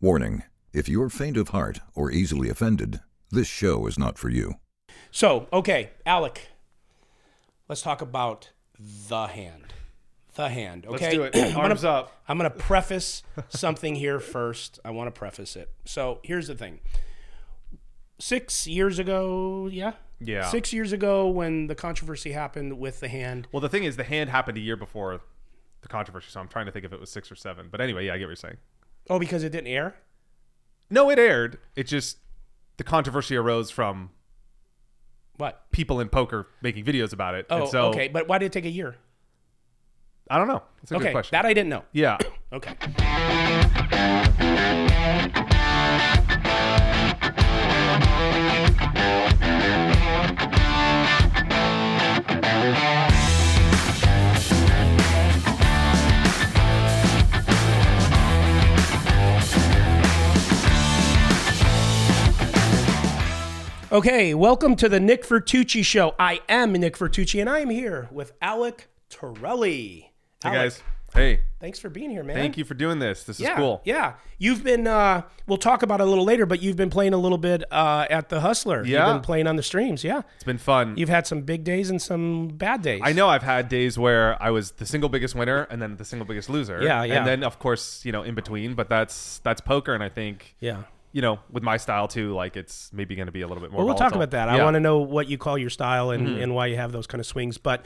Warning 0.00 0.44
if 0.72 0.88
you're 0.88 1.08
faint 1.08 1.36
of 1.36 1.48
heart 1.48 1.80
or 1.94 2.12
easily 2.12 2.48
offended, 2.48 3.00
this 3.32 3.48
show 3.48 3.86
is 3.88 3.98
not 3.98 4.16
for 4.16 4.28
you. 4.28 4.54
So, 5.10 5.48
okay, 5.52 5.90
Alec, 6.06 6.48
let's 7.68 7.82
talk 7.82 8.00
about 8.00 8.50
the 8.78 9.26
hand. 9.26 9.74
The 10.36 10.50
hand. 10.50 10.86
Okay. 10.86 10.92
Let's 10.92 11.14
do 11.16 11.22
it. 11.24 11.36
I'm 11.48 11.52
gonna- 11.54 11.68
Arms 11.70 11.84
up. 11.84 12.12
I'm 12.28 12.38
going 12.38 12.48
to 12.48 12.56
preface 12.56 13.24
something 13.48 13.96
here 13.96 14.20
first. 14.20 14.78
I 14.84 14.90
want 14.90 15.12
to 15.12 15.18
preface 15.18 15.56
it. 15.56 15.72
So, 15.84 16.20
here's 16.22 16.46
the 16.46 16.54
thing. 16.54 16.78
Six 18.20 18.66
years 18.68 18.98
ago, 19.00 19.68
yeah? 19.72 19.94
Yeah. 20.20 20.48
Six 20.48 20.72
years 20.72 20.92
ago, 20.92 21.26
when 21.28 21.66
the 21.66 21.74
controversy 21.74 22.32
happened 22.32 22.78
with 22.78 23.00
the 23.00 23.08
hand, 23.08 23.48
Well, 23.50 23.60
the 23.60 23.68
thing 23.68 23.82
is, 23.84 23.96
the 23.96 24.04
hand 24.04 24.30
happened 24.30 24.58
a 24.58 24.60
year 24.60 24.76
before 24.76 25.20
the 25.80 25.88
controversy, 25.88 26.28
so 26.30 26.38
I'm 26.40 26.48
trying 26.48 26.66
to 26.66 26.72
think 26.72 26.84
if 26.84 26.92
it 26.92 27.00
was 27.00 27.10
six 27.10 27.32
or 27.32 27.36
seven. 27.36 27.68
But 27.70 27.80
anyway, 27.80 28.06
yeah, 28.06 28.14
I 28.14 28.18
get 28.18 28.24
what 28.26 28.30
you're 28.30 28.36
saying. 28.36 28.58
Oh, 29.10 29.18
because 29.18 29.42
it 29.44 29.50
didn't 29.50 29.68
air? 29.68 29.94
No, 30.90 31.10
it 31.10 31.18
aired. 31.18 31.58
It 31.76 31.84
just 31.86 32.18
the 32.76 32.84
controversy 32.84 33.36
arose 33.36 33.70
from 33.70 34.10
What? 35.36 35.70
people 35.72 36.00
in 36.00 36.08
poker 36.08 36.48
making 36.62 36.84
videos 36.84 37.12
about 37.12 37.34
it. 37.34 37.46
Oh, 37.50 37.62
and 37.62 37.68
so, 37.68 37.80
okay. 37.88 38.08
But 38.08 38.28
why 38.28 38.38
did 38.38 38.46
it 38.46 38.52
take 38.52 38.64
a 38.64 38.70
year? 38.70 38.96
I 40.30 40.38
don't 40.38 40.48
know. 40.48 40.62
It's 40.82 40.92
a 40.92 40.96
okay, 40.96 41.04
good 41.06 41.12
question. 41.12 41.36
that 41.36 41.46
I 41.46 41.52
didn't 41.54 41.70
know. 41.70 41.84
yeah. 41.92 42.18
Okay. 42.50 42.72
Okay, 63.90 64.34
welcome 64.34 64.76
to 64.76 64.88
the 64.88 65.00
Nick 65.00 65.24
Vertucci 65.24 65.82
Show. 65.82 66.14
I 66.18 66.40
am 66.48 66.72
Nick 66.72 66.98
Vertucci, 66.98 67.40
and 67.40 67.48
I 67.48 67.60
am 67.60 67.70
here 67.70 68.06
with 68.12 68.32
Alec 68.42 68.86
Torelli. 69.08 70.12
Hey 70.42 70.48
Alec, 70.50 70.58
guys. 70.60 70.82
Hey, 71.14 71.40
thanks 71.58 71.78
for 71.78 71.88
being 71.88 72.10
here, 72.10 72.22
man. 72.22 72.36
thank 72.36 72.58
you 72.58 72.66
for 72.66 72.74
doing 72.74 72.98
this. 72.98 73.24
This 73.24 73.36
is 73.40 73.44
Yeah, 73.46 73.56
cool. 73.56 73.80
yeah. 73.86 74.14
You've 74.36 74.62
been. 74.62 74.86
Uh, 74.86 75.22
we'll 75.46 75.56
talk 75.56 75.82
about 75.82 76.00
it 76.02 76.06
a 76.06 76.10
little 76.10 76.26
later, 76.26 76.44
but 76.44 76.60
you've 76.60 76.76
been 76.76 76.90
playing 76.90 77.14
a 77.14 77.16
little 77.16 77.38
bit 77.38 77.64
uh, 77.72 78.06
at 78.10 78.28
the 78.28 78.40
Hustler. 78.42 78.84
Yeah. 78.84 79.06
You've 79.06 79.14
been 79.16 79.22
playing 79.24 79.46
on 79.46 79.56
the 79.56 79.62
streams. 79.62 80.04
Yeah. 80.04 80.20
It's 80.34 80.44
been 80.44 80.58
fun. 80.58 80.98
You've 80.98 81.08
had 81.08 81.26
some 81.26 81.40
big 81.40 81.64
days 81.64 81.88
and 81.88 82.00
some 82.00 82.48
bad 82.48 82.82
days. 82.82 83.00
I 83.02 83.14
know 83.14 83.30
I've 83.30 83.42
had 83.42 83.70
days 83.70 83.98
where 83.98 84.40
I 84.40 84.50
was 84.50 84.72
the 84.72 84.84
single 84.84 85.08
biggest 85.08 85.34
winner 85.34 85.62
and 85.70 85.80
then 85.80 85.96
the 85.96 86.04
single 86.04 86.26
biggest 86.26 86.50
loser. 86.50 86.82
Yeah, 86.82 87.04
yeah. 87.04 87.14
And 87.16 87.26
then 87.26 87.42
of 87.42 87.58
course, 87.58 88.04
you 88.04 88.12
know, 88.12 88.22
in 88.22 88.34
between, 88.34 88.74
but 88.74 88.90
that's 88.90 89.38
that's 89.38 89.62
poker 89.62 89.94
and 89.94 90.02
I 90.04 90.10
think 90.10 90.56
Yeah. 90.60 90.82
You 91.12 91.22
know, 91.22 91.38
with 91.50 91.62
my 91.62 91.76
style 91.76 92.06
too, 92.08 92.34
like 92.34 92.56
it's 92.56 92.90
maybe 92.92 93.14
going 93.16 93.26
to 93.26 93.32
be 93.32 93.40
a 93.40 93.46
little 93.48 93.62
bit 93.62 93.70
more 93.70 93.78
Well, 93.78 93.86
we'll 93.86 93.96
talk 93.96 94.14
about 94.14 94.30
that. 94.32 94.48
I 94.48 94.52
Yeah. 94.52 94.56
Mm-hmm. 94.58 94.64
want 94.64 94.74
to 94.74 94.80
know 94.80 94.98
what 94.98 95.28
you 95.28 95.38
call 95.38 95.56
your 95.56 95.70
style 95.70 96.10
and, 96.10 96.38
and 96.38 96.54
why 96.54 96.66
you 96.66 96.76
have 96.76 96.92
those 96.92 97.06
kind 97.06 97.20
of 97.20 97.26
swings. 97.26 97.56
But 97.58 97.84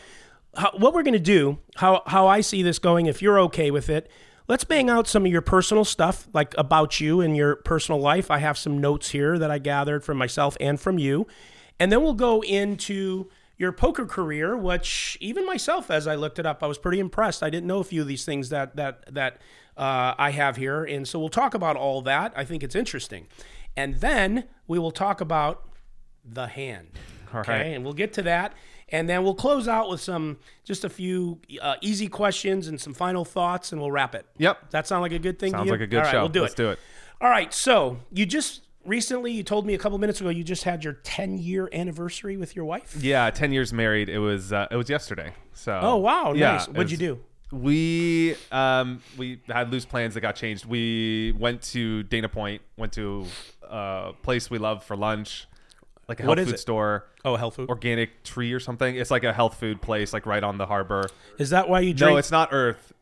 how, 0.57 0.73
what 0.77 0.93
we're 0.93 1.03
going 1.05 1.13
to 1.15 1.21
do, 1.21 1.59
how 1.77 2.03
how 2.07 2.27
I 2.27 2.41
see 2.41 2.63
this 2.63 2.79
going, 2.79 3.07
if 3.07 3.23
you're 3.23 3.39
okay 3.41 3.71
with 3.71 3.89
it, 3.89 4.11
let's 4.49 4.65
bang 4.65 4.91
out 4.91 5.07
some 5.07 5.25
of 5.25 5.31
your 5.33 5.41
personal 5.41 5.85
stuff, 5.85 6.29
like 6.35 6.55
about 6.59 7.01
you 7.01 7.21
and 7.21 7.37
your 7.37 7.57
personal 7.57 8.01
life. 8.01 8.31
I 8.31 8.39
have 8.39 8.59
some 8.59 8.81
notes 8.81 9.11
here 9.11 9.39
that 9.39 9.51
I 9.51 9.59
gathered 9.59 10.05
from 10.05 10.19
myself 10.19 10.57
and 10.61 10.81
from 10.81 10.99
you, 10.99 11.27
and 11.79 11.91
then 11.93 12.03
we'll 12.03 12.15
go 12.15 12.43
into 12.43 13.31
your 13.57 13.71
poker 13.73 14.05
career, 14.05 14.57
which 14.57 15.17
even 15.21 15.47
myself, 15.47 15.91
as 15.91 16.09
I 16.09 16.17
looked 16.17 16.39
it 16.41 16.47
up, 16.47 16.63
I 16.65 16.67
was 16.67 16.79
pretty 16.79 16.99
impressed. 16.99 17.43
I 17.45 17.51
didn't 17.51 17.69
know 17.69 17.79
a 17.79 17.85
few 17.85 18.01
of 18.03 18.09
these 18.09 18.25
things 18.25 18.49
that 18.49 18.75
that 18.77 19.15
that 19.15 19.39
uh, 19.77 20.15
I 20.19 20.31
have 20.31 20.57
here, 20.57 20.85
and 20.85 21.07
so 21.07 21.19
we'll 21.19 21.29
talk 21.29 21.55
about 21.55 21.77
all 21.77 22.03
that. 22.03 22.33
I 22.37 22.45
think 22.45 22.63
it's 22.63 22.75
interesting, 22.75 23.27
and 23.77 23.97
then 23.97 24.45
we 24.67 24.79
will 24.79 24.91
talk 24.91 25.21
about 25.21 25.69
the 26.25 26.47
hand. 26.47 26.89
Okay, 27.35 27.53
right. 27.53 27.63
and 27.67 27.85
we'll 27.85 27.95
get 27.95 28.13
to 28.15 28.23
that, 28.23 28.53
and 28.91 29.09
then 29.09 29.25
we'll 29.25 29.35
close 29.35 29.67
out 29.67 29.89
with 29.89 30.01
some 30.01 30.39
just 30.65 30.85
a 30.85 30.91
few 30.91 31.41
uh, 31.61 31.77
easy 31.81 32.09
questions 32.09 32.69
and 32.69 32.79
some 32.81 32.93
final 32.93 33.25
thoughts, 33.25 33.73
and 33.73 33.81
we'll 33.81 33.91
wrap 33.91 34.15
it. 34.15 34.27
Yep. 34.37 34.71
That 34.71 34.87
sound 34.87 35.03
like 35.03 35.13
a 35.13 35.19
good 35.19 35.39
thing? 35.39 35.53
to 35.53 35.59
Sounds 35.59 35.67
you? 35.67 35.73
like 35.73 35.81
a 35.81 35.87
good 35.87 35.99
All 35.99 36.05
right, 36.05 36.11
show. 36.11 36.21
We'll 36.21 36.29
do 36.29 36.41
it. 36.41 36.43
Let's 36.43 36.55
it. 36.55 36.57
do 36.59 36.71
it. 36.71 36.79
All 37.23 37.31
right. 37.31 37.55
So 37.55 37.99
you 38.13 38.27
just 38.27 38.63
recently 38.85 39.33
you 39.33 39.43
told 39.43 39.65
me 39.65 39.75
a 39.75 39.79
couple 39.79 39.97
minutes 39.99 40.21
ago 40.21 40.29
you 40.29 40.45
just 40.45 40.65
had 40.65 40.83
your 40.83 40.95
10 40.95 41.39
year 41.39 41.69
anniversary 41.73 42.37
with 42.37 42.55
your 42.57 42.65
wife. 42.65 42.97
Yeah, 43.01 43.31
10 43.31 43.53
years 43.53 43.73
married. 43.73 44.09
It 44.09 44.19
was 44.19 44.53
uh, 44.53 44.67
it 44.71 44.77
was 44.77 44.91
yesterday. 44.91 45.33
So 45.55 45.79
Oh 45.81 45.97
wow, 45.97 46.33
yeah, 46.35 46.53
nice. 46.53 46.69
What'd 46.69 46.91
you 46.91 46.97
do? 46.97 47.21
We 47.53 48.35
um 48.51 49.03
we 49.19 49.41
had 49.47 49.71
loose 49.71 49.85
plans 49.85 50.15
that 50.15 50.21
got 50.23 50.37
changed. 50.37 50.65
We 50.65 51.35
went 51.39 51.63
to 51.73 52.03
Dana 52.05 52.29
Point, 52.29 52.63
went 52.77 52.93
to 52.95 53.27
a 53.63 54.13
place 54.23 54.51
we 54.51 54.57
love 54.59 54.83
for 54.85 54.97
lunch, 54.97 55.47
like 56.09 56.19
a 56.21 56.23
health 56.23 56.39
is 56.39 56.47
food 56.47 56.55
it? 56.55 56.59
store, 56.59 57.07
Oh, 57.25 57.37
health 57.37 57.57
food. 57.57 57.69
organic 57.69 58.25
tree 58.25 58.53
or 58.55 58.61
something. 58.61 58.97
It's 58.97 59.11
like 59.11 59.25
a 59.25 59.33
health 59.35 59.61
food 59.61 59.83
place, 59.83 60.13
like 60.15 60.25
right 60.25 60.43
on 60.43 60.57
the 60.57 60.65
harbor. 60.67 61.09
Is 61.39 61.51
that 61.51 61.69
why 61.69 61.81
you 61.81 61.93
drink? 61.93 62.13
No, 62.13 62.17
it's 62.17 62.31
not 62.31 62.49
Earth, 62.53 62.93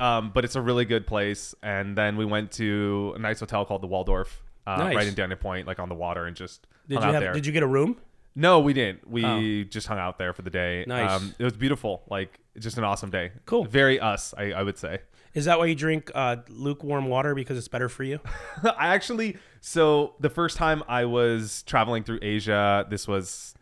um, 0.00 0.30
but 0.34 0.42
it's 0.44 0.56
a 0.56 0.62
really 0.62 0.86
good 0.86 1.06
place. 1.06 1.54
And 1.62 1.96
then 1.96 2.16
we 2.16 2.24
went 2.24 2.50
to 2.52 3.12
a 3.14 3.18
nice 3.18 3.40
hotel 3.40 3.66
called 3.66 3.82
the 3.82 3.86
Waldorf, 3.88 4.42
uh, 4.66 4.76
Nice. 4.76 4.96
right 4.96 5.06
in 5.06 5.14
Dana 5.14 5.36
Point, 5.36 5.66
like 5.66 5.78
on 5.78 5.90
the 5.90 5.94
water, 5.94 6.24
and 6.24 6.34
just 6.34 6.66
did 6.88 6.94
hung 6.98 7.02
you 7.04 7.08
out 7.08 7.14
have? 7.14 7.22
there. 7.22 7.32
Did 7.34 7.44
you 7.46 7.52
get 7.52 7.62
a 7.62 7.66
room? 7.66 7.98
No, 8.38 8.60
we 8.60 8.72
didn't. 8.72 9.10
We 9.10 9.64
just 9.64 9.88
hung 9.88 9.98
out 9.98 10.16
there 10.16 10.32
for 10.32 10.42
the 10.42 10.50
day. 10.50 10.84
Nice. 10.86 11.10
Um, 11.10 11.34
it 11.40 11.44
was 11.44 11.54
beautiful. 11.54 12.04
Like 12.08 12.38
just 12.56 12.78
an 12.78 12.84
awesome 12.84 13.10
day. 13.10 13.32
Cool. 13.46 13.64
Very 13.64 13.98
us, 13.98 14.32
I, 14.38 14.52
I 14.52 14.62
would 14.62 14.78
say. 14.78 15.00
Is 15.34 15.46
that 15.46 15.58
why 15.58 15.66
you 15.66 15.74
drink 15.74 16.12
uh, 16.14 16.36
lukewarm 16.48 17.06
water 17.06 17.34
because 17.34 17.58
it's 17.58 17.66
better 17.66 17.88
for 17.88 18.04
you? 18.04 18.20
I 18.62 18.94
actually 18.94 19.38
so 19.60 20.14
the 20.20 20.30
first 20.30 20.56
time 20.56 20.84
I 20.86 21.04
was 21.04 21.64
traveling 21.64 22.04
through 22.04 22.20
Asia, 22.22 22.86
this 22.88 23.08
was 23.08 23.56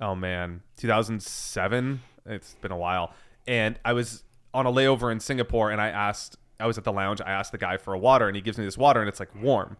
oh 0.00 0.14
man, 0.14 0.62
2007. 0.78 2.00
It's 2.24 2.54
been 2.62 2.72
a 2.72 2.78
while. 2.78 3.12
And 3.46 3.78
I 3.84 3.92
was 3.92 4.22
on 4.54 4.64
a 4.64 4.72
layover 4.72 5.12
in 5.12 5.20
Singapore 5.20 5.70
and 5.70 5.78
I 5.78 5.88
asked 5.88 6.38
I 6.58 6.66
was 6.66 6.78
at 6.78 6.84
the 6.84 6.92
lounge, 6.92 7.20
I 7.20 7.32
asked 7.32 7.52
the 7.52 7.58
guy 7.58 7.76
for 7.76 7.92
a 7.92 7.98
water 7.98 8.28
and 8.28 8.34
he 8.34 8.40
gives 8.40 8.56
me 8.56 8.64
this 8.64 8.78
water 8.78 9.00
and 9.00 9.10
it's 9.10 9.20
like 9.20 9.34
warm. 9.34 9.76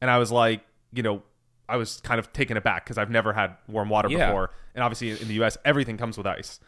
And 0.00 0.12
I 0.12 0.18
was 0.18 0.30
like, 0.30 0.60
you 0.92 1.02
know, 1.02 1.24
I 1.68 1.76
was 1.76 2.00
kind 2.02 2.18
of 2.18 2.32
taken 2.32 2.56
aback 2.56 2.84
because 2.84 2.98
I've 2.98 3.10
never 3.10 3.32
had 3.32 3.56
warm 3.68 3.88
water 3.88 4.08
Yeah. 4.10 4.26
before. 4.26 4.50
And 4.74 4.82
obviously 4.82 5.10
in 5.10 5.28
the 5.28 5.34
US 5.44 5.56
everything 5.64 5.96
comes 5.98 6.16
with 6.16 6.26
ice. 6.26 6.60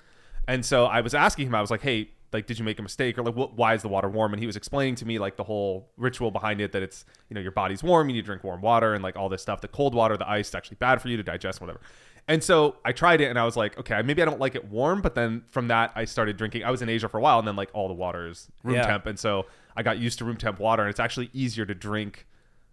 And 0.49 0.65
so 0.65 0.87
I 0.87 1.00
was 1.00 1.15
asking 1.15 1.47
him, 1.47 1.55
I 1.55 1.61
was 1.61 1.71
like, 1.71 1.83
hey, 1.83 2.11
like, 2.33 2.47
did 2.47 2.59
you 2.59 2.65
make 2.65 2.78
a 2.78 2.83
mistake 2.83 3.19
or 3.19 3.22
like, 3.25 3.34
what, 3.34 3.55
why 3.55 3.75
is 3.75 3.83
the 3.83 3.89
water 3.89 4.09
warm? 4.09 4.33
And 4.33 4.41
he 4.41 4.47
was 4.47 4.55
explaining 4.56 4.94
to 4.97 5.05
me 5.06 5.19
like 5.19 5.37
the 5.37 5.43
whole 5.44 5.91
ritual 5.97 6.31
behind 6.31 6.60
it 6.60 6.71
that 6.72 6.83
it's, 6.83 7.05
you 7.28 7.34
know, 7.34 7.41
your 7.41 7.50
body's 7.53 7.83
warm, 7.83 8.09
you 8.09 8.15
need 8.15 8.21
to 8.22 8.27
drink 8.27 8.44
warm 8.44 8.60
water 8.60 8.94
and 8.94 9.03
like 9.03 9.16
all 9.16 9.28
this 9.28 9.43
stuff. 9.43 9.60
The 9.60 9.69
cold 9.69 9.94
water, 9.94 10.16
the 10.16 10.28
ice 10.28 10.49
is 10.49 10.55
actually 10.55 10.77
bad 10.77 11.03
for 11.03 11.09
you 11.09 11.16
to 11.16 11.22
digest, 11.25 11.60
whatever. 11.60 11.81
And 12.28 12.44
so 12.44 12.77
I 12.84 12.93
tried 12.93 13.21
it 13.21 13.25
and 13.27 13.39
I 13.39 13.44
was 13.44 13.56
like, 13.56 13.77
okay, 13.78 14.00
maybe 14.03 14.22
I 14.22 14.25
don't 14.27 14.39
like 14.39 14.55
it 14.55 14.65
warm. 14.69 15.00
But 15.03 15.16
then 15.16 15.43
from 15.49 15.66
that, 15.69 15.91
I 15.97 16.05
started 16.05 16.37
drinking. 16.37 16.62
I 16.62 16.71
was 16.71 16.83
in 16.83 16.89
Asia 16.89 17.09
for 17.09 17.19
a 17.19 17.21
while 17.21 17.41
and 17.41 17.49
then 17.49 17.56
like 17.56 17.71
all 17.72 17.89
the 17.89 17.94
water 17.94 18.28
is 18.28 18.49
room 18.62 18.77
Yeah. 18.77 18.87
temp. 18.87 19.06
And 19.06 19.19
so 19.19 19.47
I 19.77 19.83
got 19.83 19.99
used 19.99 20.19
to 20.19 20.25
room 20.25 20.37
temp 20.37 20.60
water 20.60 20.83
and 20.84 20.91
it's 20.91 21.00
actually 21.00 21.31
easier 21.33 21.66
to 21.66 21.75
drink 21.75 22.27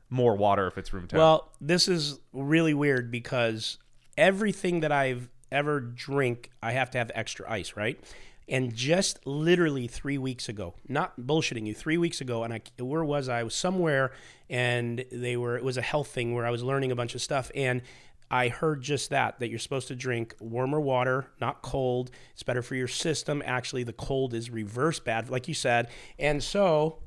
more 0.09 0.35
water 0.35 0.67
if 0.67 0.77
it's 0.77 0.93
room 0.93 1.07
temp. 1.07 1.17
Well, 1.17 1.51
this 1.59 1.87
is 1.87 2.19
really 2.33 2.73
weird 2.73 3.11
because 3.11 3.77
everything 4.17 4.81
that 4.81 4.91
I've 4.91 5.29
ever 5.51 5.79
drink, 5.79 6.51
I 6.61 6.71
have 6.71 6.91
to 6.91 6.97
have 6.97 7.11
extra 7.13 7.49
ice, 7.49 7.75
right? 7.75 7.99
And 8.49 8.73
just 8.73 9.25
literally 9.27 9.87
three 9.87 10.17
weeks 10.17 10.47
ago, 10.47 10.73
not 10.87 11.19
bullshitting 11.19 11.67
you, 11.67 11.73
three 11.73 11.97
weeks 11.97 12.21
ago, 12.21 12.43
and 12.43 12.53
I 12.53 12.61
where 12.81 13.03
was 13.03 13.27
I? 13.27 13.39
I 13.39 13.43
was 13.43 13.53
somewhere, 13.53 14.13
and 14.49 15.03
they 15.11 15.35
were. 15.35 15.57
It 15.57 15.65
was 15.65 15.75
a 15.75 15.81
health 15.81 16.07
thing 16.07 16.33
where 16.33 16.45
I 16.45 16.49
was 16.49 16.63
learning 16.63 16.93
a 16.93 16.95
bunch 16.95 17.13
of 17.13 17.21
stuff, 17.21 17.51
and 17.53 17.81
I 18.31 18.47
heard 18.47 18.81
just 18.81 19.09
that 19.09 19.39
that 19.39 19.49
you're 19.49 19.59
supposed 19.59 19.89
to 19.89 19.95
drink 19.95 20.33
warmer 20.39 20.79
water, 20.79 21.27
not 21.41 21.61
cold. 21.61 22.09
It's 22.33 22.43
better 22.43 22.61
for 22.61 22.75
your 22.75 22.87
system. 22.87 23.43
Actually, 23.45 23.83
the 23.83 23.93
cold 23.93 24.33
is 24.33 24.49
reverse 24.49 25.01
bad, 25.01 25.29
like 25.29 25.49
you 25.49 25.53
said, 25.53 25.89
and 26.17 26.41
so 26.41 26.99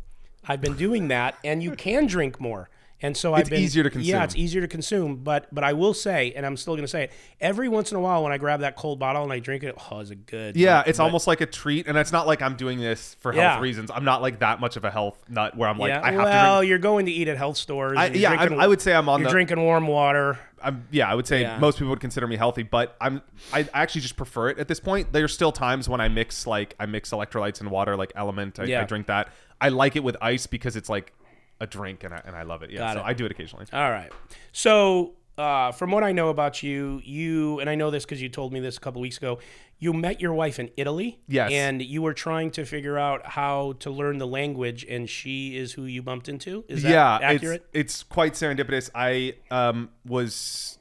I've 0.46 0.60
been 0.60 0.76
doing 0.76 1.08
that, 1.08 1.38
and 1.42 1.62
you 1.62 1.72
can 1.72 2.06
drink 2.06 2.38
more. 2.38 2.68
And 3.02 3.16
so 3.16 3.32
I've 3.32 3.48
been 3.48 3.60
easier 3.62 3.88
to 3.88 4.00
Yeah, 4.00 4.24
it's 4.24 4.36
easier 4.36 4.60
to 4.60 4.68
consume. 4.68 5.16
But 5.16 5.46
but 5.54 5.64
I 5.64 5.72
will 5.72 5.94
say, 5.94 6.32
and 6.36 6.44
I'm 6.44 6.56
still 6.56 6.74
going 6.74 6.84
to 6.84 6.88
say 6.88 7.04
it. 7.04 7.12
Every 7.40 7.68
once 7.68 7.90
in 7.90 7.96
a 7.96 8.00
while, 8.00 8.22
when 8.22 8.32
I 8.32 8.36
grab 8.38 8.60
that 8.60 8.76
cold 8.76 8.98
bottle 8.98 9.22
and 9.22 9.32
I 9.32 9.38
drink 9.38 9.62
it, 9.62 9.74
oh, 9.90 10.00
is 10.00 10.10
it 10.10 10.26
good? 10.26 10.56
Yeah, 10.56 10.82
it's 10.86 10.98
but- 10.98 11.04
almost 11.04 11.26
like 11.26 11.40
a 11.40 11.46
treat, 11.46 11.86
and 11.86 11.96
it's 11.96 12.12
not 12.12 12.26
like 12.26 12.42
I'm 12.42 12.56
doing 12.56 12.78
this 12.78 13.16
for 13.20 13.32
health 13.32 13.56
Yeah. 13.56 13.60
reasons. 13.60 13.90
I'm 13.90 14.04
not 14.04 14.20
like 14.22 14.40
that 14.40 14.60
much 14.60 14.76
of 14.76 14.84
a 14.84 14.90
health 14.90 15.18
nut 15.28 15.56
where 15.56 15.68
I'm 15.68 15.78
like 15.78 15.88
yeah. 15.88 16.02
I 16.02 16.12
have 16.12 16.22
well, 16.24 16.54
to 16.56 16.58
drink. 16.60 16.68
you're 16.68 16.78
going 16.78 17.06
to 17.06 17.12
eat 17.12 17.28
at 17.28 17.36
health 17.38 17.56
stores. 17.56 17.96
I, 17.96 18.06
yeah, 18.08 18.32
I, 18.32 18.36
drinking- 18.36 18.60
I 18.60 18.66
would 18.66 18.80
say 18.82 18.94
I'm 18.94 19.08
on 19.08 19.20
You're 19.20 19.28
the. 19.28 19.32
drinking 19.32 19.60
warm 19.60 19.86
water. 19.86 20.38
I'm, 20.62 20.86
yeah, 20.90 21.10
I 21.10 21.14
would 21.14 21.26
say 21.26 21.40
Yeah. 21.40 21.58
most 21.58 21.78
people 21.78 21.88
would 21.90 22.00
consider 22.00 22.26
me 22.26 22.36
healthy, 22.36 22.64
but 22.64 22.94
I'm. 23.00 23.22
I 23.50 23.66
actually 23.72 24.02
just 24.02 24.16
prefer 24.18 24.50
it 24.50 24.58
at 24.58 24.68
this 24.68 24.78
point. 24.78 25.10
There's 25.10 25.32
still 25.32 25.52
times 25.52 25.88
when 25.88 26.02
I 26.02 26.08
mix 26.08 26.46
like 26.46 26.74
I 26.78 26.84
mix 26.84 27.12
electrolytes 27.12 27.60
and 27.62 27.70
water, 27.70 27.96
like 27.96 28.12
Element. 28.14 28.60
I, 28.60 28.64
Yeah. 28.64 28.82
I 28.82 28.84
drink 28.84 29.06
that. 29.06 29.28
I 29.58 29.70
like 29.70 29.96
it 29.96 30.04
with 30.04 30.18
ice 30.20 30.46
because 30.46 30.76
it's 30.76 30.90
like 30.90 31.14
a 31.60 31.66
drink, 31.66 32.04
and 32.04 32.14
I 32.14 32.22
and 32.24 32.34
I 32.34 32.42
love 32.42 32.62
it. 32.62 32.70
Yeah, 32.70 32.78
Got 32.78 32.94
so 32.94 33.00
it. 33.00 33.04
I 33.04 33.12
do 33.12 33.26
it 33.26 33.30
occasionally. 33.32 33.66
All 33.72 33.90
right. 33.90 34.10
So 34.52 35.14
uh, 35.38 35.72
from 35.72 35.90
what 35.90 36.02
I 36.02 36.12
know 36.12 36.28
about 36.28 36.62
you, 36.62 37.00
you 37.04 37.60
and 37.60 37.70
I 37.70 37.74
know 37.74 37.90
this 37.90 38.04
because 38.04 38.20
you 38.20 38.28
told 38.28 38.52
me 38.52 38.60
this 38.60 38.76
a 38.76 38.80
couple 38.80 39.00
weeks 39.00 39.16
ago. 39.16 39.38
You 39.78 39.94
met 39.94 40.20
your 40.20 40.34
wife 40.34 40.58
in 40.58 40.68
Italy, 40.76 41.20
Yes. 41.26 41.50
and 41.52 41.80
you 41.80 42.02
were 42.02 42.12
trying 42.12 42.50
to 42.50 42.66
figure 42.66 42.98
out 42.98 43.24
how 43.24 43.72
to 43.78 43.90
learn 43.90 44.18
the 44.18 44.26
language, 44.26 44.84
and 44.86 45.08
she 45.08 45.56
is 45.56 45.72
who 45.72 45.84
you 45.86 46.02
bumped 46.02 46.28
into. 46.28 46.66
Is 46.68 46.82
that 46.82 46.90
yeah, 46.90 47.18
accurate? 47.22 47.64
It's, 47.72 47.94
it's 47.94 48.02
quite 48.02 48.34
serendipitous. 48.34 48.90
I 48.94 49.36
um, 49.50 49.88
was 50.04 50.78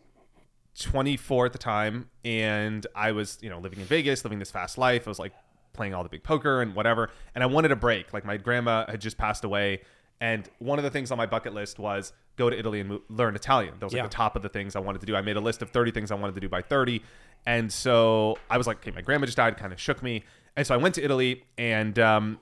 24 0.80 1.46
at 1.46 1.54
the 1.54 1.58
time, 1.58 2.10
and 2.26 2.86
I 2.94 3.14
was 3.14 3.38
you 3.42 3.50
know 3.50 3.60
living 3.60 3.80
in 3.80 3.86
Vegas, 3.86 4.26
living 4.26 4.40
this 4.40 4.52
fast 4.52 4.78
life. 4.78 5.08
I 5.08 5.10
was 5.10 5.20
like 5.20 5.34
playing 5.72 5.94
all 5.94 6.04
the 6.04 6.10
big 6.10 6.24
poker 6.24 6.62
and 6.62 6.76
whatever, 6.76 7.10
and 7.34 7.42
I 7.42 7.48
wanted 7.48 7.72
a 7.72 7.78
break. 7.78 8.12
Like 8.12 8.26
my 8.26 8.36
grandma 8.36 8.86
had 8.90 9.00
just 9.00 9.18
passed 9.18 9.46
away, 9.46 9.82
and 10.22 10.50
one 10.60 10.80
of 10.80 10.84
the 10.84 10.90
things 10.90 11.12
on 11.12 11.18
my 11.18 11.26
bucket 11.26 11.54
list 11.54 11.80
was 11.80 12.14
go 12.36 12.50
to 12.50 12.58
Italy 12.58 12.80
and 12.80 13.00
learn 13.10 13.36
Italian. 13.36 13.76
Those 13.80 13.92
was 13.92 13.96
like 13.96 14.04
the 14.04 14.16
top 14.16 14.36
of 14.36 14.42
the 14.42 14.50
things 14.50 14.76
I 14.76 14.80
wanted 14.80 15.00
to 15.02 15.06
do. 15.08 15.16
I 15.16 15.22
made 15.22 15.38
a 15.38 15.42
list 15.42 15.62
of 15.62 15.70
30 15.70 15.92
things 15.92 16.12
I 16.12 16.16
wanted 16.16 16.36
to 16.36 16.42
do 16.42 16.50
by 16.50 16.62
30, 16.62 17.02
and 17.46 17.72
so 17.72 18.38
I 18.50 18.58
was 18.58 18.68
like, 18.68 18.78
okay, 18.78 18.92
my 18.92 19.02
grandma 19.02 19.26
just 19.26 19.38
died, 19.38 19.58
kind 19.58 19.74
of 19.74 19.80
shook 19.80 20.04
me, 20.04 20.24
and 20.56 20.66
so 20.66 20.74
I 20.74 20.78
went 20.78 20.96
to 20.96 21.04
Italy 21.04 21.44
and. 21.58 21.98
Um, 22.00 22.40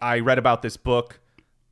I 0.00 0.20
read 0.20 0.38
about 0.38 0.62
this 0.62 0.76
book. 0.76 1.20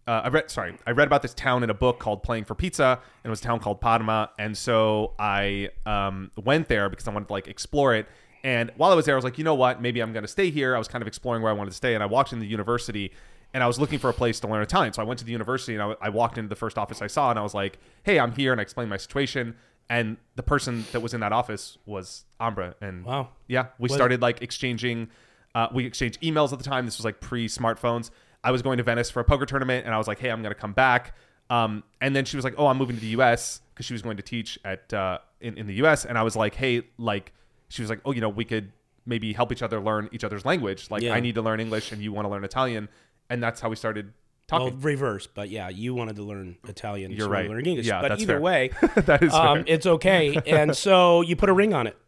Uh, 0.06 0.22
I 0.24 0.28
read, 0.28 0.50
sorry, 0.50 0.76
I 0.86 0.92
read 0.92 1.08
about 1.08 1.22
this 1.22 1.34
town 1.34 1.64
in 1.64 1.70
a 1.70 1.74
book 1.74 1.98
called 1.98 2.22
Playing 2.22 2.44
for 2.44 2.54
Pizza, 2.54 3.00
and 3.24 3.28
it 3.28 3.30
was 3.30 3.40
a 3.40 3.44
town 3.44 3.58
called 3.58 3.80
Parma. 3.80 4.30
And 4.38 4.56
so 4.56 5.14
I 5.18 5.70
um, 5.84 6.30
went 6.36 6.68
there 6.68 6.88
because 6.88 7.08
I 7.08 7.10
wanted 7.12 7.26
to 7.26 7.32
like 7.32 7.48
explore 7.48 7.94
it. 7.94 8.06
And 8.44 8.70
while 8.76 8.92
I 8.92 8.94
was 8.94 9.06
there, 9.06 9.16
I 9.16 9.16
was 9.16 9.24
like, 9.24 9.38
you 9.38 9.44
know 9.44 9.56
what? 9.56 9.82
Maybe 9.82 10.00
I'm 10.00 10.12
going 10.12 10.22
to 10.22 10.28
stay 10.28 10.50
here. 10.50 10.76
I 10.76 10.78
was 10.78 10.86
kind 10.86 11.02
of 11.02 11.08
exploring 11.08 11.42
where 11.42 11.50
I 11.50 11.54
wanted 11.54 11.70
to 11.70 11.76
stay, 11.76 11.94
and 11.94 12.02
I 12.02 12.06
walked 12.06 12.32
in 12.32 12.38
the 12.38 12.46
university, 12.46 13.12
and 13.56 13.62
I 13.64 13.66
was 13.66 13.78
looking 13.80 13.98
for 13.98 14.10
a 14.10 14.12
place 14.12 14.38
to 14.40 14.46
learn 14.48 14.62
Italian. 14.62 14.92
So 14.92 15.00
I 15.00 15.06
went 15.06 15.18
to 15.20 15.24
the 15.24 15.32
university, 15.32 15.72
and 15.74 15.82
I, 15.82 15.94
I 16.02 16.08
walked 16.10 16.36
into 16.36 16.50
the 16.50 16.56
first 16.64 16.76
office 16.76 17.00
I 17.00 17.06
saw, 17.06 17.30
and 17.30 17.38
I 17.38 17.42
was 17.42 17.54
like, 17.54 17.78
hey, 18.02 18.20
I'm 18.20 18.32
here, 18.32 18.52
and 18.52 18.60
I 18.60 18.62
explained 18.62 18.90
my 18.90 18.98
situation. 18.98 19.56
And 19.88 20.18
the 20.34 20.42
person 20.42 20.84
that 20.92 21.00
was 21.00 21.14
in 21.14 21.20
that 21.20 21.32
office 21.32 21.78
was 21.86 22.24
Ambra, 22.38 22.74
and 22.82 23.04
Wow. 23.04 23.30
yeah, 23.48 23.68
we 23.78 23.84
Was- 23.86 23.94
started 23.94 24.20
like 24.20 24.42
exchanging. 24.42 25.08
Uh, 25.54 25.68
we 25.72 25.86
exchanged 25.86 26.20
emails 26.20 26.52
at 26.52 26.58
the 26.58 26.64
time. 26.64 26.84
This 26.84 26.98
was 26.98 27.04
like 27.06 27.18
pre-smartphones. 27.20 28.10
I 28.44 28.50
was 28.50 28.60
going 28.62 28.76
to 28.76 28.82
Venice 28.84 29.10
for 29.10 29.20
a 29.20 29.24
poker 29.24 29.46
tournament, 29.46 29.86
and 29.86 29.94
I 29.94 29.98
was 29.98 30.06
like, 30.06 30.18
"Hey, 30.18 30.30
I'm 30.30 30.42
going 30.42 30.54
to 30.54 30.60
come 30.60 30.74
back." 30.74 31.14
Um, 31.48 31.82
and 32.00 32.14
then 32.14 32.24
she 32.26 32.36
was 32.36 32.44
like, 32.44 32.54
"Oh, 32.58 32.66
I'm 32.66 32.76
moving 32.76 32.96
to 32.96 33.00
the 33.00 33.08
U.S." 33.18 33.62
because 33.72 33.86
she 33.86 33.92
was 33.94 34.02
going 34.02 34.16
to 34.18 34.22
teach 34.22 34.58
at 34.66 34.92
uh, 34.92 35.18
in 35.40 35.56
in 35.56 35.66
the 35.66 35.74
U.S. 35.76 36.04
And 36.04 36.18
I 36.18 36.22
was 36.24 36.36
like, 36.36 36.54
"Hey, 36.56 36.82
like," 36.98 37.32
she 37.68 37.80
was 37.82 37.88
like, 37.88 38.00
"Oh, 38.04 38.12
you 38.12 38.20
know, 38.20 38.28
we 38.28 38.44
could 38.44 38.72
maybe 39.06 39.32
help 39.32 39.50
each 39.52 39.62
other 39.62 39.80
learn 39.80 40.08
each 40.12 40.24
other's 40.24 40.44
language. 40.44 40.90
Like, 40.90 41.02
Yeah. 41.02 41.14
I 41.14 41.20
need 41.20 41.36
to 41.36 41.42
learn 41.42 41.60
English, 41.60 41.92
and 41.92 42.02
you 42.02 42.12
want 42.12 42.26
to 42.26 42.30
learn 42.30 42.44
Italian." 42.44 42.88
And 43.30 43.42
that's 43.42 43.60
how 43.60 43.68
we 43.68 43.76
started 43.76 44.12
Well, 44.50 44.66
talking. 44.66 44.80
reverse, 44.80 45.26
but 45.26 45.48
yeah, 45.50 45.68
you 45.68 45.94
wanted 45.94 46.16
to 46.16 46.22
learn 46.22 46.56
Italian. 46.68 47.10
You're 47.10 47.20
so 47.20 47.26
you 47.26 47.32
right. 47.32 47.48
Learning 47.48 47.66
English. 47.66 47.86
Yeah, 47.86 48.00
but 48.00 48.08
that's 48.08 48.22
either 48.22 48.34
fair. 48.34 48.40
way, 48.40 48.70
that 48.96 49.22
is 49.22 49.32
um, 49.34 49.64
it's 49.66 49.86
okay. 49.86 50.36
And 50.46 50.76
so 50.76 51.22
you 51.22 51.36
put 51.36 51.48
a 51.48 51.52
ring 51.52 51.74
on 51.74 51.86
it. 51.86 51.96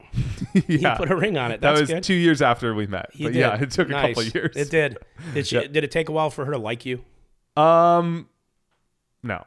You 0.54 0.78
yeah. 0.78 0.96
put 0.96 1.10
a 1.10 1.16
ring 1.16 1.36
on 1.36 1.52
it. 1.52 1.60
that 1.60 1.78
was 1.78 1.88
good. 1.88 2.02
two 2.02 2.14
years 2.14 2.40
after 2.42 2.74
we 2.74 2.86
met. 2.86 3.10
You 3.12 3.26
but 3.26 3.32
did. 3.34 3.38
yeah, 3.40 3.60
it 3.62 3.70
took 3.70 3.88
a 3.90 3.92
couple 3.92 4.22
of 4.22 4.34
years. 4.34 4.56
It 4.56 4.70
did. 4.70 4.96
Did 5.34 5.46
she? 5.46 5.56
Yeah. 5.56 5.66
Did 5.66 5.84
it 5.84 5.90
take 5.90 6.08
a 6.08 6.12
while 6.12 6.30
for 6.30 6.44
her 6.46 6.52
to 6.52 6.58
like 6.58 6.86
you? 6.86 7.04
Um, 7.56 8.28
no, 9.22 9.44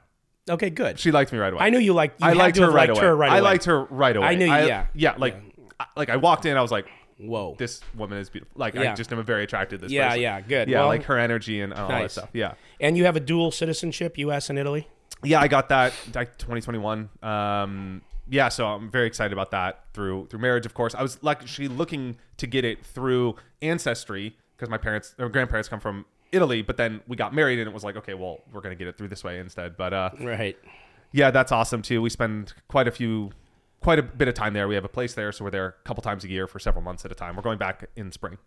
Okay, 0.50 0.70
good. 0.70 1.00
she 1.00 1.12
liked 1.12 1.32
me 1.32 1.40
right 1.40 1.52
away. 1.54 1.64
I 1.66 1.70
knew 1.70 1.80
you 1.80 1.94
liked. 1.94 2.22
You 2.22 2.28
I 2.28 2.34
liked 2.34 2.58
her 2.58 2.70
right 2.70 2.90
away. 2.90 3.00
Her 3.02 3.16
right 3.16 3.32
I 3.32 3.40
liked 3.40 3.66
her 3.66 3.84
right 3.86 4.16
away. 4.16 4.28
I 4.28 4.36
knew- 4.36 4.46
You, 4.46 4.52
yeah. 4.52 4.88
yeah. 4.94 5.16
Like, 5.18 5.36
I, 5.80 5.86
like 5.96 6.10
I 6.10 6.18
walked 6.18 6.46
in, 6.46 6.56
I 6.58 6.62
was 6.62 6.72
like, 6.72 6.88
Whoa. 7.22 7.56
this 7.58 7.82
woman 7.96 8.18
is 8.18 8.30
beautiful. 8.30 8.54
Like, 8.60 8.76
I 8.76 8.94
just 8.96 9.12
am 9.12 9.24
very 9.24 9.44
attracted 9.44 9.80
to 9.80 9.86
this. 9.86 9.92
Yeah, 9.92 10.10
person. 10.10 10.22
yeah, 10.22 10.42
good. 10.42 10.68
Yeah, 10.70 10.80
Well, 10.80 10.88
like 10.88 11.04
her 11.04 11.18
energy 11.18 11.62
and 11.62 11.74
all 11.74 11.88
that 11.90 12.12
stuff. 12.12 12.30
Yeah, 12.34 12.54
And 12.80 12.98
you 12.98 13.06
have 13.06 13.16
a 13.16 13.20
dual 13.20 13.52
citizenship, 13.52 14.18
U.S. 14.18 14.50
and 14.50 14.58
Italy. 14.60 14.88
yeah. 15.24 15.40
I 15.40 15.48
got 15.48 15.70
that 15.70 15.94
like 16.16 16.38
2021. 16.38 17.10
Um, 17.22 18.02
yeah, 18.30 18.50
so 18.50 18.66
I'm 18.68 18.90
very 18.90 19.08
excited 19.08 19.34
about 19.34 19.52
that 19.52 19.84
through 19.94 20.28
through 20.28 20.40
marriage. 20.40 20.66
Of 20.66 20.74
course, 20.74 20.96
I 20.96 21.02
was 21.02 21.20
actually 21.28 21.68
looking 21.68 22.18
to 22.38 22.48
get 22.48 22.64
it 22.64 22.86
through 22.86 23.36
ancestry 23.62 24.36
because 24.56 24.70
my 24.70 24.78
parents 24.78 25.16
or 25.20 25.28
grandparents 25.30 25.68
come 25.68 25.80
from 25.80 26.06
Italy, 26.32 26.62
but 26.62 26.78
then 26.78 27.02
we 27.08 27.18
got 27.18 27.34
married 27.34 27.60
and 27.60 27.68
it 27.68 27.74
was 27.74 27.84
like, 27.84 27.98
okay, 27.98 28.14
well, 28.14 28.40
we're 28.54 28.62
gonna 28.62 28.76
get 28.76 28.88
it 28.88 28.98
through 28.98 29.10
this 29.10 29.24
way 29.24 29.40
instead. 29.40 29.76
But 29.76 29.94
uh, 29.94 30.10
Right. 30.22 30.58
yeah, 31.12 31.30
that's 31.32 31.52
awesome 31.52 31.82
too. 31.82 32.02
We 32.02 32.10
spend 32.10 32.54
quite 32.70 32.88
a 32.88 32.92
few, 32.92 33.32
quite 33.82 34.00
a 34.00 34.04
bit 34.04 34.28
of 34.28 34.34
time 34.34 34.54
there. 34.54 34.68
We 34.68 34.76
have 34.76 34.86
a 34.86 34.90
place 34.90 35.14
there, 35.14 35.32
so 35.32 35.44
we're 35.44 35.52
there 35.52 35.66
a 35.68 35.72
couple 35.88 36.02
times 36.02 36.24
a 36.24 36.30
year 36.30 36.48
for 36.48 36.60
several 36.60 36.84
months 36.84 37.04
at 37.06 37.12
a 37.12 37.16
time. 37.16 37.36
We're 37.36 37.42
going 37.42 37.58
back 37.58 37.90
in 37.96 38.12
spring. 38.12 38.38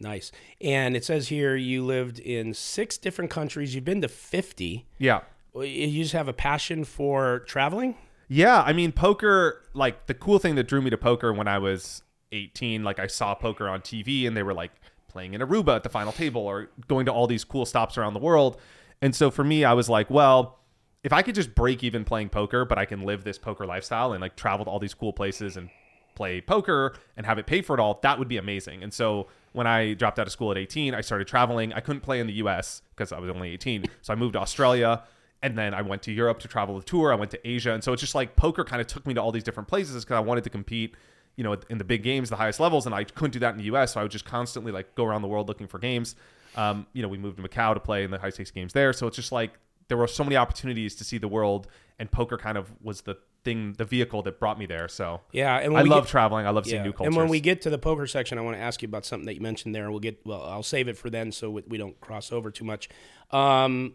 Nice. 0.00 0.32
And 0.60 0.96
it 0.96 1.04
says 1.04 1.28
here 1.28 1.54
you 1.56 1.84
lived 1.84 2.18
in 2.18 2.52
six 2.54 2.96
different 2.98 3.30
countries. 3.30 3.74
You've 3.74 3.84
been 3.84 4.00
to 4.02 4.08
fifty. 4.08 4.86
Yeah, 4.98 5.20
You 5.54 6.02
just 6.02 6.14
have 6.14 6.26
a 6.28 6.32
passion 6.32 6.84
for 6.84 7.40
traveling. 7.40 7.96
yeah. 8.28 8.62
I 8.62 8.72
mean, 8.72 8.90
poker. 8.92 9.62
Like 9.74 10.06
the 10.06 10.14
cool 10.14 10.38
thing 10.38 10.54
that 10.56 10.64
drew 10.68 10.80
me 10.82 10.90
to 10.90 10.98
poker 10.98 11.32
when 11.32 11.46
I 11.48 11.58
was 11.58 12.02
18, 12.32 12.82
like 12.82 12.98
I 12.98 13.06
saw 13.06 13.34
poker 13.34 13.68
on 13.68 13.80
TV, 13.82 14.26
and 14.26 14.36
they 14.36 14.42
were 14.42 14.54
like 14.54 14.72
playing 15.08 15.34
in 15.34 15.40
Aruba 15.40 15.76
at 15.76 15.82
the 15.84 15.88
final 15.88 16.12
table 16.12 16.42
or 16.42 16.68
going 16.88 17.06
to 17.06 17.12
all 17.12 17.26
these 17.28 17.44
cool 17.44 17.64
stops 17.66 17.96
around 17.96 18.14
the 18.14 18.20
world. 18.20 18.60
And 19.00 19.14
so 19.14 19.30
for 19.30 19.44
me, 19.44 19.64
I 19.64 19.72
was 19.74 19.88
like, 19.88 20.10
well. 20.10 20.58
If 21.04 21.12
I 21.12 21.20
could 21.20 21.34
just 21.34 21.54
break 21.54 21.84
even 21.84 22.04
playing 22.04 22.30
poker, 22.30 22.64
but 22.64 22.78
I 22.78 22.86
can 22.86 23.02
live 23.02 23.24
this 23.24 23.38
poker 23.38 23.66
lifestyle 23.66 24.12
and 24.12 24.22
like 24.22 24.36
travel 24.36 24.64
to 24.64 24.70
all 24.70 24.78
these 24.78 24.94
cool 24.94 25.12
places 25.12 25.58
and 25.58 25.68
play 26.14 26.40
poker 26.40 26.96
and 27.16 27.26
have 27.26 27.38
it 27.38 27.46
pay 27.46 27.60
for 27.60 27.74
it 27.74 27.80
all, 27.80 28.00
that 28.02 28.18
would 28.18 28.28
be 28.28 28.38
amazing. 28.38 28.82
And 28.82 28.92
so 28.92 29.28
when 29.52 29.66
I 29.66 29.92
dropped 29.92 30.18
out 30.18 30.26
of 30.26 30.32
school 30.32 30.50
at 30.50 30.56
18, 30.56 30.94
I 30.94 31.02
started 31.02 31.28
traveling. 31.28 31.74
I 31.74 31.80
couldn't 31.80 32.00
play 32.00 32.20
in 32.20 32.26
the 32.26 32.32
US 32.34 32.80
because 32.96 33.12
I 33.12 33.18
was 33.18 33.28
only 33.28 33.50
18. 33.50 33.84
So 34.00 34.14
I 34.14 34.16
moved 34.16 34.32
to 34.32 34.40
Australia 34.40 35.02
and 35.42 35.58
then 35.58 35.74
I 35.74 35.82
went 35.82 36.02
to 36.04 36.12
Europe 36.12 36.38
to 36.40 36.48
travel 36.48 36.78
the 36.78 36.84
tour. 36.84 37.12
I 37.12 37.16
went 37.16 37.30
to 37.32 37.48
Asia. 37.48 37.72
And 37.72 37.84
so 37.84 37.92
it's 37.92 38.00
just 38.00 38.14
like 38.14 38.34
poker 38.34 38.64
kind 38.64 38.80
of 38.80 38.86
took 38.86 39.06
me 39.06 39.12
to 39.12 39.20
all 39.20 39.30
these 39.30 39.44
different 39.44 39.68
places 39.68 40.04
because 40.04 40.16
I 40.16 40.20
wanted 40.20 40.44
to 40.44 40.50
compete, 40.50 40.94
you 41.36 41.44
know, 41.44 41.54
in 41.68 41.76
the 41.76 41.84
big 41.84 42.02
games, 42.02 42.30
the 42.30 42.36
highest 42.36 42.60
levels. 42.60 42.86
And 42.86 42.94
I 42.94 43.04
couldn't 43.04 43.32
do 43.32 43.40
that 43.40 43.50
in 43.52 43.58
the 43.58 43.64
US. 43.74 43.92
So 43.92 44.00
I 44.00 44.04
would 44.04 44.12
just 44.12 44.24
constantly 44.24 44.72
like 44.72 44.94
go 44.94 45.04
around 45.04 45.20
the 45.20 45.28
world 45.28 45.48
looking 45.48 45.66
for 45.66 45.78
games. 45.78 46.16
Um, 46.56 46.86
you 46.94 47.02
know, 47.02 47.08
we 47.08 47.18
moved 47.18 47.36
to 47.36 47.42
Macau 47.42 47.74
to 47.74 47.80
play 47.80 48.04
in 48.04 48.10
the 48.10 48.18
high 48.18 48.30
stakes 48.30 48.50
games 48.50 48.72
there. 48.72 48.94
So 48.94 49.06
it's 49.06 49.16
just 49.16 49.32
like 49.32 49.58
there 49.88 49.96
were 49.98 50.06
so 50.06 50.24
many 50.24 50.36
opportunities 50.36 50.94
to 50.96 51.04
see 51.04 51.18
the 51.18 51.28
world 51.28 51.66
and 51.98 52.10
poker 52.10 52.36
kind 52.36 52.58
of 52.58 52.72
was 52.82 53.02
the 53.02 53.16
thing, 53.44 53.74
the 53.76 53.84
vehicle 53.84 54.22
that 54.22 54.40
brought 54.40 54.58
me 54.58 54.64
there. 54.66 54.88
So 54.88 55.20
Yeah, 55.32 55.58
and 55.58 55.72
when 55.74 55.80
I 55.80 55.82
we 55.84 55.90
love 55.90 56.04
get- 56.04 56.10
traveling. 56.10 56.46
I 56.46 56.50
love 56.50 56.64
seeing 56.66 56.82
new 56.82 56.92
cultures. 56.92 57.08
And 57.14 57.16
when 57.16 57.28
we 57.28 57.40
get 57.40 57.60
to 57.62 57.70
the 57.70 57.78
poker 57.78 58.06
section, 58.06 58.38
I 58.38 58.40
want 58.40 58.56
to 58.56 58.62
ask 58.62 58.80
you 58.82 58.88
about 58.88 59.04
something 59.04 59.26
that 59.26 59.34
you 59.34 59.40
mentioned 59.42 59.74
there. 59.74 59.90
We'll 59.90 60.00
get 60.00 60.24
well. 60.24 60.42
I'll 60.44 60.62
save 60.62 60.88
it 60.88 60.96
for 60.96 61.10
then, 61.10 61.30
so 61.30 61.50
we, 61.50 61.62
we 61.68 61.76
don't 61.78 62.00
cross 62.00 62.32
over 62.32 62.50
too 62.50 62.64
much. 62.64 62.88
Um, 63.30 63.94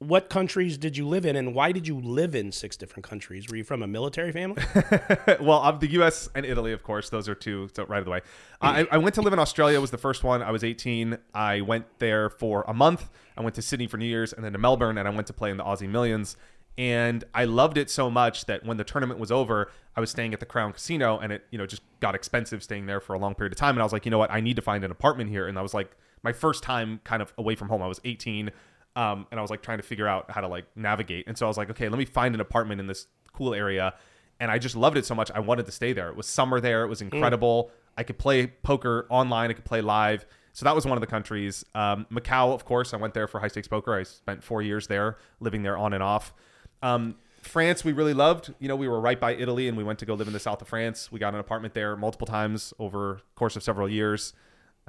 what 0.00 0.30
countries 0.30 0.78
did 0.78 0.96
you 0.96 1.06
live 1.06 1.26
in, 1.26 1.36
and 1.36 1.54
why 1.54 1.72
did 1.72 1.86
you 1.86 2.00
live 2.00 2.34
in 2.34 2.52
six 2.52 2.74
different 2.74 3.06
countries? 3.06 3.50
Were 3.50 3.56
you 3.56 3.64
from 3.64 3.82
a 3.82 3.86
military 3.86 4.32
family? 4.32 4.62
well, 5.40 5.62
of 5.62 5.80
the 5.80 5.88
U.S. 5.92 6.26
and 6.34 6.46
Italy, 6.46 6.72
of 6.72 6.82
course, 6.82 7.10
those 7.10 7.28
are 7.28 7.34
two. 7.34 7.68
So 7.74 7.84
right 7.84 7.98
of 7.98 8.06
the 8.06 8.10
way, 8.10 8.20
I, 8.62 8.88
I 8.90 8.96
went 8.96 9.14
to 9.16 9.20
live 9.20 9.34
in 9.34 9.38
Australia. 9.38 9.78
Was 9.78 9.90
the 9.90 9.98
first 9.98 10.24
one. 10.24 10.42
I 10.42 10.52
was 10.52 10.64
18. 10.64 11.18
I 11.34 11.60
went 11.60 11.84
there 11.98 12.30
for 12.30 12.64
a 12.66 12.72
month. 12.72 13.10
I 13.36 13.42
went 13.42 13.54
to 13.56 13.62
Sydney 13.62 13.86
for 13.88 13.98
New 13.98 14.06
Year's, 14.06 14.32
and 14.32 14.42
then 14.42 14.54
to 14.54 14.58
Melbourne, 14.58 14.96
and 14.96 15.06
I 15.06 15.10
went 15.10 15.26
to 15.26 15.34
play 15.34 15.50
in 15.50 15.58
the 15.58 15.64
Aussie 15.64 15.88
Millions. 15.88 16.38
And 16.78 17.22
I 17.34 17.44
loved 17.44 17.76
it 17.76 17.90
so 17.90 18.10
much 18.10 18.46
that 18.46 18.64
when 18.64 18.78
the 18.78 18.84
tournament 18.84 19.20
was 19.20 19.30
over, 19.30 19.70
I 19.96 20.00
was 20.00 20.08
staying 20.08 20.32
at 20.32 20.40
the 20.40 20.46
Crown 20.46 20.72
Casino, 20.72 21.18
and 21.18 21.30
it 21.30 21.44
you 21.50 21.58
know 21.58 21.66
just 21.66 21.82
got 22.00 22.14
expensive 22.14 22.62
staying 22.62 22.86
there 22.86 23.00
for 23.00 23.12
a 23.12 23.18
long 23.18 23.34
period 23.34 23.52
of 23.52 23.58
time. 23.58 23.74
And 23.74 23.82
I 23.82 23.84
was 23.84 23.92
like, 23.92 24.06
you 24.06 24.10
know 24.10 24.18
what, 24.18 24.30
I 24.30 24.40
need 24.40 24.56
to 24.56 24.62
find 24.62 24.82
an 24.82 24.90
apartment 24.90 25.28
here. 25.28 25.46
And 25.46 25.58
I 25.58 25.62
was 25.62 25.74
like, 25.74 25.94
my 26.22 26.32
first 26.32 26.62
time 26.62 27.00
kind 27.04 27.20
of 27.20 27.34
away 27.36 27.54
from 27.54 27.68
home. 27.68 27.82
I 27.82 27.86
was 27.86 28.00
18. 28.04 28.50
Um, 28.96 29.26
and 29.30 29.38
I 29.38 29.42
was 29.42 29.50
like 29.50 29.62
trying 29.62 29.78
to 29.78 29.84
figure 29.84 30.08
out 30.08 30.30
how 30.30 30.40
to 30.40 30.48
like 30.48 30.64
navigate. 30.76 31.26
And 31.28 31.38
so 31.38 31.46
I 31.46 31.48
was 31.48 31.56
like, 31.56 31.70
okay, 31.70 31.88
let 31.88 31.98
me 31.98 32.04
find 32.04 32.34
an 32.34 32.40
apartment 32.40 32.80
in 32.80 32.86
this 32.86 33.06
cool 33.32 33.54
area. 33.54 33.94
And 34.40 34.50
I 34.50 34.58
just 34.58 34.74
loved 34.74 34.96
it 34.96 35.06
so 35.06 35.14
much. 35.14 35.30
I 35.30 35.40
wanted 35.40 35.66
to 35.66 35.72
stay 35.72 35.92
there. 35.92 36.08
It 36.08 36.16
was 36.16 36.26
summer 36.26 36.60
there. 36.60 36.82
It 36.82 36.88
was 36.88 37.02
incredible. 37.02 37.70
I 37.96 38.02
could 38.02 38.18
play 38.18 38.46
poker 38.46 39.06
online. 39.10 39.50
I 39.50 39.52
could 39.52 39.64
play 39.64 39.80
live. 39.80 40.26
So 40.52 40.64
that 40.64 40.74
was 40.74 40.84
one 40.84 40.96
of 40.96 41.00
the 41.00 41.06
countries. 41.06 41.64
Um, 41.74 42.06
Macau, 42.10 42.52
of 42.52 42.64
course, 42.64 42.92
I 42.92 42.96
went 42.96 43.14
there 43.14 43.28
for 43.28 43.38
high 43.38 43.48
stakes 43.48 43.68
poker. 43.68 43.94
I 43.94 44.02
spent 44.02 44.42
four 44.42 44.62
years 44.62 44.86
there, 44.86 45.16
living 45.38 45.62
there 45.62 45.76
on 45.76 45.92
and 45.92 46.02
off. 46.02 46.32
Um, 46.82 47.16
France, 47.42 47.84
we 47.84 47.92
really 47.92 48.14
loved. 48.14 48.52
You 48.58 48.68
know, 48.68 48.76
we 48.76 48.88
were 48.88 49.00
right 49.00 49.20
by 49.20 49.34
Italy, 49.34 49.68
and 49.68 49.76
we 49.76 49.84
went 49.84 49.98
to 50.00 50.06
go 50.06 50.14
live 50.14 50.26
in 50.26 50.32
the 50.32 50.40
south 50.40 50.60
of 50.60 50.68
France. 50.68 51.12
We 51.12 51.18
got 51.18 51.34
an 51.34 51.40
apartment 51.40 51.74
there 51.74 51.96
multiple 51.96 52.26
times 52.26 52.74
over 52.78 53.20
the 53.20 53.36
course 53.36 53.56
of 53.56 53.62
several 53.62 53.88
years 53.88 54.32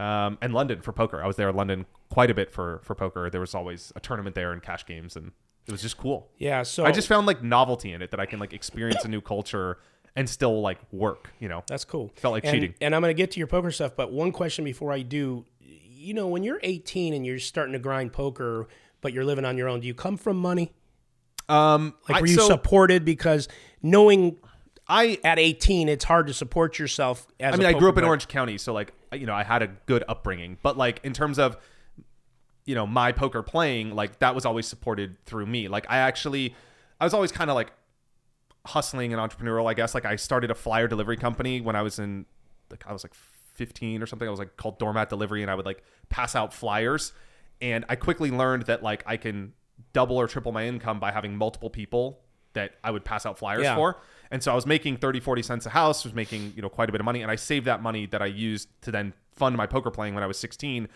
um, 0.01 0.37
and 0.41 0.53
London 0.53 0.81
for 0.81 0.91
poker. 0.91 1.23
I 1.23 1.27
was 1.27 1.35
there 1.35 1.49
in 1.49 1.55
London 1.55 1.85
quite 2.09 2.29
a 2.31 2.33
bit 2.33 2.51
for 2.51 2.79
for 2.83 2.95
poker. 2.95 3.29
There 3.29 3.41
was 3.41 3.53
always 3.55 3.93
a 3.95 3.99
tournament 3.99 4.35
there 4.35 4.51
and 4.51 4.61
cash 4.61 4.85
games, 4.85 5.15
and 5.15 5.31
it 5.67 5.71
was 5.71 5.81
just 5.81 5.97
cool. 5.97 6.29
yeah. 6.37 6.63
So 6.63 6.85
I 6.85 6.91
just 6.91 7.07
found 7.07 7.27
like 7.27 7.43
novelty 7.43 7.93
in 7.93 8.01
it 8.01 8.11
that 8.11 8.19
I 8.19 8.25
can 8.25 8.39
like 8.39 8.53
experience 8.53 9.05
a 9.05 9.07
new 9.07 9.21
culture 9.21 9.77
and 10.15 10.27
still 10.29 10.59
like 10.61 10.79
work. 10.91 11.31
You 11.39 11.49
know, 11.49 11.63
That's 11.67 11.85
cool. 11.85 12.11
Felt 12.15 12.33
like 12.33 12.43
and, 12.45 12.53
cheating. 12.53 12.73
And 12.81 12.95
I'm 12.95 13.01
going 13.01 13.15
to 13.15 13.21
get 13.21 13.31
to 13.31 13.39
your 13.39 13.47
poker 13.47 13.71
stuff, 13.71 13.95
but 13.95 14.11
one 14.11 14.31
question 14.31 14.65
before 14.65 14.91
I 14.91 15.03
do. 15.03 15.45
You 15.59 16.15
know, 16.15 16.27
when 16.27 16.41
you're 16.41 16.59
18 16.63 17.13
and 17.13 17.23
you're 17.23 17.37
starting 17.37 17.73
to 17.73 17.79
grind 17.79 18.11
poker, 18.11 18.67
but 19.01 19.13
you're 19.13 19.23
living 19.23 19.45
on 19.45 19.55
your 19.55 19.69
own, 19.69 19.81
do 19.81 19.87
you 19.87 19.93
come 19.93 20.17
from 20.17 20.35
money? 20.37 20.71
um, 21.47 21.93
Like, 22.09 22.17
I- 22.17 22.21
were 22.21 22.27
you 22.27 22.35
so 22.35 22.47
supported? 22.47 23.05
Because 23.05 23.47
knowing 23.83 24.37
I 24.91 25.17
at 25.23 25.39
18, 25.39 25.87
it's 25.87 26.03
hard 26.03 26.27
to 26.27 26.33
support 26.33 26.77
yourself. 26.77 27.25
As 27.39 27.53
I 27.53 27.57
mean, 27.57 27.65
I 27.65 27.69
I 27.69 27.73
grew 27.79 27.87
up 27.87 27.97
in 27.97 28.03
Orange 28.03 28.27
County, 28.27 28.57
so 28.57 28.73
like 28.73 28.91
you 29.13 29.25
know, 29.25 29.33
I 29.33 29.43
had 29.43 29.61
a 29.61 29.67
good 29.85 30.03
upbringing. 30.09 30.57
But 30.61 30.77
like 30.77 30.99
in 31.03 31.13
terms 31.13 31.39
of 31.39 31.57
you 32.65 32.75
know 32.75 32.85
my 32.85 33.13
poker 33.13 33.41
playing, 33.41 33.95
like 33.95 34.19
that 34.19 34.35
was 34.35 34.45
always 34.45 34.67
supported 34.67 35.15
through 35.25 35.45
me. 35.45 35.69
Like 35.69 35.85
I 35.89 35.99
actually, 35.99 36.55
I 36.99 37.05
was 37.05 37.13
always 37.13 37.31
kind 37.31 37.49
of 37.49 37.55
like 37.55 37.71
hustling 38.65 39.13
and 39.13 39.21
entrepreneurial, 39.21 39.69
I 39.69 39.73
guess. 39.75 39.95
Like 39.95 40.05
I 40.05 40.17
started 40.17 40.51
a 40.51 40.55
flyer 40.55 40.89
delivery 40.89 41.17
company 41.17 41.61
when 41.61 41.77
I 41.77 41.83
was 41.83 41.97
in, 41.97 42.25
like 42.69 42.83
I 42.85 42.91
was 42.91 43.05
like 43.05 43.13
15 43.13 44.03
or 44.03 44.05
something. 44.05 44.27
I 44.27 44.31
was 44.31 44.39
like 44.39 44.57
called 44.57 44.77
Doormat 44.77 45.07
Delivery, 45.07 45.41
and 45.41 45.49
I 45.49 45.55
would 45.55 45.65
like 45.65 45.85
pass 46.09 46.35
out 46.35 46.53
flyers. 46.53 47.13
And 47.61 47.85
I 47.87 47.95
quickly 47.95 48.29
learned 48.29 48.63
that 48.63 48.83
like 48.83 49.03
I 49.05 49.15
can 49.15 49.53
double 49.93 50.17
or 50.17 50.27
triple 50.27 50.51
my 50.51 50.67
income 50.67 50.99
by 50.99 51.11
having 51.11 51.37
multiple 51.37 51.69
people 51.69 52.19
that 52.53 52.73
I 52.83 52.91
would 52.91 53.03
pass 53.05 53.25
out 53.25 53.37
flyers 53.37 53.63
Yeah. 53.63 53.75
for. 53.75 53.97
And 54.29 54.41
so 54.41 54.51
I 54.51 54.55
was 54.55 54.65
making 54.65 54.97
30, 54.97 55.19
40 55.19 55.41
cents 55.41 55.65
a 55.65 55.69
house, 55.69 56.03
was 56.05 56.13
making, 56.13 56.53
you 56.55 56.61
know, 56.61 56.69
quite 56.69 56.87
a 56.89 56.91
bit 56.91 57.01
of 57.01 57.05
money. 57.05 57.21
And 57.21 57.29
I 57.31 57.35
saved 57.35 57.65
that 57.67 57.81
money 57.81 58.05
that 58.07 58.21
I 58.21 58.27
used 58.27 58.69
to 58.83 58.91
then 58.91 59.13
fund 59.35 59.57
my 59.57 59.65
poker 59.65 59.91
playing 59.91 60.13
when 60.15 60.23
I 60.23 60.27
was 60.27 60.37
16. 60.39 60.87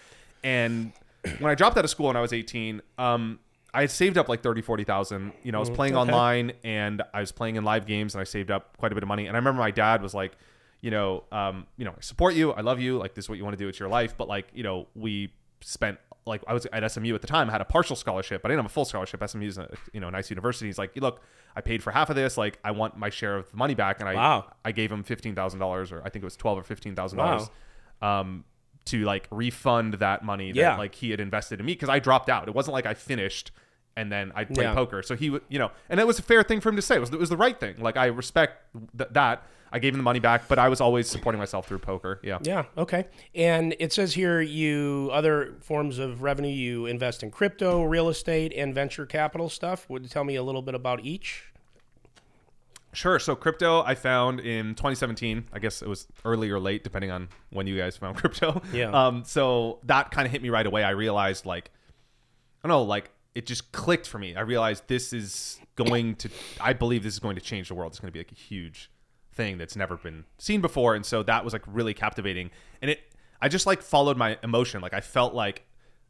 And 0.44 0.92
when 1.40 1.52
I 1.52 1.56
dropped 1.56 1.78
out 1.78 1.84
of 1.84 1.90
school 1.90 2.08
when 2.08 2.16
I 2.18 2.22
was 2.22 2.32
18, 2.34 2.82
um, 2.98 3.40
I 3.74 3.82
had 3.82 3.92
saved 3.92 4.18
up 4.18 4.30
like 4.30 4.42
30, 4.42 4.62
40,000. 4.62 5.34
You 5.44 5.52
know, 5.52 5.58
I 5.58 5.60
was 5.60 5.70
playing 5.70 5.96
Mm, 5.96 6.04
okay. 6.04 6.12
online 6.12 6.52
and 6.64 7.02
I 7.14 7.20
was 7.20 7.32
playing 7.34 7.58
in 7.58 7.66
live 7.66 7.86
games 7.86 8.14
and 8.16 8.22
I 8.22 8.24
saved 8.24 8.52
up 8.52 8.78
quite 8.78 8.92
a 8.94 8.96
bit 8.96 9.04
of 9.04 9.10
money. 9.10 9.28
And 9.28 9.36
I 9.36 9.40
remember 9.40 9.60
my 9.60 9.72
dad 9.72 10.02
was 10.02 10.14
like, 10.14 10.38
you 10.82 10.92
know, 10.92 11.24
um, 11.32 11.66
you 11.78 11.84
know, 11.84 11.92
I 11.92 12.02
support 12.02 12.36
you. 12.36 12.54
I 12.54 12.62
love 12.62 12.80
you. 12.80 12.98
Like 12.98 13.16
this 13.16 13.26
is 13.26 13.30
what 13.30 13.38
you 13.38 13.44
want 13.44 13.58
to 13.58 13.62
do. 13.64 13.68
It's 13.68 13.80
your 13.80 13.90
life. 13.90 14.16
But 14.18 14.28
like, 14.30 14.48
you 14.54 14.64
know, 14.64 14.88
we 14.96 15.34
spent 15.62 15.98
like 16.26 16.44
I 16.48 16.54
was 16.54 16.66
at 16.74 16.92
SMU 16.92 17.14
at 17.14 17.22
the 17.22 17.28
time. 17.28 17.50
I 17.50 17.52
had 17.52 17.62
a 17.62 17.66
partial 17.66 17.96
scholarship, 17.96 18.42
but 18.42 18.50
I 18.50 18.54
didn't 18.54 18.64
have 18.64 18.72
a 18.72 18.74
full 18.74 18.86
scholarship. 18.86 19.22
SMU 19.28 19.46
is 19.48 19.58
a 19.58 19.70
you 19.94 20.00
know 20.00 20.10
nice 20.10 20.30
university. 20.30 20.66
He's 20.68 20.78
like, 20.80 20.96
look, 20.98 21.22
I 21.56 21.62
paid 21.62 21.84
for 21.84 21.92
half 21.92 22.10
of 22.10 22.16
this. 22.16 22.38
Like, 22.38 22.58
I 22.64 22.72
want 22.72 22.98
my 22.98 23.10
share 23.10 23.36
of 23.38 23.50
the 23.52 23.58
money 23.58 23.76
back. 23.76 24.00
And 24.00 24.10
I 24.10 24.16
Wow. 24.16 24.46
I 24.64 24.72
gave 24.72 24.92
him 24.92 25.04
fifteen 25.04 25.36
thousand 25.36 25.60
dollars, 25.60 25.92
or 25.92 26.02
I 26.04 26.10
think 26.10 26.24
it 26.24 26.26
was 26.26 26.36
twelve 26.36 26.58
or 26.58 26.64
fifteen 26.64 26.96
thousand 26.96 27.20
dollars, 27.20 27.50
um, 28.02 28.44
to 28.86 29.04
like 29.04 29.28
refund 29.32 29.96
that 29.96 30.24
money 30.24 30.52
that 30.52 30.58
Yeah. 30.60 30.78
like 30.78 30.96
he 30.96 31.12
had 31.12 31.20
invested 31.20 31.60
in 31.60 31.66
me 31.66 31.74
because 31.74 31.90
I 31.90 32.00
dropped 32.00 32.30
out. 32.30 32.48
It 32.48 32.54
wasn't 32.56 32.74
like 32.74 32.86
I 32.86 32.94
finished 32.94 33.52
and 33.98 34.12
then 34.12 34.32
I 34.36 34.44
played 34.46 34.66
Yeah. 34.66 34.74
poker. 34.74 35.02
So 35.04 35.16
he, 35.16 35.30
would, 35.30 35.42
you 35.48 35.58
know, 35.58 35.72
and 35.90 36.00
it 36.00 36.06
was 36.08 36.20
a 36.20 36.22
fair 36.22 36.44
thing 36.44 36.60
for 36.60 36.70
him 36.70 36.76
to 36.76 36.82
say. 36.82 36.96
It 36.96 37.00
was, 37.00 37.10
it 37.12 37.20
was 37.20 37.30
the 37.30 37.38
right 37.38 37.58
thing. 37.60 37.76
Like 37.80 37.96
I 37.98 38.08
respect 38.08 38.62
th- 38.98 39.10
that. 39.14 39.44
I 39.76 39.80
gave 39.80 39.94
him 39.94 40.00
the 40.00 40.04
money 40.04 40.22
back, 40.22 40.48
but 40.48 40.58
I 40.58 40.70
was 40.70 40.80
always 40.80 41.10
supporting 41.10 41.38
myself 41.38 41.68
through 41.68 41.80
poker. 41.80 42.22
Yeah. 42.24 42.38
Yeah. 42.42 42.64
Okay. 42.78 43.08
And 43.36 43.76
it 43.78 43.92
says 43.92 44.14
here 44.14 44.40
you 44.40 45.10
other 45.12 45.56
forms 45.60 46.00
of 46.00 46.22
revenue. 46.22 46.48
You 46.48 46.86
invest 46.86 47.24
in 47.24 47.30
crypto, 47.30 47.84
real 47.84 48.08
estate, 48.08 48.54
and 48.56 48.74
venture 48.74 49.06
capital 49.06 49.50
stuff. 49.50 49.90
Would 49.90 50.04
you 50.04 50.08
tell 50.08 50.24
me 50.24 50.38
a 50.38 50.44
little 50.44 50.62
bit 50.62 50.76
about 50.76 51.04
each? 51.04 51.52
Sure. 52.94 53.20
So 53.20 53.36
crypto, 53.36 53.84
I 53.84 53.96
found 53.96 54.40
in 54.40 54.76
2017. 54.76 55.50
I 55.52 55.60
guess 55.60 55.82
it 55.82 55.90
was 55.90 56.08
early 56.24 56.50
or 56.50 56.58
late, 56.58 56.86
depending 56.86 57.12
on 57.12 57.28
when 57.50 57.68
you 57.68 57.78
guys 57.78 57.98
found 57.98 58.16
crypto. 58.22 58.62
Yeah. 58.72 58.92
Um. 58.92 59.26
So 59.26 59.80
that 59.84 60.10
kind 60.10 60.26
of 60.26 60.32
hit 60.32 60.42
me 60.42 60.50
right 60.50 60.66
away. 60.66 60.86
I 60.86 60.92
realized, 60.92 61.46
like, 61.46 61.70
I 62.64 62.70
don't 62.70 62.78
know, 62.78 62.84
like 62.84 63.12
it 63.36 63.46
just 63.46 63.74
clicked 63.74 64.08
for 64.08 64.20
me. 64.20 64.38
I 64.38 64.42
realized 64.42 64.88
this 64.88 65.12
is 65.12 65.60
going 65.76 66.16
to. 66.16 66.30
I 66.62 66.72
believe 66.72 67.04
this 67.04 67.12
is 67.12 67.20
going 67.20 67.36
to 67.36 67.42
change 67.42 67.68
the 67.68 67.76
world. 67.76 67.92
It's 67.92 68.00
going 68.00 68.08
to 68.08 68.14
be 68.14 68.20
like 68.20 68.32
a 68.32 68.36
huge 68.36 68.90
thing 69.36 69.58
that's 69.58 69.76
never 69.76 69.98
been 69.98 70.26
seen 70.38 70.62
before, 70.62 70.96
and 70.96 71.06
so 71.06 71.22
that 71.24 71.44
was 71.44 71.54
like 71.54 71.64
really 71.68 71.94
captivating. 71.94 72.50
And 72.82 72.90
it, 72.92 73.00
I 73.42 73.48
just 73.50 73.66
like 73.66 73.82
followed 73.82 74.18
my 74.18 74.38
emotion. 74.44 74.82
Like 74.82 74.94
I 74.94 75.02
felt 75.02 75.34
like. 75.34 75.64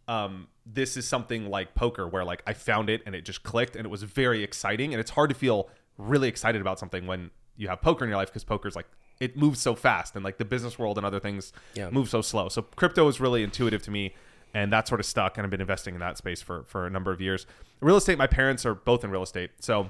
Um, 0.08 0.50
this 0.68 0.98
is 0.98 1.08
something 1.08 1.50
like 1.50 1.74
poker 1.74 2.08
where 2.08 2.24
like 2.24 2.44
I 2.46 2.54
found 2.54 2.92
it 2.92 3.02
and 3.08 3.16
it 3.16 3.26
just 3.26 3.42
clicked 3.42 3.76
and 3.76 3.86
it 3.86 3.90
was 3.90 4.04
very 4.04 4.44
exciting 4.44 4.94
and 4.94 5.00
it's 5.02 5.10
hard 5.10 5.30
to 5.32 5.36
feel 5.36 5.68
really 5.98 6.28
excited 6.28 6.62
about 6.62 6.78
something 6.78 7.08
when 7.08 7.32
you 7.58 7.68
have 7.70 7.82
poker 7.82 8.06
in 8.06 8.10
your 8.10 8.18
life 8.18 8.28
because 8.30 8.44
poker's 8.44 8.76
like 8.76 8.86
it 9.20 9.36
moves 9.36 9.60
so 9.60 9.74
fast 9.74 10.16
and 10.16 10.24
like 10.24 10.38
the 10.38 10.46
business 10.46 10.78
world 10.78 10.98
and 10.98 11.08
other 11.08 11.20
things 11.20 11.54
Yeah. 11.74 11.90
move 11.90 12.08
so 12.08 12.22
slow. 12.22 12.50
So 12.50 12.62
crypto 12.62 13.08
is 13.08 13.20
really 13.20 13.42
intuitive 13.42 13.82
to 13.84 13.90
me 13.92 14.14
and 14.54 14.72
that 14.72 14.88
sort 14.88 15.00
of 15.00 15.08
stuck 15.08 15.40
and 15.40 15.46
I've 15.46 15.50
been 15.52 15.60
investing 15.62 15.96
in 15.96 16.02
that 16.02 16.20
space 16.20 16.40
for 16.44 16.66
for 16.68 16.86
a 16.86 16.90
number 16.92 17.12
of 17.12 17.20
years. 17.20 17.48
Real 17.82 17.98
estate, 17.98 18.20
my 18.20 18.28
parents 18.28 18.64
are 18.64 18.76
both 18.76 19.04
in 19.04 19.10
real 19.10 19.24
estate. 19.24 19.52
So 19.60 19.90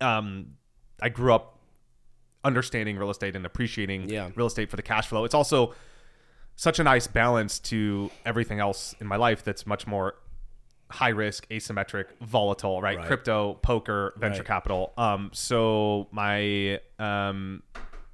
um 0.00 0.52
I 1.02 1.10
grew 1.10 1.34
up 1.34 1.55
understanding 2.46 2.96
real 2.96 3.10
estate 3.10 3.34
and 3.36 3.44
appreciating 3.44 4.08
Yeah. 4.08 4.30
real 4.36 4.46
estate 4.46 4.70
for 4.70 4.76
the 4.76 4.82
cash 4.82 5.08
flow. 5.08 5.24
It's 5.24 5.34
also 5.34 5.74
such 6.54 6.78
a 6.78 6.84
nice 6.84 7.06
balance 7.06 7.58
to 7.58 8.10
everything 8.24 8.60
else 8.60 8.94
in 9.00 9.06
my 9.06 9.16
life 9.16 9.44
that's 9.44 9.66
much 9.66 9.86
more 9.86 10.14
high 10.90 11.08
risk, 11.10 11.48
asymmetric, 11.50 12.06
volatile, 12.20 12.80
right? 12.80 12.96
Right. 12.98 13.06
Crypto, 13.06 13.54
poker, 13.54 14.14
venture 14.16 14.38
Right. 14.38 14.46
capital. 14.46 14.92
Um, 14.96 15.30
so 15.32 16.06
my 16.12 16.80
um, 16.98 17.62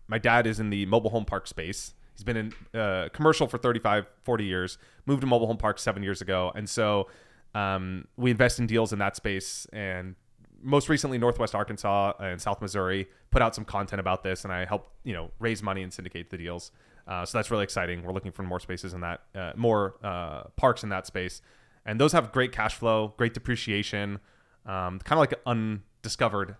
my 0.08 0.18
dad 0.18 0.46
is 0.46 0.58
in 0.58 0.70
the 0.70 0.86
mobile 0.86 1.10
home 1.10 1.24
park 1.26 1.46
space. 1.46 1.94
He's 2.14 2.24
been 2.24 2.36
in 2.36 2.78
uh, 2.78 3.08
commercial 3.12 3.46
for 3.46 3.58
35, 3.58 4.06
40 4.24 4.44
years, 4.44 4.78
moved 5.06 5.20
to 5.20 5.26
mobile 5.26 5.46
home 5.46 5.56
park 5.58 5.78
seven 5.78 6.02
years 6.02 6.20
ago. 6.20 6.50
And 6.54 6.68
so 6.68 7.08
um, 7.54 8.06
we 8.16 8.30
invest 8.30 8.58
in 8.58 8.66
deals 8.66 8.92
in 8.92 8.98
that 8.98 9.16
space. 9.16 9.66
And 9.72 10.16
most 10.62 10.88
recently, 10.88 11.18
Northwest 11.18 11.54
Arkansas 11.54 12.12
and 12.20 12.40
South 12.40 12.60
Missouri 12.60 13.08
put 13.30 13.42
out 13.42 13.54
some 13.54 13.64
content 13.64 14.00
about 14.00 14.22
this. 14.22 14.44
And 14.44 14.52
I 14.52 14.64
helped, 14.64 14.90
you 15.04 15.12
know, 15.12 15.30
raise 15.38 15.62
money 15.62 15.82
and 15.82 15.92
syndicate 15.92 16.30
the 16.30 16.38
deals. 16.38 16.70
Uh, 17.06 17.24
so 17.26 17.36
that's 17.36 17.50
really 17.50 17.64
exciting. 17.64 18.02
We're 18.02 18.12
looking 18.12 18.32
for 18.32 18.42
more 18.44 18.60
spaces 18.60 18.94
in 18.94 19.00
that, 19.00 19.22
uh, 19.34 19.52
more 19.56 19.96
uh, 20.02 20.44
parks 20.56 20.82
in 20.84 20.88
that 20.90 21.06
space. 21.06 21.42
And 21.84 22.00
those 22.00 22.12
have 22.12 22.30
great 22.32 22.52
cash 22.52 22.74
flow, 22.74 23.12
great 23.16 23.34
depreciation, 23.34 24.20
um, 24.66 25.00
kind 25.00 25.12
of 25.12 25.18
like 25.18 25.34
undiscovered 25.44 26.56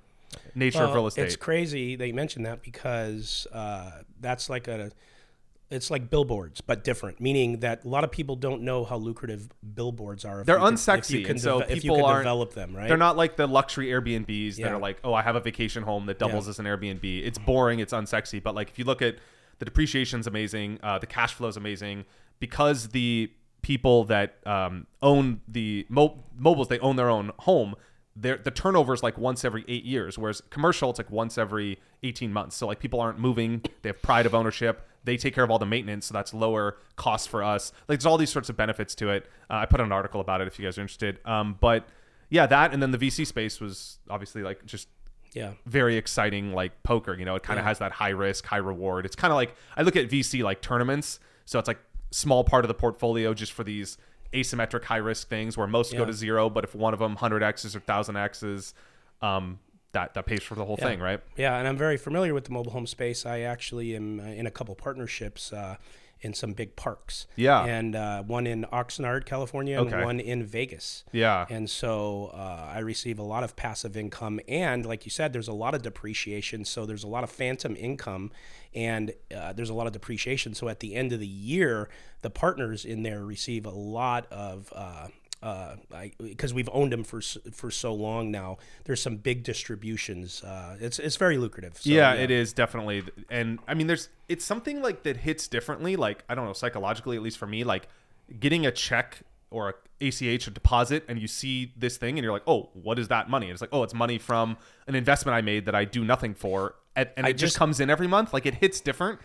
nature 0.55 0.83
of 0.83 0.95
real 0.95 1.07
estate. 1.07 1.27
It's 1.27 1.37
crazy 1.37 1.95
that 1.97 2.07
you 2.07 2.15
mentioned 2.15 2.47
that 2.47 2.63
because 2.63 3.47
uh, 3.53 4.03
that's 4.21 4.51
like 4.51 4.67
a, 4.67 4.91
it's 5.73 5.91
like 5.91 6.11
billboards, 6.11 6.61
but 6.61 6.85
different. 6.85 7.21
Meaning 7.21 7.61
that 7.61 7.85
a 7.85 7.89
lot 7.89 8.05
of 8.05 8.11
people 8.11 8.37
don't 8.37 8.63
know 8.63 8.85
how 8.85 8.97
lucrative 8.97 9.49
billboards 9.75 10.25
are. 10.25 10.41
If 10.41 10.47
They're 10.47 10.59
unsexy, 10.59 11.23
can, 11.23 11.33
and 11.33 11.41
so 11.41 11.61
deve- 11.61 11.71
if 11.71 11.85
you 11.85 11.93
people 11.93 12.05
aren't- 12.07 12.23
develop 12.25 12.55
them, 12.55 12.77
right? 12.77 12.89
They're 12.89 12.97
not 12.97 13.17
like 13.17 13.37
the 13.37 13.47
luxury 13.47 13.87
Airbnbs 13.89 14.57
that 14.57 14.71
are 14.73 14.79
like, 14.79 14.99
oh, 15.05 15.15
I 15.15 15.23
have 15.23 15.37
a 15.37 15.41
vacation 15.41 15.83
home 15.83 16.07
that 16.07 16.19
doubles 16.19 16.47
Yeah. 16.47 16.51
as 16.51 16.59
an 16.59 16.67
Airbnb. 16.67 17.25
It's 17.25 17.39
boring, 17.39 17.81
it's 17.81 17.93
unsexy. 17.93 18.43
But 18.43 18.55
like, 18.55 18.69
if 18.71 18.79
you 18.79 18.85
look 18.85 19.03
at 19.03 19.17
the 19.59 19.65
depreciation's 19.65 20.27
amazing, 20.27 20.79
uh, 20.83 20.99
the 20.99 21.07
cash 21.07 21.35
flow 21.35 21.49
is 21.49 21.57
amazing 21.57 22.05
because 22.41 22.89
the 22.89 23.31
people 23.63 24.05
that 24.05 24.37
um, 24.47 24.87
own 25.03 25.41
the 25.47 25.87
mo- 25.89 26.25
mobiles, 26.37 26.69
they 26.69 26.79
own 26.81 26.97
their 26.97 27.09
own 27.09 27.31
home. 27.41 27.75
The 28.15 28.37
turnover 28.51 28.93
is 28.93 29.03
like 29.03 29.17
once 29.17 29.45
every 29.45 29.65
eight 29.69 29.85
years, 29.85 30.19
whereas 30.19 30.43
commercial 30.51 30.91
it's 30.91 30.99
like 30.99 31.11
once 31.11 31.39
every 31.39 31.79
eighteen 32.03 32.33
months. 32.33 32.57
So 32.57 32.67
like 32.67 32.79
people 32.79 33.01
aren't 33.01 33.19
moving, 33.19 33.63
they 33.83 33.89
have 33.89 34.03
pride 34.03 34.27
of 34.27 34.35
ownership. 34.35 34.87
They 35.05 35.17
take 35.17 35.35
care 35.35 35.43
of 35.43 35.51
all 35.51 35.59
the 35.59 35.67
maintenance, 35.67 36.07
so 36.07 36.13
that's 36.13 36.33
lower 36.33 36.77
cost 36.97 37.29
for 37.29 37.43
us. 37.43 37.73
Like 37.89 37.99
there's 37.99 38.07
all 38.07 38.19
these 38.19 38.31
sorts 38.31 38.49
of 38.49 38.57
benefits 38.57 38.95
to 38.97 39.11
it. 39.11 39.27
Uh, 39.51 39.55
I 39.55 39.67
put 39.67 39.81
an 39.81 39.91
article 39.91 40.21
about 40.21 40.41
it 40.41 40.47
if 40.47 40.59
you 40.59 40.65
guys 40.65 40.79
are 40.79 40.83
interested. 40.83 41.19
Um, 41.25 41.57
but 41.59 41.89
yeah, 42.29 42.47
that 42.47 42.73
and 42.73 42.83
then 42.83 42.91
the 42.91 42.99
VC 42.99 43.27
space 43.27 43.61
was 43.61 43.99
obviously 44.09 44.43
like 44.43 44.65
just 44.67 44.89
yeah. 45.35 45.53
very 45.67 45.97
exciting 45.97 46.53
like 46.53 46.83
poker 46.83 47.15
you 47.19 47.25
know 47.25 47.35
it 47.35 47.43
kind 47.43 47.59
of 47.59 47.65
has 47.65 47.79
that 47.79 47.91
high 47.91 48.11
risk 48.11 48.45
high 48.45 48.59
reward 48.59 49.07
it's 49.07 49.17
kind 49.17 49.33
of 49.33 49.37
like 49.37 49.55
i 49.77 49.83
look 49.83 49.97
at 49.97 50.11
vc 50.11 50.43
like 50.43 50.61
tournaments 50.61 51.21
so 51.47 51.59
it's 51.59 51.69
like 51.69 51.79
small 52.11 52.45
part 52.45 52.65
of 52.65 52.69
the 52.69 52.75
portfolio 52.75 53.33
just 53.33 53.53
for 53.53 53.65
these 53.65 53.97
asymmetric 54.33 54.85
high 54.85 54.97
risk 54.97 55.29
things 55.29 55.57
where 55.57 55.67
most 55.67 55.93
go 55.97 56.05
to 56.05 56.13
zero 56.13 56.49
but 56.49 56.65
if 56.65 56.75
one 56.75 56.93
of 56.93 57.01
them 57.01 57.17
100x's 57.17 57.77
or 57.77 57.81
1000x's 57.81 58.75
um 59.21 59.59
that 59.93 60.15
that 60.15 60.27
pays 60.27 60.43
for 60.43 60.55
the 60.55 60.65
whole 60.65 60.77
thing 60.77 61.01
right? 61.01 61.21
Yeah, 61.37 61.59
and 61.59 61.69
I'm 61.69 61.77
very 61.77 61.99
familiar 61.99 62.33
with 62.35 62.45
the 62.45 62.53
mobile 62.53 62.73
home 62.73 62.87
space. 62.87 63.27
I 63.27 63.41
actually 63.41 63.95
am 63.95 64.21
uh, 64.21 64.25
in 64.25 64.47
a 64.47 64.51
couple 64.51 64.75
partnerships 64.75 65.53
uh, 65.53 65.77
in 66.23 66.33
some 66.35 66.53
big 66.53 66.75
parks. 66.77 67.27
Yeah. 67.37 67.65
and 67.65 67.95
uh, 67.95 68.23
one 68.23 68.47
in 68.47 68.65
Oxnard, 68.73 69.27
California, 69.27 69.79
and 69.81 69.93
Okay. 69.93 70.05
one 70.05 70.21
in 70.21 70.45
Vegas. 70.45 71.05
yeah 71.13 71.45
And 71.51 71.69
so 71.69 72.31
uh, 72.33 72.71
I 72.75 72.79
receive 72.79 73.19
a 73.19 73.23
lot 73.25 73.43
of 73.45 73.55
passive 73.57 73.97
income, 73.97 74.41
and 74.49 74.87
like 74.87 75.05
you 75.05 75.11
said, 75.11 75.33
there's 75.33 75.49
a 75.49 75.53
lot 75.53 75.75
of 75.75 75.83
depreciation. 75.83 76.65
So 76.65 76.87
there's 76.87 77.05
a 77.05 77.09
lot 77.09 77.25
of 77.25 77.31
phantom 77.31 77.77
income, 77.77 78.31
and 78.75 79.13
uh, 79.37 79.53
there's 79.53 79.71
a 79.71 79.75
lot 79.75 79.87
of 79.87 79.93
depreciation. 79.93 80.55
So 80.55 80.69
at 80.69 80.81
the 80.81 80.95
end 80.95 81.13
of 81.13 81.21
the 81.21 81.27
year, 81.27 81.89
the 82.23 82.31
partners 82.31 82.85
in 82.85 83.03
there 83.03 83.25
receive 83.25 83.67
a 83.67 83.71
lot 83.71 84.27
of. 84.33 84.73
Uh, 85.43 85.77
uh, 85.93 86.05
because 86.23 86.55
we've 86.55 86.71
owned 86.73 86.93
them 86.93 87.03
for 87.05 87.21
for 87.53 87.71
so 87.71 87.93
long 87.93 88.31
now, 88.31 88.59
there's 88.85 89.03
some 89.03 89.17
big 89.17 89.43
distributions. 89.43 90.43
Uh, 90.45 90.77
it's 90.81 90.99
it's 90.99 91.17
very 91.17 91.37
lucrative. 91.39 91.79
So, 91.79 91.91
yeah, 91.91 92.15
it 92.15 92.31
is 92.31 92.53
definitely 92.53 93.03
and 93.31 93.59
i 93.67 93.75
mean 93.75 93.87
there's 93.87 94.09
it's 94.29 94.45
something 94.45 94.83
like 94.83 95.03
that 95.03 95.17
hits 95.19 95.49
differently 95.49 95.97
like 95.97 96.25
i 96.29 96.35
don't 96.35 96.45
know 96.45 96.53
psychologically 96.53 97.17
at 97.17 97.23
least 97.23 97.39
for 97.39 97.47
me 97.47 97.65
like 97.65 97.89
getting 98.39 98.67
a 98.67 98.71
check 98.71 99.21
or 99.51 99.71
a 99.71 99.75
ach 100.01 100.23
a 100.23 100.51
deposit 100.51 101.05
and 101.09 101.21
you 101.21 101.27
see 101.27 101.73
this 101.77 101.97
thing 101.97 102.19
and 102.19 102.25
you're 102.25 102.33
like 102.33 102.43
oh 102.47 102.69
what 102.75 102.99
is 102.99 103.09
that 103.09 103.29
money 103.31 103.47
and 103.47 103.53
it's 103.53 103.61
like 103.61 103.71
oh 103.73 103.83
it's 103.83 103.95
money 103.95 104.19
from 104.19 104.57
an 104.87 104.95
investment 104.95 105.35
i 105.35 105.41
made 105.41 105.67
that 105.67 105.75
i 105.75 105.85
do 105.85 106.05
nothing 106.05 106.35
for 106.35 106.75
and, 106.97 107.09
and 107.17 107.27
it 107.27 107.33
just 107.33 107.41
just- 107.41 107.57
comes 107.57 107.81
in 107.81 107.91
every 107.91 108.07
month 108.07 108.33
like 108.33 108.47
it 108.47 108.55
hits 108.55 108.81
different 108.81 109.19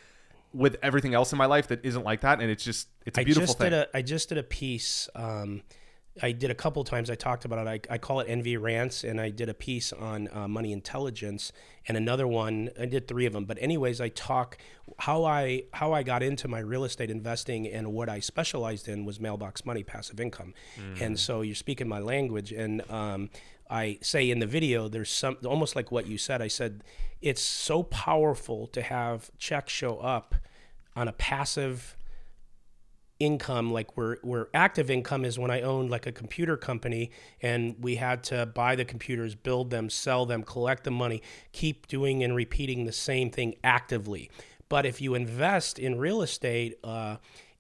with 0.54 0.78
everything 0.82 1.14
else 1.14 1.32
in 1.32 1.38
my 1.38 1.46
life 1.46 1.68
that 1.68 1.84
isn't 1.84 2.04
like 2.04 2.22
that 2.22 2.40
and 2.40 2.50
it's 2.50 2.64
just 2.64 2.88
it's 3.06 3.18
a 3.18 3.22
I 3.22 3.24
beautiful 3.24 3.48
just 3.48 3.58
thing 3.58 3.72
did 3.72 3.80
a 3.80 3.98
I 3.98 4.02
just 4.02 4.30
did 4.30 4.38
a 4.38 4.44
piece. 4.44 5.10
Um, 5.16 5.62
I 6.22 6.32
did 6.32 6.52
a 6.52 6.56
couple 6.56 6.84
times. 6.84 7.10
I 7.10 7.16
talked 7.16 7.46
about 7.46 7.66
it. 7.66 7.88
I, 7.90 7.94
I 7.96 7.98
call 7.98 8.20
it 8.20 8.28
NV 8.28 8.62
rants, 8.62 9.04
and 9.04 9.20
I 9.20 9.30
did 9.30 9.50
a 9.50 9.54
piece 9.54 9.94
on 9.94 10.30
uh, 10.34 10.48
money 10.48 10.72
intelligence, 10.72 11.52
and 11.88 11.98
another 11.98 12.28
one. 12.28 12.70
I 12.80 12.86
did 12.86 13.08
three 13.08 13.26
of 13.26 13.34
them. 13.34 13.46
But 13.46 13.58
anyways, 13.60 14.02
I 14.02 14.10
talk 14.10 14.58
how 15.00 15.26
I 15.26 15.64
how 15.74 15.94
I 15.94 16.04
got 16.04 16.24
into 16.24 16.48
my 16.48 16.60
real 16.60 16.84
estate 16.84 17.10
investing, 17.10 17.68
and 17.68 17.94
what 17.94 18.10
I 18.10 18.20
specialized 18.20 18.88
in 18.88 19.06
was 19.06 19.20
mailbox 19.20 19.66
money, 19.66 19.84
passive 19.84 20.20
income. 20.20 20.54
Mm. 20.80 21.02
And 21.02 21.20
so 21.20 21.42
you're 21.42 21.56
speaking 21.56 21.88
my 21.88 22.00
language, 22.00 22.52
and 22.52 22.90
um, 22.90 23.30
I 23.70 24.00
say 24.02 24.30
in 24.30 24.40
the 24.40 24.48
video, 24.48 24.88
there's 24.88 25.12
some 25.12 25.38
almost 25.46 25.76
like 25.76 25.92
what 25.92 26.08
you 26.08 26.18
said. 26.18 26.42
I 26.42 26.48
said 26.48 26.84
it's 27.22 27.42
so 27.42 27.84
powerful 27.84 28.68
to 28.68 28.82
have 28.82 29.32
checks 29.38 29.74
show 29.74 29.98
up 29.98 30.36
on 30.96 31.08
a 31.08 31.14
passive 31.14 31.97
income 33.20 33.72
like 33.72 33.98
where 33.98 34.18
where 34.22 34.48
active 34.54 34.90
income 34.90 35.26
is 35.26 35.40
when 35.40 35.50
I 35.50 35.62
owned 35.62 35.90
like 35.90 36.06
a 36.06 36.12
computer 36.12 36.56
company 36.56 37.12
and 37.42 37.76
we 37.80 37.96
had 37.96 38.24
to 38.26 38.46
buy 38.46 38.76
the 38.76 38.86
computers, 38.86 39.36
build 39.36 39.70
them, 39.70 39.90
sell 39.90 40.26
them, 40.26 40.44
collect 40.44 40.84
the 40.84 40.92
money, 40.92 41.22
keep 41.52 41.88
doing 41.88 42.24
and 42.24 42.36
repeating 42.36 42.86
the 42.86 42.92
same 42.92 43.30
thing 43.30 43.56
actively. 43.64 44.30
But 44.70 44.86
if 44.86 45.02
you 45.02 45.16
invest 45.16 45.80
in 45.80 45.98
real 45.98 46.22
estate, 46.22 46.78
uh, 46.84 47.18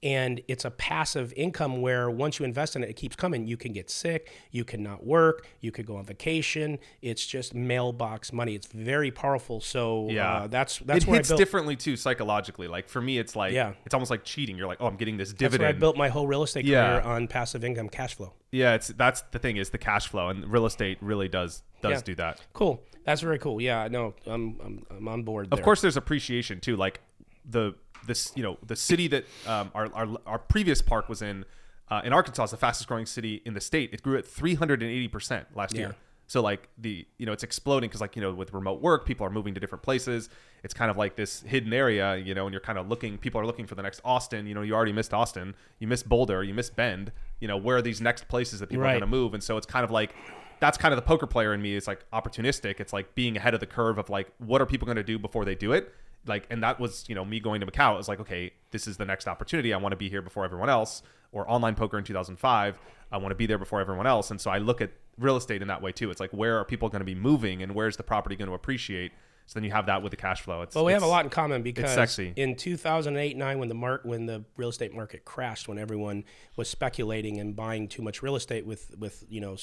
and 0.07 0.39
it's 0.47 0.63
a 0.65 0.71
passive 0.71 1.33
income 1.35 1.81
where 1.81 2.09
once 2.09 2.39
you 2.39 2.45
invest 2.45 2.75
in 2.75 2.83
it, 2.83 2.89
it 2.89 2.95
keeps 2.95 3.15
coming. 3.15 3.45
You 3.45 3.57
can 3.57 3.73
get 3.73 3.89
sick, 3.89 4.31
you 4.51 4.63
cannot 4.63 5.05
work, 5.05 5.45
you 5.59 5.71
could 5.71 5.85
go 5.85 5.97
on 5.97 6.05
vacation. 6.05 6.79
It's 7.01 7.25
just 7.25 7.53
mailbox 7.53 8.31
money. 8.31 8.55
It's 8.55 8.67
very 8.67 9.11
powerful. 9.11 9.59
So 9.59 10.07
Yeah, 10.09 10.33
uh, 10.43 10.47
that's 10.47 10.79
that's 10.79 11.03
it 11.05 11.09
hits 11.09 11.29
I 11.29 11.31
built. 11.31 11.39
differently 11.39 11.75
too 11.75 11.95
psychologically. 11.97 12.67
Like 12.67 12.87
for 12.87 13.01
me, 13.01 13.17
it's 13.19 13.35
like 13.35 13.53
Yeah. 13.53 13.73
it's 13.85 13.93
almost 13.93 14.11
like 14.11 14.23
cheating. 14.23 14.55
You're 14.57 14.67
like, 14.67 14.77
oh, 14.81 14.87
I'm 14.87 14.95
getting 14.95 15.17
this 15.17 15.33
That's 15.33 15.57
where 15.57 15.67
I 15.67 15.73
built 15.73 15.97
my 15.97 16.09
whole 16.09 16.27
real 16.27 16.43
estate 16.43 16.65
Yeah. 16.65 16.99
career 17.01 17.01
on 17.13 17.27
passive 17.27 17.63
income 17.65 17.89
cash 17.89 18.15
flow. 18.15 18.33
yeah, 18.51 18.75
it's 18.75 18.87
that's 18.89 19.21
the 19.31 19.39
thing 19.39 19.57
is 19.57 19.71
the 19.71 19.77
cash 19.77 20.07
flow, 20.07 20.29
and 20.29 20.49
real 20.51 20.65
estate 20.65 20.97
really 21.01 21.27
does 21.27 21.63
does 21.81 21.91
Yeah. 21.99 22.01
do 22.05 22.15
that. 22.15 22.41
Cool. 22.53 22.81
That's 23.05 23.21
very 23.21 23.39
cool. 23.39 23.61
Yeah, 23.61 23.87
no, 23.89 24.13
I'm 24.25 24.59
I'm, 24.63 24.85
I'm 24.97 25.07
on 25.07 25.23
board. 25.23 25.47
Of 25.51 25.57
there. 25.57 25.63
course, 25.63 25.81
there's 25.81 25.97
appreciation 25.97 26.59
too. 26.59 26.75
Like 26.77 27.01
the 27.49 27.73
this 28.07 28.31
you 28.35 28.43
know 28.43 28.57
the 28.65 28.75
city 28.75 29.07
that 29.09 29.25
um, 29.45 29.71
our, 29.75 29.89
our 29.93 30.07
our 30.25 30.39
previous 30.39 30.81
park 30.81 31.07
was 31.09 31.21
in 31.21 31.45
uh, 31.89 32.01
in 32.03 32.11
Arkansas 32.13 32.45
is 32.45 32.51
the 32.51 32.57
fastest 32.57 32.87
growing 32.87 33.05
city 33.05 33.41
in 33.45 33.53
the 33.53 33.61
state. 33.61 33.93
It 33.93 34.01
grew 34.01 34.17
at 34.17 34.25
380 34.25 35.07
percent 35.07 35.47
last 35.55 35.75
Yeah. 35.75 35.81
year. 35.81 35.95
So 36.29 36.41
like 36.41 36.67
the 36.77 37.05
you 37.17 37.25
know 37.25 37.31
it's 37.31 37.43
exploding 37.43 37.87
because 37.89 38.01
like 38.01 38.15
you 38.17 38.21
know 38.21 38.33
with 38.33 38.51
remote 38.53 38.81
work 38.81 39.05
people 39.05 39.25
are 39.25 39.29
moving 39.29 39.53
to 39.53 39.59
different 39.59 39.83
places. 39.83 40.29
It's 40.63 40.73
kind 40.73 40.91
of 40.91 40.97
like 40.97 41.15
this 41.15 41.41
hidden 41.43 41.71
area, 41.71 42.17
you 42.17 42.33
know, 42.35 42.47
and 42.47 42.53
you're 42.53 42.59
kind 42.59 42.77
of 42.77 42.89
looking. 42.89 43.17
People 43.17 43.39
are 43.39 43.45
looking 43.45 43.65
for 43.67 43.75
the 43.75 43.83
next 43.83 44.01
Austin. 44.03 44.45
You 44.47 44.53
know, 44.55 44.61
you 44.63 44.73
already 44.73 44.91
missed 44.91 45.13
Austin. 45.13 45.55
You 45.79 45.87
missed 45.87 46.09
Boulder. 46.09 46.43
You 46.43 46.53
missed 46.53 46.75
Bend. 46.75 47.11
You 47.39 47.47
know, 47.47 47.55
where 47.55 47.77
are 47.77 47.81
these 47.81 48.01
next 48.01 48.27
places 48.27 48.59
that 48.59 48.67
people 48.69 48.83
are 48.83 48.89
going 48.89 48.99
to 49.01 49.07
move? 49.07 49.33
And 49.33 49.41
so 49.43 49.55
it's 49.55 49.67
kind 49.67 49.85
of 49.85 49.91
like 49.91 50.13
that's 50.59 50.77
kind 50.77 50.91
of 50.91 50.97
the 50.97 51.03
poker 51.03 51.27
player 51.27 51.53
in 51.53 51.61
me 51.61 51.75
It's 51.75 51.87
like 51.87 52.03
opportunistic. 52.11 52.79
It's 52.81 52.91
like 52.91 53.13
being 53.15 53.37
ahead 53.37 53.53
of 53.53 53.59
the 53.61 53.67
curve 53.67 53.97
of 53.97 54.09
like 54.09 54.29
what 54.39 54.59
are 54.59 54.65
people 54.65 54.85
going 54.87 54.97
to 54.97 55.03
do 55.03 55.17
before 55.19 55.45
they 55.45 55.55
do 55.55 55.71
it. 55.71 55.93
Like, 56.25 56.47
and 56.49 56.61
that 56.63 56.79
was 56.79 57.05
you 57.07 57.15
know 57.15 57.23
me 57.25 57.39
going 57.39 57.61
to 57.61 57.67
Macau. 57.67 57.93
It 57.93 57.97
was 57.97 58.07
like 58.07 58.19
okay, 58.19 58.51
this 58.71 58.87
is 58.87 58.97
the 58.97 59.05
next 59.05 59.27
opportunity. 59.27 59.73
I 59.73 59.77
want 59.77 59.93
to 59.93 59.97
be 59.97 60.09
here 60.09 60.21
before 60.21 60.43
everyone 60.45 60.69
else. 60.69 61.01
Or 61.33 61.49
online 61.51 61.75
poker 61.75 61.97
in 61.97 62.05
2005. 62.05 62.79
I 63.11 63.17
want 63.17 63.31
to 63.31 63.35
be 63.35 63.45
there 63.45 63.57
before 63.57 63.81
everyone 63.81 64.07
else. 64.07 64.31
And 64.31 64.39
so 64.39 64.49
I 64.49 64.59
look 64.59 64.79
at 64.81 64.91
real 65.19 65.35
estate 65.35 65.61
in 65.61 65.67
that 65.67 65.81
way 65.81 65.91
too. 65.91 66.09
It's 66.09 66.21
like 66.21 66.31
where 66.31 66.57
are 66.57 66.63
people 66.65 66.87
going 66.87 67.01
to 67.01 67.05
be 67.05 67.15
moving 67.15 67.61
and 67.61 67.75
where's 67.75 67.97
the 67.97 68.03
property 68.03 68.35
going 68.37 68.47
to 68.47 68.53
appreciate? 68.55 69.11
So 69.45 69.53
then 69.59 69.65
you 69.65 69.71
have 69.71 69.85
that 69.87 70.01
with 70.01 70.11
the 70.11 70.17
cash 70.17 70.41
flow. 70.41 70.61
It's 70.61 70.73
Well, 70.73 70.85
we 70.85 70.93
have 70.93 71.03
a 71.03 71.07
lot 71.07 71.25
in 71.25 71.29
common 71.29 71.63
because 71.63 72.19
in 72.37 72.55
2008 72.55 73.35
9 73.37 73.59
when 73.59 73.67
the 73.69 73.75
mar- 73.75 73.99
when 74.03 74.25
the 74.25 74.45
real 74.55 74.69
estate 74.69 74.93
market 74.95 75.25
crashed 75.25 75.67
when 75.67 75.77
everyone 75.77 76.23
was 76.55 76.69
speculating 76.69 77.39
and 77.39 77.55
buying 77.55 77.87
too 77.89 78.01
much 78.01 78.21
real 78.21 78.35
estate 78.37 78.65
with 78.65 78.95
with 78.97 79.25
you 79.29 79.41
know 79.41 79.57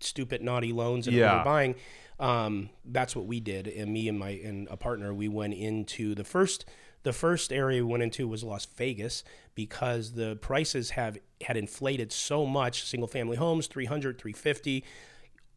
stupid 0.00 0.40
naughty 0.42 0.72
loans 0.72 1.06
and 1.08 1.16
Yeah. 1.16 1.42
overbuying 1.44 1.74
um, 2.18 2.70
that's 2.84 3.14
what 3.14 3.26
we 3.26 3.40
did 3.40 3.68
and 3.68 3.92
me 3.92 4.08
and 4.08 4.18
my 4.18 4.30
and 4.30 4.68
a 4.70 4.76
partner 4.76 5.14
we 5.14 5.28
went 5.28 5.54
into 5.54 6.14
the 6.14 6.24
first 6.24 6.64
the 7.04 7.12
first 7.12 7.52
area 7.52 7.84
we 7.84 7.90
went 7.90 8.02
into 8.02 8.26
was 8.26 8.42
Las 8.42 8.66
Vegas 8.76 9.22
because 9.54 10.12
the 10.12 10.36
prices 10.36 10.90
have 10.90 11.16
had 11.42 11.56
inflated 11.56 12.12
so 12.12 12.44
much 12.44 12.84
single 12.84 13.08
family 13.08 13.36
homes 13.36 13.66
300 13.66 14.18
350 14.18 14.84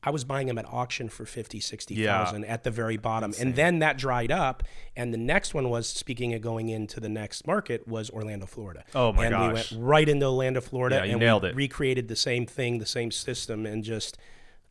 I 0.03 0.09
was 0.09 0.23
buying 0.23 0.47
them 0.47 0.57
at 0.57 0.65
auction 0.65 1.09
for 1.09 1.25
50, 1.25 1.59
60,000 1.59 2.43
at 2.45 2.63
the 2.63 2.71
very 2.71 2.97
bottom. 2.97 3.33
And 3.39 3.55
then 3.55 3.79
that 3.79 3.99
dried 3.99 4.31
up. 4.31 4.63
And 4.95 5.13
the 5.13 5.17
next 5.17 5.53
one 5.53 5.69
was, 5.69 5.87
speaking 5.87 6.33
of 6.33 6.41
going 6.41 6.69
into 6.69 6.99
the 6.99 7.09
next 7.09 7.45
market, 7.45 7.87
was 7.87 8.09
Orlando, 8.09 8.47
Florida. 8.47 8.83
Oh 8.95 9.13
my 9.13 9.27
and 9.27 9.39
we 9.39 9.53
went 9.53 9.71
right 9.77 10.09
into 10.09 10.25
Orlando, 10.25 10.59
Florida. 10.59 10.97
Yeah, 10.97 11.03
you 11.03 11.11
and 11.11 11.19
nailed 11.19 11.43
we 11.43 11.49
it. 11.49 11.55
recreated 11.55 12.07
the 12.07 12.15
same 12.15 12.47
thing, 12.47 12.79
the 12.79 12.85
same 12.87 13.11
system, 13.11 13.67
and 13.67 13.83
just 13.83 14.17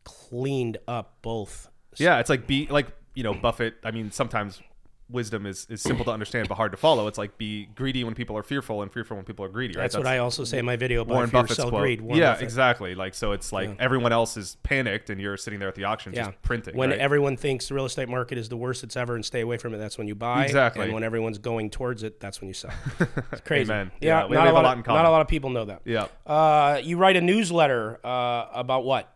cleaned 0.03 0.77
up 0.85 1.15
both. 1.21 1.69
Yeah, 1.97 2.19
it's 2.19 2.29
like 2.29 2.47
be 2.47 2.67
like 2.67 2.87
you 3.15 3.23
know 3.23 3.33
Buffett. 3.33 3.75
I 3.83 3.91
mean, 3.91 4.11
sometimes 4.11 4.61
wisdom 5.09 5.45
is, 5.45 5.67
is 5.69 5.81
simple 5.81 6.05
to 6.05 6.11
understand 6.11 6.47
but 6.47 6.55
hard 6.55 6.71
to 6.71 6.77
follow. 6.77 7.07
It's 7.07 7.17
like 7.17 7.37
be 7.37 7.65
greedy 7.75 8.03
when 8.05 8.13
people 8.15 8.37
are 8.37 8.43
fearful 8.43 8.81
and 8.81 8.89
fearful 8.89 9.17
when 9.17 9.25
people 9.25 9.43
are 9.43 9.49
greedy. 9.49 9.77
Right? 9.77 9.83
That's, 9.83 9.97
what 9.97 10.07
I 10.07 10.19
also 10.19 10.45
say 10.45 10.57
in 10.57 10.65
my 10.65 10.77
video 10.77 11.01
about 11.01 11.15
Warren 11.15 11.29
fear, 11.29 11.41
Buffett's 11.41 11.57
sell 11.57 11.69
quote. 11.69 11.81
greed. 11.81 12.01
Warren 12.01 12.17
yeah, 12.17 12.31
Buffett. 12.31 12.43
exactly. 12.43 12.95
Like 12.95 13.13
so, 13.13 13.33
it's 13.33 13.51
like 13.51 13.75
everyone 13.79 14.13
else 14.13 14.37
is 14.37 14.55
panicked 14.63 15.09
and 15.09 15.19
you're 15.19 15.35
sitting 15.35 15.59
there 15.59 15.67
at 15.67 15.75
the 15.75 15.83
auction 15.83 16.13
Yeah. 16.13 16.27
just 16.27 16.41
printing. 16.43 16.77
When 16.77 16.91
right? 16.91 16.99
everyone 16.99 17.35
thinks 17.37 17.67
the 17.67 17.75
real 17.75 17.85
estate 17.85 18.09
market 18.09 18.37
is 18.37 18.49
the 18.49 18.57
worst 18.57 18.83
it's 18.83 18.95
ever 18.95 19.15
and 19.15 19.25
stay 19.25 19.41
away 19.41 19.57
from 19.57 19.73
it, 19.73 19.77
that's 19.79 19.97
when 19.97 20.07
you 20.07 20.15
buy. 20.15 20.45
Exactly. 20.45 20.85
And 20.85 20.93
when 20.93 21.03
everyone's 21.03 21.39
going 21.39 21.69
towards 21.69 22.03
it, 22.03 22.19
that's 22.19 22.39
when 22.39 22.47
you 22.47 22.53
sell. 22.53 22.71
It's 23.31 23.41
crazy. 23.41 23.71
Amen. 23.71 23.91
Yeah, 23.99 24.21
Yeah, 24.21 24.27
we 24.27 24.35
not, 24.35 24.45
have 24.45 24.53
a 24.55 24.61
lot 24.61 24.65
of, 24.65 24.77
in 24.77 24.83
common. 24.83 25.03
not 25.03 25.09
a 25.09 25.11
lot 25.11 25.21
of 25.21 25.27
people 25.27 25.49
know 25.49 25.65
that. 25.65 25.81
yeah. 25.85 26.07
Uh, 26.25 26.79
you 26.81 26.97
write 26.97 27.17
a 27.17 27.21
newsletter 27.21 27.99
uh, 28.05 28.47
about 28.53 28.85
what? 28.85 29.13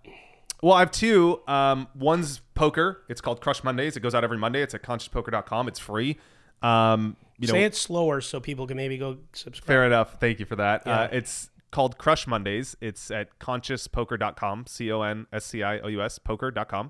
Well, 0.66 0.74
I 0.74 0.80
have 0.80 0.90
two. 0.90 1.42
Um, 1.48 1.88
one's 1.94 2.40
poker. 2.56 3.04
It's 3.08 3.22
called 3.22 3.40
Crush 3.40 3.64
Mondays. 3.64 3.96
It 3.98 4.00
goes 4.00 4.16
out 4.16 4.24
every 4.24 4.40
Monday. 4.40 4.64
It's 4.64 4.74
at 4.74 4.82
consciouspoker.com. 4.82 5.68
It's 5.68 5.78
free. 5.78 6.18
Um, 6.64 7.18
you 7.38 7.48
Say 7.48 7.60
know, 7.60 7.66
it 7.68 7.76
slower 7.76 8.20
so 8.20 8.40
people 8.40 8.66
can 8.66 8.76
maybe 8.76 8.98
go 8.98 9.20
subscribe. 9.32 9.68
Fair 9.68 9.86
enough. 9.86 10.20
Thank 10.20 10.40
you 10.40 10.48
for 10.48 10.56
that. 10.56 10.88
Uh, 10.88 11.08
it's 11.12 11.52
called 11.70 12.00
Crush 12.00 12.26
Mondays. 12.26 12.76
It's 12.82 13.12
at 13.12 13.38
consciouspoker.com, 13.38 14.66
C 14.66 14.92
O 14.92 15.04
N 15.04 15.28
S 15.32 15.46
C 15.46 15.62
I 15.62 15.78
O 15.82 15.88
U 15.88 16.02
S, 16.02 16.18
poker.com. 16.18 16.90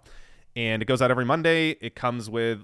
And 0.55 0.81
it 0.81 0.85
goes 0.85 1.01
out 1.01 1.11
every 1.11 1.25
Monday. 1.25 1.71
It 1.81 1.95
comes 1.95 2.29
with 2.29 2.61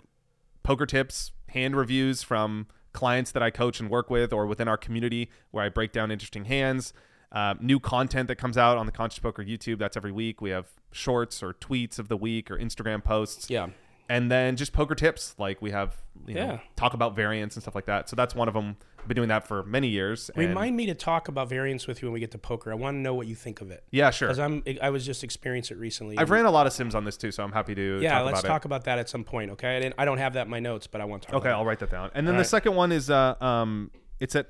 poker 0.64 0.86
tips, 0.86 1.34
hand 1.50 1.76
reviews 1.76 2.24
from 2.24 2.68
clients 2.94 3.34
that 3.34 3.44
I 3.44 3.50
coach 3.50 3.82
and 3.82 3.90
work 3.90 4.10
with 4.10 4.32
or 4.32 4.48
within 4.48 4.70
our 4.70 4.78
community 4.78 5.30
where 5.50 5.66
I 5.66 5.68
break 5.68 5.92
down 5.92 6.10
interesting 6.10 6.46
hands. 6.46 6.94
Uh, 7.32 7.54
new 7.62 7.80
content 7.80 8.28
that 8.28 8.36
comes 8.36 8.58
out 8.58 8.78
on 8.78 8.86
the 8.86 8.92
Conscious 8.92 9.20
Poker 9.20 9.44
YouTube. 9.44 9.80
That's 9.80 9.96
every 9.96 10.12
week. 10.12 10.42
We 10.42 10.50
have 10.50 10.68
shorts 10.92 11.42
or 11.42 11.54
tweets 11.54 11.98
of 12.00 12.10
the 12.10 12.18
week 12.18 12.52
or 12.52 12.58
Instagram 12.58 13.02
posts 13.04 13.50
Yeah. 13.50 13.68
and 14.10 14.30
then 14.30 14.58
just 14.58 14.74
poker 14.74 14.94
tips 14.96 15.34
like 15.38 15.62
we 15.62 15.72
have 15.72 15.96
you 16.28 16.34
know 16.36 16.42
Yeah. 16.46 16.60
talk 16.76 16.94
about 16.94 17.16
variants 17.16 17.56
and 17.56 17.64
stuff 17.64 17.76
like 17.76 17.86
that 17.86 18.10
so 18.10 18.18
that's 18.18 18.36
one 18.36 18.50
of 18.50 18.54
them 18.54 18.76
I've 19.00 19.08
been 19.08 19.16
doing 19.16 19.30
that 19.30 19.48
for 19.48 19.64
many 19.64 19.88
years 19.88 20.30
and 20.30 20.38
Remind 20.46 20.76
me 20.76 20.86
to 20.88 20.94
talk 20.94 21.30
about 21.30 21.48
variance 21.48 21.88
with 21.88 22.02
you 22.02 22.10
when 22.10 22.14
we 22.16 22.20
get 22.20 22.32
to 22.32 22.38
poker. 22.38 22.72
I 22.74 22.76
want 22.76 22.96
to 22.96 23.00
know 23.00 23.14
what 23.14 23.26
you 23.28 23.36
think 23.36 23.62
of 23.62 23.72
it. 23.72 23.86
yeah 23.92 24.10
sure 24.10 24.28
Because 24.28 24.40
I'm, 24.40 24.62
I 24.82 24.90
was 24.90 25.06
just 25.06 25.24
experiencing 25.24 25.78
it 25.78 25.80
recently. 25.80 26.18
i've 26.18 26.30
ran 26.30 26.44
a 26.44 26.52
lot 26.52 26.68
of 26.68 26.74
sims 26.74 26.94
on 26.94 27.06
this 27.06 27.16
too 27.16 27.32
so 27.32 27.42
i'm 27.46 27.54
happy 27.54 27.74
to 27.74 28.00
yeah, 28.02 28.16
talk 28.20 28.26
let's 28.26 28.40
about 28.42 28.48
talk 28.50 28.66
about 28.66 28.84
that 28.84 29.00
at 29.00 29.08
some 29.08 29.24
point. 29.24 29.52
Okay, 29.52 29.78
I, 29.78 29.80
didn't, 29.80 29.96
I 29.98 30.04
don't 30.04 30.18
have 30.18 30.34
that 30.34 30.48
in 30.48 30.52
my 30.52 30.60
notes, 30.60 30.88
but 30.88 31.00
I 31.00 31.06
want 31.06 31.22
to 31.22 31.28
talk. 31.28 31.36
About 31.38 31.46
it 31.46 31.50
okay 31.52 31.58
i'll 31.58 31.64
write 31.66 31.80
that 31.80 31.92
down 31.92 32.12
and 32.14 32.28
then 32.28 32.36
All 32.36 32.40
the 32.40 32.44
right. 32.44 32.46
second 32.48 32.76
one 32.76 32.92
is 32.92 33.10
uh 33.10 33.36
um 33.40 33.90
it's 34.20 34.36
at 34.36 34.50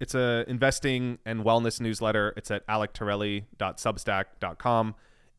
it's 0.00 0.14
a 0.14 0.44
investing 0.48 1.18
and 1.24 1.44
wellness 1.44 1.80
newsletter 1.80 2.34
it's 2.36 2.50
at 2.50 2.66
alectorelli.substack.com 2.66 4.94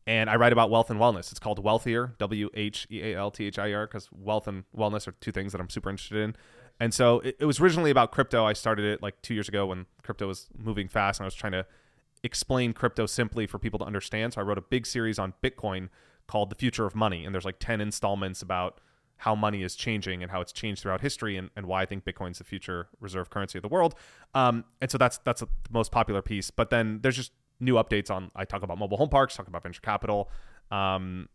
and 0.06 0.30
I 0.30 0.36
write 0.36 0.52
about 0.52 0.70
wealth 0.70 0.90
and 0.90 0.98
wellness. 0.98 1.30
It's 1.30 1.38
called 1.38 1.62
Wealthier, 1.62 2.14
W 2.18 2.48
H 2.54 2.88
E 2.90 3.00
A 3.02 3.16
L 3.16 3.30
T 3.30 3.46
H 3.46 3.60
I 3.60 3.72
R, 3.72 3.86
because 3.86 4.08
wealth 4.10 4.48
and 4.48 4.64
wellness 4.76 5.06
are 5.06 5.12
two 5.12 5.30
things 5.30 5.52
that 5.52 5.60
I'm 5.60 5.70
super 5.70 5.88
interested 5.88 6.18
in. 6.18 6.34
And 6.80 6.94
so 6.94 7.20
it, 7.20 7.36
it 7.40 7.44
was 7.44 7.60
originally 7.60 7.90
about 7.90 8.10
crypto. 8.10 8.44
I 8.44 8.54
started 8.54 8.86
it 8.86 9.02
like 9.02 9.20
two 9.22 9.34
years 9.34 9.48
ago 9.48 9.66
when 9.66 9.86
crypto 10.02 10.26
was 10.26 10.48
moving 10.56 10.88
fast, 10.88 11.20
and 11.20 11.24
I 11.24 11.28
was 11.28 11.34
trying 11.34 11.52
to 11.52 11.66
explain 12.22 12.72
crypto 12.72 13.06
simply 13.06 13.46
for 13.46 13.58
people 13.58 13.78
to 13.78 13.84
understand. 13.84 14.32
So 14.32 14.40
I 14.40 14.44
wrote 14.44 14.58
a 14.58 14.62
big 14.62 14.86
series 14.86 15.18
on 15.18 15.34
Bitcoin 15.42 15.88
called 16.26 16.50
The 16.50 16.56
Future 16.56 16.86
of 16.86 16.94
Money. 16.94 17.24
And 17.24 17.34
there's 17.34 17.44
like 17.44 17.58
10 17.58 17.80
installments 17.80 18.42
about 18.42 18.80
how 19.20 19.34
money 19.34 19.62
is 19.62 19.74
changing 19.76 20.22
and 20.22 20.30
how 20.32 20.40
it's 20.40 20.52
changed 20.52 20.82
throughout 20.82 21.00
history 21.00 21.36
and, 21.36 21.50
and 21.56 21.66
why 21.66 21.82
I 21.82 21.86
think 21.86 22.04
Bitcoin's 22.04 22.38
the 22.38 22.44
future 22.44 22.88
reserve 23.00 23.28
currency 23.30 23.58
of 23.58 23.62
the 23.62 23.68
world. 23.68 23.94
Um, 24.34 24.64
and 24.80 24.90
so 24.90 24.96
that's 24.98 25.18
that's 25.18 25.40
the 25.40 25.48
most 25.70 25.92
popular 25.92 26.22
piece. 26.22 26.50
But 26.50 26.70
then 26.70 27.00
there's 27.02 27.16
just 27.16 27.32
new 27.60 27.74
updates 27.74 28.10
on 28.10 28.30
I 28.34 28.44
talk 28.44 28.62
about 28.62 28.78
mobile 28.78 28.96
home 28.96 29.10
parks, 29.10 29.36
talk 29.36 29.46
about 29.48 29.62
venture 29.62 29.82
capital. 29.82 30.30
Um, 30.70 31.28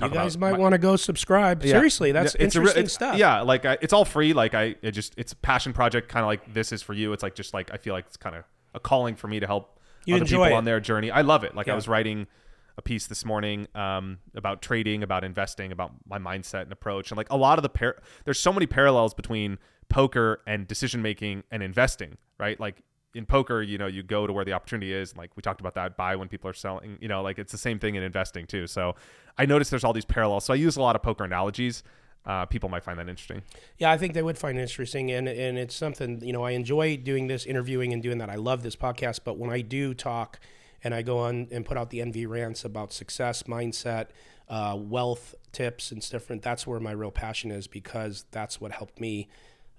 You 0.00 0.08
guys 0.08 0.38
might 0.38 0.56
want 0.58 0.72
to 0.72 0.78
go 0.78 0.96
subscribe. 0.96 1.62
yeah. 1.64 1.72
Seriously, 1.72 2.12
that's 2.12 2.34
it's 2.36 2.56
a 2.56 2.60
re- 2.60 2.62
interesting 2.62 2.80
it's- 2.84 2.92
stuff. 2.94 3.16
Yeah, 3.18 3.40
like 3.42 3.64
I, 3.66 3.76
it's 3.82 3.92
all 3.92 4.04
free. 4.06 4.32
Like 4.32 4.54
I, 4.54 4.76
it 4.82 4.92
just 4.92 5.12
it's 5.18 5.32
a 5.32 5.36
passion 5.36 5.72
project, 5.72 6.08
kind 6.08 6.22
of 6.24 6.28
like 6.28 6.54
this 6.54 6.72
is 6.72 6.80
for 6.82 6.94
you. 6.94 7.12
It's 7.12 7.22
like 7.22 7.34
just 7.34 7.52
like 7.52 7.70
I 7.72 7.76
feel 7.76 7.92
like 7.92 8.06
it's 8.06 8.16
kind 8.16 8.36
of 8.36 8.44
a 8.74 8.80
calling 8.80 9.16
for 9.16 9.28
me 9.28 9.38
to 9.40 9.46
help 9.46 9.78
You 10.06 10.14
other 10.14 10.22
enjoy 10.22 10.44
people 10.46 10.56
it. 10.56 10.58
on 10.58 10.64
their 10.64 10.80
journey. 10.80 11.10
I 11.10 11.20
love 11.20 11.44
it. 11.44 11.54
Like 11.54 11.66
Yeah. 11.66 11.74
I 11.74 11.76
was 11.76 11.88
writing 11.88 12.26
a 12.76 12.82
piece 12.82 13.06
this 13.06 13.24
morning 13.24 13.66
um, 13.74 14.18
about 14.34 14.62
trading, 14.62 15.02
about 15.02 15.24
investing, 15.24 15.72
about 15.72 15.92
my 16.06 16.18
mindset 16.18 16.62
and 16.62 16.72
approach, 16.72 17.10
and 17.10 17.16
like 17.16 17.30
a 17.30 17.36
lot 17.36 17.58
of 17.58 17.62
the 17.62 17.94
there's 18.24 18.40
so 18.40 18.52
many 18.52 18.66
parallels 18.66 19.14
between 19.14 19.58
poker 19.88 20.40
and 20.46 20.66
decision 20.66 21.02
making 21.02 21.44
and 21.50 21.62
investing, 21.62 22.16
right? 22.38 22.58
Like 22.58 22.82
in 23.14 23.26
poker, 23.26 23.62
you 23.62 23.78
know, 23.78 23.86
you 23.86 24.02
go 24.02 24.26
to 24.26 24.32
where 24.32 24.44
the 24.44 24.52
opportunity 24.52 24.92
is. 24.92 25.10
and, 25.10 25.18
Like 25.18 25.36
we 25.36 25.42
talked 25.42 25.60
about 25.60 25.74
that, 25.74 25.96
buy 25.96 26.16
when 26.16 26.28
people 26.28 26.48
are 26.48 26.54
selling. 26.54 26.96
You 27.00 27.08
know, 27.08 27.22
like 27.22 27.38
it's 27.38 27.52
the 27.52 27.58
same 27.58 27.78
thing 27.78 27.94
in 27.94 28.02
investing 28.02 28.46
too. 28.46 28.66
So 28.66 28.94
I 29.36 29.46
noticed 29.46 29.70
there's 29.70 29.84
all 29.84 29.92
these 29.92 30.04
parallels. 30.04 30.44
So 30.44 30.52
I 30.52 30.56
use 30.56 30.76
a 30.76 30.82
lot 30.82 30.96
of 30.96 31.02
poker 31.02 31.24
analogies. 31.24 31.82
Uh, 32.24 32.46
people 32.46 32.68
might 32.68 32.84
find 32.84 32.98
that 32.98 33.08
interesting. 33.08 33.42
Yeah, 33.78 33.90
I 33.90 33.98
think 33.98 34.14
they 34.14 34.22
would 34.22 34.38
find 34.38 34.56
it 34.56 34.62
interesting, 34.62 35.10
and 35.10 35.28
and 35.28 35.58
it's 35.58 35.74
something 35.74 36.20
you 36.22 36.32
know 36.32 36.44
I 36.44 36.52
enjoy 36.52 36.96
doing 36.96 37.26
this 37.26 37.44
interviewing 37.44 37.92
and 37.92 38.00
doing 38.00 38.18
that. 38.18 38.30
I 38.30 38.36
love 38.36 38.62
this 38.62 38.76
podcast, 38.76 39.20
but 39.24 39.38
when 39.38 39.50
I 39.50 39.60
do 39.60 39.92
talk 39.92 40.38
and 40.84 40.94
I 40.94 41.02
go 41.02 41.18
on 41.18 41.48
and 41.50 41.64
put 41.64 41.76
out 41.76 41.90
the 41.90 42.00
NV 42.00 42.28
rants 42.28 42.64
about 42.64 42.92
success 42.92 43.44
mindset, 43.44 44.08
uh, 44.48 44.76
wealth 44.78 45.34
tips 45.52 45.92
and 45.92 46.08
different. 46.08 46.42
That's 46.42 46.66
where 46.66 46.80
my 46.80 46.92
real 46.92 47.10
passion 47.10 47.50
is 47.50 47.66
because 47.66 48.24
that's 48.30 48.60
what 48.60 48.72
helped 48.72 49.00
me 49.00 49.28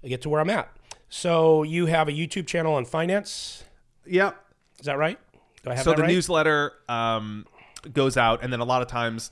get 0.04 0.22
to 0.24 0.30
where 0.30 0.42
I'm 0.42 0.50
at. 0.50 0.70
So 1.10 1.64
you 1.64 1.86
have 1.88 2.08
a 2.08 2.12
YouTube 2.12 2.48
channel 2.48 2.74
on 2.74 2.86
finance. 2.86 3.64
Yep. 4.06 4.36
Is 4.80 4.86
that 4.86 4.98
right? 4.98 5.20
Do 5.64 5.72
I 5.72 5.76
have 5.76 5.84
so 5.84 5.94
the 5.94 6.02
right? 6.02 6.10
newsletter 6.10 6.74
um, 6.90 7.46
goes 7.92 8.18
out, 8.18 8.44
and 8.44 8.52
then 8.52 8.60
a 8.60 8.66
lot 8.66 8.82
of 8.82 8.88
times 8.88 9.32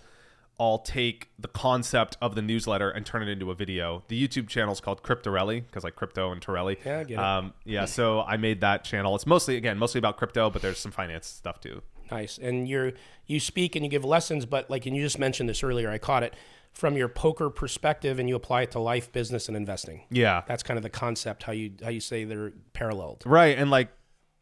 I'll 0.59 0.79
take 0.79 1.29
the 1.39 1.47
concept 1.47 2.17
of 2.21 2.35
the 2.35 2.41
newsletter 2.41 2.89
and 2.89 3.05
turn 3.05 3.23
it 3.23 3.29
into 3.29 3.49
a 3.49 3.55
video. 3.55 4.03
The 4.07 4.27
YouTube 4.27 4.47
channel 4.47 4.73
is 4.73 4.79
called 4.79 5.01
Cryptorelli 5.01 5.65
because 5.65 5.83
like 5.83 5.95
crypto 5.95 6.31
and 6.31 6.41
Torelli. 6.41 6.77
Yeah, 6.85 6.99
I 6.99 7.03
get 7.03 7.13
it. 7.13 7.19
Um, 7.19 7.53
yeah, 7.65 7.85
so 7.85 8.21
I 8.21 8.37
made 8.37 8.61
that 8.61 8.83
channel. 8.83 9.15
It's 9.15 9.25
mostly 9.25 9.55
again 9.55 9.77
mostly 9.77 9.99
about 9.99 10.17
crypto, 10.17 10.49
but 10.49 10.61
there's 10.61 10.77
some 10.79 10.91
finance 10.91 11.27
stuff 11.27 11.59
too. 11.59 11.81
Nice. 12.11 12.37
And 12.37 12.67
you're 12.67 12.93
you 13.25 13.39
speak 13.39 13.75
and 13.75 13.85
you 13.85 13.89
give 13.89 14.05
lessons, 14.05 14.45
but 14.45 14.69
like 14.69 14.85
and 14.85 14.95
you 14.95 15.01
just 15.01 15.17
mentioned 15.17 15.49
this 15.49 15.63
earlier, 15.63 15.89
I 15.89 15.97
caught 15.97 16.23
it 16.23 16.35
from 16.73 16.95
your 16.95 17.07
poker 17.07 17.49
perspective 17.49 18.19
and 18.19 18.29
you 18.29 18.35
apply 18.35 18.63
it 18.63 18.71
to 18.71 18.79
life, 18.79 19.11
business 19.11 19.47
and 19.47 19.57
investing. 19.57 20.03
Yeah, 20.09 20.43
That's 20.47 20.63
kind 20.63 20.77
of 20.77 20.83
the 20.83 20.89
concept 20.89 21.43
how 21.43 21.53
you 21.53 21.71
how 21.83 21.89
you 21.89 21.99
say 21.99 22.23
they're 22.23 22.53
paralleled. 22.73 23.23
Right. 23.25 23.57
And 23.57 23.71
like 23.71 23.89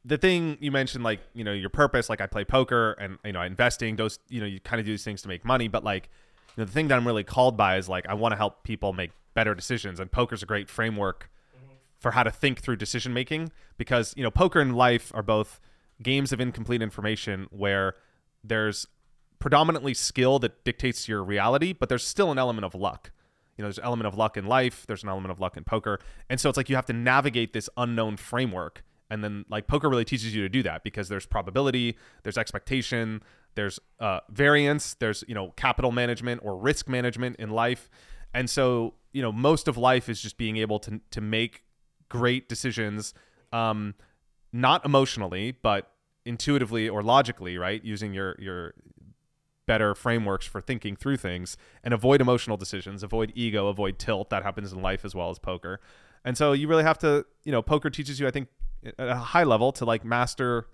the 0.06 0.18
thing 0.18 0.58
you 0.60 0.72
mentioned, 0.72 1.04
like, 1.04 1.20
you 1.34 1.44
know, 1.44 1.52
your 1.52 1.70
purpose, 1.70 2.10
like 2.10 2.22
I 2.22 2.28
play 2.28 2.46
poker 2.46 2.94
and, 2.94 3.18
you 3.24 3.34
know, 3.34 3.42
I 3.42 3.46
investing, 3.46 3.96
those, 3.96 4.20
you 4.30 4.40
know, 4.40 4.46
you 4.46 4.60
kind 4.60 4.80
of 4.80 4.86
do 4.86 4.94
these 4.94 5.04
things 5.04 5.22
to 5.24 5.28
make 5.28 5.44
money. 5.44 5.68
But 5.68 5.84
like, 5.84 6.10
you 6.56 6.62
know, 6.62 6.66
the 6.66 6.72
thing 6.72 6.88
that 6.88 6.98
I'm 6.98 7.06
really 7.06 7.24
called 7.24 7.58
by 7.58 7.78
is 7.78 7.90
like, 7.90 8.08
I 8.08 8.14
want 8.14 8.32
to 8.32 8.38
help 8.38 8.64
people 8.64 8.94
make 8.94 9.12
better 9.34 9.54
decisions. 9.54 10.00
And 10.00 10.12
poker's 10.12 10.42
a 10.42 10.46
great 10.46 10.70
framework 10.70 11.30
mm-hmm. 11.56 11.74
for 12.00 12.12
how 12.12 12.24
to 12.24 12.32
think 12.32 12.62
through 12.62 12.78
decision 12.78 13.14
making 13.14 13.52
because, 13.78 14.14
you 14.16 14.24
know, 14.24 14.32
poker 14.32 14.60
and 14.60 14.76
life 14.76 15.12
are 15.14 15.24
both 15.24 15.60
games 16.02 16.32
of 16.32 16.40
incomplete 16.40 16.82
information 16.82 17.48
where 17.52 17.96
there's 18.44 18.88
predominantly 19.40 19.94
skill 19.94 20.40
that 20.40 20.64
dictates 20.64 21.08
your 21.08 21.24
reality, 21.24 21.74
but 21.74 21.90
there's 21.90 22.06
still 22.06 22.32
an 22.32 22.38
element 22.38 22.66
of 22.66 22.76
luck. 22.76 23.12
You 23.58 23.64
know, 23.64 23.68
there's 23.68 23.78
an 23.78 23.84
element 23.84 24.08
of 24.08 24.16
luck 24.16 24.38
in 24.38 24.46
life, 24.46 24.86
there's 24.88 25.04
an 25.04 25.10
element 25.10 25.32
of 25.32 25.40
luck 25.40 25.58
in 25.58 25.64
poker. 25.64 26.00
And 26.30 26.40
so 26.40 26.48
it's 26.48 26.58
like 26.58 26.70
you 26.70 26.76
have 26.76 26.86
to 26.86 26.94
navigate 26.94 27.52
this 27.52 27.70
unknown 27.76 28.18
framework. 28.18 28.84
And 29.10 29.24
then 29.24 29.46
like 29.50 29.68
poker 29.68 29.90
really 29.90 30.06
teaches 30.06 30.36
you 30.36 30.42
to 30.44 30.50
do 30.50 30.64
that 30.64 30.84
because 30.84 31.10
there's 31.10 31.26
probability, 31.26 31.98
there's 32.24 32.38
expectation, 32.38 33.22
there's 33.56 33.80
uh, 34.00 34.20
variance, 34.30 34.94
there's, 34.96 35.24
you 35.28 35.36
know, 35.36 35.52
capital 35.56 35.92
management 35.92 36.42
or 36.44 36.58
risk 36.58 36.88
management 36.88 37.38
in 37.38 37.50
life. 37.50 37.90
And 38.34 38.50
so, 38.50 38.94
you 39.12 39.22
know, 39.22 39.32
most 39.32 39.68
of 39.68 39.78
life 39.78 40.10
is 40.10 40.22
just 40.22 40.38
being 40.38 40.58
able 40.58 40.80
to 40.80 41.02
to 41.12 41.22
make 41.22 41.64
great 42.10 42.50
decisions 42.50 43.14
um 43.54 43.94
not 44.52 44.84
emotionally, 44.86 45.52
but 45.52 45.92
intuitively 46.26 46.90
or 46.90 47.04
logically, 47.04 47.58
right? 47.58 47.84
Using 47.84 48.14
your 48.14 48.36
your 48.40 48.74
better 49.66 49.94
frameworks 49.94 50.48
for 50.48 50.62
thinking 50.62 50.96
through 50.96 51.18
things 51.18 51.56
and 51.84 51.94
avoid 51.94 52.22
emotional 52.22 52.58
decisions, 52.58 53.04
avoid 53.04 53.32
ego, 53.36 53.68
avoid 53.68 54.00
tilt. 54.00 54.30
That 54.32 54.42
happens 54.44 54.74
in 54.74 54.82
life 54.82 55.06
as 55.06 55.14
well 55.14 55.30
as 55.30 55.38
poker. 55.38 55.80
And 56.26 56.36
so 56.36 56.54
you 56.54 56.68
really 56.68 56.84
have 56.84 56.98
to, 57.00 57.26
you 57.44 57.52
know, 57.52 57.62
poker 57.62 57.90
teaches 57.90 58.20
you, 58.20 58.28
I 58.28 58.32
think, 58.32 58.48
at 58.84 58.94
a 59.10 59.16
high 59.16 59.44
level 59.44 59.72
to 59.74 59.86
like 59.86 60.04
master 60.06 60.68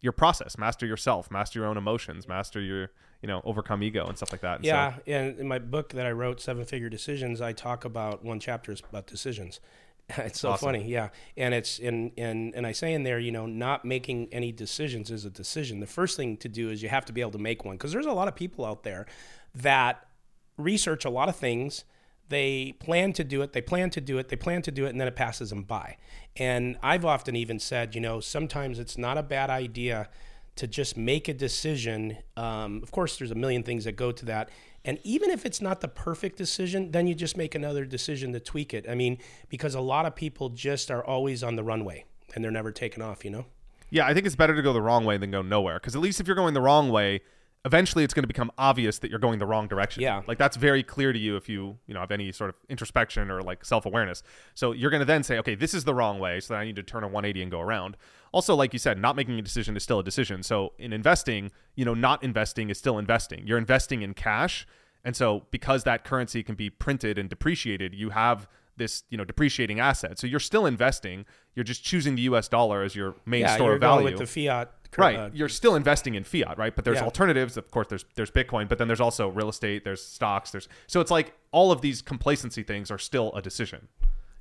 your 0.00 0.12
process, 0.12 0.56
master 0.56 0.86
yourself, 0.86 1.30
master 1.30 1.58
your 1.58 1.68
own 1.68 1.76
emotions, 1.76 2.26
master 2.26 2.60
your, 2.60 2.90
you 3.22 3.26
know, 3.26 3.42
overcome 3.44 3.82
ego 3.82 4.06
and 4.06 4.16
stuff 4.16 4.32
like 4.32 4.40
that. 4.40 4.56
And 4.56 4.64
so- 4.64 4.68
Yeah, 4.68 4.94
and 5.06 5.38
in 5.38 5.46
my 5.48 5.58
book 5.58 5.90
that 5.90 6.06
I 6.06 6.12
wrote, 6.12 6.40
Seven 6.40 6.64
Figure 6.64 6.88
Decisions, 6.88 7.40
I 7.42 7.52
talk 7.52 7.84
about 7.84 8.24
one 8.24 8.40
chapter 8.40 8.72
is 8.72 8.80
about 8.88 9.06
decisions. 9.06 9.60
It's 10.16 10.40
so 10.40 10.50
Awesome. 10.50 10.66
funny, 10.66 10.88
yeah. 10.88 11.10
And 11.36 11.54
it's 11.54 11.78
and 11.78 12.10
and 12.18 12.52
and 12.56 12.66
I 12.66 12.72
say 12.72 12.94
in 12.94 13.04
there, 13.04 13.20
you 13.20 13.30
know, 13.30 13.46
not 13.46 13.84
making 13.84 14.28
any 14.32 14.50
decisions 14.50 15.08
is 15.10 15.24
a 15.24 15.30
decision. 15.30 15.78
The 15.78 15.86
first 15.86 16.16
thing 16.16 16.36
to 16.38 16.48
do 16.48 16.68
is 16.68 16.82
you 16.82 16.88
have 16.88 17.04
to 17.04 17.12
be 17.12 17.20
able 17.20 17.30
to 17.32 17.38
make 17.38 17.64
one 17.64 17.76
because 17.76 17.92
there's 17.92 18.06
a 18.06 18.12
lot 18.12 18.26
of 18.26 18.34
people 18.34 18.64
out 18.64 18.82
there 18.82 19.06
that 19.54 20.08
research 20.56 21.04
a 21.04 21.10
lot 21.10 21.28
of 21.28 21.36
things. 21.36 21.84
They 22.30 22.72
plan 22.78 23.12
to 23.14 23.24
do 23.24 23.42
it, 23.42 23.52
they 23.52 23.60
plan 23.60 23.90
to 23.90 24.00
do 24.00 24.18
it, 24.18 24.28
they 24.28 24.36
plan 24.36 24.62
to 24.62 24.70
do 24.70 24.86
it, 24.86 24.90
and 24.90 25.00
then 25.00 25.08
it 25.08 25.16
passes 25.16 25.50
them 25.50 25.64
by. 25.64 25.96
And 26.36 26.78
I've 26.82 27.04
often 27.04 27.36
even 27.36 27.58
said, 27.58 27.94
you 27.94 28.00
know, 28.00 28.20
sometimes 28.20 28.78
it's 28.78 28.96
not 28.96 29.18
a 29.18 29.22
bad 29.22 29.50
idea 29.50 30.08
to 30.56 30.66
just 30.66 30.96
make 30.96 31.28
a 31.28 31.34
decision. 31.34 32.18
Um, 32.36 32.80
of 32.82 32.90
course, 32.90 33.18
there's 33.18 33.30
a 33.30 33.36
million 33.36 33.62
things 33.62 33.84
that 33.84 33.96
go 33.96 34.12
to 34.12 34.24
that. 34.26 34.48
And 34.84 34.98
even 35.02 35.30
if 35.30 35.44
it's 35.44 35.60
not 35.60 35.80
the 35.80 35.88
perfect 35.88 36.38
decision, 36.38 36.92
then 36.92 37.06
you 37.06 37.14
just 37.14 37.36
make 37.36 37.54
another 37.54 37.84
decision 37.84 38.32
to 38.32 38.40
tweak 38.40 38.72
it. 38.72 38.88
I 38.88 38.94
mean, 38.94 39.18
because 39.48 39.74
a 39.74 39.80
lot 39.80 40.06
of 40.06 40.14
people 40.14 40.50
just 40.50 40.90
are 40.90 41.04
always 41.04 41.42
on 41.42 41.56
the 41.56 41.64
runway 41.64 42.04
and 42.34 42.44
they're 42.44 42.50
never 42.50 42.72
taken 42.72 43.02
off, 43.02 43.24
you 43.24 43.30
know? 43.30 43.46
Yeah, 43.90 44.06
I 44.06 44.14
think 44.14 44.24
it's 44.24 44.36
better 44.36 44.54
to 44.54 44.62
go 44.62 44.72
the 44.72 44.80
wrong 44.80 45.04
way 45.04 45.18
than 45.18 45.30
go 45.32 45.42
nowhere. 45.42 45.80
Because 45.80 45.96
at 45.96 46.00
least 46.00 46.20
if 46.20 46.26
you're 46.26 46.36
going 46.36 46.54
the 46.54 46.60
wrong 46.60 46.90
way, 46.90 47.22
eventually 47.64 48.04
it's 48.04 48.14
going 48.14 48.22
to 48.22 48.28
become 48.28 48.50
obvious 48.56 48.98
that 49.00 49.10
you're 49.10 49.18
going 49.20 49.38
the 49.38 49.46
wrong 49.46 49.68
direction. 49.68 50.02
Yeah. 50.02 50.22
like 50.26 50.38
that's 50.38 50.56
very 50.56 50.82
clear 50.82 51.12
to 51.12 51.18
you 51.18 51.36
if 51.36 51.48
you 51.48 51.78
you 51.86 51.94
know 51.94 52.00
have 52.00 52.10
any 52.10 52.32
sort 52.32 52.50
of 52.50 52.56
introspection 52.68 53.30
or 53.30 53.42
like 53.42 53.64
self 53.64 53.86
awareness. 53.86 54.22
So 54.54 54.72
you're 54.72 54.90
going 54.90 55.00
to 55.00 55.06
then 55.06 55.22
say, 55.22 55.38
okay, 55.38 55.54
this 55.54 55.74
is 55.74 55.84
the 55.84 55.94
wrong 55.94 56.18
way, 56.18 56.40
so 56.40 56.54
I 56.54 56.64
need 56.64 56.76
to 56.76 56.82
turn 56.82 57.04
a 57.04 57.08
180 57.08 57.42
and 57.42 57.50
go 57.50 57.60
around. 57.60 57.96
Also, 58.32 58.54
like 58.54 58.72
you 58.72 58.78
said, 58.78 58.98
not 58.98 59.16
making 59.16 59.38
a 59.38 59.42
decision 59.42 59.76
is 59.76 59.82
still 59.82 59.98
a 59.98 60.04
decision. 60.04 60.42
So 60.42 60.72
in 60.78 60.92
investing, 60.92 61.50
you 61.74 61.84
know, 61.84 61.94
not 61.94 62.22
investing 62.22 62.70
is 62.70 62.78
still 62.78 62.98
investing. 62.98 63.46
You're 63.46 63.58
investing 63.58 64.02
in 64.02 64.14
cash, 64.14 64.66
and 65.04 65.14
so 65.14 65.46
because 65.50 65.84
that 65.84 66.04
currency 66.04 66.42
can 66.42 66.54
be 66.54 66.70
printed 66.70 67.18
and 67.18 67.28
depreciated, 67.28 67.94
you 67.94 68.10
have 68.10 68.48
this 68.76 69.04
you 69.10 69.18
know 69.18 69.24
depreciating 69.24 69.78
asset. 69.78 70.18
So 70.18 70.26
you're 70.26 70.40
still 70.40 70.66
investing. 70.66 71.26
You're 71.54 71.64
just 71.64 71.84
choosing 71.84 72.14
the 72.14 72.22
U.S. 72.22 72.48
dollar 72.48 72.82
as 72.82 72.96
your 72.96 73.16
main 73.26 73.42
yeah, 73.42 73.54
store 73.54 73.74
of 73.74 73.80
value. 73.80 74.04
going 74.04 74.18
with 74.18 74.34
the 74.34 74.46
fiat. 74.46 74.72
Right. 74.98 75.16
uh, 75.16 75.30
you're 75.32 75.48
still 75.48 75.74
investing 75.76 76.14
in 76.14 76.24
fiat, 76.24 76.58
right? 76.58 76.74
But 76.74 76.84
there's 76.84 76.98
Yeah. 76.98 77.04
alternatives. 77.04 77.56
Of 77.56 77.70
course, 77.70 77.86
there's 77.88 78.04
there's 78.16 78.30
Bitcoin, 78.30 78.68
but 78.68 78.78
then 78.78 78.88
there's 78.88 79.00
also 79.00 79.28
real 79.28 79.48
estate. 79.48 79.84
There's 79.84 80.04
stocks. 80.04 80.50
There's 80.50 80.68
so 80.86 81.00
it's 81.00 81.10
like 81.10 81.32
all 81.52 81.70
of 81.72 81.80
these 81.80 82.02
complacency 82.02 82.62
things 82.62 82.90
are 82.90 82.98
still 82.98 83.32
a 83.34 83.42
decision. 83.42 83.88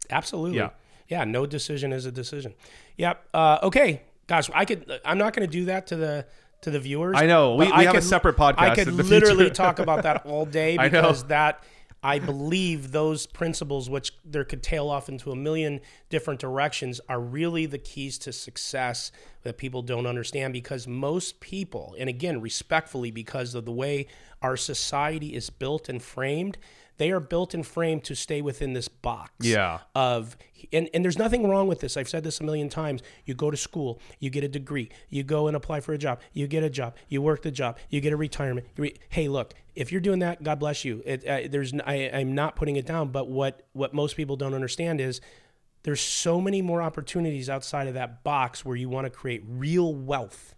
Absolutely. 0.10 0.58
Yeah. 0.58 0.70
Yeah. 1.08 1.24
No 1.24 1.46
decision 1.46 1.92
is 1.94 2.06
a 2.06 2.12
decision. 2.12 2.54
Yep. 2.98 3.24
Uh, 3.34 3.60
okay. 3.64 4.02
Gosh, 4.28 4.50
I 4.54 4.66
could. 4.66 5.00
I'm 5.06 5.18
not 5.18 5.34
going 5.34 5.48
to 5.48 5.52
do 5.52 5.66
that 5.66 5.88
to 5.88 5.96
the 5.96 6.26
to 6.62 6.70
the 6.72 6.80
viewers. 6.80 7.16
I 7.18 7.26
know. 7.26 7.56
We- 7.56 7.66
we 7.66 7.72
I 7.72 7.84
have 7.84 7.94
a 7.96 7.98
could- 8.00 8.04
separate 8.04 8.36
podcast 8.36 8.58
I 8.60 8.76
could 8.76 8.92
literally 8.92 9.50
talk 9.50 9.80
about 9.80 10.04
that 10.04 10.26
all 10.26 10.46
day 10.46 10.78
because 10.82 11.24
that. 11.26 11.64
I 12.02 12.20
believe 12.20 12.92
those 12.92 13.26
principles, 13.26 13.90
which 13.90 14.14
there 14.24 14.46
could 14.46 14.64
tail 14.64 14.90
off 14.90 15.10
into 15.10 15.32
a 15.32 15.36
million 15.36 15.82
different 16.10 16.40
directions, 16.40 17.02
are 17.10 17.20
really 17.20 17.66
the 17.66 17.78
keys 17.78 18.18
to 18.20 18.32
success 18.32 19.12
that 19.44 19.58
people 19.58 19.82
don't 19.82 20.06
understand. 20.06 20.54
Because 20.54 20.88
most 20.88 21.42
people, 21.42 21.96
and 22.00 22.08
again, 22.08 22.40
respectfully, 22.40 23.12
because 23.12 23.54
of 23.54 23.66
the 23.66 23.72
way 23.72 24.08
our 24.42 24.56
society 24.56 25.36
is 25.36 25.50
built 25.50 25.90
and 25.90 26.02
framed, 26.02 26.58
they 27.00 27.10
are 27.10 27.20
built 27.20 27.56
and 27.56 27.66
framed 27.66 28.04
to 28.04 28.16
stay 28.16 28.42
within 28.42 28.74
this 28.74 28.88
box 28.88 29.32
Yeah. 29.40 29.80
of 29.96 30.38
and, 30.72 30.88
and 30.94 31.04
there's 31.04 31.18
nothing 31.18 31.48
wrong 31.50 31.68
with 31.68 31.80
this. 31.80 31.96
I've 31.98 32.10
said 32.10 32.24
this 32.24 32.40
a 32.42 32.44
million 32.44 32.70
times. 32.70 33.02
You 33.26 33.34
go 33.34 33.50
to 33.50 33.58
school 33.58 34.00
you 34.20 34.30
get 34.30 34.44
a 34.44 34.48
degree 34.48 34.90
you 35.10 35.24
go 35.24 35.48
and 35.48 35.58
apply 35.58 35.80
for 35.80 35.94
a 35.94 35.98
job 35.98 36.20
you 36.32 36.46
get 36.48 36.64
a 36.64 36.70
job 36.70 36.96
you 37.08 37.22
work 37.22 37.42
the 37.42 37.52
job 37.52 37.78
you 37.90 38.00
get 38.00 38.14
a 38.14 38.18
retirement. 38.18 38.68
You 38.76 38.84
re- 38.84 38.96
hey 39.10 39.28
look 39.28 39.56
if 39.76 39.92
you're 39.92 40.02
doing 40.02 40.20
that 40.20 40.44
god 40.44 40.60
bless 40.60 40.86
you. 40.86 41.02
It, 41.06 41.26
uh, 41.28 41.48
there's 41.50 41.74
I, 41.86 42.12
i'm 42.14 42.36
not 42.36 42.56
putting 42.56 42.76
it 42.76 42.86
down 42.86 43.10
but 43.10 43.28
what 43.30 43.64
what 43.74 43.94
most 43.94 44.16
people 44.16 44.36
don't 44.36 44.54
understand 44.54 45.02
is 45.02 45.20
there's 45.84 46.02
so 46.02 46.42
many 46.42 46.62
more 46.62 46.82
opportunities 46.82 47.50
outside 47.50 47.88
of 47.88 47.94
that 47.94 48.24
box 48.24 48.66
where 48.66 48.76
you 48.76 48.90
want 48.90 49.06
to 49.06 49.10
create 49.10 49.44
real 49.48 49.96
wealth. 49.96 50.54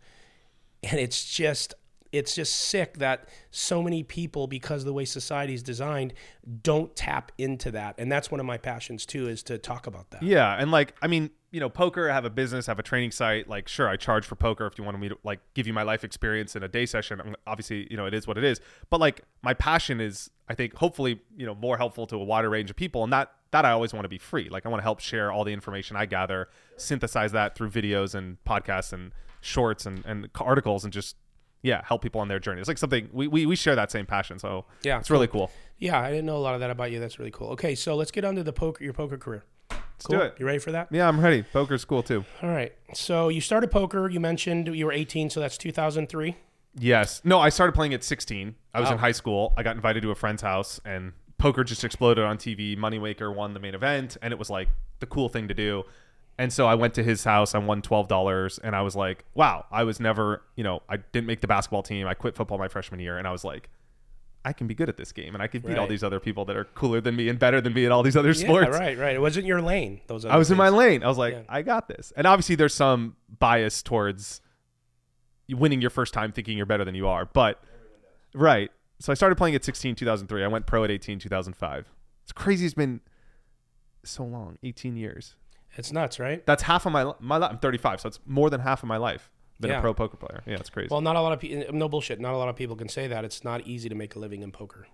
And 0.83 0.99
it's 0.99 1.23
just 1.31 1.75
it's 2.11 2.35
just 2.35 2.53
sick 2.53 2.97
that 2.97 3.29
so 3.51 3.81
many 3.81 4.03
people 4.03 4.47
because 4.47 4.81
of 4.81 4.85
the 4.85 4.93
way 4.93 5.05
society 5.05 5.53
is 5.53 5.63
designed 5.63 6.13
don't 6.61 6.95
tap 6.95 7.31
into 7.37 7.71
that 7.71 7.95
and 7.97 8.11
that's 8.11 8.31
one 8.31 8.39
of 8.39 8.45
my 8.45 8.57
passions 8.57 9.05
too 9.05 9.27
is 9.27 9.43
to 9.43 9.57
talk 9.57 9.87
about 9.87 10.09
that 10.11 10.21
Yeah, 10.23 10.55
and 10.57 10.71
like 10.71 10.95
I 11.01 11.07
mean, 11.07 11.31
you 11.51 11.59
know, 11.59 11.69
poker. 11.69 12.09
I 12.09 12.13
have 12.13 12.25
a 12.25 12.29
business, 12.29 12.67
I 12.67 12.71
have 12.71 12.79
a 12.79 12.83
training 12.83 13.11
site. 13.11 13.47
Like, 13.47 13.67
sure, 13.67 13.87
I 13.87 13.97
charge 13.97 14.25
for 14.25 14.35
poker 14.35 14.65
if 14.65 14.77
you 14.77 14.83
want 14.83 14.99
me 14.99 15.09
to 15.09 15.17
like 15.23 15.41
give 15.53 15.67
you 15.67 15.73
my 15.73 15.83
life 15.83 16.03
experience 16.03 16.55
in 16.55 16.63
a 16.63 16.67
day 16.67 16.85
session. 16.85 17.35
Obviously, 17.45 17.87
you 17.91 17.97
know, 17.97 18.05
it 18.05 18.13
is 18.13 18.25
what 18.25 18.37
it 18.37 18.43
is. 18.43 18.61
But 18.89 18.99
like, 19.01 19.21
my 19.41 19.53
passion 19.53 19.99
is, 19.99 20.29
I 20.47 20.55
think, 20.55 20.75
hopefully, 20.75 21.19
you 21.35 21.45
know, 21.45 21.53
more 21.53 21.77
helpful 21.77 22.07
to 22.07 22.15
a 22.15 22.23
wider 22.23 22.49
range 22.49 22.69
of 22.69 22.77
people, 22.77 23.03
and 23.03 23.11
that 23.11 23.31
that 23.51 23.65
I 23.65 23.71
always 23.71 23.93
want 23.93 24.05
to 24.05 24.09
be 24.09 24.17
free. 24.17 24.47
Like, 24.49 24.65
I 24.65 24.69
want 24.69 24.79
to 24.79 24.83
help 24.83 25.01
share 25.01 25.31
all 25.31 25.43
the 25.43 25.51
information 25.51 25.97
I 25.97 26.05
gather, 26.05 26.47
synthesize 26.77 27.33
that 27.33 27.55
through 27.55 27.69
videos 27.69 28.15
and 28.15 28.37
podcasts 28.45 28.93
and 28.93 29.11
shorts 29.41 29.85
and 29.85 30.05
and 30.05 30.29
articles, 30.39 30.85
and 30.85 30.93
just 30.93 31.17
yeah, 31.63 31.81
help 31.85 32.01
people 32.01 32.21
on 32.21 32.27
their 32.27 32.39
journey. 32.39 32.59
It's 32.59 32.67
like 32.67 32.77
something 32.77 33.09
we 33.11 33.27
we, 33.27 33.45
we 33.45 33.55
share 33.55 33.75
that 33.75 33.91
same 33.91 34.05
passion. 34.05 34.39
So 34.39 34.65
Yeah, 34.83 34.99
it's 34.99 35.09
really 35.09 35.27
cool. 35.27 35.51
yeah 35.79 35.99
i 35.99 36.09
didn't 36.09 36.25
know 36.25 36.37
a 36.37 36.45
lot 36.47 36.53
of 36.53 36.59
that 36.61 36.69
about 36.69 36.91
you 36.91 36.99
that's 36.99 37.17
really 37.19 37.31
cool 37.31 37.49
okay 37.49 37.73
so 37.75 37.95
let's 37.95 38.11
get 38.11 38.23
on 38.23 38.35
to 38.35 38.43
the 38.43 38.53
poker 38.53 38.83
your 38.83 38.93
poker 38.93 39.17
career 39.17 39.43
Let's 39.71 40.05
cool 40.05 40.17
do 40.19 40.23
it. 40.25 40.35
you 40.39 40.45
ready 40.45 40.59
for 40.59 40.71
that 40.71 40.87
Yeah, 40.91 41.07
I'm 41.07 41.19
ready. 41.19 41.43
Poker's 41.43 41.85
cool 41.85 42.03
too. 42.03 42.23
all 42.43 42.49
right 42.49 42.73
so 42.93 43.29
you 43.29 43.41
started 43.41 43.71
poker 43.71 44.09
you 44.09 44.19
mentioned 44.19 44.67
you 44.75 44.85
were 44.85 44.91
18 44.91 45.29
so 45.29 45.39
that's 45.39 45.57
2003 45.57 46.35
Yes. 46.79 47.21
No, 47.25 47.37
I 47.37 47.49
started 47.49 47.73
playing 47.73 47.93
at 47.93 48.01
16. 48.01 48.55
I 48.73 48.79
was 48.79 48.87
Oh. 48.89 48.93
in 48.93 48.97
high 48.99 49.11
school. 49.11 49.53
I 49.57 49.61
got 49.63 49.75
invited 49.75 50.03
to 50.03 50.11
a 50.11 50.15
friend's 50.15 50.41
house 50.41 50.79
and 50.85 51.11
poker 51.37 51.65
just 51.65 51.83
exploded 51.83 52.23
on 52.23 52.37
TV. 52.37 52.77
Moneymaker 52.77 53.33
won 53.35 53.53
the 53.53 53.59
main 53.59 53.75
event 53.75 54.15
and 54.21 54.31
it 54.31 54.39
was 54.39 54.49
like 54.49 54.69
the 54.99 55.05
cool 55.05 55.27
thing 55.27 55.49
to 55.49 55.53
do. 55.53 55.83
And 56.37 56.51
so 56.51 56.65
I 56.65 56.75
went 56.75 56.93
to 56.95 57.03
his 57.03 57.23
house. 57.23 57.53
I 57.53 57.59
won 57.59 57.81
$12 57.81 58.59
and 58.63 58.75
I 58.75 58.81
was 58.81 58.95
like, 58.95 59.25
wow, 59.35 59.65
I 59.71 59.83
was 59.83 59.99
never, 59.99 60.41
you 60.55 60.63
know, 60.63 60.81
I 60.89 60.97
didn't 60.97 61.27
make 61.27 61.41
the 61.41 61.47
basketball 61.47 61.83
team. 61.83 62.07
I 62.07 62.13
quit 62.15 62.35
football 62.35 62.57
my 62.57 62.67
freshman 62.67 62.99
year 62.99 63.17
and 63.17 63.27
I 63.27 63.31
was 63.31 63.43
like, 63.43 63.69
I 64.43 64.53
can 64.53 64.65
be 64.65 64.73
good 64.73 64.89
at 64.89 64.97
this 64.97 65.11
game 65.11 65.35
and 65.35 65.43
I 65.43 65.45
could 65.45 65.63
beat 65.63 65.77
all 65.77 65.85
these 65.85 66.03
other 66.03 66.19
people 66.19 66.45
that 66.45 66.55
are 66.55 66.63
cooler 66.63 66.99
than 66.99 67.15
me 67.15 67.29
and 67.29 67.37
better 67.37 67.61
than 67.61 67.73
me 67.73 67.85
at 67.85 67.91
all 67.91 68.01
these 68.01 68.17
other 68.17 68.33
sports. 68.33 68.69
Yeah, 68.71 68.77
right, 68.79 68.97
right. 68.97 69.15
It 69.15 69.21
wasn't 69.21 69.45
your 69.45 69.61
lane. 69.61 70.01
Those 70.07 70.25
other 70.25 70.33
I 70.33 70.37
was 70.37 70.49
in 70.49 70.57
my 70.57 70.69
lane. 70.69 71.03
I 71.03 71.07
was 71.07 71.17
like, 71.19 71.33
Yeah. 71.33 71.41
I 71.47 71.61
got 71.61 71.87
this. 71.87 72.11
And 72.15 72.25
obviously, 72.25 72.55
there's 72.55 72.73
some 72.73 73.15
bias 73.39 73.83
towards 73.83 74.41
winning 75.47 75.79
your 75.79 75.91
first 75.91 76.11
time 76.11 76.31
thinking 76.31 76.57
you're 76.57 76.65
better 76.65 76.85
than 76.85 76.95
you 76.95 77.07
are. 77.07 77.25
But, 77.25 77.61
right. 78.33 78.71
So 78.99 79.11
I 79.11 79.15
started 79.15 79.35
playing 79.35 79.53
at 79.53 79.63
16, 79.63 79.93
2003. 79.93 80.43
I 80.43 80.47
went 80.47 80.65
pro 80.65 80.83
at 80.85 80.89
18, 80.89 81.19
2005. 81.19 81.87
It's 82.23 82.31
crazy. 82.31 82.65
It's 82.65 82.73
been 82.73 83.01
so 84.03 84.23
long 84.23 84.57
18 84.63 84.95
years. 84.95 85.35
It's 85.77 85.91
nuts, 85.91 86.19
right? 86.19 86.45
That's 86.45 86.63
half 86.63 86.85
of 86.85 86.91
my, 86.91 87.13
my 87.19 87.37
life. 87.37 87.51
I'm 87.51 87.59
35. 87.59 88.01
So 88.01 88.07
it's 88.07 88.19
more 88.25 88.49
than 88.49 88.61
half 88.61 88.83
of 88.83 88.87
my 88.89 88.97
life 88.97 89.29
been 89.59 89.71
Yeah. 89.71 89.77
a 89.77 89.81
pro 89.81 89.93
poker 89.93 90.17
player. 90.17 90.41
Yeah, 90.45 90.55
it's 90.55 90.69
crazy. 90.69 90.89
Well, 90.91 91.01
not 91.01 91.15
a 91.15 91.21
lot 91.21 91.33
of 91.33 91.39
people. 91.39 91.73
No 91.73 91.87
bullshit. 91.87 92.19
Not 92.19 92.33
a 92.33 92.37
lot 92.37 92.49
of 92.49 92.55
people 92.55 92.75
can 92.75 92.89
say 92.89 93.07
that. 93.07 93.23
It's 93.23 93.43
not 93.43 93.65
easy 93.67 93.89
to 93.89 93.95
make 93.95 94.15
a 94.15 94.19
living 94.19 94.41
in 94.41 94.51
poker. 94.51 94.87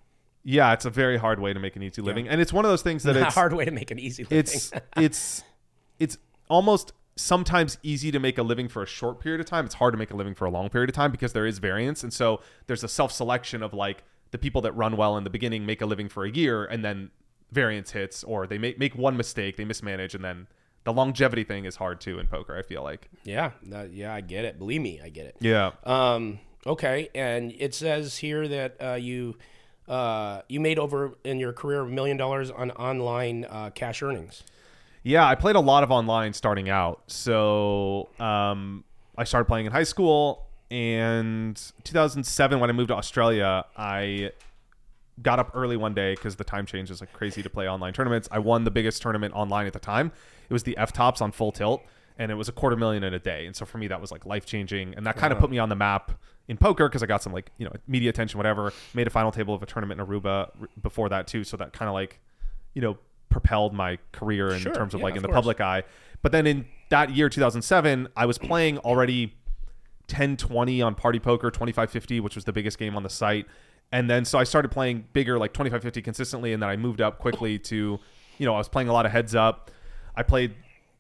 yeah, 0.43 0.71
it's 0.73 0.85
a 0.85 0.89
very 0.89 1.17
hard 1.17 1.39
way 1.39 1.51
to 1.53 1.59
make 1.59 1.75
an 1.75 1.83
easy 1.83 2.01
living. 2.01 2.27
And 2.29 2.39
it's 2.39 2.53
one 2.53 2.63
of 2.65 2.69
those 2.71 2.81
things 2.81 3.03
that 3.03 3.13
Not 3.15 3.29
a 3.29 3.31
hard 3.31 3.53
way 3.53 3.65
to 3.65 3.71
make 3.71 3.91
an 3.91 3.99
easy 3.99 4.23
living. 4.23 4.37
it's 4.39 4.71
it's 4.95 5.43
it's 5.99 6.17
almost 6.49 6.93
sometimes 7.15 7.77
easy 7.81 8.11
to 8.11 8.19
make 8.19 8.37
a 8.37 8.43
living 8.43 8.67
for 8.69 8.83
a 8.83 8.85
short 8.85 9.19
period 9.19 9.39
of 9.41 9.47
time. 9.47 9.65
It's 9.65 9.75
hard 9.75 9.93
to 9.93 9.97
make 9.97 10.11
a 10.11 10.15
living 10.15 10.35
for 10.35 10.45
a 10.45 10.51
long 10.51 10.69
period 10.69 10.89
of 10.89 10.95
time 10.95 11.11
because 11.11 11.33
there 11.33 11.45
is 11.47 11.57
variance, 11.59 12.03
and 12.03 12.13
so 12.13 12.41
there's 12.67 12.83
a 12.83 12.87
self 12.87 13.11
selection 13.11 13.63
of 13.63 13.73
like 13.73 14.03
the 14.31 14.37
people 14.37 14.61
that 14.61 14.73
run 14.73 14.95
well 14.97 15.17
in 15.17 15.23
the 15.23 15.29
beginning 15.29 15.65
make 15.65 15.81
a 15.81 15.85
living 15.85 16.07
for 16.09 16.23
a 16.25 16.29
year, 16.29 16.63
and 16.65 16.83
then 16.85 17.09
variance 17.51 17.91
hits, 17.91 18.23
or 18.23 18.45
they 18.47 18.57
make 18.57 18.77
make 18.77 18.95
one 18.95 19.17
mistake, 19.17 19.57
they 19.57 19.65
mismanage, 19.65 20.13
and 20.13 20.23
then 20.23 20.47
the 20.87 20.93
longevity 20.93 21.43
thing 21.43 21.65
is 21.65 21.75
hard 21.75 21.99
too 21.99 22.17
in 22.17 22.27
poker. 22.27 22.57
I 22.57 22.61
feel 22.61 22.81
like. 22.81 23.09
yeah, 23.25 23.51
yeah, 23.91 24.13
I 24.13 24.21
get 24.21 24.45
it. 24.45 24.57
Believe 24.57 24.81
me, 24.81 25.01
I 25.03 25.09
get 25.09 25.25
it. 25.25 25.35
Yeah. 25.41 25.71
Um, 25.83 26.39
okay, 26.65 27.09
and 27.13 27.53
it 27.59 27.75
says 27.75 28.17
here 28.17 28.47
that 28.47 28.77
uh, 28.81 28.93
you 28.93 29.35
uh, 29.89 30.43
you 30.47 30.61
made 30.61 30.79
over 30.79 31.15
in 31.25 31.39
your 31.39 31.51
career 31.51 31.81
a 31.81 31.85
million 31.85 32.15
dollars 32.15 32.49
on 32.49 32.71
online 32.71 33.45
uh, 33.49 33.69
cash 33.71 34.01
earnings. 34.01 34.43
Yeah, 35.03 35.27
I 35.27 35.35
played 35.35 35.57
a 35.57 35.59
lot 35.59 35.83
of 35.83 35.91
online 35.91 36.31
starting 36.31 36.69
out. 36.69 37.03
So 37.07 38.07
um, 38.17 38.85
I 39.17 39.25
started 39.25 39.45
playing 39.45 39.65
in 39.65 39.73
high 39.73 39.83
school, 39.83 40.47
and 40.71 41.61
2007 41.83 42.59
when 42.61 42.69
I 42.69 42.73
moved 42.73 42.89
to 42.89 42.95
Australia, 42.95 43.65
I 43.75 44.31
got 45.21 45.39
up 45.39 45.51
early 45.53 45.75
one 45.75 45.93
day 45.93 46.13
because 46.13 46.37
the 46.37 46.43
time 46.45 46.65
change 46.65 46.91
is 46.91 47.01
like 47.01 47.11
crazy 47.11 47.43
to 47.43 47.49
play 47.49 47.67
online 47.67 47.91
tournaments. 47.91 48.29
I 48.31 48.39
won 48.39 48.63
the 48.63 48.71
biggest 48.71 49.01
tournament 49.01 49.33
online 49.33 49.67
at 49.67 49.73
the 49.73 49.79
time. 49.79 50.11
It 50.49 50.53
was 50.53 50.63
the 50.63 50.75
FTOPS 50.79 51.21
on 51.21 51.31
Full 51.31 51.51
Tilt, 51.51 51.83
and 52.17 52.31
it 52.31 52.35
was 52.35 52.47
a 52.49 52.51
quarter 52.51 52.75
million 52.75 53.03
in 53.03 53.13
a 53.13 53.19
day. 53.19 53.45
And 53.45 53.55
so 53.55 53.65
for 53.65 53.77
me, 53.77 53.87
that 53.87 53.99
was 54.01 54.11
like 54.11 54.25
life 54.25 54.45
changing, 54.45 54.93
and 54.95 55.05
that 55.05 55.15
kind 55.17 55.31
of 55.33 55.39
put 55.39 55.49
me 55.49 55.59
on 55.59 55.69
the 55.69 55.75
map 55.75 56.11
in 56.47 56.57
poker 56.57 56.87
because 56.87 57.03
I 57.03 57.05
got 57.05 57.21
some 57.23 57.33
like 57.33 57.51
you 57.57 57.65
know 57.65 57.73
media 57.87 58.09
attention, 58.09 58.37
whatever. 58.37 58.71
Made 58.93 59.07
a 59.07 59.09
final 59.11 59.31
table 59.31 59.53
of 59.53 59.61
a 59.61 59.65
tournament 59.65 59.99
in 59.99 60.07
Aruba 60.07 60.49
r- 60.61 60.67
before 60.81 61.09
that 61.09 61.27
too, 61.27 61.43
so 61.43 61.57
that 61.57 61.73
kind 61.73 61.89
of 61.89 61.93
like 61.93 62.19
you 62.73 62.81
know 62.81 62.97
propelled 63.29 63.73
my 63.73 63.97
career 64.13 64.49
in 64.49 64.59
Sure, 64.61 64.73
terms 64.73 64.93
of 64.93 64.99
yeah, 65.01 65.03
like 65.05 65.11
in 65.13 65.17
of 65.17 65.21
the 65.23 65.27
course. 65.27 65.35
public 65.37 65.61
eye. 65.61 65.83
But 66.21 66.31
then 66.31 66.47
in 66.47 66.65
that 66.89 67.11
year, 67.11 67.27
2007, 67.29 68.07
I 68.15 68.25
was 68.25 68.37
playing 68.37 68.77
already 68.79 69.35
10 70.07 70.37
20 70.37 70.81
on 70.81 70.95
party 70.95 71.19
poker 71.19 71.51
25 71.51 71.91
50 71.91 72.21
which 72.21 72.35
was 72.35 72.45
the 72.45 72.53
biggest 72.53 72.79
game 72.79 72.95
on 72.95 73.03
the 73.03 73.09
site 73.09 73.45
and 73.91 74.09
then 74.09 74.23
so 74.23 74.39
i 74.39 74.45
started 74.45 74.69
playing 74.71 75.03
bigger 75.11 75.37
like 75.37 75.51
25 75.51 75.81
50 75.81 76.01
consistently 76.01 76.53
and 76.53 76.63
then 76.63 76.69
i 76.69 76.77
moved 76.77 77.01
up 77.01 77.19
quickly 77.19 77.59
to 77.59 77.99
you 78.37 78.45
know 78.45 78.53
i 78.55 78.57
was 78.57 78.69
playing 78.69 78.87
a 78.87 78.93
lot 78.93 79.05
of 79.05 79.11
heads 79.11 79.35
up 79.35 79.69
i 80.17 80.23
played 80.23 80.53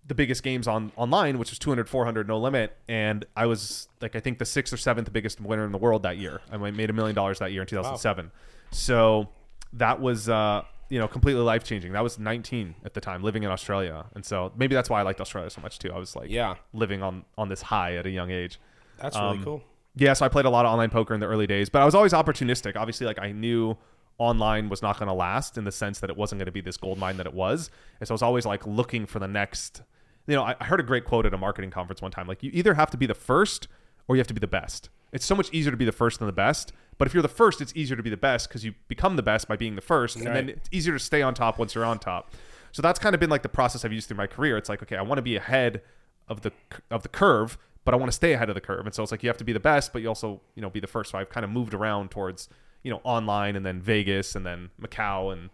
the 0.07 0.15
biggest 0.15 0.41
games 0.41 0.69
on 0.69 0.91
online 0.95 1.37
which 1.37 1.49
was 1.51 1.59
200 1.59 1.89
400 1.89 2.27
no 2.29 2.37
limit. 2.39 2.77
And 2.87 3.25
i 3.35 3.45
was 3.45 3.89
like 4.01 4.15
i 4.15 4.21
think 4.21 4.39
the 4.39 4.45
sixth 4.45 4.71
or 4.73 4.77
seventh 4.77 5.11
biggest 5.11 5.41
winner 5.41 5.65
in 5.65 5.73
the 5.73 5.77
world 5.77 6.03
that 6.03 6.17
year. 6.17 6.39
I 6.49 6.55
made 6.57 6.89
a 6.89 6.93
million 6.93 7.15
dollars 7.15 7.39
that 7.39 7.51
year 7.51 7.61
in 7.63 7.67
2007 7.67 8.31
so 8.71 9.27
that 9.73 9.99
was 9.99 10.29
uh 10.29 10.61
you 10.89 10.97
know 10.99 11.07
completely 11.09 11.41
life 11.41 11.63
changing 11.65 11.91
that 11.91 12.03
was 12.03 12.17
19 12.17 12.75
at 12.85 12.93
the 12.93 13.01
time 13.01 13.21
living 13.21 13.43
in 13.43 13.51
australia. 13.51 14.05
And 14.15 14.23
so 14.25 14.53
maybe 14.55 14.75
that's 14.75 14.89
why 14.89 14.99
i 14.99 15.03
liked 15.03 15.19
australia 15.19 15.49
so 15.49 15.59
much 15.61 15.77
too. 15.79 15.91
I 15.91 15.97
was 15.99 16.15
like 16.15 16.29
Yeah. 16.29 16.55
living 16.73 17.03
on 17.03 17.25
on 17.37 17.49
this 17.49 17.61
high 17.63 17.95
at 17.95 18.05
a 18.05 18.09
young 18.09 18.31
age. 18.31 18.59
That's 19.01 19.15
really 19.17 19.37
Um, 19.39 19.43
cool. 19.43 19.63
yeah, 19.95 20.13
so 20.13 20.25
I 20.25 20.29
played 20.29 20.45
a 20.45 20.49
lot 20.49 20.65
of 20.65 20.71
online 20.71 20.89
poker 20.89 21.13
in 21.13 21.19
the 21.19 21.27
early 21.27 21.45
days, 21.47 21.69
but 21.69 21.81
I 21.81 21.85
was 21.85 21.93
always 21.93 22.13
opportunistic. 22.13 22.75
Obviously, 22.77 23.05
like 23.05 23.19
I 23.19 23.31
knew 23.31 23.75
online 24.17 24.69
was 24.69 24.81
not 24.81 24.97
going 24.97 25.07
to 25.07 25.13
last 25.13 25.57
in 25.57 25.63
the 25.63 25.71
sense 25.71 25.99
that 25.99 26.09
it 26.09 26.17
wasn't 26.17 26.39
going 26.39 26.47
to 26.47 26.51
be 26.51 26.61
this 26.61 26.77
gold 26.77 26.97
mine 26.97 27.17
that 27.17 27.27
it 27.27 27.33
was. 27.33 27.69
And 27.99 28.07
so 28.07 28.13
I 28.13 28.15
was 28.15 28.21
always 28.21 28.45
like 28.45 28.65
looking 28.65 29.05
for 29.05 29.19
the 29.19 29.27
next. 29.27 29.81
You 30.27 30.35
know, 30.35 30.43
I, 30.43 30.55
I 30.59 30.65
heard 30.65 30.79
a 30.79 30.83
great 30.83 31.05
quote 31.05 31.25
at 31.25 31.33
a 31.33 31.37
marketing 31.37 31.71
conference 31.71 32.01
one 32.01 32.11
time. 32.11 32.27
Like, 32.27 32.43
you 32.43 32.51
either 32.53 32.73
have 32.73 32.89
to 32.91 32.97
be 32.97 33.05
the 33.05 33.13
first 33.13 33.67
or 34.07 34.15
you 34.15 34.19
have 34.19 34.27
to 34.27 34.33
be 34.33 34.39
the 34.39 34.47
best. 34.47 34.89
It's 35.13 35.25
so 35.25 35.35
much 35.35 35.49
easier 35.53 35.71
to 35.71 35.77
be 35.77 35.85
the 35.85 35.91
first 35.91 36.19
than 36.19 36.25
the 36.25 36.33
best. 36.33 36.73
But 36.97 37.07
if 37.07 37.13
you're 37.13 37.23
the 37.23 37.29
first, 37.29 37.61
it's 37.61 37.73
easier 37.75 37.95
to 37.95 38.03
be 38.03 38.09
the 38.09 38.17
best 38.17 38.49
because 38.49 38.65
you 38.65 38.73
become 38.87 39.15
the 39.15 39.23
best 39.23 39.47
by 39.47 39.55
being 39.55 39.75
the 39.75 39.81
first, 39.81 40.15
and 40.15 40.25
then 40.25 40.49
it's 40.49 40.69
easier 40.71 40.93
to 40.93 40.99
stay 40.99 41.21
on 41.21 41.33
top 41.33 41.59
once 41.59 41.75
you're 41.75 41.85
on 41.85 41.99
top. 41.99 42.33
So 42.71 42.81
that's 42.81 42.99
kind 42.99 43.13
of 43.13 43.19
been 43.19 43.29
like 43.29 43.43
the 43.43 43.49
process 43.49 43.85
I've 43.85 43.93
used 43.93 44.07
through 44.07 44.17
my 44.17 44.27
career. 44.27 44.57
It's 44.57 44.69
like, 44.69 44.81
okay, 44.83 44.95
I 44.95 45.01
want 45.01 45.17
to 45.19 45.21
be 45.21 45.35
ahead 45.35 45.81
of 46.27 46.41
the 46.41 46.51
of 46.91 47.03
the 47.03 47.09
curve, 47.09 47.57
but 47.85 47.93
I 47.93 47.97
want 47.97 48.11
to 48.11 48.15
stay 48.15 48.33
ahead 48.33 48.49
of 48.49 48.55
the 48.55 48.61
curve. 48.61 48.85
And 48.85 48.93
so 48.93 49.03
it's 49.03 49.11
like 49.11 49.23
you 49.23 49.29
have 49.29 49.37
to 49.37 49.43
be 49.43 49.53
the 49.53 49.59
best, 49.59 49.93
but 49.93 50.01
you 50.01 50.07
also 50.07 50.41
you 50.55 50.61
know 50.61 50.69
be 50.69 50.79
the 50.79 50.87
first. 50.87 51.11
So 51.11 51.19
I've 51.19 51.29
kind 51.29 51.43
of 51.43 51.51
moved 51.51 51.73
around 51.73 52.11
towards 52.11 52.49
you 52.87 52.93
know 52.93 53.01
online 53.03 53.57
and 53.57 53.65
then 53.65 53.81
Vegas 53.81 54.33
and 54.33 54.45
then 54.45 54.69
Macau 54.81 55.33
and 55.33 55.49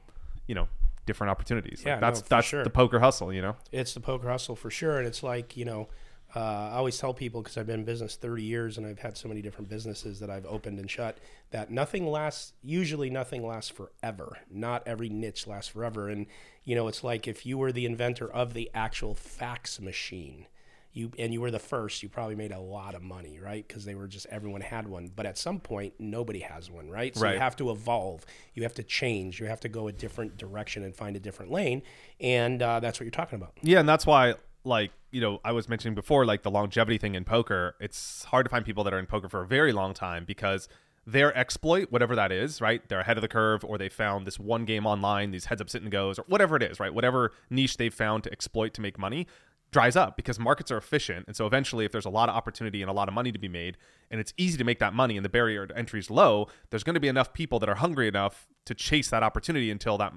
you 0.45 0.53
know 0.53 0.67
different 1.07 1.31
opportunities. 1.31 1.79
Like, 1.79 1.87
Yeah, 1.87 1.99
that's 1.99 2.21
no, 2.21 2.27
that's 2.29 2.45
sure. 2.45 2.63
the 2.63 2.69
poker 2.69 2.99
hustle. 2.99 3.33
You 3.33 3.41
know. 3.41 3.55
It's 3.71 3.95
the 3.95 3.99
poker 3.99 4.29
hustle 4.29 4.55
for 4.55 4.69
sure, 4.69 4.99
and 4.99 5.07
it's 5.07 5.23
like 5.23 5.57
you 5.57 5.65
know, 5.65 5.89
uh, 6.35 6.39
I 6.39 6.75
always 6.75 6.99
tell 6.99 7.11
people 7.11 7.41
because 7.41 7.57
I've 7.57 7.65
been 7.65 7.79
in 7.79 7.85
business 7.85 8.15
30 8.15 8.43
years 8.43 8.77
and 8.77 8.85
I've 8.85 8.99
had 8.99 9.17
so 9.17 9.27
many 9.27 9.41
different 9.41 9.67
businesses 9.67 10.19
that 10.19 10.29
I've 10.29 10.45
opened 10.45 10.77
and 10.77 10.91
shut 10.91 11.17
that 11.49 11.71
nothing 11.71 12.05
lasts. 12.05 12.53
Usually, 12.61 13.09
nothing 13.09 13.43
lasts 13.47 13.71
forever. 13.71 14.37
Not 14.51 14.83
every 14.85 15.09
niche 15.09 15.47
lasts 15.47 15.71
forever, 15.71 16.09
and 16.09 16.27
you 16.63 16.75
know, 16.75 16.87
it's 16.87 17.03
like 17.03 17.27
if 17.27 17.47
you 17.47 17.57
were 17.57 17.71
the 17.71 17.87
inventor 17.87 18.31
of 18.31 18.53
the 18.53 18.69
actual 18.75 19.15
fax 19.15 19.81
machine. 19.81 20.45
You, 20.95 21.11
and 21.17 21.33
you 21.33 21.41
were 21.41 21.49
the 21.49 21.57
first, 21.59 22.03
you 22.03 22.09
probably 22.09 22.35
made 22.35 22.51
a 22.51 22.59
lot 22.59 22.93
of 22.93 23.01
money, 23.01 23.39
right? 23.39 23.67
Because 23.67 23.83
they 23.83 23.95
were 23.95 24.07
just 24.07 24.27
everyone 24.27 24.61
had 24.61 24.87
one. 24.87 25.09
But 25.15 25.25
at 25.25 25.37
some 25.39 25.59
point, 25.59 25.95
nobody 25.97 26.39
has 26.41 26.69
one, 26.69 26.87
right? 26.89 27.15
So 27.15 27.23
Right. 27.23 27.33
you 27.33 27.39
have 27.39 27.55
to 27.55 27.71
evolve. 27.71 28.25
You 28.53 28.61
have 28.63 28.75
to 28.75 28.83
change. 28.83 29.39
You 29.39 29.47
have 29.47 29.59
to 29.61 29.69
go 29.69 29.87
a 29.87 29.91
different 29.91 30.37
direction 30.37 30.83
and 30.83 30.95
find 30.95 31.15
a 31.15 31.19
different 31.19 31.51
lane. 31.51 31.81
And 32.19 32.61
uh, 32.61 32.79
that's 32.79 32.99
what 32.99 33.05
you're 33.05 33.11
talking 33.11 33.37
about. 33.37 33.53
Yeah, 33.63 33.79
and 33.79 33.89
that's 33.89 34.05
why, 34.05 34.35
like, 34.63 34.91
you 35.09 35.19
know, 35.19 35.39
I 35.43 35.51
was 35.51 35.67
mentioning 35.67 35.95
before, 35.95 36.25
like 36.25 36.43
the 36.43 36.51
longevity 36.51 36.99
thing 36.99 37.15
in 37.15 37.23
poker. 37.25 37.75
It's 37.79 38.25
hard 38.25 38.45
to 38.45 38.49
find 38.49 38.63
people 38.63 38.83
that 38.83 38.93
are 38.93 38.99
in 38.99 39.07
poker 39.07 39.29
for 39.29 39.41
a 39.41 39.47
very 39.47 39.71
long 39.73 39.95
time 39.95 40.25
because 40.25 40.69
their 41.05 41.35
exploit, 41.35 41.91
whatever 41.91 42.15
that 42.15 42.31
is, 42.31 42.61
right? 42.61 42.87
They're 42.87 43.01
ahead 43.01 43.17
of 43.17 43.21
the 43.23 43.27
curve, 43.27 43.65
or 43.65 43.77
they 43.77 43.89
found 43.89 44.25
this 44.25 44.39
one 44.39 44.63
game 44.63 44.85
online, 44.85 45.31
these 45.31 45.45
heads 45.45 45.59
up 45.59 45.69
sit 45.69 45.81
and 45.81 45.91
goes, 45.91 46.17
or 46.17 46.23
whatever 46.27 46.55
it 46.55 46.63
is, 46.63 46.79
right? 46.79 46.93
Whatever 46.93 47.33
niche 47.49 47.77
they've 47.77 47.93
found 47.93 48.23
to 48.23 48.31
exploit 48.31 48.73
to 48.75 48.81
make 48.81 48.97
money 48.97 49.27
dries 49.73 49.95
up 49.97 50.15
because 50.15 50.39
markets 50.39 50.71
are 50.71 50.77
efficient. 50.77 51.25
And 51.27 51.35
so 51.35 51.45
eventually, 51.45 51.83
if 51.83 51.91
there's 51.91 52.05
a 52.05 52.09
lot 52.09 52.29
of 52.29 52.35
opportunity 52.35 52.81
and 52.81 52.89
a 52.89 52.93
lot 52.93 53.09
of 53.09 53.13
money 53.13 53.31
to 53.33 53.39
be 53.39 53.49
made, 53.49 53.75
and 54.09 54.21
it's 54.21 54.33
easy 54.37 54.57
to 54.57 54.63
make 54.63 54.79
that 54.79 54.93
money 54.93 55.17
and 55.17 55.25
the 55.25 55.29
barrier 55.29 55.67
to 55.67 55.77
entry 55.77 55.99
is 55.99 56.09
low, 56.09 56.47
there's 56.69 56.83
going 56.85 56.93
to 56.93 56.99
be 57.01 57.09
enough 57.09 57.33
people 57.33 57.59
that 57.59 57.67
are 57.67 57.75
hungry 57.75 58.07
enough 58.07 58.47
to 58.65 58.73
chase 58.73 59.09
that 59.09 59.23
opportunity 59.23 59.69
until 59.69 59.97
that 59.97 60.13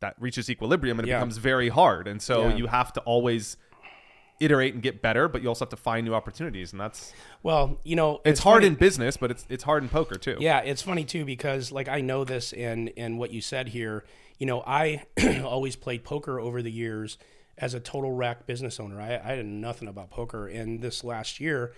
that 0.00 0.14
reaches 0.20 0.48
equilibrium 0.50 0.98
and 1.00 1.08
it 1.08 1.10
Yeah. 1.10 1.18
becomes 1.18 1.38
very 1.38 1.70
hard. 1.70 2.06
And 2.06 2.20
so 2.22 2.48
Yeah. 2.48 2.56
you 2.56 2.66
have 2.68 2.92
to 2.92 3.00
always 3.00 3.56
iterate 4.40 4.72
and 4.74 4.80
get 4.82 5.02
better, 5.02 5.26
but 5.26 5.42
you 5.42 5.48
also 5.48 5.64
have 5.64 5.70
to 5.70 5.76
find 5.76 6.06
new 6.06 6.14
opportunities. 6.14 6.70
And 6.70 6.80
that's 6.80 7.12
Well, 7.42 7.80
you 7.82 7.96
know, 7.96 8.20
it's, 8.24 8.40
hard 8.40 8.58
funny- 8.62 8.68
in 8.68 8.74
business, 8.76 9.16
but 9.16 9.32
it's 9.32 9.44
it's 9.48 9.64
hard 9.64 9.82
in 9.82 9.88
poker 9.88 10.14
too. 10.16 10.36
Yeah, 10.38 10.60
it's 10.60 10.82
funny 10.82 11.04
too 11.04 11.24
because 11.24 11.72
like 11.72 11.88
I 11.88 12.00
know 12.00 12.22
this 12.24 12.52
and 12.52 12.92
and 12.96 13.18
what 13.18 13.32
you 13.32 13.40
said 13.40 13.68
here. 13.70 14.04
You 14.38 14.46
know, 14.46 14.62
I 14.64 15.02
always 15.44 15.74
played 15.74 16.04
poker 16.04 16.38
over 16.38 16.62
the 16.62 16.70
years 16.70 17.18
as 17.58 17.74
a 17.74 17.80
total 17.80 18.12
rack 18.12 18.46
business 18.46 18.80
owner. 18.80 19.00
I, 19.00 19.14
I 19.22 19.34
had 19.36 19.46
nothing 19.46 19.88
about 19.88 20.10
poker, 20.10 20.48
and 20.48 20.80
this 20.80 21.04
last 21.04 21.40
year, 21.40 21.72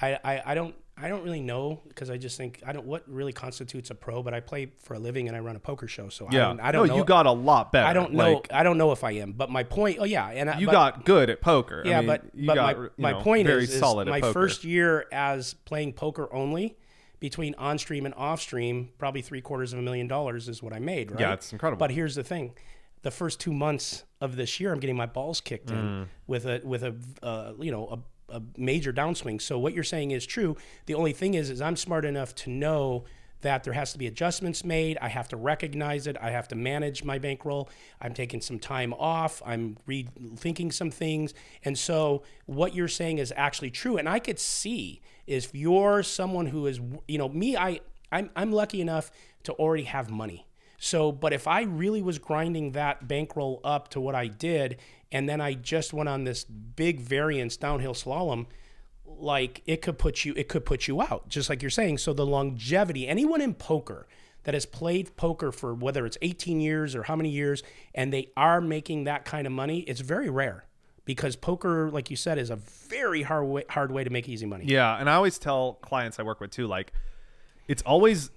I 0.00 0.18
I, 0.22 0.42
I 0.46 0.54
don't. 0.54 0.74
I 1.02 1.08
don't 1.08 1.24
really 1.24 1.40
know 1.40 1.80
because 1.88 2.10
I 2.10 2.18
just 2.18 2.36
think 2.36 2.62
I 2.66 2.74
don't 2.74 2.84
what 2.84 3.04
really 3.08 3.32
constitutes 3.32 3.88
a 3.88 3.94
pro, 3.94 4.22
but 4.22 4.34
I 4.34 4.40
play 4.40 4.70
for 4.82 4.92
a 4.92 4.98
living 4.98 5.28
and 5.28 5.36
I 5.36 5.40
run 5.40 5.56
a 5.56 5.58
poker 5.58 5.88
show, 5.88 6.10
so 6.10 6.26
I 6.26 6.34
Yeah. 6.34 6.38
don't, 6.48 6.60
I 6.60 6.72
don't 6.72 6.88
no, 6.88 6.92
know. 6.92 6.98
you 6.98 7.04
got 7.06 7.24
a 7.24 7.32
lot 7.32 7.72
better. 7.72 7.86
I 7.86 7.94
don't 7.94 8.12
know. 8.12 8.34
Like, 8.34 8.52
I 8.52 8.62
don't 8.62 8.76
know 8.76 8.92
if 8.92 9.02
I 9.02 9.12
am, 9.12 9.32
but 9.32 9.48
my 9.48 9.62
point. 9.62 9.96
Oh 9.98 10.04
yeah, 10.04 10.28
and 10.28 10.50
I, 10.50 10.58
you 10.58 10.66
but- 10.66 10.72
got 10.72 11.04
good 11.06 11.30
at 11.30 11.40
poker. 11.40 11.80
I 11.86 11.88
yeah, 11.88 12.00
mean, 12.00 12.06
but 12.08 12.24
you 12.34 12.46
but 12.48 12.54
got, 12.54 12.78
my, 12.78 12.88
my 12.98 13.12
know, 13.12 13.20
point 13.22 13.48
is, 13.48 13.74
is 13.74 13.80
my 13.80 14.20
poker. 14.20 14.32
first 14.34 14.62
year 14.62 15.06
as 15.10 15.54
playing 15.54 15.94
poker 15.94 16.30
only 16.34 16.76
between 17.18 17.54
on 17.54 17.78
stream 17.78 18.04
and 18.04 18.14
off 18.14 18.42
stream, 18.42 18.90
probably 18.98 19.22
three 19.22 19.40
quarters 19.40 19.72
of 19.72 19.78
a 19.78 19.82
million 19.82 20.06
dollars 20.06 20.50
is 20.50 20.62
what 20.62 20.74
I 20.74 20.80
made. 20.80 21.12
Right? 21.12 21.20
Yeah, 21.20 21.32
it's 21.32 21.50
incredible. 21.50 21.78
But 21.78 21.92
here's 21.92 22.14
the 22.14 22.24
thing: 22.24 22.52
the 23.02 23.10
first 23.10 23.40
two 23.40 23.52
months 23.52 24.04
of 24.20 24.36
this 24.36 24.60
year, 24.60 24.72
I'm 24.72 24.80
getting 24.80 24.96
my 24.96 25.06
balls 25.06 25.40
kicked 25.40 25.68
Mm. 25.68 25.78
in 26.02 26.08
with 26.26 26.44
a 26.46 26.60
with 26.64 26.82
a 26.84 26.94
uh, 27.22 27.52
you 27.58 27.70
know 27.72 28.02
a, 28.30 28.36
a 28.36 28.42
major 28.56 28.92
downswing. 28.92 29.40
So 29.40 29.58
what 29.58 29.72
you're 29.74 29.84
saying 29.84 30.10
is 30.10 30.26
true. 30.26 30.56
The 30.86 30.94
only 30.94 31.12
thing 31.12 31.34
is, 31.34 31.50
is 31.50 31.60
I'm 31.60 31.76
smart 31.76 32.04
enough 32.04 32.34
to 32.36 32.50
know 32.50 33.04
that 33.42 33.64
there 33.64 33.72
has 33.72 33.92
to 33.92 33.98
be 33.98 34.06
adjustments 34.06 34.64
made. 34.64 34.98
I 35.00 35.08
have 35.08 35.26
to 35.28 35.36
recognize 35.38 36.06
it. 36.06 36.16
I 36.20 36.30
have 36.30 36.46
to 36.48 36.54
manage 36.54 37.02
my 37.04 37.18
bankroll. 37.18 37.70
I'm 37.98 38.12
taking 38.12 38.42
some 38.42 38.58
time 38.58 38.92
off. 38.92 39.40
I'm 39.46 39.78
rethinking 39.88 40.70
some 40.72 40.90
things. 40.90 41.32
And 41.64 41.78
so 41.78 42.22
what 42.44 42.74
you're 42.74 42.86
saying 42.88 43.16
is 43.16 43.32
actually 43.34 43.70
true. 43.70 43.96
And 43.96 44.06
I 44.06 44.18
could 44.18 44.38
see 44.38 45.00
if 45.26 45.54
you're 45.54 46.02
someone 46.02 46.46
who 46.46 46.66
is, 46.66 46.80
you 47.08 47.16
know, 47.16 47.30
me, 47.30 47.56
I, 47.56 47.80
I'm 48.12 48.28
I'm 48.36 48.52
lucky 48.52 48.82
enough 48.82 49.10
to 49.44 49.52
already 49.54 49.84
have 49.84 50.10
money. 50.10 50.46
So, 50.82 51.12
but 51.12 51.34
if 51.34 51.46
I 51.46 51.62
really 51.62 52.00
was 52.00 52.18
grinding 52.18 52.72
that 52.72 53.06
bankroll 53.06 53.60
up 53.62 53.88
to 53.88 54.00
what 54.00 54.14
I 54.14 54.28
did, 54.28 54.78
and 55.12 55.28
then 55.28 55.38
I 55.38 55.52
just 55.52 55.92
went 55.92 56.08
on 56.08 56.24
this 56.24 56.42
big 56.42 57.00
variance 57.00 57.58
downhill 57.58 57.92
slalom, 57.92 58.46
like 59.04 59.62
it 59.66 59.82
could 59.82 59.98
put 59.98 60.24
you 60.24 60.32
it 60.36 60.48
could 60.48 60.64
put 60.64 60.88
you 60.88 61.02
out, 61.02 61.28
just 61.28 61.50
like 61.50 61.60
you're 61.60 61.70
saying. 61.70 61.98
So 61.98 62.14
the 62.14 62.24
longevity, 62.24 63.06
anyone 63.06 63.42
in 63.42 63.52
poker 63.52 64.08
that 64.44 64.54
has 64.54 64.64
played 64.64 65.14
poker 65.16 65.52
for 65.52 65.74
whether 65.74 66.06
it's 66.06 66.16
18 66.22 66.60
years 66.60 66.96
or 66.96 67.02
how 67.02 67.14
many 67.14 67.28
years, 67.28 67.62
and 67.94 68.10
they 68.10 68.30
are 68.34 68.62
making 68.62 69.04
that 69.04 69.26
kind 69.26 69.46
of 69.46 69.52
money, 69.52 69.80
it's 69.80 70.00
very 70.00 70.30
rare 70.30 70.64
because 71.04 71.36
poker, 71.36 71.90
like 71.90 72.08
you 72.08 72.16
said, 72.16 72.38
is 72.38 72.48
a 72.48 72.56
very 72.56 73.20
hard 73.20 73.46
way, 73.46 73.64
hard 73.68 73.92
way 73.92 74.02
to 74.02 74.08
make 74.08 74.30
easy 74.30 74.46
money. 74.46 74.64
Yeah, 74.64 74.98
and 74.98 75.10
I 75.10 75.14
always 75.16 75.38
tell 75.38 75.74
clients 75.74 76.18
I 76.18 76.22
work 76.22 76.40
with 76.40 76.52
too, 76.52 76.66
like 76.66 76.94
it's 77.68 77.82
always 77.82 78.30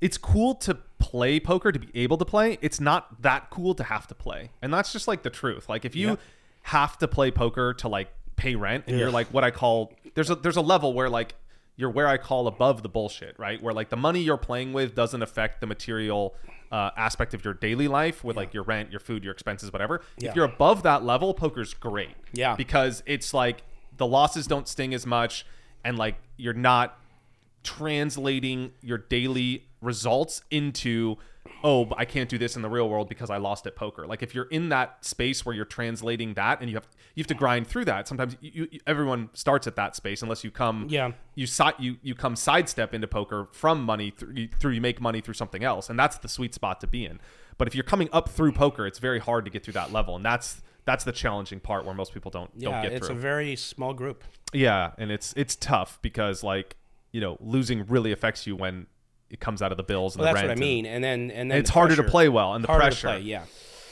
it's 0.00 0.16
cool 0.16 0.54
to 0.54 0.78
play 1.10 1.40
poker 1.40 1.72
to 1.72 1.78
be 1.78 1.88
able 1.94 2.18
to 2.18 2.24
play. 2.24 2.58
It's 2.60 2.80
not 2.80 3.22
that 3.22 3.48
cool 3.50 3.74
to 3.74 3.84
have 3.84 4.06
to 4.08 4.14
play, 4.14 4.50
and 4.62 4.72
that's 4.74 4.92
just 4.92 5.08
like 5.08 5.22
the 5.22 5.30
truth. 5.30 5.68
Like 5.68 5.84
if 5.84 5.94
you 5.96 6.08
Yeah. 6.08 6.16
have 6.62 6.98
to 6.98 7.08
play 7.08 7.30
poker 7.30 7.72
to 7.74 7.88
like 7.88 8.08
pay 8.36 8.54
rent, 8.56 8.84
and 8.86 8.98
you're 8.98 9.10
like 9.10 9.28
what 9.28 9.42
I 9.44 9.50
call 9.50 9.92
there's 10.14 10.30
a 10.30 10.34
there's 10.34 10.56
a 10.56 10.66
level 10.74 10.92
where 10.92 11.08
like 11.08 11.34
you're 11.76 11.90
where 11.90 12.08
I 12.08 12.18
call 12.18 12.46
above 12.46 12.82
the 12.82 12.88
bullshit, 12.88 13.38
right? 13.38 13.62
Where 13.62 13.72
like 13.72 13.88
the 13.88 13.96
money 13.96 14.20
you're 14.20 14.36
playing 14.50 14.72
with 14.72 14.94
doesn't 14.94 15.22
affect 15.22 15.60
the 15.60 15.66
material 15.66 16.34
uh, 16.72 16.90
aspect 16.96 17.32
of 17.34 17.44
your 17.44 17.54
daily 17.54 17.88
life 17.88 18.22
with 18.24 18.36
like 18.36 18.52
your 18.52 18.64
rent, 18.64 18.90
your 18.90 19.00
food, 19.00 19.24
your 19.24 19.32
expenses, 19.32 19.72
whatever. 19.72 20.02
Yeah. 20.18 20.30
If 20.30 20.36
you're 20.36 20.44
above 20.44 20.82
that 20.82 21.04
level, 21.04 21.32
poker's 21.34 21.72
great. 21.74 22.16
Yeah. 22.32 22.56
Because 22.56 23.02
it's 23.06 23.32
like 23.32 23.62
the 23.96 24.06
losses 24.06 24.46
don't 24.46 24.68
sting 24.68 24.92
as 24.92 25.06
much 25.06 25.46
and 25.84 25.96
like 25.96 26.16
you're 26.36 26.52
not 26.72 26.98
translating 27.62 28.72
your 28.82 28.98
daily 28.98 29.67
results 29.80 30.42
into 30.50 31.16
oh 31.64 31.88
i 31.96 32.04
can't 32.04 32.28
do 32.28 32.36
this 32.36 32.56
in 32.56 32.62
the 32.62 32.68
real 32.68 32.88
world 32.88 33.08
because 33.08 33.30
i 33.30 33.36
lost 33.38 33.66
at 33.66 33.74
poker. 33.74 34.06
Like 34.06 34.22
if 34.22 34.34
you're 34.34 34.46
in 34.46 34.68
that 34.68 35.04
space 35.04 35.44
where 35.46 35.54
you're 35.54 35.64
translating 35.64 36.34
that 36.34 36.60
and 36.60 36.68
you 36.68 36.76
have 36.76 36.86
you 37.14 37.22
have 37.22 37.26
to 37.28 37.34
grind 37.34 37.66
through 37.66 37.86
that 37.86 38.06
sometimes 38.06 38.36
you, 38.40 38.68
you 38.70 38.80
everyone 38.86 39.30
starts 39.32 39.66
at 39.66 39.74
that 39.76 39.96
space 39.96 40.20
unless 40.22 40.44
you 40.44 40.50
come 40.50 40.86
Yeah. 40.90 41.12
you 41.34 41.46
si- 41.46 41.64
you 41.78 41.96
you 42.02 42.14
come 42.14 42.36
sidestep 42.36 42.92
into 42.92 43.08
poker 43.08 43.48
from 43.52 43.82
money 43.82 44.10
through 44.10 44.34
you, 44.34 44.48
through 44.60 44.72
you 44.72 44.80
make 44.80 45.00
money 45.00 45.20
through 45.20 45.34
something 45.34 45.64
else. 45.64 45.88
And 45.90 45.98
that's 45.98 46.18
the 46.18 46.28
sweet 46.28 46.54
spot 46.54 46.80
to 46.82 46.86
be 46.86 47.04
in. 47.06 47.18
But 47.56 47.66
if 47.66 47.74
you're 47.74 47.82
coming 47.84 48.08
up 48.12 48.28
through 48.28 48.52
poker 48.52 48.86
it's 48.86 48.98
very 48.98 49.18
hard 49.18 49.44
to 49.46 49.50
get 49.50 49.64
through 49.64 49.74
that 49.74 49.90
level. 49.92 50.16
And 50.16 50.24
that's 50.24 50.60
that's 50.84 51.04
the 51.04 51.12
challenging 51.12 51.60
part 51.60 51.84
where 51.86 51.94
most 51.94 52.12
people 52.14 52.30
don't 52.30 52.50
Yeah, 52.56 52.70
don't 52.70 52.82
get 52.82 52.92
it's 52.92 53.06
through. 53.08 53.16
a 53.16 53.20
very 53.20 53.56
small 53.56 53.94
group. 53.94 54.22
yeah, 54.52 54.92
and 54.98 55.10
it's 55.10 55.32
it's 55.36 55.56
tough 55.56 55.98
because 56.02 56.42
like 56.44 56.76
you 57.10 57.20
know 57.22 57.36
losing 57.40 57.86
really 57.86 58.12
affects 58.12 58.46
you 58.46 58.54
when 58.54 58.86
it 59.30 59.40
comes 59.40 59.62
out 59.62 59.72
of 59.72 59.76
the 59.76 59.84
bills 59.84 60.14
and 60.14 60.22
Well, 60.22 60.32
the 60.32 60.40
that's 60.40 60.48
what 60.48 60.56
I 60.56 60.60
mean. 60.60 60.86
And 60.86 61.02
then 61.02 61.30
and 61.30 61.50
then 61.50 61.58
it's 61.58 61.70
the 61.70 61.74
harder 61.74 61.96
to 61.96 62.02
play 62.02 62.28
well, 62.28 62.54
and 62.54 62.64
the 62.64 62.68
pressure. 62.68 63.08
Play, 63.08 63.20
yeah, 63.20 63.44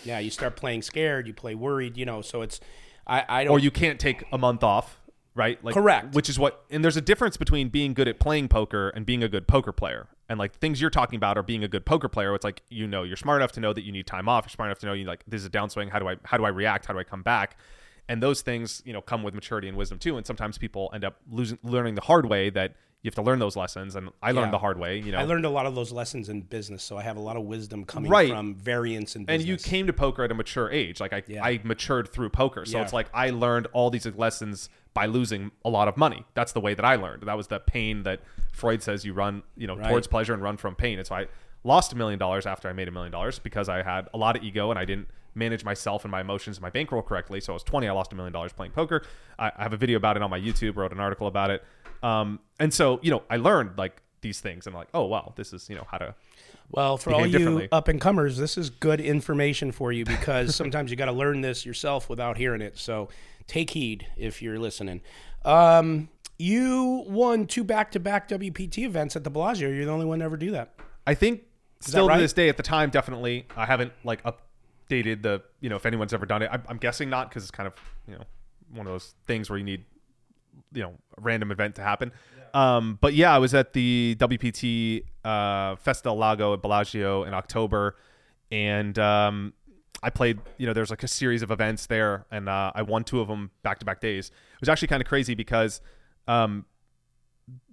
yeah. 0.05 0.19
You 0.19 0.31
start 0.31 0.57
playing 0.57 0.83
scared. 0.83 1.27
You 1.27 1.35
play 1.35 1.55
worried. 1.55 1.97
You 1.97 2.07
know, 2.07 2.23
so 2.23 2.43
it's 2.43 2.61
I 3.07 3.25
I 3.29 3.45
don't. 3.45 3.53
or 3.53 3.59
you 3.59 3.71
can't 3.71 4.01
take 4.01 4.25
a 4.33 4.39
month 4.39 4.63
off, 4.63 5.01
right? 5.35 5.63
Like 5.65 5.75
Correct. 5.75 6.15
Which 6.15 6.29
is 6.29 6.39
what, 6.39 6.65
and 6.71 6.83
there's 6.83 6.97
a 6.97 7.03
difference 7.03 7.37
between 7.37 7.69
being 7.69 7.95
good 7.95 8.09
at 8.09 8.19
playing 8.19 8.49
poker 8.49 8.89
and 8.91 9.07
being 9.07 9.23
a 9.23 9.29
good 9.29 9.47
poker 9.47 9.73
player. 9.73 10.09
And 10.29 10.39
like 10.39 10.55
things 10.59 10.81
you're 10.81 10.91
talking 10.91 11.17
about 11.17 11.39
are 11.39 11.43
being 11.43 11.63
a 11.63 11.69
good 11.69 11.87
poker 11.87 12.09
player. 12.09 12.35
It's 12.35 12.45
like 12.45 12.63
you 12.69 12.87
know 12.87 13.05
you're 13.05 13.17
smart 13.17 13.41
enough 13.41 13.53
to 13.53 13.61
know 13.61 13.73
that 13.73 13.83
you 13.83 13.93
need 13.93 14.07
time 14.07 14.29
off. 14.29 14.45
You're 14.45 14.51
smart 14.51 14.69
enough 14.69 14.81
to 14.81 14.87
know 14.87 14.93
you 14.93 15.05
like 15.05 15.23
this 15.29 15.43
is 15.43 15.47
a 15.47 15.51
downswing. 15.51 15.91
How 15.91 16.01
do 16.01 16.09
I 16.09 16.17
how 16.25 16.37
do 16.37 16.45
I 16.45 16.49
react? 16.49 16.87
How 16.87 16.95
do 16.95 16.99
I 16.99 17.05
come 17.05 17.23
back? 17.23 17.57
And 18.09 18.23
those 18.23 18.41
things 18.41 18.83
you 18.85 18.93
know 18.93 19.01
come 19.01 19.23
with 19.23 19.35
maturity 19.35 19.69
and 19.69 19.77
wisdom 19.77 19.99
too. 19.99 20.17
And 20.17 20.27
sometimes 20.27 20.59
people 20.59 20.91
end 20.93 21.05
up 21.05 21.21
losing 21.31 21.59
learning 21.63 21.95
the 21.95 22.01
hard 22.01 22.27
way 22.27 22.51
that 22.51 22.75
you 23.07 23.11
have 23.11 23.15
to 23.15 23.23
learn 23.23 23.39
those 23.39 23.55
lessons. 23.57 23.95
And 23.95 24.11
I 24.21 24.33
learned 24.33 24.49
Yeah. 24.49 24.51
the 24.53 24.59
hard 24.59 24.79
way. 24.79 24.99
You 24.99 25.13
know, 25.13 25.19
I 25.19 25.23
learned 25.23 25.47
a 25.47 25.51
lot 25.51 25.65
of 25.65 25.75
those 25.77 25.93
lessons 25.93 26.29
in 26.29 26.41
business, 26.41 26.83
so 26.83 26.97
I 26.99 27.03
have 27.03 27.17
a 27.17 27.21
lot 27.21 27.37
of 27.37 27.45
wisdom 27.45 27.85
coming 27.85 28.11
Right. 28.11 28.29
from 28.31 28.55
variance 28.57 29.15
in 29.15 29.25
and 29.29 29.43
you 29.43 29.57
came 29.57 29.87
to 29.87 29.93
poker 29.93 30.25
at 30.25 30.33
a 30.33 30.35
mature 30.35 30.69
age 30.71 31.01
like 31.01 31.13
i, 31.13 31.23
Yeah. 31.29 31.45
I 31.45 31.61
matured 31.63 32.09
through 32.13 32.31
poker 32.31 32.65
so 32.67 32.79
Yeah. 32.79 32.83
it's 32.85 32.93
like 32.93 33.07
i 33.15 33.31
learned 33.31 33.69
all 33.73 33.91
these 33.91 34.07
lessons 34.07 34.69
by 34.93 35.07
losing 35.07 35.53
a 35.65 35.71
lot 35.71 35.87
of 35.89 35.97
money 35.97 36.25
that's 36.35 36.53
the 36.53 36.61
way 36.61 36.75
that 36.75 36.85
i 36.85 36.97
learned 36.97 37.23
that 37.23 37.37
was 37.37 37.47
the 37.49 37.61
pain 37.61 38.03
that 38.03 38.21
freud 38.53 38.83
says 38.83 39.05
you 39.05 39.13
run 39.13 39.43
you 39.57 39.67
know 39.69 39.77
Right. 39.77 39.89
towards 39.89 40.07
pleasure 40.09 40.35
and 40.35 40.43
run 40.43 40.57
from 40.57 40.75
pain 40.75 40.99
it's 40.99 41.11
why 41.11 41.23
i 41.23 41.27
lost 41.65 41.93
a 41.93 41.97
million 41.97 42.19
dollars 42.19 42.45
after 42.47 42.69
i 42.69 42.73
made 42.73 42.89
a 42.89 42.91
million 42.91 43.13
dollars 43.13 43.39
because 43.39 43.69
i 43.69 43.83
had 43.83 44.09
a 44.15 44.19
lot 44.19 44.37
of 44.37 44.43
ego 44.43 44.71
and 44.71 44.79
i 44.79 44.85
didn't 44.85 45.09
manage 45.35 45.65
myself 45.65 46.05
and 46.05 46.11
my 46.11 46.21
emotions 46.23 46.57
and 46.57 46.63
my 46.63 46.71
bankroll 46.71 47.03
correctly 47.03 47.41
so 47.41 47.53
i 47.53 47.55
was 47.55 47.63
20 47.63 47.87
i 47.89 47.93
lost 47.93 48.13
a 48.13 48.17
million 48.17 48.33
dollars 48.33 48.53
playing 48.53 48.73
poker 48.73 49.03
I, 49.39 49.53
I 49.57 49.63
have 49.65 49.73
a 49.75 49.77
video 49.77 49.97
about 49.99 50.17
it 50.17 50.23
on 50.23 50.31
my 50.31 50.41
youtube 50.41 50.77
wrote 50.77 50.93
an 50.93 51.01
article 51.01 51.27
about 51.27 51.51
it 51.51 51.63
um, 52.03 52.41
and 52.59 52.73
so 52.73 52.99
you 53.03 53.11
know 53.11 53.23
i 53.31 53.37
learned 53.37 53.71
like 53.77 54.03
these 54.21 54.41
things 54.41 54.67
and 54.67 54.75
I'm 54.75 54.79
like 54.79 54.89
oh 54.95 55.05
wow 55.05 55.33
this 55.37 55.53
is 55.53 55.69
you 55.69 55.77
know 55.77 55.87
how 55.91 55.99
to 55.99 56.15
Well, 56.71 56.97
for 56.97 57.13
all 57.13 57.27
you 57.27 57.69
up 57.71 57.89
and 57.89 58.01
comers, 58.01 58.37
this 58.37 58.59
is 58.59 58.71
good 58.71 59.01
information 59.01 59.73
for 59.73 59.93
you 59.93 60.05
because 60.05 60.55
sometimes 60.63 60.91
you 60.91 60.97
got 60.97 61.07
to 61.07 61.13
learn 61.13 61.41
this 61.41 61.65
yourself 61.65 62.09
without 62.09 62.37
hearing 62.37 62.61
it. 62.61 62.77
So 62.77 63.09
take 63.47 63.71
heed 63.71 64.07
if 64.17 64.43
you're 64.43 64.59
listening. 64.59 65.01
Um, 65.45 66.09
you 66.39 67.05
won 67.07 67.47
two 67.47 67.65
back-to-back 67.65 68.29
WPT 68.29 68.79
events 68.85 69.17
at 69.17 69.25
the 69.25 69.31
Bellagio. 69.31 69.71
You're 69.71 69.87
the 69.87 69.93
only 69.93 70.07
one 70.07 70.19
to 70.19 70.25
ever 70.25 70.37
do 70.37 70.51
that. 70.51 70.75
I 71.07 71.15
think 71.15 71.43
still 71.81 72.09
right? 72.09 72.17
to 72.17 72.21
this 72.21 72.33
day, 72.33 72.49
at 72.49 72.57
the 72.57 72.63
time, 72.63 72.91
definitely, 72.91 73.47
I 73.57 73.65
haven't 73.65 73.93
like 74.05 74.23
updated 74.25 75.23
the 75.23 75.43
you 75.61 75.71
know 75.71 75.77
if 75.77 75.87
anyone's 75.87 76.13
ever 76.13 76.27
done 76.27 76.43
it. 76.43 76.51
I'm, 76.53 76.63
I'm 76.69 76.79
guessing 76.79 77.09
not 77.09 77.29
because 77.29 77.45
it's 77.45 77.53
kind 77.53 77.67
of 77.67 77.75
you 78.09 78.15
know 78.15 78.25
one 78.73 78.87
of 78.87 78.93
those 78.93 79.15
things 79.27 79.49
where 79.49 79.59
you 79.59 79.65
need 79.65 79.85
you 80.73 80.83
know 80.83 80.95
random 81.19 81.51
event 81.51 81.77
to 81.77 81.83
happen. 81.83 82.13
Um, 82.55 82.99
but 83.01 83.15
yeah, 83.15 83.35
I 83.35 83.39
was 83.39 83.55
at 83.55 83.73
the 83.73 84.17
WPT 84.19 85.05
uh, 85.25 85.77
Festa 85.77 86.05
del 86.05 86.17
Lago 86.17 86.55
at 86.55 86.63
Bellagio 86.63 87.25
in 87.25 87.35
October, 87.35 87.97
and 88.51 88.99
um, 88.99 89.53
I 90.03 90.11
played. 90.11 90.39
You 90.59 90.67
know, 90.67 90.73
there's 90.73 90.91
like 90.91 91.03
a 91.03 91.09
series 91.09 91.43
of 91.43 91.51
events 91.51 91.87
there, 91.87 92.27
and 92.31 92.49
uh, 92.49 92.73
I 92.75 92.83
won 92.83 93.05
two 93.05 93.21
of 93.21 93.29
them 93.29 93.51
back 93.63 93.79
to 93.81 93.85
back 93.85 94.01
days. 94.01 94.29
It 94.29 94.61
was 94.61 94.69
actually 94.69 94.89
kind 94.89 95.03
of 95.03 95.09
crazy 95.09 95.35
because. 95.35 95.81
Um, 96.29 96.67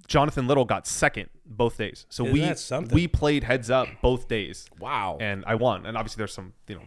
Jonathan 0.08 0.47
Little 0.47 0.65
got 0.65 0.86
second 0.86 1.29
both 1.45 1.77
days. 1.77 2.06
So 2.10 2.25
Isn't 2.25 2.89
we 2.91 2.93
we 2.93 3.08
played 3.08 3.43
heads 3.43 3.69
up 3.69 3.88
both 4.01 4.27
days. 4.27 4.69
Wow. 4.79 5.17
And 5.19 5.43
I 5.47 5.56
won. 5.56 5.86
And 5.86 5.97
obviously 5.97 6.19
there's 6.19 6.34
some, 6.34 6.53
you 6.67 6.75
know, 6.75 6.84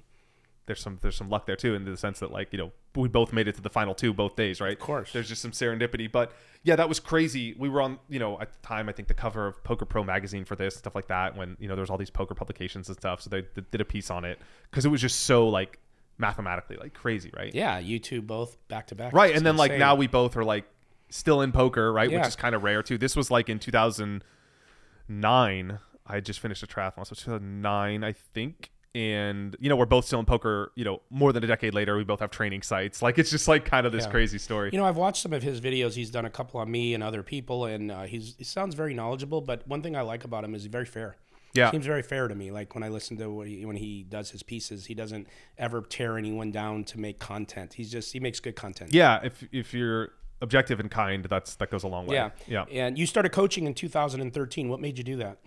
there's 0.66 0.80
some 0.80 0.98
there's 1.00 1.16
some 1.16 1.30
luck 1.30 1.46
there 1.46 1.56
too 1.56 1.74
in 1.74 1.84
the 1.84 1.96
sense 1.96 2.20
that 2.20 2.30
like, 2.30 2.52
you 2.52 2.58
know, 2.58 2.72
we 2.94 3.08
both 3.08 3.32
made 3.32 3.48
it 3.48 3.54
to 3.54 3.60
the 3.60 3.70
final 3.70 3.94
two 3.94 4.12
both 4.12 4.36
days, 4.36 4.60
right? 4.60 4.72
Of 4.72 4.80
course. 4.80 5.12
There's 5.12 5.28
just 5.28 5.42
some 5.42 5.52
serendipity, 5.52 6.10
but 6.10 6.32
yeah, 6.64 6.76
that 6.76 6.88
was 6.88 6.98
crazy. 6.98 7.54
We 7.58 7.68
were 7.68 7.80
on, 7.80 7.98
you 8.08 8.18
know, 8.18 8.40
at 8.40 8.52
the 8.52 8.66
time 8.66 8.88
I 8.88 8.92
think 8.92 9.08
the 9.08 9.14
cover 9.14 9.46
of 9.46 9.62
Poker 9.62 9.84
Pro 9.84 10.02
magazine 10.02 10.44
for 10.44 10.56
this 10.56 10.76
stuff 10.76 10.94
like 10.94 11.08
that 11.08 11.36
when, 11.36 11.56
you 11.60 11.68
know, 11.68 11.76
there's 11.76 11.90
all 11.90 11.98
these 11.98 12.10
poker 12.10 12.34
publications 12.34 12.88
and 12.88 12.96
stuff, 12.96 13.22
so 13.22 13.30
they, 13.30 13.42
they 13.54 13.62
did 13.70 13.80
a 13.80 13.84
piece 13.84 14.10
on 14.10 14.24
it 14.24 14.40
cuz 14.72 14.84
it 14.84 14.88
was 14.88 15.00
just 15.00 15.22
so 15.22 15.48
like 15.48 15.78
mathematically 16.18 16.76
like 16.76 16.94
crazy, 16.94 17.30
right? 17.36 17.54
yeah, 17.54 17.78
you 17.78 17.98
two 17.98 18.20
both 18.20 18.56
back-to-back. 18.68 19.12
Right, 19.12 19.36
and 19.36 19.46
then 19.46 19.56
like 19.56 19.78
now 19.78 19.94
we 19.94 20.06
both 20.06 20.36
are 20.36 20.44
like 20.44 20.64
still 21.10 21.42
in 21.42 21.52
poker, 21.52 21.92
right? 21.92 22.10
Yeah. 22.10 22.18
Which 22.18 22.28
is 22.28 22.36
kind 22.36 22.54
of 22.54 22.62
rare 22.62 22.82
too. 22.82 22.98
This 22.98 23.16
was 23.16 23.30
like 23.30 23.48
in 23.48 23.58
2009. 23.58 25.78
I 26.08 26.14
had 26.14 26.24
just 26.24 26.40
finished 26.40 26.62
a 26.62 26.66
triathlon, 26.66 27.06
so 27.06 27.14
2009, 27.14 28.04
I 28.04 28.12
think. 28.12 28.70
And 28.96 29.54
you 29.60 29.68
know, 29.68 29.76
we're 29.76 29.84
both 29.84 30.06
still 30.06 30.18
in 30.20 30.24
poker. 30.24 30.72
You 30.74 30.84
know, 30.86 31.02
more 31.10 31.30
than 31.34 31.44
a 31.44 31.46
decade 31.46 31.74
later, 31.74 31.98
we 31.98 32.04
both 32.04 32.20
have 32.20 32.30
training 32.30 32.62
sites. 32.62 33.02
Like 33.02 33.18
it's 33.18 33.30
just 33.30 33.46
like 33.46 33.66
kind 33.66 33.86
of 33.86 33.92
this 33.92 34.04
Yeah. 34.06 34.10
crazy 34.10 34.38
story. 34.38 34.70
You 34.72 34.78
know, 34.78 34.86
I've 34.86 34.96
watched 34.96 35.20
some 35.22 35.34
of 35.34 35.42
his 35.42 35.60
videos. 35.60 35.92
He's 35.94 36.10
done 36.10 36.24
a 36.24 36.30
couple 36.30 36.58
on 36.60 36.70
me 36.70 36.94
and 36.94 37.02
other 37.02 37.22
people, 37.22 37.66
and 37.66 37.92
uh, 37.92 38.02
he's 38.04 38.34
he 38.38 38.44
sounds 38.44 38.74
very 38.74 38.94
knowledgeable. 38.94 39.42
But 39.42 39.68
one 39.68 39.82
thing 39.82 39.94
I 39.96 40.00
like 40.00 40.24
about 40.24 40.44
him 40.44 40.54
is 40.54 40.62
he's 40.62 40.72
very 40.72 40.86
fair. 40.86 41.16
Yeah. 41.52 41.70
seems 41.70 41.86
very 41.86 42.02
fair 42.02 42.26
to 42.28 42.34
me. 42.34 42.50
Like 42.50 42.74
when 42.74 42.82
I 42.84 42.88
listen 42.88 43.16
to 43.18 43.28
what 43.30 43.46
he, 43.48 43.64
when 43.66 43.76
he 43.76 44.02
does 44.02 44.30
his 44.30 44.42
pieces, 44.42 44.86
he 44.86 44.94
doesn't 44.94 45.26
ever 45.58 45.82
tear 45.82 46.16
anyone 46.18 46.50
down 46.50 46.84
to 46.84 46.98
make 47.00 47.18
content. 47.18 47.74
He's 47.74 47.90
just 47.90 48.12
he 48.14 48.20
makes 48.20 48.40
good 48.40 48.56
content. 48.56 48.94
yeah, 48.94 49.20
if 49.24 49.44
if 49.52 49.74
you're 49.74 50.10
objective 50.40 50.80
and 50.80 50.90
kind, 50.90 51.24
that's 51.24 51.54
that 51.56 51.70
goes 51.70 51.82
a 51.82 51.88
long 51.88 52.06
way. 52.06 52.16
yeah, 52.16 52.30
yeah. 52.46 52.64
And 52.70 52.96
you 52.98 53.04
started 53.06 53.30
coaching 53.32 53.66
in 53.66 53.74
2013. 53.74 54.68
What 54.70 54.80
made 54.80 54.96
you 54.98 55.04
do 55.04 55.16
that? 55.16 55.38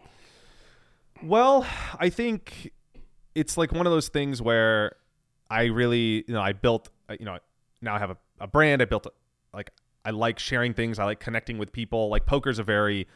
Well, 1.21 1.65
I 1.99 2.09
think 2.09 2.71
it's 3.35 3.57
like 3.57 3.71
one 3.71 3.85
of 3.85 3.91
those 3.91 4.09
things 4.09 4.41
where 4.41 4.95
I 5.49 5.65
really, 5.65 6.23
you 6.27 6.33
know, 6.33 6.41
I 6.41 6.53
built, 6.53 6.89
uh, 7.09 7.15
you 7.19 7.25
know, 7.25 7.37
now 7.81 7.95
I 7.95 7.99
have 7.99 8.11
a, 8.11 8.17
a 8.39 8.47
brand. 8.47 8.81
I 8.81 8.85
built, 8.85 9.05
a, 9.05 9.11
like, 9.53 9.71
I 10.05 10.11
like 10.11 10.39
sharing 10.39 10.73
things. 10.73 10.99
I 10.99 11.05
like 11.05 11.19
connecting 11.19 11.57
with 11.57 11.71
people. 11.71 12.09
Like, 12.09 12.25
poker's 12.25 12.59
a 12.59 12.63
very 12.63 13.07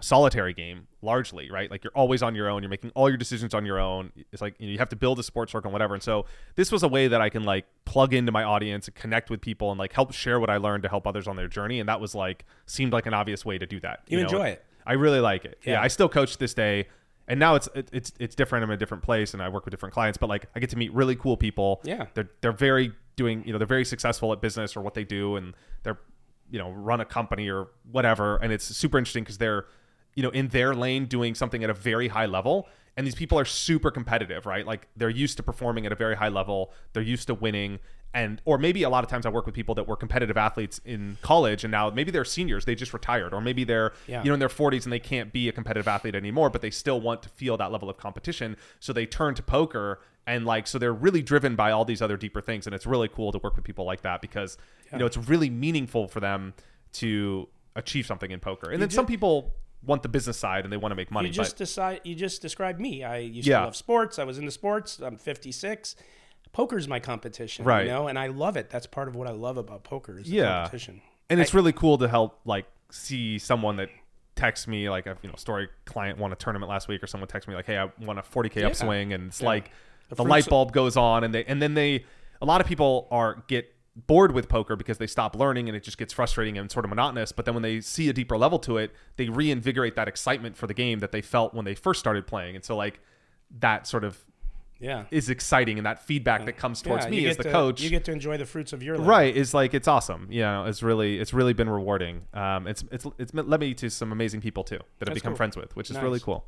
solitary 0.00 0.54
game, 0.54 0.86
largely, 1.02 1.50
right? 1.50 1.70
Like, 1.70 1.84
you're 1.84 1.92
always 1.94 2.22
on 2.22 2.34
your 2.34 2.48
own. 2.48 2.62
You're 2.62 2.70
making 2.70 2.90
all 2.94 3.08
your 3.08 3.18
decisions 3.18 3.52
on 3.52 3.66
your 3.66 3.78
own. 3.78 4.12
It's 4.32 4.40
like, 4.40 4.54
you 4.58 4.66
know, 4.66 4.72
you 4.72 4.78
have 4.78 4.88
to 4.90 4.96
build 4.96 5.18
a 5.18 5.22
sports 5.22 5.52
circle 5.52 5.68
and 5.68 5.72
whatever. 5.72 5.94
And 5.94 6.02
so, 6.02 6.24
this 6.54 6.72
was 6.72 6.82
a 6.82 6.88
way 6.88 7.08
that 7.08 7.20
I 7.20 7.28
can, 7.28 7.44
like, 7.44 7.66
plug 7.84 8.14
into 8.14 8.32
my 8.32 8.42
audience 8.42 8.88
and 8.88 8.94
connect 8.94 9.28
with 9.30 9.40
people 9.40 9.70
and, 9.70 9.78
like, 9.78 9.92
help 9.92 10.12
share 10.12 10.40
what 10.40 10.48
I 10.50 10.56
learned 10.56 10.82
to 10.84 10.88
help 10.88 11.06
others 11.06 11.28
on 11.28 11.36
their 11.36 11.48
journey. 11.48 11.80
And 11.80 11.88
that 11.88 12.00
was, 12.00 12.14
like, 12.14 12.46
seemed 12.66 12.92
like 12.92 13.06
an 13.06 13.14
obvious 13.14 13.44
way 13.44 13.58
to 13.58 13.66
do 13.66 13.78
that. 13.80 14.00
You 14.08 14.20
enjoy 14.20 14.48
it. 14.48 14.64
I 14.86 14.94
really 14.94 15.20
like 15.20 15.44
it. 15.44 15.58
Yeah. 15.64 15.74
Yeah. 15.74 15.82
I 15.82 15.88
still 15.88 16.08
coach 16.08 16.38
this 16.38 16.54
day. 16.54 16.88
And 17.30 17.40
now 17.40 17.54
it's 17.54 17.68
it, 17.74 17.88
it's 17.92 18.12
it's 18.18 18.34
different. 18.34 18.64
I'm 18.64 18.70
in 18.70 18.74
a 18.74 18.78
different 18.78 19.02
place, 19.02 19.32
and 19.32 19.42
I 19.42 19.48
work 19.48 19.64
with 19.64 19.72
different 19.72 19.94
clients. 19.94 20.18
But 20.18 20.28
like, 20.28 20.46
I 20.54 20.60
get 20.60 20.68
to 20.70 20.76
meet 20.76 20.92
really 20.92 21.16
cool 21.16 21.36
people. 21.38 21.80
Yeah. 21.84 22.06
they're 22.14 22.28
they're 22.42 22.52
very 22.52 22.92
doing 23.16 23.42
you 23.46 23.52
know 23.52 23.58
they're 23.58 23.66
very 23.66 23.84
successful 23.84 24.32
at 24.32 24.42
business 24.42 24.76
or 24.76 24.82
what 24.82 24.94
they 24.94 25.04
do, 25.04 25.36
and 25.36 25.54
they're 25.84 25.98
you 26.50 26.58
know 26.58 26.70
run 26.72 27.00
a 27.00 27.04
company 27.04 27.48
or 27.48 27.68
whatever. 27.90 28.36
And 28.36 28.52
it's 28.52 28.64
super 28.64 28.98
interesting 28.98 29.24
because 29.24 29.38
they're 29.38 29.66
you 30.14 30.22
know, 30.22 30.30
in 30.30 30.48
their 30.48 30.74
lane 30.74 31.06
doing 31.06 31.34
something 31.34 31.62
at 31.64 31.70
a 31.70 31.74
very 31.74 32.08
high 32.08 32.26
level. 32.26 32.68
And 32.96 33.06
these 33.06 33.14
people 33.14 33.38
are 33.38 33.44
super 33.44 33.90
competitive, 33.90 34.44
right? 34.46 34.66
Like 34.66 34.88
they're 34.96 35.08
used 35.08 35.36
to 35.36 35.42
performing 35.42 35.86
at 35.86 35.92
a 35.92 35.94
very 35.94 36.16
high 36.16 36.28
level. 36.28 36.72
They're 36.92 37.02
used 37.02 37.28
to 37.28 37.34
winning. 37.34 37.78
And, 38.12 38.42
or 38.44 38.58
maybe 38.58 38.82
a 38.82 38.88
lot 38.88 39.04
of 39.04 39.10
times 39.10 39.24
I 39.24 39.28
work 39.28 39.46
with 39.46 39.54
people 39.54 39.74
that 39.76 39.86
were 39.86 39.94
competitive 39.94 40.36
athletes 40.36 40.80
in 40.84 41.16
college 41.22 41.62
and 41.62 41.70
now 41.70 41.90
maybe 41.90 42.10
they're 42.10 42.24
seniors, 42.24 42.64
they 42.64 42.74
just 42.74 42.92
retired, 42.92 43.32
or 43.32 43.40
maybe 43.40 43.62
they're, 43.62 43.92
Yeah. 44.08 44.22
you 44.24 44.28
know, 44.30 44.34
in 44.34 44.40
their 44.40 44.48
40s 44.48 44.82
and 44.84 44.92
they 44.92 44.98
can't 44.98 45.32
be 45.32 45.48
a 45.48 45.52
competitive 45.52 45.86
athlete 45.86 46.16
anymore, 46.16 46.50
but 46.50 46.60
they 46.60 46.70
still 46.70 47.00
want 47.00 47.22
to 47.22 47.28
feel 47.28 47.56
that 47.58 47.70
level 47.70 47.88
of 47.88 47.98
competition. 47.98 48.56
So 48.80 48.92
they 48.92 49.06
turn 49.06 49.34
to 49.36 49.42
poker 49.44 50.00
and 50.26 50.44
like, 50.44 50.66
so 50.66 50.76
they're 50.78 50.92
really 50.92 51.22
driven 51.22 51.54
by 51.54 51.70
all 51.70 51.84
these 51.84 52.02
other 52.02 52.16
deeper 52.16 52.40
things. 52.40 52.66
And 52.66 52.74
it's 52.74 52.84
really 52.86 53.06
cool 53.08 53.30
to 53.30 53.38
work 53.38 53.54
with 53.54 53.64
people 53.64 53.84
like 53.84 54.02
that 54.02 54.20
because, 54.20 54.58
you 54.92 54.98
know, 54.98 55.06
it's 55.06 55.16
really 55.16 55.48
meaningful 55.50 56.08
for 56.08 56.18
them 56.18 56.52
to 56.94 57.48
achieve 57.76 58.06
something 58.06 58.32
in 58.32 58.40
poker. 58.40 58.70
And 58.70 58.82
then 58.82 58.90
some 58.90 59.06
people 59.06 59.54
want 59.84 60.02
the 60.02 60.08
business 60.08 60.36
side 60.36 60.64
and 60.64 60.72
they 60.72 60.76
want 60.76 60.90
to 60.92 60.96
make 60.96 61.10
money. 61.12 61.28
You 61.28 61.32
just 61.32 61.52
but 61.52 61.58
decide. 61.58 62.00
You 62.04 62.14
just 62.16 62.42
described 62.42 62.80
me. 62.80 63.04
I 63.04 63.18
used 63.18 63.46
Yeah. 63.46 63.60
to 63.60 63.64
love 63.66 63.76
sports. 63.76 64.18
I 64.18 64.24
was 64.24 64.36
into 64.36 64.50
sports. 64.50 64.98
I'm 64.98 65.16
56. 65.16 65.94
Poker's 66.52 66.88
my 66.88 66.98
competition, 67.00 67.64
Right. 67.64 67.82
You 67.86 67.92
know, 67.92 68.08
and 68.08 68.18
I 68.18 68.26
love 68.28 68.56
it. 68.56 68.70
That's 68.70 68.86
part 68.86 69.08
of 69.08 69.14
what 69.14 69.28
I 69.28 69.32
love 69.32 69.56
about 69.56 69.84
poker 69.84 70.18
is 70.18 70.26
the 70.26 70.36
Yeah. 70.36 70.62
competition. 70.62 71.00
and 71.28 71.40
it's 71.40 71.54
really 71.54 71.72
cool 71.72 71.96
to 71.98 72.08
help 72.08 72.40
like 72.44 72.66
see 72.90 73.38
someone 73.38 73.76
that 73.76 73.88
texts 74.34 74.66
me 74.66 74.88
like 74.90 75.06
a 75.06 75.16
you 75.22 75.28
know 75.28 75.34
story 75.36 75.68
client 75.84 76.18
won 76.18 76.32
a 76.32 76.34
tournament 76.36 76.68
last 76.70 76.88
week 76.88 77.02
or 77.02 77.06
someone 77.06 77.28
texts 77.28 77.46
me 77.48 77.54
like 77.54 77.66
hey 77.66 77.76
I 77.78 77.90
won 78.00 78.16
a 78.18 78.22
40k 78.22 78.64
upswing 78.64 79.12
and 79.12 79.28
it's 79.28 79.42
like 79.42 79.70
the, 80.08 80.16
fruits 80.16 80.28
light 80.30 80.46
bulb 80.48 80.72
goes 80.72 80.96
on 80.96 81.22
and 81.24 81.32
they 81.34 81.44
and 81.44 81.60
then 81.60 81.74
they 81.74 82.04
a 82.40 82.46
lot 82.46 82.60
of 82.60 82.66
people 82.66 83.06
are 83.10 83.44
get 83.48 83.72
bored 84.06 84.32
with 84.32 84.48
poker 84.48 84.76
because 84.76 84.98
they 84.98 85.06
stop 85.06 85.36
learning 85.36 85.68
and 85.68 85.76
it 85.76 85.82
just 85.84 85.98
gets 85.98 86.12
frustrating 86.12 86.56
and 86.58 86.70
sort 86.70 86.84
of 86.84 86.88
monotonous 86.88 87.32
but 87.32 87.44
then 87.44 87.54
when 87.54 87.62
they 87.62 87.80
see 87.80 88.08
a 88.08 88.12
deeper 88.12 88.38
level 88.38 88.58
to 88.60 88.76
it 88.78 88.92
they 89.16 89.28
reinvigorate 89.28 89.94
that 89.94 90.08
excitement 90.08 90.56
for 90.56 90.66
the 90.66 90.74
game 90.74 91.00
that 91.00 91.12
they 91.12 91.20
felt 91.20 91.52
when 91.54 91.64
they 91.64 91.74
first 91.74 92.00
started 92.00 92.26
playing 92.26 92.56
and 92.56 92.64
so 92.64 92.74
like 92.76 92.98
that 93.58 93.86
sort 93.86 94.04
of 94.04 94.24
Yeah. 94.80 95.04
is 95.10 95.28
exciting 95.28 95.78
and 95.78 95.86
that 95.86 96.02
feedback 96.06 96.46
that 96.46 96.56
comes 96.56 96.80
towards 96.82 97.04
Yeah, 97.04 97.10
me 97.10 97.26
as 97.26 97.36
the 97.36 97.42
to- 97.44 97.50
coach 97.52 97.80
You 97.82 97.90
get 97.90 98.04
to 98.06 98.12
enjoy 98.12 98.36
the 98.38 98.46
fruits 98.46 98.72
of 98.72 98.82
your 98.82 98.96
labor. 98.96 99.08
right 99.10 99.36
is 99.36 99.52
like 99.52 99.74
it's 99.74 99.86
awesome 99.86 100.26
you 100.30 100.40
know 100.40 100.64
it's 100.64 100.82
really 100.82 101.18
it's 101.20 101.34
really 101.34 101.52
been 101.52 101.68
rewarding 101.68 102.22
um 102.34 102.66
it's 102.66 102.82
it's 102.90 103.06
it's 103.18 103.34
led 103.34 103.60
me 103.60 103.74
to 103.74 103.90
some 103.90 104.10
amazing 104.10 104.40
people 104.40 104.64
too 104.64 104.78
that 104.98 105.08
I've 105.08 105.14
become 105.14 105.32
cool. 105.32 105.36
friends 105.36 105.56
with 105.56 105.76
which 105.76 105.90
is 105.90 105.96
Nice. 105.96 106.02
really 106.02 106.20
cool 106.20 106.46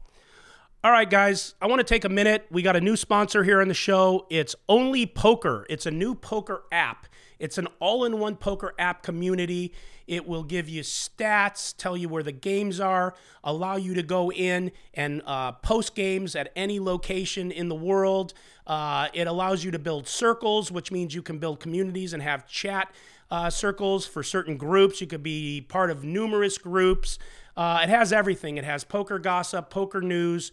All 0.84 0.90
right, 0.90 1.08
guys, 1.08 1.54
I 1.62 1.68
want 1.68 1.78
to 1.78 1.84
take 1.84 2.04
a 2.04 2.08
minute. 2.08 2.44
We 2.50 2.60
got 2.60 2.74
a 2.74 2.80
new 2.80 2.96
sponsor 2.96 3.44
here 3.44 3.60
on 3.60 3.68
the 3.68 3.74
show. 3.74 4.26
It's 4.30 4.56
Only 4.68 5.06
Poker. 5.06 5.64
It's 5.70 5.86
a 5.86 5.92
new 5.92 6.16
poker 6.16 6.64
app. 6.72 7.06
It's 7.38 7.56
an 7.56 7.68
all 7.78 8.04
in 8.04 8.18
one 8.18 8.34
poker 8.34 8.74
app 8.80 9.04
community. 9.04 9.72
It 10.08 10.26
will 10.26 10.42
give 10.42 10.68
you 10.68 10.82
stats, 10.82 11.72
tell 11.76 11.96
you 11.96 12.08
where 12.08 12.24
the 12.24 12.32
games 12.32 12.80
are, 12.80 13.14
allow 13.44 13.76
you 13.76 13.94
to 13.94 14.02
go 14.02 14.32
in 14.32 14.72
and 14.94 15.22
uh, 15.24 15.52
post 15.52 15.94
games 15.94 16.34
at 16.34 16.50
any 16.56 16.80
location 16.80 17.52
in 17.52 17.68
the 17.68 17.76
world. 17.76 18.34
Uh, 18.66 19.06
it 19.14 19.28
allows 19.28 19.62
you 19.62 19.70
to 19.70 19.78
build 19.78 20.08
circles, 20.08 20.72
which 20.72 20.90
means 20.90 21.14
you 21.14 21.22
can 21.22 21.38
build 21.38 21.60
communities 21.60 22.12
and 22.12 22.24
have 22.24 22.44
chat 22.48 22.92
uh, 23.30 23.48
circles 23.48 24.04
for 24.04 24.22
certain 24.22 24.56
groups. 24.56 25.00
You 25.00 25.06
could 25.06 25.22
be 25.22 25.60
part 25.60 25.90
of 25.90 26.02
numerous 26.02 26.58
groups. 26.58 27.18
Uh, 27.56 27.80
it 27.82 27.88
has 27.88 28.12
everything. 28.12 28.56
It 28.56 28.64
has 28.64 28.84
poker 28.84 29.18
gossip, 29.18 29.70
poker 29.70 30.00
news. 30.00 30.52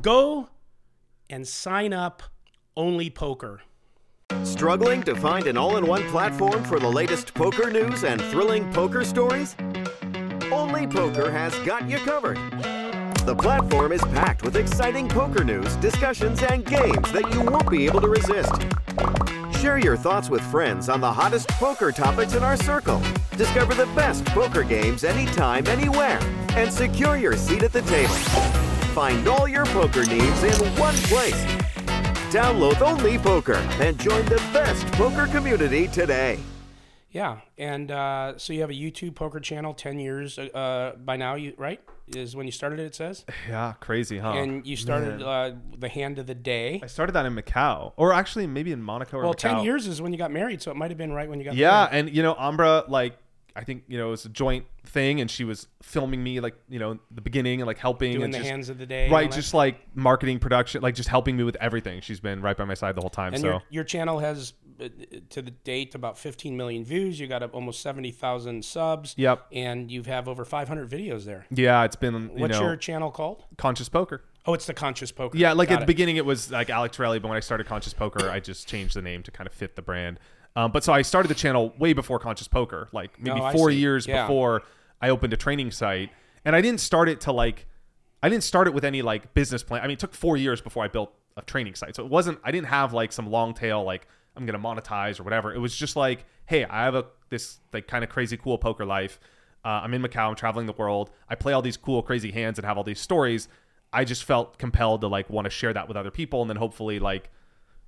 Go 0.00 0.48
and 1.30 1.46
sign 1.46 1.92
up. 1.92 2.22
Only 2.76 3.08
poker. 3.08 3.62
Struggling 4.42 5.02
to 5.04 5.14
find 5.14 5.46
an 5.46 5.56
all 5.56 5.76
in 5.76 5.86
one 5.86 6.02
platform 6.08 6.64
for 6.64 6.80
the 6.80 6.88
latest 6.88 7.34
poker 7.34 7.70
news 7.70 8.04
and 8.04 8.20
thrilling 8.20 8.70
poker 8.72 9.04
stories? 9.04 9.54
Only 10.50 10.86
Poker 10.86 11.30
has 11.30 11.54
got 11.60 11.88
you 11.88 11.98
covered. 11.98 12.36
The 13.26 13.34
platform 13.36 13.92
is 13.92 14.02
packed 14.02 14.42
with 14.42 14.56
exciting 14.56 15.08
poker 15.08 15.42
news, 15.42 15.74
discussions, 15.76 16.42
and 16.42 16.64
games 16.64 17.10
that 17.12 17.32
you 17.32 17.40
won't 17.40 17.70
be 17.70 17.86
able 17.86 18.00
to 18.00 18.08
resist. 18.08 18.52
Share 19.64 19.78
your 19.78 19.96
thoughts 19.96 20.28
with 20.28 20.42
friends 20.42 20.90
on 20.90 21.00
the 21.00 21.10
hottest 21.10 21.48
poker 21.48 21.90
topics 21.90 22.34
in 22.34 22.42
our 22.42 22.54
circle. 22.54 23.00
Discover 23.38 23.72
the 23.72 23.86
best 23.96 24.22
poker 24.26 24.62
games 24.62 25.04
anytime, 25.04 25.66
anywhere, 25.66 26.18
and 26.50 26.70
secure 26.70 27.16
your 27.16 27.34
seat 27.34 27.62
at 27.62 27.72
the 27.72 27.80
table. 27.80 28.12
Find 28.92 29.26
all 29.26 29.48
your 29.48 29.64
poker 29.64 30.04
needs 30.04 30.42
in 30.42 30.52
one 30.78 30.94
place. 31.08 31.42
Download 32.30 32.78
Only 32.82 33.16
Poker 33.16 33.54
and 33.80 33.98
join 33.98 34.26
the 34.26 34.36
best 34.52 34.86
poker 34.88 35.26
community 35.28 35.88
today. 35.88 36.40
Yeah, 37.10 37.38
and 37.56 37.90
uh, 37.90 38.36
so 38.36 38.52
you 38.52 38.60
have 38.60 38.68
a 38.68 38.74
YouTube 38.74 39.14
poker 39.14 39.40
channel, 39.40 39.72
ten 39.72 39.98
years 39.98 40.38
uh, 40.38 40.92
by 41.02 41.16
now. 41.16 41.36
You 41.36 41.54
right 41.56 41.80
is 42.08 42.36
when 42.36 42.44
you 42.46 42.52
started 42.52 42.78
it. 42.80 42.84
It 42.86 42.94
says, 42.94 43.24
yeah 43.48 43.72
crazy 43.80 44.18
huh 44.18 44.32
and 44.32 44.66
you 44.66 44.76
started 44.76 45.22
uh, 45.22 45.52
the 45.78 45.88
hand 45.88 46.18
of 46.18 46.26
the 46.26 46.34
day. 46.34 46.80
i 46.82 46.86
started 46.86 47.12
that 47.12 47.24
in 47.26 47.34
macau 47.34 47.92
or 47.96 48.12
actually 48.12 48.46
maybe 48.46 48.72
in 48.72 48.82
monaco 48.82 49.16
or 49.18 49.22
Well, 49.22 49.34
macau. 49.34 49.38
ten 49.38 49.58
years 49.64 49.86
is 49.86 50.02
when 50.02 50.12
you 50.12 50.18
got 50.18 50.30
married, 50.30 50.60
so 50.62 50.70
it 50.70 50.76
might 50.76 50.90
have 50.90 50.98
been 50.98 51.12
right 51.12 51.28
when 51.28 51.38
you 51.38 51.44
got 51.46 51.54
yeah 51.54 51.88
married. 51.90 52.06
and 52.08 52.16
you 52.16 52.22
know 52.22 52.34
ambra 52.34 52.88
like 52.88 53.16
i 53.56 53.64
think 53.64 53.84
you 53.88 53.98
know 53.98 54.08
it 54.08 54.10
was 54.10 54.24
a 54.24 54.28
joint 54.28 54.64
thing 54.84 55.20
and 55.20 55.30
she 55.30 55.44
was 55.44 55.66
filming 55.82 56.22
me 56.22 56.40
like 56.40 56.54
you 56.68 56.78
know 56.78 56.98
the 57.10 57.20
beginning 57.20 57.60
and 57.60 57.66
like 57.66 57.78
helping 57.78 58.12
doing 58.12 58.24
and 58.24 58.34
the 58.34 58.38
just, 58.38 58.50
hands 58.50 58.68
of 58.68 58.78
the 58.78 58.86
day, 58.86 59.08
right 59.10 59.30
just 59.30 59.54
like 59.54 59.76
marketing 59.94 60.38
production 60.38 60.82
like 60.82 60.94
just 60.94 61.08
helping 61.08 61.36
me 61.36 61.42
with 61.44 61.56
everything 61.56 62.00
she's 62.00 62.20
been 62.20 62.40
right 62.40 62.56
by 62.56 62.64
my 62.64 62.74
side 62.74 62.94
the 62.94 63.00
whole 63.00 63.10
time 63.10 63.34
And 63.34 63.40
so 63.40 63.48
your, 63.48 63.62
your 63.70 63.84
channel 63.84 64.18
has, 64.18 64.54
uh, 64.80 64.88
to 65.30 65.42
the 65.42 65.50
date, 65.50 65.94
about 65.94 66.18
15 66.18 66.56
million 66.56 66.84
views. 66.84 67.18
You 67.18 67.26
got 67.26 67.42
up 67.42 67.54
almost 67.54 67.80
70,000 67.82 68.64
subs. 68.64 69.14
Yep. 69.16 69.46
And 69.52 69.90
you 69.90 70.02
have 70.04 70.28
over 70.28 70.44
500 70.44 70.88
videos 70.90 71.24
there. 71.24 71.46
yeah 71.50 71.84
it's 71.84 71.96
been 71.96 72.14
you 72.14 72.42
What's 72.42 72.58
know 72.58 72.66
your 72.66 72.76
channel 72.76 73.10
called? 73.10 73.44
conscious 73.56 73.88
poker 73.88 74.22
Oh, 74.46 74.52
it's 74.52 74.66
the 74.66 74.74
Conscious 74.74 75.10
Poker. 75.10 75.38
Yeah, 75.38 75.54
like 75.54 75.70
Got 75.70 75.76
at 75.76 75.80
the 75.80 75.86
beginning 75.86 76.16
it 76.16 76.26
was 76.26 76.50
like 76.50 76.68
Alec 76.68 76.92
Torelli, 76.92 77.18
but 77.18 77.28
when 77.28 77.36
I 77.38 77.40
started 77.40 77.66
Conscious 77.66 77.94
Poker, 77.94 78.28
I 78.28 78.40
just 78.40 78.68
changed 78.68 78.94
the 78.94 79.00
name 79.00 79.22
to 79.22 79.30
kind 79.30 79.46
of 79.46 79.54
fit 79.54 79.74
the 79.74 79.80
brand. 79.80 80.20
Um, 80.56 80.70
but 80.70 80.84
so 80.84 80.92
I 80.92 81.02
started 81.02 81.28
the 81.28 81.34
channel 81.34 81.74
way 81.78 81.92
before 81.92 82.18
Conscious 82.18 82.48
Poker, 82.48 82.88
like 82.92 83.18
maybe 83.20 83.40
Oh, 83.40 83.50
four 83.50 83.70
years 83.70 84.06
Yeah. 84.06 84.22
before 84.26 84.62
I 85.00 85.10
opened 85.10 85.32
a 85.32 85.36
training 85.36 85.70
site. 85.72 86.10
And 86.44 86.54
I 86.54 86.60
didn't 86.60 86.80
start 86.80 87.08
it 87.08 87.20
to 87.22 87.32
like, 87.32 87.66
I 88.22 88.28
didn't 88.28 88.44
start 88.44 88.66
it 88.68 88.74
with 88.74 88.84
any 88.84 89.02
like 89.02 89.34
business 89.34 89.62
plan. 89.62 89.82
I 89.82 89.84
mean, 89.86 89.94
it 89.94 89.98
took 89.98 90.14
four 90.14 90.36
years 90.36 90.60
before 90.60 90.84
I 90.84 90.88
built 90.88 91.12
a 91.36 91.42
training 91.42 91.74
site. 91.74 91.96
So 91.96 92.04
it 92.04 92.10
wasn't, 92.10 92.38
I 92.44 92.52
didn't 92.52 92.68
have 92.68 92.92
like 92.92 93.12
some 93.12 93.28
long 93.30 93.52
tail, 93.54 93.82
like 93.82 94.06
I'm 94.36 94.46
going 94.46 94.60
to 94.60 94.64
monetize 94.64 95.18
or 95.18 95.24
whatever. 95.24 95.52
It 95.52 95.58
was 95.58 95.74
just 95.76 95.96
like, 95.96 96.24
hey, 96.46 96.64
I 96.64 96.84
have 96.84 96.94
a, 96.94 97.06
this 97.30 97.58
like 97.72 97.88
kind 97.88 98.04
of 98.04 98.10
crazy 98.10 98.36
cool 98.36 98.58
poker 98.58 98.84
life. 98.86 99.18
Uh, 99.64 99.80
I'm 99.82 99.92
in 99.94 100.02
Macau, 100.02 100.28
I'm 100.28 100.34
traveling 100.36 100.66
the 100.66 100.72
world. 100.74 101.10
I 101.28 101.34
play 101.34 101.52
all 101.52 101.62
these 101.62 101.76
cool, 101.78 102.02
crazy 102.02 102.30
hands 102.30 102.58
and 102.58 102.66
have 102.66 102.76
all 102.76 102.84
these 102.84 103.00
stories. 103.00 103.48
I 103.92 104.04
just 104.04 104.24
felt 104.24 104.58
compelled 104.58 105.00
to 105.00 105.08
like 105.08 105.30
want 105.30 105.46
to 105.46 105.50
share 105.50 105.72
that 105.72 105.88
with 105.88 105.96
other 105.96 106.10
people 106.10 106.42
and 106.42 106.50
then 106.50 106.56
hopefully 106.58 106.98
like 107.00 107.30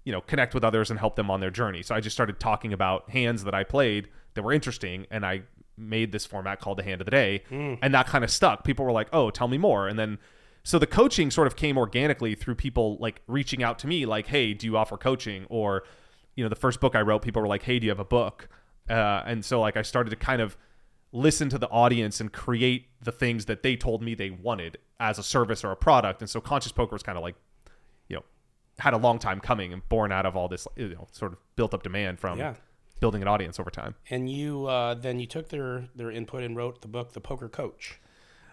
you 0.07 0.13
know 0.13 0.23
connect 0.23 0.55
with 0.55 0.65
others 0.65 0.91
and 0.91 0.99
help 0.99 1.17
them 1.17 1.31
on 1.31 1.41
their 1.41 1.51
journey. 1.51 1.83
So 1.83 1.95
I 1.95 2.01
just 2.01 2.17
started 2.17 2.41
talking 2.41 2.73
about 2.73 3.11
hands 3.11 3.45
that 3.45 3.55
I 3.55 3.65
played 3.65 4.09
that 4.35 4.43
were 4.43 4.53
interesting 4.53 5.07
and 5.11 5.27
I 5.27 5.43
made 5.77 6.13
this 6.13 6.25
format 6.25 6.61
called 6.61 6.79
the 6.79 6.83
hand 6.83 7.03
of 7.03 7.05
the 7.05 7.11
day 7.11 7.43
and 7.83 7.93
that 7.93 8.07
kind 8.07 8.25
of 8.25 8.31
stuck. 8.31 8.65
People 8.65 8.87
were 8.87 8.93
like, 8.93 9.09
"Oh, 9.13 9.31
tell 9.31 9.49
me 9.49 9.59
more." 9.59 9.89
And 9.89 9.99
then 9.99 10.19
so 10.63 10.79
the 10.79 10.87
coaching 10.87 11.31
sort 11.31 11.47
of 11.47 11.55
came 11.57 11.77
organically 11.77 12.35
through 12.35 12.55
people 12.55 12.97
like 12.99 13.21
reaching 13.27 13.63
out 13.63 13.79
to 13.81 13.87
me 13.87 14.07
like, 14.07 14.29
"Hey, 14.29 14.55
do 14.55 14.67
you 14.67 14.77
offer 14.79 14.97
coaching?" 14.97 15.45
or 15.51 15.83
you 16.37 16.45
know, 16.45 16.49
the 16.49 16.57
first 16.57 16.81
book 16.81 16.95
I 16.95 17.01
wrote, 17.01 17.23
people 17.23 17.43
were 17.43 17.49
like, 17.49 17.65
"Hey, 17.65 17.79
do 17.79 17.87
you 17.87 17.91
have 17.91 18.01
a 18.01 18.05
book?" 18.05 18.49
Uh, 18.89 19.23
and 19.27 19.45
so 19.45 19.61
like 19.61 19.77
I 19.77 19.83
started 19.83 20.11
to 20.11 20.17
kind 20.17 20.41
of 20.41 20.57
listen 21.13 21.49
to 21.49 21.59
the 21.59 21.69
audience 21.69 22.21
and 22.21 22.33
create 22.33 22.89
the 23.03 23.13
things 23.13 23.47
that 23.47 23.63
they 23.63 23.75
told 23.75 24.03
me 24.03 24.15
they 24.15 24.31
wanted 24.31 24.79
as 25.01 25.19
a 25.19 25.23
service 25.23 25.65
or 25.65 25.73
a 25.73 25.77
product. 25.77 26.21
And 26.21 26.29
so 26.31 26.41
conscious 26.41 26.73
poker 26.73 26.95
was 26.95 27.03
kind 27.03 27.17
of 27.19 27.25
like, 27.25 27.37
had 28.79 28.93
a 28.95 28.99
long 28.99 29.19
time 29.19 29.41
coming 29.41 29.73
and 29.73 29.87
born 29.89 30.13
out 30.13 30.27
of 30.27 30.37
all 30.37 30.49
this, 30.49 30.67
you 30.77 30.89
know, 30.91 31.07
sort 31.13 31.33
of 31.33 31.39
built 31.57 31.73
up 31.75 31.83
demand 31.83 32.19
from 32.21 32.39
Yeah. 32.39 32.55
building 33.01 33.23
an 33.23 33.29
audience 33.29 33.59
over 33.59 33.71
time. 33.71 33.95
And 34.11 34.31
you 34.31 34.67
uh, 34.67 34.95
then 34.95 35.19
you 35.21 35.27
took 35.27 35.49
their 35.49 35.89
their 35.95 36.11
input 36.11 36.43
and 36.43 36.57
wrote 36.57 36.83
the 36.83 36.89
book, 36.89 37.13
The 37.13 37.21
Poker 37.21 37.49
Coach. 37.49 37.99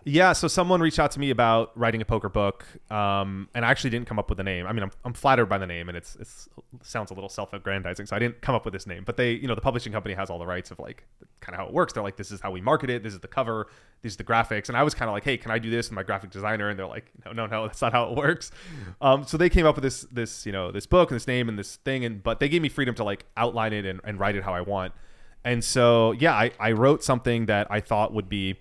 Yeah, 0.05 0.33
so 0.33 0.49
someone 0.49 0.81
reached 0.81 0.99
out 0.99 1.11
to 1.11 1.19
me 1.19 1.29
about 1.29 1.71
writing 1.77 2.01
a 2.01 2.05
poker 2.05 2.27
book, 2.27 2.65
um, 2.91 3.47
and 3.55 3.65
I 3.65 3.71
actually 3.71 3.91
didn't 3.91 4.07
come 4.07 4.19
up 4.19 4.29
with 4.29 4.39
a 4.39 4.43
name. 4.43 4.67
I 4.67 4.73
mean, 4.73 4.83
I'm, 4.83 4.91
I'm 5.05 5.13
flattered 5.13 5.45
by 5.45 5.57
the 5.57 5.65
name, 5.65 5.87
and 5.87 5.97
it's, 5.97 6.17
it's 6.17 6.49
it 6.57 6.85
sounds 6.85 7.11
a 7.11 7.13
little 7.13 7.29
self-aggrandizing, 7.29 8.05
so 8.05 8.15
I 8.15 8.19
didn't 8.19 8.41
come 8.41 8.53
up 8.53 8.65
with 8.65 8.73
this 8.73 8.85
name. 8.85 9.03
But 9.05 9.15
they, 9.15 9.31
you 9.31 9.47
know, 9.47 9.55
the 9.55 9.61
publishing 9.61 9.93
company 9.93 10.13
has 10.15 10.29
all 10.29 10.39
the 10.39 10.45
rights 10.45 10.71
of 10.71 10.79
like 10.79 11.05
kind 11.39 11.55
of 11.55 11.61
how 11.61 11.67
it 11.67 11.73
works. 11.73 11.93
They're 11.93 12.03
like, 12.03 12.17
this 12.17 12.31
is 12.31 12.41
how 12.41 12.51
we 12.51 12.59
market 12.59 12.89
it. 12.89 13.01
This 13.03 13.13
is 13.13 13.19
the 13.21 13.27
cover. 13.27 13.67
These 14.01 14.15
are 14.15 14.17
the 14.17 14.23
graphics. 14.25 14.67
And 14.67 14.77
I 14.77 14.83
was 14.83 14.93
kind 14.93 15.07
of 15.07 15.13
like, 15.13 15.23
hey, 15.23 15.37
can 15.37 15.51
I 15.51 15.59
do 15.59 15.69
this 15.69 15.89
with 15.89 15.95
my 15.95 16.03
graphic 16.03 16.31
designer? 16.31 16.69
And 16.69 16.77
they're 16.77 16.85
like, 16.85 17.09
no, 17.25 17.31
no, 17.31 17.45
no, 17.45 17.67
that's 17.67 17.81
not 17.81 17.93
how 17.93 18.09
it 18.09 18.17
works. 18.17 18.51
Um, 18.99 19.23
so 19.23 19.37
they 19.37 19.49
came 19.49 19.65
up 19.65 19.75
with 19.75 19.83
this 19.83 20.01
this 20.11 20.45
you 20.45 20.51
know 20.51 20.71
this 20.71 20.85
book 20.85 21.11
and 21.11 21.15
this 21.15 21.27
name 21.27 21.47
and 21.47 21.57
this 21.57 21.77
thing, 21.77 22.03
and 22.03 22.21
but 22.21 22.39
they 22.39 22.49
gave 22.49 22.61
me 22.61 22.69
freedom 22.69 22.93
to 22.95 23.03
like 23.03 23.25
outline 23.37 23.71
it 23.71 23.85
and, 23.85 24.01
and 24.03 24.19
write 24.19 24.35
it 24.35 24.43
how 24.43 24.53
I 24.53 24.61
want. 24.61 24.93
And 25.45 25.63
so 25.63 26.11
yeah, 26.13 26.33
I, 26.33 26.51
I 26.59 26.71
wrote 26.71 27.03
something 27.03 27.45
that 27.47 27.67
I 27.69 27.79
thought 27.79 28.13
would 28.13 28.29
be 28.29 28.57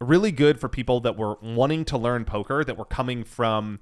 really 0.00 0.32
good 0.32 0.58
for 0.60 0.68
people 0.68 1.00
that 1.00 1.16
were 1.16 1.36
wanting 1.42 1.84
to 1.84 1.98
learn 1.98 2.24
poker 2.24 2.64
that 2.64 2.76
were 2.76 2.84
coming 2.84 3.24
from 3.24 3.80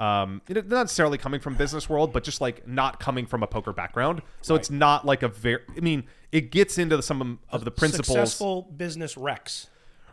um 0.00 0.42
you 0.48 0.54
know, 0.54 0.60
not 0.62 0.82
necessarily 0.82 1.18
coming 1.18 1.40
from 1.40 1.54
business 1.54 1.88
world 1.88 2.12
but 2.12 2.24
just 2.24 2.40
like 2.40 2.66
not 2.66 2.98
coming 2.98 3.26
from 3.26 3.42
a 3.42 3.46
poker 3.46 3.72
background 3.72 4.22
so 4.40 4.54
it's 4.54 4.70
not 4.70 5.06
like 5.06 5.22
a 5.22 5.28
very 5.28 5.60
i 5.76 5.80
mean 5.80 6.02
it 6.32 6.50
gets 6.50 6.78
into 6.78 7.00
some 7.02 7.38
of 7.50 7.64
the 7.64 7.70
principles 7.70 8.06
Successful 8.06 8.62
business 8.62 9.16
wrecks. 9.16 9.68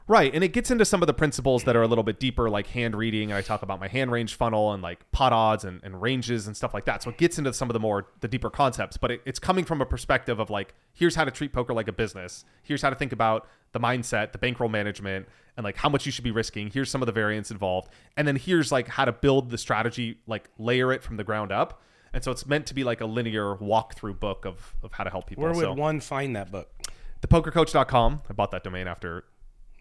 Right, 0.05 0.33
and 0.33 0.43
it 0.43 0.53
gets 0.53 0.71
into 0.71 0.85
some 0.85 1.03
of 1.03 1.07
the 1.07 1.13
principles 1.13 1.65
that 1.65 1.75
are 1.75 1.83
a 1.83 1.87
little 1.87 2.03
bit 2.03 2.19
deeper, 2.19 2.49
like 2.49 2.65
hand 2.65 2.95
reading, 2.95 3.29
and 3.29 3.37
I 3.37 3.41
talk 3.43 3.61
about 3.61 3.79
my 3.79 3.87
hand 3.87 4.11
range 4.11 4.33
funnel 4.33 4.73
and 4.73 4.81
like 4.81 5.09
pot 5.11 5.31
odds 5.31 5.65
and, 5.65 5.79
and 5.83 6.01
ranges 6.01 6.47
and 6.47 6.57
stuff 6.57 6.73
like 6.73 6.85
that. 6.85 7.03
So 7.03 7.11
it 7.11 7.19
gets 7.19 7.37
into 7.37 7.53
some 7.53 7.69
of 7.69 7.73
the 7.73 7.79
more 7.79 8.07
the 8.19 8.27
deeper 8.27 8.49
concepts, 8.49 8.97
but 8.97 9.11
it, 9.11 9.21
it's 9.23 9.37
coming 9.37 9.65
from 9.65 9.81
a 9.81 9.85
perspective 9.85 10.39
of 10.39 10.49
like, 10.49 10.73
here's 10.93 11.13
how 11.13 11.25
to 11.25 11.31
treat 11.31 11.53
poker 11.53 11.75
like 11.75 11.87
a 11.87 11.91
business. 11.91 12.43
Here's 12.63 12.81
how 12.81 12.89
to 12.89 12.95
think 12.95 13.11
about 13.11 13.47
the 13.71 13.79
mindset, 13.79 14.31
the 14.31 14.37
bankroll 14.37 14.69
management, 14.69 15.27
and 15.57 15.63
like 15.63 15.75
how 15.77 15.89
much 15.89 16.05
you 16.05 16.11
should 16.11 16.23
be 16.23 16.31
risking. 16.31 16.69
Here's 16.71 16.89
some 16.89 17.01
of 17.01 17.05
the 17.05 17.11
variants 17.11 17.51
involved, 17.51 17.89
and 18.17 18.27
then 18.27 18.35
here's 18.35 18.71
like 18.71 18.87
how 18.87 19.05
to 19.05 19.11
build 19.11 19.49
the 19.49 19.57
strategy, 19.57 20.19
like 20.27 20.49
layer 20.57 20.91
it 20.93 21.03
from 21.03 21.17
the 21.17 21.23
ground 21.23 21.51
up. 21.51 21.81
And 22.13 22.23
so 22.23 22.31
it's 22.31 22.45
meant 22.47 22.65
to 22.67 22.73
be 22.73 22.83
like 22.83 23.01
a 23.01 23.05
linear 23.05 23.55
walkthrough 23.57 24.19
book 24.19 24.45
of, 24.45 24.73
of 24.81 24.91
how 24.93 25.03
to 25.03 25.09
help 25.11 25.27
people. 25.27 25.43
Where 25.43 25.53
would 25.53 25.61
so, 25.61 25.73
one 25.73 25.99
find 25.99 26.35
that 26.35 26.51
book? 26.51 26.67
thepokercoach.com. 27.21 28.21
I 28.29 28.33
bought 28.33 28.51
that 28.51 28.63
domain 28.63 28.87
after 28.87 29.25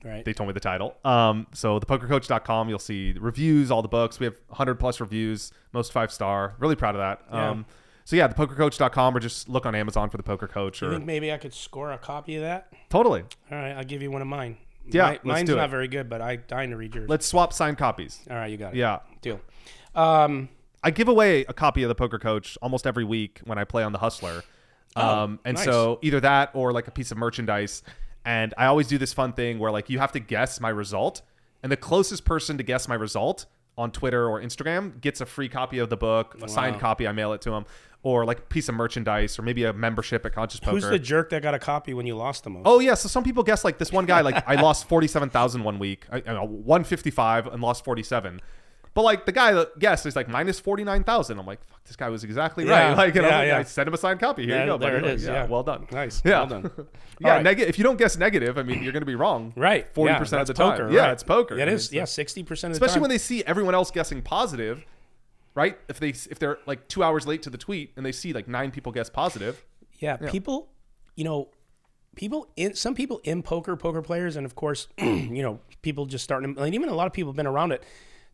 Right. 0.04 0.24
they 0.24 0.32
told 0.32 0.46
me 0.48 0.52
the 0.52 0.60
title. 0.60 0.96
Um, 1.04 1.48
so 1.52 1.80
thepokercoach.com, 1.80 2.68
you'll 2.68 2.78
see 2.78 3.14
reviews, 3.18 3.70
all 3.70 3.82
the 3.82 3.88
books. 3.88 4.20
We 4.20 4.26
have 4.26 4.36
100 4.48 4.76
plus 4.76 5.00
reviews, 5.00 5.52
most 5.72 5.90
five 5.92 6.12
star. 6.12 6.54
Really 6.58 6.76
proud 6.76 6.94
of 6.94 7.00
that. 7.00 7.22
Yeah. 7.32 7.50
Um, 7.50 7.66
so 8.08 8.16
yeah, 8.16 8.26
thepokercoach.com 8.26 9.14
or 9.14 9.20
just 9.20 9.50
look 9.50 9.66
on 9.66 9.74
Amazon 9.74 10.08
for 10.08 10.16
the 10.16 10.22
Poker 10.22 10.48
Coach 10.48 10.80
you 10.80 10.88
or 10.88 10.92
think 10.92 11.04
maybe 11.04 11.30
I 11.30 11.36
could 11.36 11.52
score 11.52 11.92
a 11.92 11.98
copy 11.98 12.36
of 12.36 12.42
that? 12.42 12.72
totally. 12.88 13.20
All 13.52 13.58
right, 13.58 13.72
I'll 13.72 13.84
give 13.84 14.00
you 14.00 14.10
one 14.10 14.22
of 14.22 14.28
mine. 14.28 14.56
Yeah, 14.86 15.08
let's 15.08 15.24
mine's 15.24 15.50
not 15.50 15.68
very 15.68 15.88
good, 15.88 16.08
but 16.08 16.22
I 16.22 16.36
dying 16.36 16.70
to 16.70 16.78
read 16.78 16.94
yours. 16.94 17.06
Let's 17.06 17.26
swap 17.26 17.52
signed 17.52 17.76
copies. 17.76 18.20
All 18.30 18.36
right, 18.38 18.50
you 18.50 18.56
got 18.56 18.72
it. 18.72 18.78
Yeah. 18.78 19.00
deal. 19.20 19.42
Um, 19.94 20.48
I 20.82 20.90
give 20.90 21.08
away 21.08 21.44
a 21.50 21.52
copy 21.52 21.82
of 21.82 21.90
the 21.90 21.94
Poker 21.94 22.18
Coach 22.18 22.56
almost 22.62 22.86
every 22.86 23.04
week 23.04 23.42
when 23.44 23.58
I 23.58 23.64
play 23.64 23.82
on 23.82 23.92
the 23.92 23.98
Hustler. 23.98 24.42
Um, 24.96 25.38
and 25.44 25.58
nice. 25.58 25.66
so 25.66 25.98
either 26.00 26.18
that 26.20 26.52
or 26.54 26.72
like 26.72 26.88
a 26.88 26.90
piece 26.90 27.10
of 27.10 27.18
merchandise. 27.18 27.82
And 28.24 28.54
I 28.56 28.66
always 28.66 28.88
do 28.88 28.96
this 28.96 29.12
fun 29.12 29.34
thing 29.34 29.58
where 29.58 29.70
like 29.70 29.90
you 29.90 29.98
have 29.98 30.12
to 30.12 30.18
guess 30.18 30.60
my 30.60 30.70
result, 30.70 31.20
and 31.62 31.70
the 31.70 31.76
closest 31.76 32.24
person 32.24 32.56
to 32.56 32.64
guess 32.64 32.88
my 32.88 32.94
result 32.94 33.44
on 33.78 33.92
Twitter 33.92 34.28
or 34.28 34.40
Instagram 34.40 35.00
gets 35.00 35.20
a 35.20 35.26
free 35.26 35.48
copy 35.48 35.78
of 35.78 35.88
the 35.88 35.96
book, 35.96 36.36
a 36.42 36.48
signed 36.48 36.80
copy. 36.80 37.06
I 37.06 37.12
mail 37.12 37.32
it 37.32 37.40
to 37.42 37.50
them, 37.50 37.64
or 38.02 38.24
like 38.24 38.38
a 38.38 38.42
piece 38.42 38.68
of 38.68 38.74
merchandise, 38.76 39.38
or 39.38 39.42
maybe 39.42 39.64
a 39.64 39.72
membership 39.72 40.24
at 40.24 40.32
Conscious 40.32 40.60
Poker. 40.60 40.70
who's 40.76 40.88
the 40.88 40.98
jerk 40.98 41.30
that 41.30 41.42
got 41.42 41.54
a 41.54 41.58
copy 41.58 41.94
when 41.94 42.06
you 42.06 42.16
lost 42.16 42.44
the 42.44 42.50
most? 42.50 42.62
Oh 42.64 42.78
yeah, 42.80 42.94
so 42.94 43.08
some 43.08 43.24
people 43.24 43.42
guess 43.42 43.64
like 43.64 43.78
this 43.78 43.90
one 43.92 44.06
guy 44.06 44.20
like 44.20 44.42
I 44.48 44.54
lost 44.60 44.88
forty 44.88 45.08
seven 45.08 45.30
thousand 45.30 45.64
one 45.64 45.78
week, 45.78 46.06
I, 46.10 46.22
I 46.26 46.32
know, 46.34 46.44
one 46.46 46.84
fifty 46.84 47.10
five 47.10 47.46
and 47.48 47.60
lost 47.60 47.84
forty 47.84 48.02
seven, 48.04 48.40
but 48.94 49.02
like 49.02 49.26
the 49.26 49.32
guy 49.32 49.52
that 49.52 49.78
guessed 49.80 50.06
is 50.06 50.14
like 50.14 50.28
minus 50.28 50.60
forty 50.60 50.84
nine 50.84 51.02
thousand. 51.02 51.38
I'm 51.40 51.46
like, 51.46 51.58
fuck, 51.66 51.82
this 51.84 51.96
guy 51.96 52.08
was 52.08 52.22
exactly 52.22 52.66
Yeah, 52.66 52.88
right. 52.90 52.96
Like, 52.96 53.14
you 53.16 53.22
know, 53.22 53.28
yeah, 53.28 53.42
yeah. 53.42 53.58
I 53.58 53.62
sent 53.64 53.88
him 53.88 53.94
a 53.94 53.96
signed 53.98 54.20
copy. 54.20 54.44
Here 54.46 54.54
Yeah, 54.54 54.60
you 54.62 54.66
go. 54.70 54.78
there 54.78 55.00
buddy. 55.00 55.12
it 55.14 55.18
Like, 55.20 55.26
yeah. 55.28 55.46
well 55.46 55.62
done. 55.64 55.86
Nice. 55.90 56.22
Yeah, 56.24 56.38
Well 56.40 56.46
done. 56.46 56.70
yeah. 57.20 57.28
Right. 57.30 57.42
neg- 57.42 57.60
if 57.60 57.78
you 57.78 57.84
don't 57.84 57.96
guess 57.98 58.16
negative, 58.16 58.58
I 58.58 58.62
mean, 58.62 58.82
you're 58.82 58.92
going 58.92 59.02
to 59.02 59.06
be 59.06 59.14
wrong. 59.16 59.52
right. 59.56 59.92
Forty 59.92 60.14
percent 60.14 60.40
of 60.42 60.46
the 60.46 60.52
that's 60.52 60.58
time. 60.58 60.78
poker, 60.78 60.92
Yeah, 60.94 61.10
it's 61.12 61.22
poker. 61.24 61.58
It 61.58 61.62
I 61.68 61.72
mean, 61.72 61.80
Yeah, 61.90 62.04
sixty 62.04 62.42
percent 62.44 62.72
of 62.72 62.78
the 62.78 62.84
Especially 62.84 62.94
time. 62.98 63.02
when 63.02 63.10
they 63.10 63.18
see 63.18 63.42
everyone 63.44 63.74
else 63.74 63.90
guessing 63.90 64.22
positive, 64.22 64.84
right? 65.58 65.76
If 65.88 65.98
they 65.98 66.10
if 66.10 66.38
they're 66.38 66.58
like 66.66 66.86
two 66.86 67.02
hours 67.02 67.26
late 67.26 67.42
to 67.42 67.50
the 67.50 67.58
tweet 67.58 67.92
and 67.96 68.06
they 68.06 68.12
see 68.12 68.32
like 68.32 68.46
nine 68.46 68.70
people 68.70 68.92
guess 68.92 69.10
positive. 69.10 69.64
Yeah, 69.98 70.16
people, 70.16 70.68
you 71.16 71.24
know, 71.24 71.48
people 72.14 72.46
in 72.54 72.74
some 72.74 72.94
people 72.94 73.20
in 73.24 73.42
poker, 73.42 73.76
poker 73.76 74.00
players, 74.00 74.36
and 74.36 74.46
of 74.46 74.54
course, 74.54 74.86
you 74.98 75.42
know, 75.42 75.58
people 75.82 76.06
just 76.06 76.22
starting, 76.22 76.56
and 76.56 76.74
even 76.74 76.88
a 76.88 76.94
lot 76.94 77.08
of 77.08 77.12
people 77.12 77.32
have 77.32 77.36
been 77.36 77.48
around 77.48 77.72
it, 77.72 77.82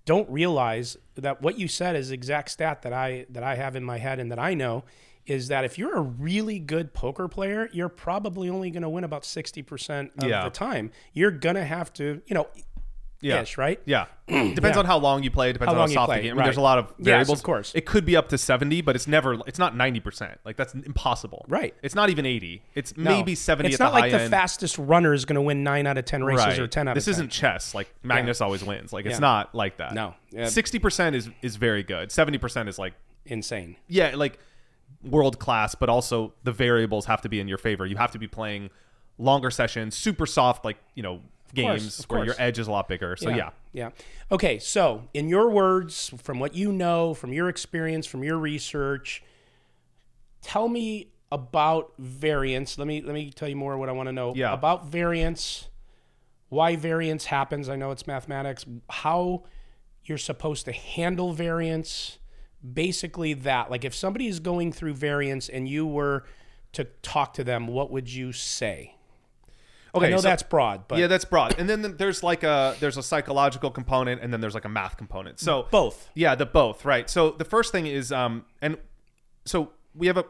don't 0.04 0.28
realize 0.28 0.98
that 1.14 1.40
what 1.40 1.58
you 1.58 1.66
said 1.66 1.96
is 1.96 2.10
exact 2.10 2.50
stat 2.50 2.82
that 2.82 2.92
I 2.92 3.24
that 3.30 3.42
I 3.42 3.54
have 3.54 3.74
in 3.76 3.84
my 3.84 3.96
head 3.96 4.18
and 4.20 4.30
that 4.30 4.38
I 4.38 4.52
know 4.52 4.84
is 5.26 5.48
that 5.48 5.64
if 5.64 5.78
you're 5.78 5.96
a 5.96 6.02
really 6.02 6.58
good 6.58 6.92
poker 6.92 7.28
player, 7.28 7.70
you're 7.72 7.88
probably 7.88 8.50
only 8.50 8.70
going 8.70 8.82
to 8.82 8.90
win 8.90 9.04
about 9.04 9.24
sixty 9.24 9.62
percent 9.62 10.12
of 10.18 10.28
Yeah. 10.28 10.44
the 10.44 10.50
time. 10.50 10.90
You're 11.14 11.30
gonna 11.30 11.64
have 11.64 11.90
to, 11.94 12.20
you 12.26 12.34
know, 12.34 12.46
Yeah. 13.24 13.40
ish, 13.42 13.56
right? 13.58 13.80
Yeah. 13.84 14.06
Depends 14.28 14.60
Yeah. 14.62 14.78
on 14.78 14.84
how 14.84 14.98
long 14.98 15.22
you 15.22 15.30
play. 15.30 15.52
Depends 15.52 15.68
How 15.68 15.72
on 15.72 15.78
long 15.78 15.88
how 15.88 15.90
you 15.90 15.94
soft 15.94 16.08
play, 16.08 16.16
the 16.18 16.22
game. 16.22 16.30
I 16.30 16.32
mean, 16.34 16.38
right. 16.38 16.44
there's 16.44 16.56
a 16.56 16.60
lot 16.60 16.78
of 16.78 16.86
Yes, 16.98 17.04
variables. 17.04 17.38
of 17.38 17.42
course. 17.44 17.72
It 17.74 17.86
could 17.86 18.04
be 18.04 18.16
up 18.16 18.28
to 18.30 18.38
70, 18.38 18.80
but 18.82 18.94
it's 18.96 19.06
never, 19.06 19.34
it's 19.46 19.58
not 19.58 19.74
90%. 19.74 20.36
Like 20.44 20.56
that's 20.56 20.74
impossible. 20.74 21.44
Right. 21.48 21.74
It's 21.82 21.94
not 21.94 22.10
even 22.10 22.26
80. 22.26 22.62
It's 22.74 22.96
No. 22.96 23.10
maybe 23.10 23.34
70 23.34 23.68
It's 23.70 23.80
at 23.80 23.84
not 23.84 23.90
the 23.90 23.94
like 23.94 24.04
high 24.12 24.18
the 24.18 24.24
end. 24.24 24.30
fastest 24.30 24.78
runner 24.78 25.12
is 25.14 25.24
going 25.24 25.34
to 25.36 25.42
win 25.42 25.62
nine 25.62 25.86
out 25.86 25.98
of 25.98 26.04
ten 26.04 26.22
races 26.24 26.46
right. 26.46 26.58
or 26.58 26.66
ten 26.66 26.86
out 26.88 26.94
this 26.94 27.06
of 27.06 27.14
ten. 27.14 27.20
isn't 27.24 27.30
chess. 27.30 27.74
Like 27.74 27.92
Magnus 28.02 28.40
always 28.40 28.62
wins. 28.64 28.92
Like 28.92 29.06
it's 29.06 29.14
Yeah. 29.14 29.18
not 29.20 29.54
like 29.54 29.78
that. 29.78 29.94
No. 29.94 30.14
Yeah. 30.30 30.44
60% 30.46 31.14
is, 31.14 31.30
is 31.42 31.56
very 31.56 31.82
good. 31.82 32.10
70% 32.10 32.68
is 32.68 32.78
like, 32.78 32.94
insane. 33.26 33.76
yeah, 33.88 34.14
like 34.16 34.38
world 35.02 35.38
class, 35.38 35.74
but 35.74 35.88
also 35.88 36.32
the 36.44 36.52
variables 36.52 37.06
have 37.06 37.20
to 37.22 37.28
be 37.28 37.40
in 37.40 37.48
your 37.48 37.58
favor. 37.58 37.84
You 37.86 37.96
have 37.96 38.10
to 38.12 38.18
be 38.18 38.26
playing 38.26 38.70
longer 39.18 39.50
sessions, 39.50 39.94
super 39.96 40.26
soft, 40.26 40.64
like, 40.64 40.76
you 40.94 41.02
know, 41.02 41.20
games 41.54 42.00
of 42.00 42.06
where 42.06 42.24
your 42.24 42.34
edge 42.38 42.58
is 42.58 42.66
a 42.66 42.70
lot 42.70 42.88
bigger. 42.88 43.16
So 43.16 43.30
yeah. 43.30 43.50
Yeah. 43.72 43.90
Okay. 44.30 44.58
So, 44.58 45.08
in 45.14 45.28
your 45.28 45.50
words, 45.50 46.12
from 46.22 46.38
what 46.38 46.54
you 46.54 46.72
know, 46.72 47.14
from 47.14 47.32
your 47.32 47.48
experience, 47.48 48.06
from 48.06 48.22
your 48.22 48.38
research, 48.38 49.22
tell 50.42 50.68
me 50.68 51.08
about 51.32 51.92
variance. 51.98 52.78
Let 52.78 52.86
me 52.86 53.00
let 53.02 53.14
me 53.14 53.30
tell 53.30 53.48
you 53.48 53.56
more 53.56 53.76
what 53.76 53.88
I 53.88 53.92
want 53.92 54.08
to 54.08 54.12
know 54.12 54.34
Yeah. 54.34 54.52
about 54.52 54.86
variance. 54.86 55.68
Why 56.48 56.76
variance 56.76 57.26
happens? 57.26 57.68
I 57.68 57.76
know 57.76 57.90
it's 57.90 58.06
mathematics. 58.06 58.64
How 58.88 59.44
you're 60.04 60.18
supposed 60.18 60.66
to 60.66 60.72
handle 60.72 61.32
variance. 61.32 62.18
Basically, 62.72 63.34
that. 63.34 63.70
Like, 63.70 63.84
if 63.84 63.94
somebody 63.94 64.26
is 64.26 64.40
going 64.40 64.72
through 64.72 64.94
variance 64.94 65.48
and 65.48 65.68
you 65.68 65.86
were 65.86 66.24
to 66.72 66.84
talk 67.02 67.34
to 67.34 67.44
them, 67.44 67.66
what 67.66 67.90
would 67.90 68.10
you 68.12 68.32
say? 68.32 68.93
Okay. 69.94 70.06
I 70.06 70.10
know 70.10 70.16
so- 70.16 70.22
that's 70.22 70.42
broad, 70.42 70.88
but 70.88 70.98
yeah, 70.98 71.06
that's 71.06 71.24
broad. 71.24 71.58
And 71.58 71.68
then 71.68 71.96
there's 71.96 72.22
like 72.22 72.42
a 72.42 72.76
there's 72.80 72.96
a 72.96 73.02
psychological 73.02 73.70
component, 73.70 74.20
and 74.22 74.32
then 74.32 74.40
there's 74.40 74.54
like 74.54 74.64
a 74.64 74.68
math 74.68 74.96
component. 74.96 75.38
So 75.40 75.68
both. 75.70 76.08
Yeah, 76.14 76.34
the 76.34 76.46
both, 76.46 76.84
right. 76.84 77.08
So 77.08 77.30
the 77.30 77.44
first 77.44 77.72
thing 77.72 77.86
is 77.86 78.10
um 78.12 78.44
and 78.60 78.76
so 79.44 79.70
we 79.94 80.06
have 80.06 80.16
a 80.16 80.24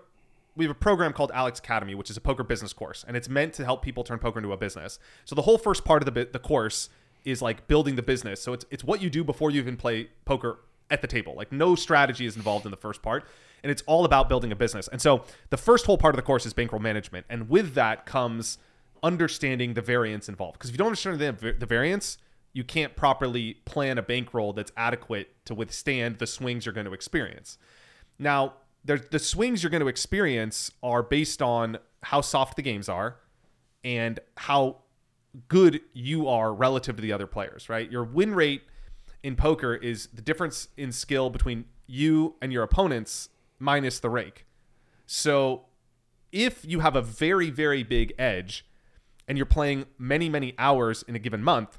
we 0.57 0.65
have 0.65 0.71
a 0.71 0.79
program 0.79 1.13
called 1.13 1.33
Alex 1.35 1.59
Academy, 1.59 1.95
which 1.95 2.11
is 2.11 2.17
a 2.17 2.21
poker 2.21 2.45
business 2.45 2.73
course, 2.73 3.05
and 3.07 3.17
it's 3.17 3.29
meant 3.29 3.55
to 3.55 3.65
help 3.65 3.83
people 3.83 4.05
turn 4.05 4.19
poker 4.19 4.39
into 4.39 4.53
a 4.53 4.57
business. 4.57 4.99
So 5.25 5.35
the 5.35 5.43
whole 5.43 5.59
first 5.59 5.85
part 5.85 6.07
of 6.07 6.13
the 6.13 6.29
the 6.31 6.39
course 6.39 6.91
is 7.25 7.41
like 7.41 7.67
building 7.67 7.97
the 7.97 8.03
business. 8.03 8.43
So 8.43 8.53
it's 8.53 8.65
it's 8.71 8.85
what 8.85 9.01
you 9.01 9.11
do 9.11 9.25
before 9.25 9.51
you 9.51 9.61
even 9.61 9.77
play 9.77 10.11
poker 10.25 10.59
at 10.91 11.01
the 11.01 11.09
table. 11.09 11.35
Like 11.35 11.53
no 11.53 11.75
strategy 11.75 12.27
is 12.27 12.37
involved 12.37 12.67
in 12.67 12.71
the 12.71 12.77
first 12.77 13.03
part, 13.03 13.27
and 13.63 13.71
it's 13.71 13.83
all 13.87 14.05
about 14.05 14.29
building 14.29 14.53
a 14.53 14.57
business. 14.57 14.89
And 14.89 15.01
so 15.01 15.25
the 15.51 15.57
first 15.57 15.87
whole 15.87 15.99
part 15.99 16.15
of 16.15 16.17
the 16.17 16.23
course 16.23 16.45
is 16.47 16.53
bankroll 16.53 16.83
management, 16.83 17.27
and 17.29 17.49
with 17.49 17.75
that 17.75 18.07
comes 18.07 18.59
understanding 19.05 19.75
the 19.75 19.83
variance 19.83 20.29
involved. 20.29 20.59
Because 20.59 20.71
if 20.71 20.75
you 20.75 20.79
don't 20.79 20.89
understand 20.89 21.39
the, 21.39 21.53
the 21.53 21.67
variance, 21.67 22.19
you 22.55 22.65
can't 22.65 22.97
properly 22.97 23.59
plan 23.67 23.99
a 23.99 24.03
bankroll 24.03 24.53
that's 24.55 24.73
adequate 24.77 25.37
to 25.45 25.55
withstand 25.55 26.19
the 26.19 26.27
swings 26.27 26.65
you're 26.65 26.73
going 26.73 26.87
to 26.87 26.95
experience. 26.95 27.59
Now, 28.19 28.55
the 28.87 29.19
swings 29.19 29.63
you're 29.63 29.71
going 29.71 29.81
to 29.81 29.89
experience 29.89 30.71
are 30.83 31.03
based 31.03 31.41
on 31.41 31.79
how 32.03 32.21
soft 32.21 32.57
the 32.57 32.63
games 32.63 32.89
are 32.89 33.17
and 33.83 34.21
how 34.37 34.83
good 35.49 35.81
you 35.95 36.29
are 36.29 36.53
relative 36.53 36.97
to 36.97 37.03
the 37.03 37.13
other 37.13 37.27
players, 37.27 37.69
right? 37.69 37.91
Your 37.91 38.05
win 38.05 38.35
rate 38.35 38.63
in 39.23 39.37
poker 39.37 39.75
is 39.75 40.09
the 40.09 40.21
difference 40.21 40.69
in 40.77 40.93
skill 40.93 41.31
between 41.31 41.65
you 41.87 42.35
and 42.43 42.53
your 42.53 42.63
opponents 42.63 43.31
minus 43.59 44.01
the 44.01 44.11
rake. 44.11 44.45
So, 45.07 45.65
if 46.31 46.65
you 46.65 46.81
have 46.81 46.97
a 46.97 47.03
very 47.03 47.49
very 47.51 47.83
big 47.83 48.13
edge 48.19 48.67
and 49.29 49.39
you're 49.39 49.47
playing 49.47 49.87
many 49.99 50.29
many 50.29 50.55
hours 50.59 51.05
in 51.09 51.15
a 51.15 51.19
given 51.19 51.43
month, 51.43 51.79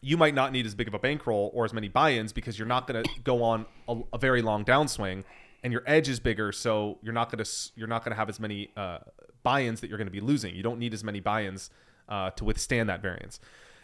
you 0.00 0.16
might 0.16 0.34
not 0.34 0.52
need 0.52 0.66
as 0.66 0.74
big 0.74 0.88
of 0.88 0.94
a 0.94 0.98
bankroll 0.98 1.50
or 1.54 1.64
as 1.64 1.72
many 1.72 1.88
buy-ins 1.88 2.32
because 2.32 2.58
you're 2.58 2.68
not 2.68 2.86
going 2.86 3.02
to 3.02 3.10
go 3.24 3.42
on 3.42 3.66
a, 3.88 3.96
a 4.12 4.18
very 4.18 4.42
long 4.42 4.64
downswing, 4.64 5.24
and 5.62 5.72
your 5.72 5.82
edge 5.86 6.08
is 6.08 6.20
bigger, 6.20 6.52
so 6.52 6.98
you're 7.02 7.12
not 7.12 7.30
going 7.30 7.44
to 7.44 7.50
you're 7.74 7.88
not 7.88 8.04
going 8.04 8.12
to 8.12 8.16
have 8.16 8.28
as 8.28 8.38
many 8.40 8.70
uh, 8.76 8.98
buy-ins 9.42 9.80
that 9.80 9.88
you're 9.88 9.98
going 9.98 10.06
to 10.06 10.12
be 10.12 10.20
losing. 10.20 10.54
You 10.54 10.62
don't 10.62 10.78
need 10.78 10.94
as 10.94 11.02
many 11.02 11.20
buy-ins 11.20 11.70
uh, 12.08 12.30
to 12.30 12.44
withstand 12.44 12.88
that 12.88 13.02
variance. 13.02 13.40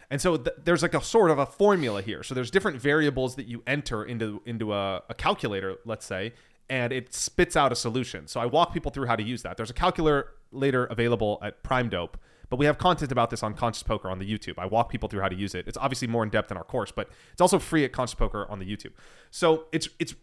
And 0.09 0.21
so 0.21 0.37
th- 0.37 0.55
there's 0.63 0.83
like 0.83 0.93
a 0.93 1.01
sort 1.01 1.31
of 1.31 1.39
a 1.39 1.45
formula 1.45 2.01
here. 2.01 2.21
So 2.23 2.35
there's 2.35 2.51
different 2.51 2.79
variables 2.79 3.35
that 3.35 3.47
you 3.47 3.63
enter 3.65 4.03
into 4.03 4.41
into 4.45 4.73
a, 4.73 5.01
a 5.09 5.13
calculator, 5.13 5.77
let's 5.83 6.05
say, 6.05 6.33
and 6.69 6.93
it 6.93 7.13
spits 7.13 7.55
out 7.55 7.71
a 7.71 7.75
solution. 7.75 8.27
So 8.27 8.39
I 8.39 8.45
walk 8.45 8.73
people 8.73 8.91
through 8.91 9.07
how 9.07 9.15
to 9.15 9.23
use 9.23 9.41
that. 9.43 9.57
There's 9.57 9.69
a 9.69 9.73
calculator 9.73 10.33
later 10.51 10.85
available 10.85 11.39
at 11.41 11.63
Primedope, 11.63 12.13
but 12.55 12.59
we 12.59 12.67
have 12.67 12.77
content 12.77 13.11
about 13.11 13.31
this 13.31 13.43
on 13.43 13.53
Conscious 13.53 13.83
Poker 13.83 14.09
on 14.09 14.17
the 14.17 14.25
YouTube. 14.25 14.53
I 14.57 14.65
walk 14.65 14.87
people 14.87 15.09
through 15.09 15.19
how 15.19 15.27
to 15.27 15.35
use 15.35 15.53
it. 15.55 15.67
It's 15.67 15.77
obviously 15.77 16.07
more 16.07 16.23
in 16.23 16.29
depth 16.29 16.51
in 16.51 16.57
our 16.57 16.63
course, 16.63 16.89
but 16.89 17.09
it's 17.33 17.41
also 17.41 17.59
free 17.59 17.83
at 17.83 17.91
Conscious 17.91 18.15
Poker 18.15 18.49
on 18.49 18.59
the 18.59 18.65
YouTube. 18.65 18.93
So 19.29 19.65
it's 19.73 19.89
it's 19.99 20.15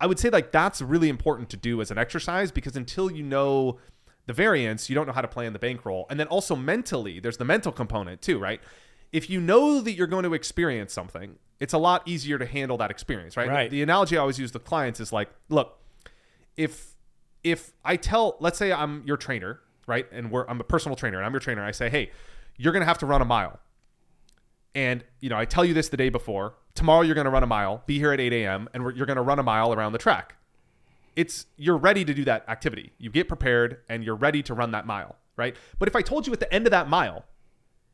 I 0.00 0.08
would 0.08 0.18
say 0.18 0.28
like 0.28 0.50
that's 0.50 0.82
really 0.82 1.08
important 1.08 1.50
to 1.50 1.56
do 1.56 1.80
as 1.80 1.92
an 1.92 1.96
exercise 1.98 2.50
because 2.50 2.74
until 2.74 3.12
you 3.12 3.22
know 3.22 3.78
the 4.26 4.32
variance, 4.32 4.90
you 4.90 4.96
don't 4.96 5.06
know 5.06 5.12
how 5.12 5.20
to 5.20 5.28
play 5.28 5.46
in 5.46 5.52
the 5.52 5.60
bankroll. 5.60 6.08
And 6.10 6.18
then 6.18 6.26
also 6.26 6.56
mentally, 6.56 7.20
there's 7.20 7.36
the 7.36 7.44
mental 7.44 7.70
component 7.70 8.22
too, 8.22 8.40
right? 8.40 8.60
If 9.12 9.30
you 9.30 9.40
know 9.40 9.80
that 9.80 9.92
you're 9.92 10.08
going 10.08 10.24
to 10.24 10.34
experience 10.34 10.92
something, 10.92 11.36
it's 11.60 11.74
a 11.74 11.78
lot 11.78 12.08
easier 12.08 12.38
to 12.38 12.46
handle 12.46 12.76
that 12.78 12.90
experience, 12.90 13.36
right? 13.36 13.48
Right. 13.48 13.70
The 13.70 13.82
analogy 13.82 14.16
I 14.16 14.20
always 14.20 14.40
use 14.40 14.52
with 14.52 14.64
clients 14.64 14.98
is 14.98 15.12
like, 15.12 15.28
look, 15.48 15.78
if 16.56 16.96
if 17.44 17.72
I 17.84 17.94
tell, 17.94 18.36
let's 18.40 18.58
say 18.58 18.72
I'm 18.72 19.04
your 19.06 19.16
trainer, 19.16 19.60
right, 19.88 20.06
and 20.12 20.30
we're 20.30 20.46
I'm 20.46 20.60
a 20.60 20.64
personal 20.64 20.94
trainer 20.94 21.16
and 21.16 21.26
I'm 21.26 21.32
your 21.32 21.40
trainer, 21.40 21.64
I 21.64 21.72
say, 21.72 21.88
hey, 21.90 22.10
you're 22.56 22.72
gonna 22.72 22.84
have 22.84 22.98
to 22.98 23.06
run 23.06 23.20
a 23.22 23.24
mile. 23.24 23.58
and 24.74 25.02
you 25.20 25.28
know 25.30 25.36
I 25.38 25.44
tell 25.44 25.64
you 25.64 25.74
this 25.74 25.88
the 25.88 25.96
day 25.96 26.08
before. 26.10 26.54
Tomorrow 26.74 27.00
you're 27.02 27.16
going 27.16 27.24
to 27.24 27.30
run 27.32 27.42
a 27.42 27.46
mile. 27.48 27.82
Be 27.86 27.98
here 27.98 28.12
at 28.12 28.20
8 28.20 28.32
a.m. 28.32 28.68
and 28.72 28.84
we're, 28.84 28.92
you're 28.92 29.06
going 29.06 29.16
to 29.16 29.22
run 29.22 29.40
a 29.40 29.42
mile 29.42 29.72
around 29.72 29.90
the 29.90 29.98
track. 29.98 30.36
It's 31.16 31.46
you're 31.56 31.76
ready 31.76 32.04
to 32.04 32.14
do 32.14 32.24
that 32.26 32.44
activity. 32.48 32.92
You 32.98 33.10
get 33.10 33.26
prepared 33.26 33.78
and 33.88 34.04
you're 34.04 34.14
ready 34.14 34.44
to 34.44 34.54
run 34.54 34.70
that 34.70 34.86
mile, 34.86 35.16
right? 35.36 35.56
But 35.80 35.88
if 35.88 35.96
I 35.96 36.02
told 36.02 36.28
you 36.28 36.32
at 36.32 36.38
the 36.38 36.52
end 36.54 36.68
of 36.68 36.70
that 36.70 36.88
mile, 36.88 37.24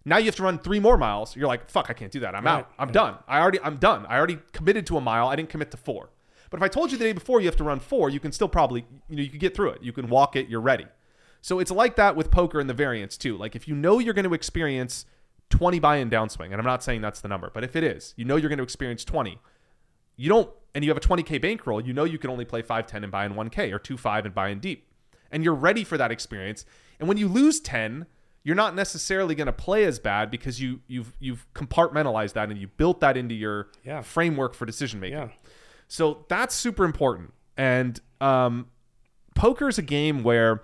now 0.04 0.18
you 0.18 0.26
have 0.26 0.36
to 0.36 0.42
run 0.42 0.58
three 0.58 0.80
more 0.80 0.98
miles. 0.98 1.34
You're 1.34 1.48
like, 1.48 1.70
fuck, 1.70 1.88
I 1.88 1.94
can't 1.94 2.12
do 2.12 2.20
that. 2.20 2.34
I'm 2.34 2.44
Right. 2.44 2.58
out. 2.58 2.70
I'm 2.78 2.92
done. 2.92 3.14
I 3.26 3.40
already, 3.40 3.58
I'm 3.62 3.78
done. 3.78 4.04
I 4.06 4.18
already 4.18 4.38
committed 4.52 4.86
to 4.88 4.98
a 4.98 5.00
mile. 5.00 5.28
I 5.28 5.36
didn't 5.36 5.48
commit 5.48 5.70
to 5.70 5.78
four. 5.78 6.10
But 6.50 6.58
if 6.58 6.62
I 6.62 6.68
told 6.68 6.92
you 6.92 6.98
the 6.98 7.04
day 7.04 7.12
before 7.14 7.40
you 7.40 7.46
have 7.46 7.56
to 7.56 7.64
run 7.64 7.80
four, 7.80 8.10
you 8.10 8.20
can 8.20 8.32
still 8.32 8.48
probably, 8.48 8.84
you 9.08 9.16
know, 9.16 9.22
you 9.22 9.30
can 9.30 9.38
get 9.38 9.56
through 9.56 9.70
it. 9.70 9.82
You 9.82 9.94
can 9.94 10.08
walk 10.10 10.36
it. 10.36 10.48
You're 10.48 10.60
ready. 10.60 10.86
So 11.44 11.58
it's 11.58 11.70
like 11.70 11.96
that 11.96 12.16
with 12.16 12.30
poker 12.30 12.58
and 12.58 12.70
the 12.70 12.74
variance 12.74 13.18
too. 13.18 13.36
Like 13.36 13.54
if 13.54 13.68
you 13.68 13.74
know 13.74 13.98
you're 13.98 14.14
going 14.14 14.24
to 14.24 14.32
experience 14.32 15.04
20 15.50 15.78
buy-in 15.78 16.08
downswing, 16.08 16.46
and 16.46 16.54
I'm 16.54 16.64
not 16.64 16.82
saying 16.82 17.02
that's 17.02 17.20
the 17.20 17.28
number, 17.28 17.50
but 17.52 17.62
if 17.62 17.76
it 17.76 17.84
is, 17.84 18.14
you 18.16 18.24
know 18.24 18.36
you're 18.36 18.48
going 18.48 18.56
to 18.56 18.64
experience 18.64 19.04
20. 19.04 19.38
You 20.16 20.30
don't, 20.30 20.48
and 20.74 20.82
you 20.82 20.90
have 20.90 20.96
a 20.96 21.00
20k 21.06 21.42
bankroll. 21.42 21.82
You 21.82 21.92
know 21.92 22.04
you 22.04 22.16
can 22.16 22.30
only 22.30 22.46
play 22.46 22.62
5, 22.62 22.86
10 22.86 23.02
and 23.04 23.12
buy 23.12 23.26
in 23.26 23.34
1k 23.34 23.70
or 23.74 23.78
2, 23.78 23.98
5 23.98 24.24
and 24.24 24.34
buy 24.34 24.48
in 24.48 24.58
deep, 24.58 24.88
and 25.30 25.44
you're 25.44 25.54
ready 25.54 25.84
for 25.84 25.98
that 25.98 26.10
experience. 26.10 26.64
And 26.98 27.08
when 27.08 27.18
you 27.18 27.28
lose 27.28 27.60
10, 27.60 28.06
you're 28.42 28.56
not 28.56 28.74
necessarily 28.74 29.34
going 29.34 29.46
to 29.48 29.52
play 29.52 29.84
as 29.84 29.98
bad 29.98 30.30
because 30.30 30.62
you 30.62 30.80
you've 30.86 31.14
you've 31.20 31.46
compartmentalized 31.52 32.32
that 32.32 32.48
and 32.48 32.58
you 32.58 32.68
built 32.68 33.00
that 33.00 33.18
into 33.18 33.34
your 33.34 33.68
Yeah. 33.84 34.00
framework 34.00 34.54
for 34.54 34.64
decision 34.64 34.98
making. 34.98 35.18
Yeah. 35.18 35.28
So 35.88 36.24
that's 36.30 36.54
super 36.54 36.86
important. 36.86 37.34
And 37.58 38.00
um, 38.22 38.68
poker 39.34 39.68
is 39.68 39.76
a 39.76 39.82
game 39.82 40.22
where 40.22 40.62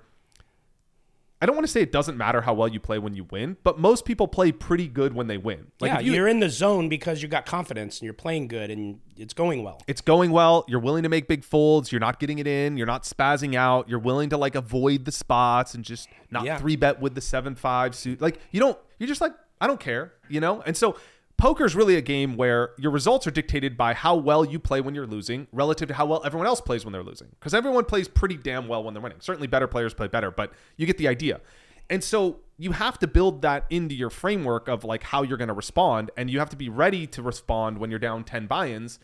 I 1.42 1.46
don't 1.46 1.56
want 1.56 1.66
to 1.66 1.72
say 1.72 1.80
it 1.80 1.90
doesn't 1.90 2.18
matter 2.18 2.42
how 2.42 2.52
well 2.52 2.68
you 2.68 2.80
play 2.80 2.98
when 2.98 3.14
you 3.14 3.24
win, 3.30 3.56
but 3.62 3.78
most 3.78 4.04
people 4.04 4.28
play 4.28 4.52
pretty 4.52 4.86
good 4.86 5.14
when 5.14 5.26
they 5.26 5.38
win. 5.38 5.68
yeah, 5.80 5.98
you, 5.98 6.12
you, 6.12 6.22
are 6.22 6.28
in 6.28 6.40
the 6.40 6.50
zone 6.50 6.90
because 6.90 7.22
you 7.22 7.28
got 7.28 7.46
confidence 7.46 7.98
and 7.98 8.04
you're 8.04 8.12
playing 8.12 8.46
good 8.48 8.70
and 8.70 9.00
it's 9.16 9.32
going 9.32 9.62
well. 9.62 9.80
it's 9.86 10.02
going 10.02 10.32
well. 10.32 10.64
You're 10.68 10.80
willing 10.80 11.02
to 11.04 11.08
make 11.08 11.28
big 11.28 11.42
folds. 11.44 11.90
You're 11.90 12.00
not 12.00 12.20
getting 12.20 12.38
it 12.40 12.46
in. 12.46 12.76
You're 12.76 12.86
not 12.86 13.04
spazzing 13.04 13.54
out. 13.54 13.88
You're 13.88 13.98
willing 14.00 14.28
to 14.30 14.36
like 14.36 14.54
avoid 14.54 15.06
the 15.06 15.12
spots 15.12 15.74
and 15.74 15.82
just 15.82 16.08
not 16.30 16.44
Yeah. 16.44 16.58
three 16.58 16.76
bet 16.76 17.00
with 17.00 17.14
the 17.14 17.20
seven 17.22 17.54
five 17.54 17.94
suit. 17.94 18.20
Like 18.20 18.38
you 18.50 18.60
don't. 18.60 18.78
You're 18.98 19.08
just 19.08 19.22
like 19.22 19.32
I 19.62 19.66
don't 19.66 19.80
care, 19.80 20.12
you 20.28 20.40
know. 20.40 20.62
And 20.62 20.76
so 20.76 20.96
poker 21.40 21.64
is 21.64 21.74
really 21.74 21.96
a 21.96 22.02
game 22.02 22.36
where 22.36 22.70
your 22.78 22.92
results 22.92 23.26
are 23.26 23.30
dictated 23.30 23.76
by 23.76 23.94
how 23.94 24.14
well 24.14 24.44
you 24.44 24.58
play 24.58 24.80
when 24.80 24.94
you're 24.94 25.06
losing 25.06 25.48
relative 25.52 25.88
to 25.88 25.94
how 25.94 26.04
well 26.04 26.22
everyone 26.24 26.46
else 26.46 26.60
plays 26.60 26.84
when 26.84 26.92
they're 26.92 27.02
losing. 27.02 27.28
Because 27.30 27.54
everyone 27.54 27.86
plays 27.86 28.06
pretty 28.06 28.36
damn 28.36 28.68
well 28.68 28.84
when 28.84 28.94
they're 28.94 29.02
winning. 29.02 29.20
Certainly 29.20 29.48
better 29.48 29.66
players 29.66 29.94
play 29.94 30.06
better, 30.06 30.30
but 30.30 30.52
you 30.76 30.86
get 30.86 30.98
the 30.98 31.08
idea. 31.08 31.40
And 31.88 32.04
so 32.04 32.40
you 32.58 32.72
have 32.72 32.98
to 32.98 33.06
build 33.06 33.42
that 33.42 33.64
into 33.70 33.94
your 33.94 34.10
framework 34.10 34.68
of 34.68 34.84
like 34.84 35.02
how 35.02 35.22
you're 35.22 35.38
going 35.38 35.48
to 35.48 35.54
respond 35.54 36.10
and 36.16 36.30
you 36.30 36.38
have 36.38 36.50
to 36.50 36.56
be 36.56 36.68
ready 36.68 37.06
to 37.08 37.22
respond 37.22 37.78
when 37.78 37.90
you're 37.90 37.98
down 37.98 38.22
10 38.22 38.46
buy-ins. 38.46 38.98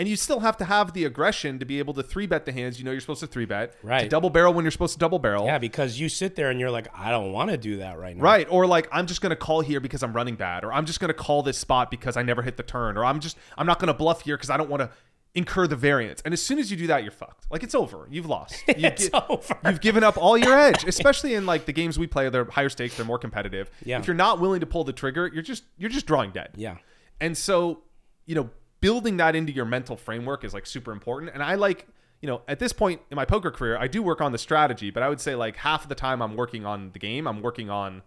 And 0.00 0.08
you 0.08 0.16
still 0.16 0.40
have 0.40 0.56
to 0.56 0.64
have 0.64 0.94
the 0.94 1.04
aggression 1.04 1.58
to 1.58 1.66
be 1.66 1.78
able 1.78 1.92
to 1.92 2.02
three 2.02 2.26
bet 2.26 2.46
the 2.46 2.52
hands 2.52 2.78
you 2.78 2.86
know 2.86 2.90
you're 2.90 3.00
supposed 3.02 3.20
to 3.20 3.26
three 3.26 3.44
bet. 3.44 3.78
To 3.82 3.86
Right. 3.86 4.08
double 4.08 4.30
barrel 4.30 4.54
when 4.54 4.64
you're 4.64 4.72
supposed 4.72 4.94
to 4.94 4.98
double 4.98 5.18
barrel. 5.18 5.44
Yeah, 5.44 5.58
because 5.58 6.00
you 6.00 6.08
sit 6.08 6.36
there 6.36 6.48
and 6.50 6.58
you're 6.58 6.70
like, 6.70 6.88
I 6.96 7.10
don't 7.10 7.32
want 7.32 7.50
to 7.50 7.58
do 7.58 7.76
that 7.76 7.98
right 7.98 8.16
now. 8.16 8.22
Right. 8.22 8.46
Or 8.50 8.66
like 8.66 8.88
I'm 8.90 9.06
just 9.06 9.20
gonna 9.20 9.36
call 9.36 9.60
here 9.60 9.78
because 9.78 10.02
I'm 10.02 10.14
running 10.14 10.36
bad, 10.36 10.64
or 10.64 10.72
I'm 10.72 10.86
just 10.86 11.00
gonna 11.00 11.12
call 11.12 11.42
this 11.42 11.58
spot 11.58 11.90
because 11.90 12.16
I 12.16 12.22
never 12.22 12.40
hit 12.40 12.56
the 12.56 12.62
turn, 12.62 12.96
or 12.96 13.04
I'm 13.04 13.20
just 13.20 13.36
I'm 13.58 13.66
not 13.66 13.78
gonna 13.78 13.92
bluff 13.94 14.22
here 14.22 14.36
because 14.38 14.48
I 14.48 14.56
don't 14.56 14.70
want 14.70 14.80
to 14.80 14.90
incur 15.34 15.66
the 15.66 15.76
variance. 15.76 16.22
And 16.24 16.32
as 16.32 16.42
soon 16.42 16.58
as 16.58 16.70
you 16.70 16.76
do 16.76 16.86
that, 16.88 17.02
you're 17.02 17.12
fucked. 17.12 17.46
Like 17.50 17.62
it's 17.62 17.74
over. 17.74 18.08
You've 18.10 18.26
lost. 18.26 18.64
You 18.68 18.86
It's 18.88 19.10
over. 19.28 19.58
You've 19.66 19.80
given 19.82 20.02
up 20.02 20.16
all 20.16 20.38
your 20.38 20.58
edge, 20.58 20.82
especially 20.88 21.34
in 21.34 21.44
like 21.44 21.66
the 21.66 21.72
games 21.74 21.98
we 21.98 22.06
play. 22.06 22.28
They're 22.30 22.46
higher 22.46 22.70
stakes. 22.70 22.96
They're 22.96 23.04
more 23.04 23.18
competitive. 23.18 23.70
Yeah. 23.84 23.98
If 23.98 24.06
you're 24.06 24.14
not 24.16 24.40
willing 24.40 24.60
to 24.60 24.66
pull 24.66 24.84
the 24.84 24.94
trigger, 24.94 25.30
you're 25.32 25.42
just 25.42 25.64
you're 25.76 25.90
just 25.90 26.06
drawing 26.06 26.30
dead. 26.30 26.52
Yeah. 26.56 26.78
And 27.20 27.36
so, 27.36 27.82
you 28.26 28.34
know, 28.34 28.48
building 28.80 29.16
that 29.18 29.36
into 29.36 29.52
your 29.52 29.64
mental 29.64 29.96
framework 29.96 30.44
is 30.44 30.54
like 30.54 30.66
super 30.66 30.92
important. 30.92 31.32
And 31.34 31.42
I 31.42 31.54
like, 31.54 31.86
you 32.20 32.26
know, 32.26 32.42
at 32.48 32.58
this 32.58 32.72
point 32.72 33.00
in 33.10 33.16
my 33.16 33.24
poker 33.24 33.50
career, 33.50 33.76
I 33.78 33.86
do 33.86 34.02
work 34.02 34.20
on 34.20 34.32
the 34.32 34.38
strategy, 34.38 34.90
but 34.90 35.02
I 35.02 35.08
would 35.08 35.20
say 35.20 35.34
like 35.34 35.56
half 35.56 35.82
of 35.82 35.88
the 35.88 35.94
time 35.94 36.22
I'm 36.22 36.36
working 36.36 36.66
on 36.66 36.90
the 36.92 36.98
game, 36.98 37.26
I'm 37.26 37.42
working 37.42 37.70
on 37.70 38.02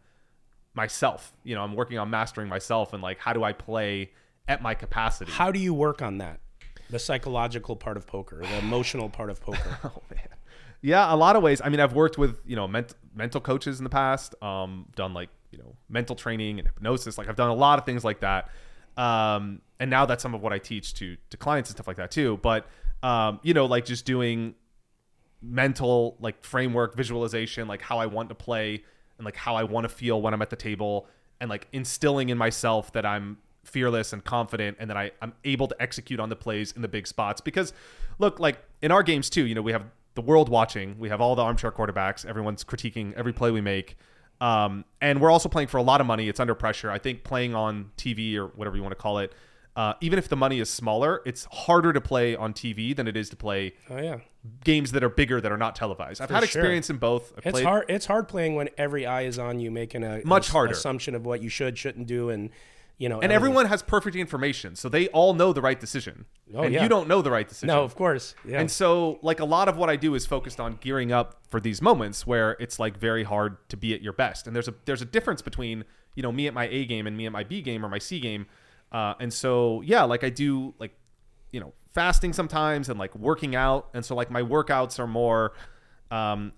myself. 0.74 1.34
You 1.44 1.56
know, 1.56 1.64
I'm 1.64 1.76
working 1.76 1.98
on 1.98 2.10
mastering 2.10 2.48
myself 2.50 2.94
and 2.94 3.02
like 3.02 3.20
how 3.20 3.34
do 3.34 3.44
I 3.44 3.54
play 3.54 4.12
at 4.48 4.62
my 4.62 4.74
capacity. 4.74 5.32
How 5.32 5.52
do 5.52 5.60
you 5.60 5.74
work 5.74 6.02
on 6.02 6.18
that? 6.18 6.40
The 6.90 7.00
psychological 7.00 7.76
part 7.76 7.98
of 7.98 8.06
poker, 8.06 8.42
the 8.42 8.58
emotional 8.60 9.10
part 9.10 9.30
of 9.30 9.42
poker. 9.42 9.78
Oh 9.84 10.02
man. 10.10 10.28
Yeah, 10.82 11.14
a 11.14 11.16
lot 11.16 11.38
of 11.38 11.44
ways. 11.44 11.62
I 11.64 11.70
mean, 11.70 11.80
I've 11.80 11.94
worked 11.94 12.18
with 12.18 12.40
you 12.46 12.56
know 12.58 12.68
ment- 12.68 12.94
mental 13.16 13.40
coaches 13.40 13.80
in 13.80 13.86
the 13.86 13.90
past. 13.90 14.36
Um, 14.44 14.88
done 14.96 15.14
like 15.14 15.30
you 15.50 15.58
know 15.58 15.76
mental 15.88 16.16
training 16.16 16.60
and 16.60 16.68
hypnosis. 16.68 17.18
Like 17.18 17.30
I've 17.30 17.38
done 17.38 17.50
a 17.50 17.56
lot 17.56 17.80
of 17.80 17.86
things 17.86 18.04
like 18.04 18.20
that. 18.20 18.50
Um, 18.98 19.62
and 19.80 19.90
now 19.90 20.06
that's 20.06 20.22
some 20.22 20.34
of 20.34 20.42
what 20.42 20.54
I 20.54 20.60
teach 20.60 20.94
to 20.96 21.18
to 21.30 21.38
clients 21.38 21.70
and 21.70 21.76
stuff 21.78 21.88
like 21.88 21.98
that 21.98 22.12
too. 22.12 22.40
But 22.42 22.68
um, 23.02 23.40
you 23.44 23.54
know, 23.54 23.66
like 23.66 23.86
just 23.86 24.06
doing 24.06 24.56
mental 25.42 26.16
like 26.20 26.44
framework 26.46 26.96
visualization, 26.96 27.68
like 27.68 27.82
how 27.82 27.98
I 27.98 28.06
want 28.06 28.30
to 28.30 28.36
play 28.36 28.84
and 29.18 29.26
like 29.26 29.36
how 29.36 29.56
I 29.56 29.64
want 29.64 29.84
to 29.84 29.90
feel 29.90 30.22
when 30.22 30.34
I'm 30.34 30.42
at 30.42 30.50
the 30.50 30.56
table, 30.56 31.08
and 31.42 31.50
like 31.50 31.68
instilling 31.74 32.30
in 32.30 32.38
myself 32.38 32.92
that 32.94 33.06
I'm 33.06 33.38
fearless 33.64 34.14
and 34.14 34.24
confident 34.24 34.78
and 34.80 34.90
that 34.90 34.98
I, 34.98 35.12
I'm 35.22 35.34
able 35.44 35.68
to 35.68 35.82
execute 35.82 36.20
on 36.20 36.30
the 36.30 36.36
plays 36.36 36.74
in 36.74 36.82
the 36.82 36.88
big 36.88 37.08
spots. 37.08 37.42
Because 37.42 37.74
look, 38.20 38.40
like 38.40 38.64
in 38.82 38.92
our 38.92 39.04
games 39.04 39.30
too, 39.30 39.46
you 39.46 39.56
know, 39.56 39.62
we 39.62 39.72
have 39.72 39.84
the 40.16 40.22
world 40.22 40.50
watching, 40.50 40.98
we 41.00 41.10
have 41.10 41.22
all 41.22 41.36
the 41.36 41.42
armchair 41.42 41.72
quarterbacks, 41.72 42.26
everyone's 42.26 42.64
critiquing 42.64 43.14
every 43.14 43.34
play 43.34 43.52
we 43.52 43.62
make. 43.62 43.98
Um, 44.44 44.84
and 45.00 45.22
we're 45.22 45.32
also 45.32 45.48
playing 45.48 45.70
for 45.70 45.78
a 45.78 45.82
lot 45.82 46.02
of 46.02 46.08
money. 46.08 46.28
It's 46.28 46.40
under 46.42 46.54
pressure. 46.54 46.92
I 46.92 46.98
think 47.00 47.24
playing 47.24 47.56
on 47.56 47.92
TV 47.98 48.36
or 48.36 48.48
whatever 48.48 48.76
you 48.76 48.82
want 48.84 48.92
to 48.92 49.02
call 49.02 49.20
it, 49.20 49.32
uh, 49.78 49.94
even 50.02 50.20
if 50.20 50.28
the 50.28 50.36
money 50.36 50.60
is 50.60 50.70
smaller, 50.70 51.22
it's 51.26 51.46
harder 51.46 51.94
to 51.94 52.02
play 52.02 52.36
on 52.36 52.54
TV 52.54 52.94
than 52.96 53.08
it 53.08 53.16
is 53.16 53.30
to 53.30 53.36
play 53.38 53.74
Oh 53.90 53.98
yeah. 54.02 54.18
games 54.66 54.92
that 54.92 55.04
are 55.04 55.10
bigger 55.10 55.40
that 55.40 55.52
are 55.52 55.58
not 55.58 55.76
televised. 55.76 56.22
I've 56.22 56.28
For 56.28 56.34
had 56.34 56.42
sure. 56.42 56.60
experience 56.62 56.90
in 56.90 56.98
both. 56.98 57.32
I've 57.38 57.46
It's 57.46 57.52
played- 57.54 57.66
hard. 57.66 57.86
It's 57.88 58.06
hard 58.06 58.28
playing 58.28 58.56
when 58.56 58.70
every 58.78 59.06
eye 59.06 59.22
is 59.22 59.40
on 59.40 59.60
you, 59.62 59.72
making 59.72 60.04
a 60.04 60.22
Much 60.26 60.50
a- 60.50 60.52
harder. 60.52 60.74
assumption 60.74 61.16
of 61.16 61.26
what 61.26 61.42
you 61.42 61.48
should, 61.50 61.78
shouldn't 61.78 62.08
do, 62.08 62.30
and 62.30 62.50
you 62.98 63.10
know. 63.10 63.20
and 63.20 63.32
everyone 63.32 63.66
has 63.66 63.82
perfect 63.82 64.16
information, 64.16 64.76
so 64.76 64.90
they 64.90 65.08
all 65.10 65.34
know 65.34 65.54
the 65.54 65.62
right 65.62 65.80
decision. 65.80 66.26
Oh, 66.54 66.64
and 66.64 66.74
yeah. 66.74 66.84
you 66.84 66.90
don't 66.90 67.08
know 67.08 67.22
the 67.22 67.32
right 67.32 67.48
decision. 67.48 67.68
No, 67.68 67.84
of 67.84 67.96
course. 67.96 68.36
Yeah. 68.48 68.60
And 68.60 68.70
so, 68.70 69.20
like 69.22 69.40
a 69.40 69.46
lot 69.46 69.68
of 69.68 69.78
what 69.78 69.90
I 69.90 69.96
do 69.96 70.16
is 70.16 70.26
focused 70.26 70.60
on 70.60 70.78
gearing 70.82 71.12
up 71.12 71.42
for 71.50 71.60
these 71.60 71.82
moments 71.82 72.28
where 72.28 72.52
it's 72.60 72.80
like 72.80 72.98
very 72.98 73.24
hard 73.24 73.58
to 73.70 73.78
be 73.78 73.94
at 73.94 74.02
your 74.02 74.14
best. 74.14 74.48
And 74.48 74.56
there's 74.56 74.68
a 74.68 74.76
there's 74.86 75.02
a 75.02 75.06
difference 75.06 75.42
between 75.42 75.84
you 76.16 76.24
know 76.24 76.32
me 76.32 76.48
at 76.48 76.54
my 76.54 76.68
A 76.68 76.86
game 76.86 77.08
and 77.08 77.18
me 77.18 77.26
at 77.26 77.32
my 77.32 77.44
B 77.44 77.62
game 77.62 77.86
or 77.86 77.90
my 77.90 78.00
C 78.00 78.20
game. 78.20 78.46
Uh, 78.92 79.16
and 79.20 79.34
so 79.34 79.82
yeah, 79.82 80.04
like 80.04 80.24
I 80.24 80.30
do 80.30 80.74
like 80.80 80.96
you 81.52 81.60
know 81.60 81.74
fasting 81.94 82.34
sometimes 82.34 82.90
and 82.90 83.00
like 83.00 83.16
working 83.16 83.56
out. 83.56 83.90
And 83.94 84.06
so 84.06 84.16
like 84.16 84.30
my 84.30 84.42
workouts 84.42 85.00
are 85.00 85.08
more 85.08 85.54
um, 86.12 86.54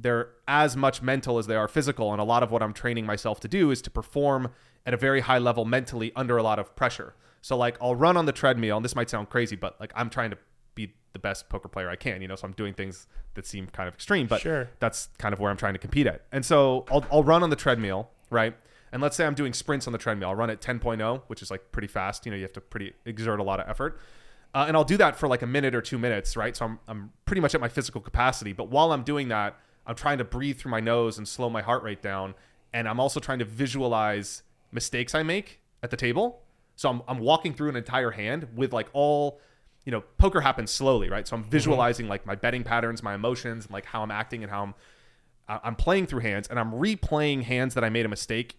they're 0.00 0.30
as 0.46 0.76
much 0.76 1.02
mental 1.02 1.38
as 1.38 1.46
they 1.46 1.56
are 1.56 1.68
physical. 1.68 2.12
And 2.12 2.20
a 2.20 2.24
lot 2.24 2.42
of 2.42 2.50
what 2.50 2.62
I'm 2.62 2.72
training 2.72 3.06
myself 3.06 3.40
to 3.40 3.48
do 3.48 3.70
is 3.70 3.82
to 3.82 3.90
perform 3.90 4.50
at 4.86 4.94
a 4.94 4.96
very 4.96 5.20
high 5.20 5.38
level 5.38 5.64
mentally 5.64 6.12
under 6.16 6.36
a 6.36 6.42
lot 6.42 6.58
of 6.58 6.74
pressure. 6.76 7.14
So 7.40 7.56
like 7.56 7.76
I'll 7.80 7.94
run 7.94 8.16
on 8.16 8.26
the 8.26 8.32
treadmill, 8.32 8.76
and 8.76 8.84
this 8.84 8.94
might 8.96 9.10
sound 9.10 9.28
crazy, 9.30 9.56
but 9.56 9.78
like 9.80 9.92
I'm 9.94 10.10
trying 10.10 10.30
to 10.30 10.38
be 10.74 10.94
the 11.12 11.18
best 11.18 11.48
poker 11.48 11.68
player 11.68 11.88
I 11.88 11.96
can, 11.96 12.20
you 12.22 12.28
know, 12.28 12.36
so 12.36 12.46
I'm 12.46 12.52
doing 12.52 12.74
things 12.74 13.06
that 13.34 13.46
seem 13.46 13.66
kind 13.68 13.88
of 13.88 13.94
extreme, 13.94 14.26
but 14.26 14.40
Sure. 14.40 14.68
that's 14.80 15.08
kind 15.18 15.32
of 15.32 15.40
where 15.40 15.50
I'm 15.50 15.56
trying 15.56 15.74
to 15.74 15.78
compete 15.78 16.06
at. 16.06 16.22
And 16.32 16.44
so 16.44 16.84
I'll, 16.90 17.04
I'll 17.12 17.24
run 17.24 17.42
on 17.42 17.50
the 17.50 17.56
treadmill, 17.56 18.10
right? 18.30 18.56
And 18.92 19.02
let's 19.02 19.16
say 19.16 19.26
I'm 19.26 19.34
doing 19.34 19.52
sprints 19.52 19.86
on 19.86 19.92
the 19.92 19.98
treadmill. 19.98 20.30
I'll 20.30 20.34
run 20.34 20.50
at 20.50 20.60
10.0, 20.60 21.22
which 21.26 21.42
is 21.42 21.50
like 21.50 21.72
pretty 21.72 21.88
fast. 21.88 22.24
You 22.24 22.30
know, 22.32 22.36
you 22.36 22.42
have 22.42 22.52
to 22.54 22.60
pretty 22.60 22.94
exert 23.04 23.38
a 23.38 23.42
lot 23.42 23.60
of 23.60 23.68
effort. 23.68 23.98
Uh, 24.54 24.64
and 24.66 24.76
I'll 24.76 24.84
do 24.84 24.96
that 24.96 25.14
for 25.16 25.28
like 25.28 25.42
a 25.42 25.46
minute 25.46 25.74
or 25.74 25.82
two 25.82 25.98
minutes, 25.98 26.36
right? 26.36 26.56
So 26.56 26.64
I'm, 26.64 26.78
I'm 26.88 27.12
pretty 27.26 27.40
much 27.42 27.54
at 27.54 27.60
my 27.60 27.68
physical 27.68 28.00
capacity. 28.00 28.54
But 28.54 28.70
while 28.70 28.92
I'm 28.92 29.02
doing 29.02 29.28
that, 29.28 29.58
I'm 29.86 29.94
trying 29.94 30.18
to 30.18 30.24
breathe 30.24 30.58
through 30.58 30.70
my 30.70 30.80
nose 30.80 31.18
and 31.18 31.28
slow 31.28 31.50
my 31.50 31.60
heart 31.60 31.82
rate 31.82 32.00
down. 32.00 32.34
And 32.72 32.88
I'm 32.88 32.98
also 32.98 33.20
trying 33.20 33.40
to 33.40 33.44
visualize 33.44 34.42
mistakes 34.72 35.14
I 35.14 35.22
make 35.22 35.60
at 35.82 35.90
the 35.90 35.96
table. 35.96 36.42
So 36.76 36.88
I'm, 36.88 37.02
I'm 37.08 37.18
walking 37.18 37.54
through 37.54 37.70
an 37.70 37.76
entire 37.76 38.10
hand 38.10 38.46
with 38.54 38.72
like 38.72 38.88
all, 38.92 39.40
you 39.84 39.92
know, 39.92 40.02
poker 40.18 40.40
happens 40.40 40.70
slowly, 40.70 41.08
right? 41.08 41.26
So 41.26 41.36
I'm 41.36 41.42
mm-hmm. 41.42 41.50
visualizing 41.50 42.08
like 42.08 42.26
my 42.26 42.34
betting 42.34 42.64
patterns, 42.64 43.02
my 43.02 43.14
emotions, 43.14 43.64
and 43.64 43.72
like 43.72 43.84
how 43.84 44.02
I'm 44.02 44.10
acting 44.10 44.42
and 44.42 44.50
how 44.50 44.62
I'm, 44.62 44.74
I'm 45.48 45.74
playing 45.74 46.06
through 46.06 46.20
hands 46.20 46.48
and 46.48 46.58
I'm 46.58 46.72
replaying 46.72 47.42
hands 47.44 47.74
that 47.74 47.84
I 47.84 47.88
made 47.88 48.04
a 48.06 48.08
mistake 48.08 48.56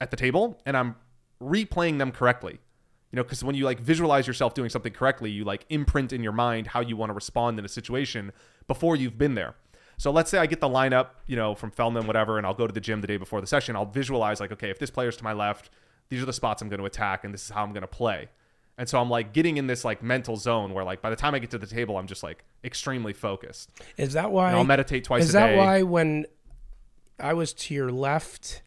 at 0.00 0.10
the 0.10 0.16
table 0.16 0.60
and 0.66 0.76
I'm 0.76 0.96
replaying 1.42 1.98
them 1.98 2.12
correctly. 2.12 2.58
You 3.10 3.16
know, 3.16 3.24
because 3.24 3.42
when 3.42 3.56
you 3.56 3.64
like 3.64 3.80
visualize 3.80 4.26
yourself 4.26 4.54
doing 4.54 4.70
something 4.70 4.92
correctly, 4.92 5.30
you 5.30 5.44
like 5.44 5.66
imprint 5.68 6.12
in 6.12 6.22
your 6.22 6.32
mind 6.32 6.68
how 6.68 6.80
you 6.80 6.96
want 6.96 7.10
to 7.10 7.14
respond 7.14 7.58
in 7.58 7.64
a 7.64 7.68
situation 7.68 8.32
before 8.68 8.94
you've 8.94 9.18
been 9.18 9.34
there. 9.34 9.56
So 10.00 10.10
let's 10.10 10.30
say 10.30 10.38
I 10.38 10.46
get 10.46 10.60
the 10.60 10.68
lineup, 10.68 11.08
you 11.26 11.36
know, 11.36 11.54
from 11.54 11.70
Feldman, 11.70 12.06
whatever, 12.06 12.38
and 12.38 12.46
I'll 12.46 12.54
go 12.54 12.66
to 12.66 12.72
the 12.72 12.80
gym 12.80 13.02
the 13.02 13.06
day 13.06 13.18
before 13.18 13.42
the 13.42 13.46
session. 13.46 13.76
I'll 13.76 13.84
visualize 13.84 14.40
like, 14.40 14.50
okay, 14.50 14.70
if 14.70 14.78
this 14.78 14.88
player's 14.88 15.14
to 15.18 15.24
my 15.24 15.34
left, 15.34 15.68
these 16.08 16.22
are 16.22 16.24
the 16.24 16.32
spots 16.32 16.62
I'm 16.62 16.70
going 16.70 16.80
to 16.80 16.86
attack, 16.86 17.22
and 17.22 17.34
this 17.34 17.44
is 17.44 17.50
how 17.50 17.62
I'm 17.62 17.74
going 17.74 17.82
to 17.82 17.86
play. 17.86 18.30
And 18.78 18.88
so 18.88 18.98
I'm 18.98 19.10
like 19.10 19.34
getting 19.34 19.58
in 19.58 19.66
this 19.66 19.84
like 19.84 20.02
mental 20.02 20.38
zone 20.38 20.72
where 20.72 20.84
like 20.84 21.02
by 21.02 21.10
the 21.10 21.16
time 21.16 21.34
I 21.34 21.38
get 21.38 21.50
to 21.50 21.58
the 21.58 21.66
table, 21.66 21.98
I'm 21.98 22.06
just 22.06 22.22
like 22.22 22.46
extremely 22.64 23.12
focused. 23.12 23.72
is 23.98 24.14
that 24.14 24.32
why 24.32 24.48
And 24.48 24.56
I'll 24.56 24.64
meditate 24.64 25.04
twice 25.04 25.20
a 25.20 25.24
day. 25.24 25.26
Is 25.26 25.32
that 25.34 25.48
day. 25.48 25.58
why 25.58 25.82
when 25.82 26.24
I 27.18 27.34
was 27.34 27.52
to 27.52 27.74
your 27.74 27.92
left, 27.92 28.62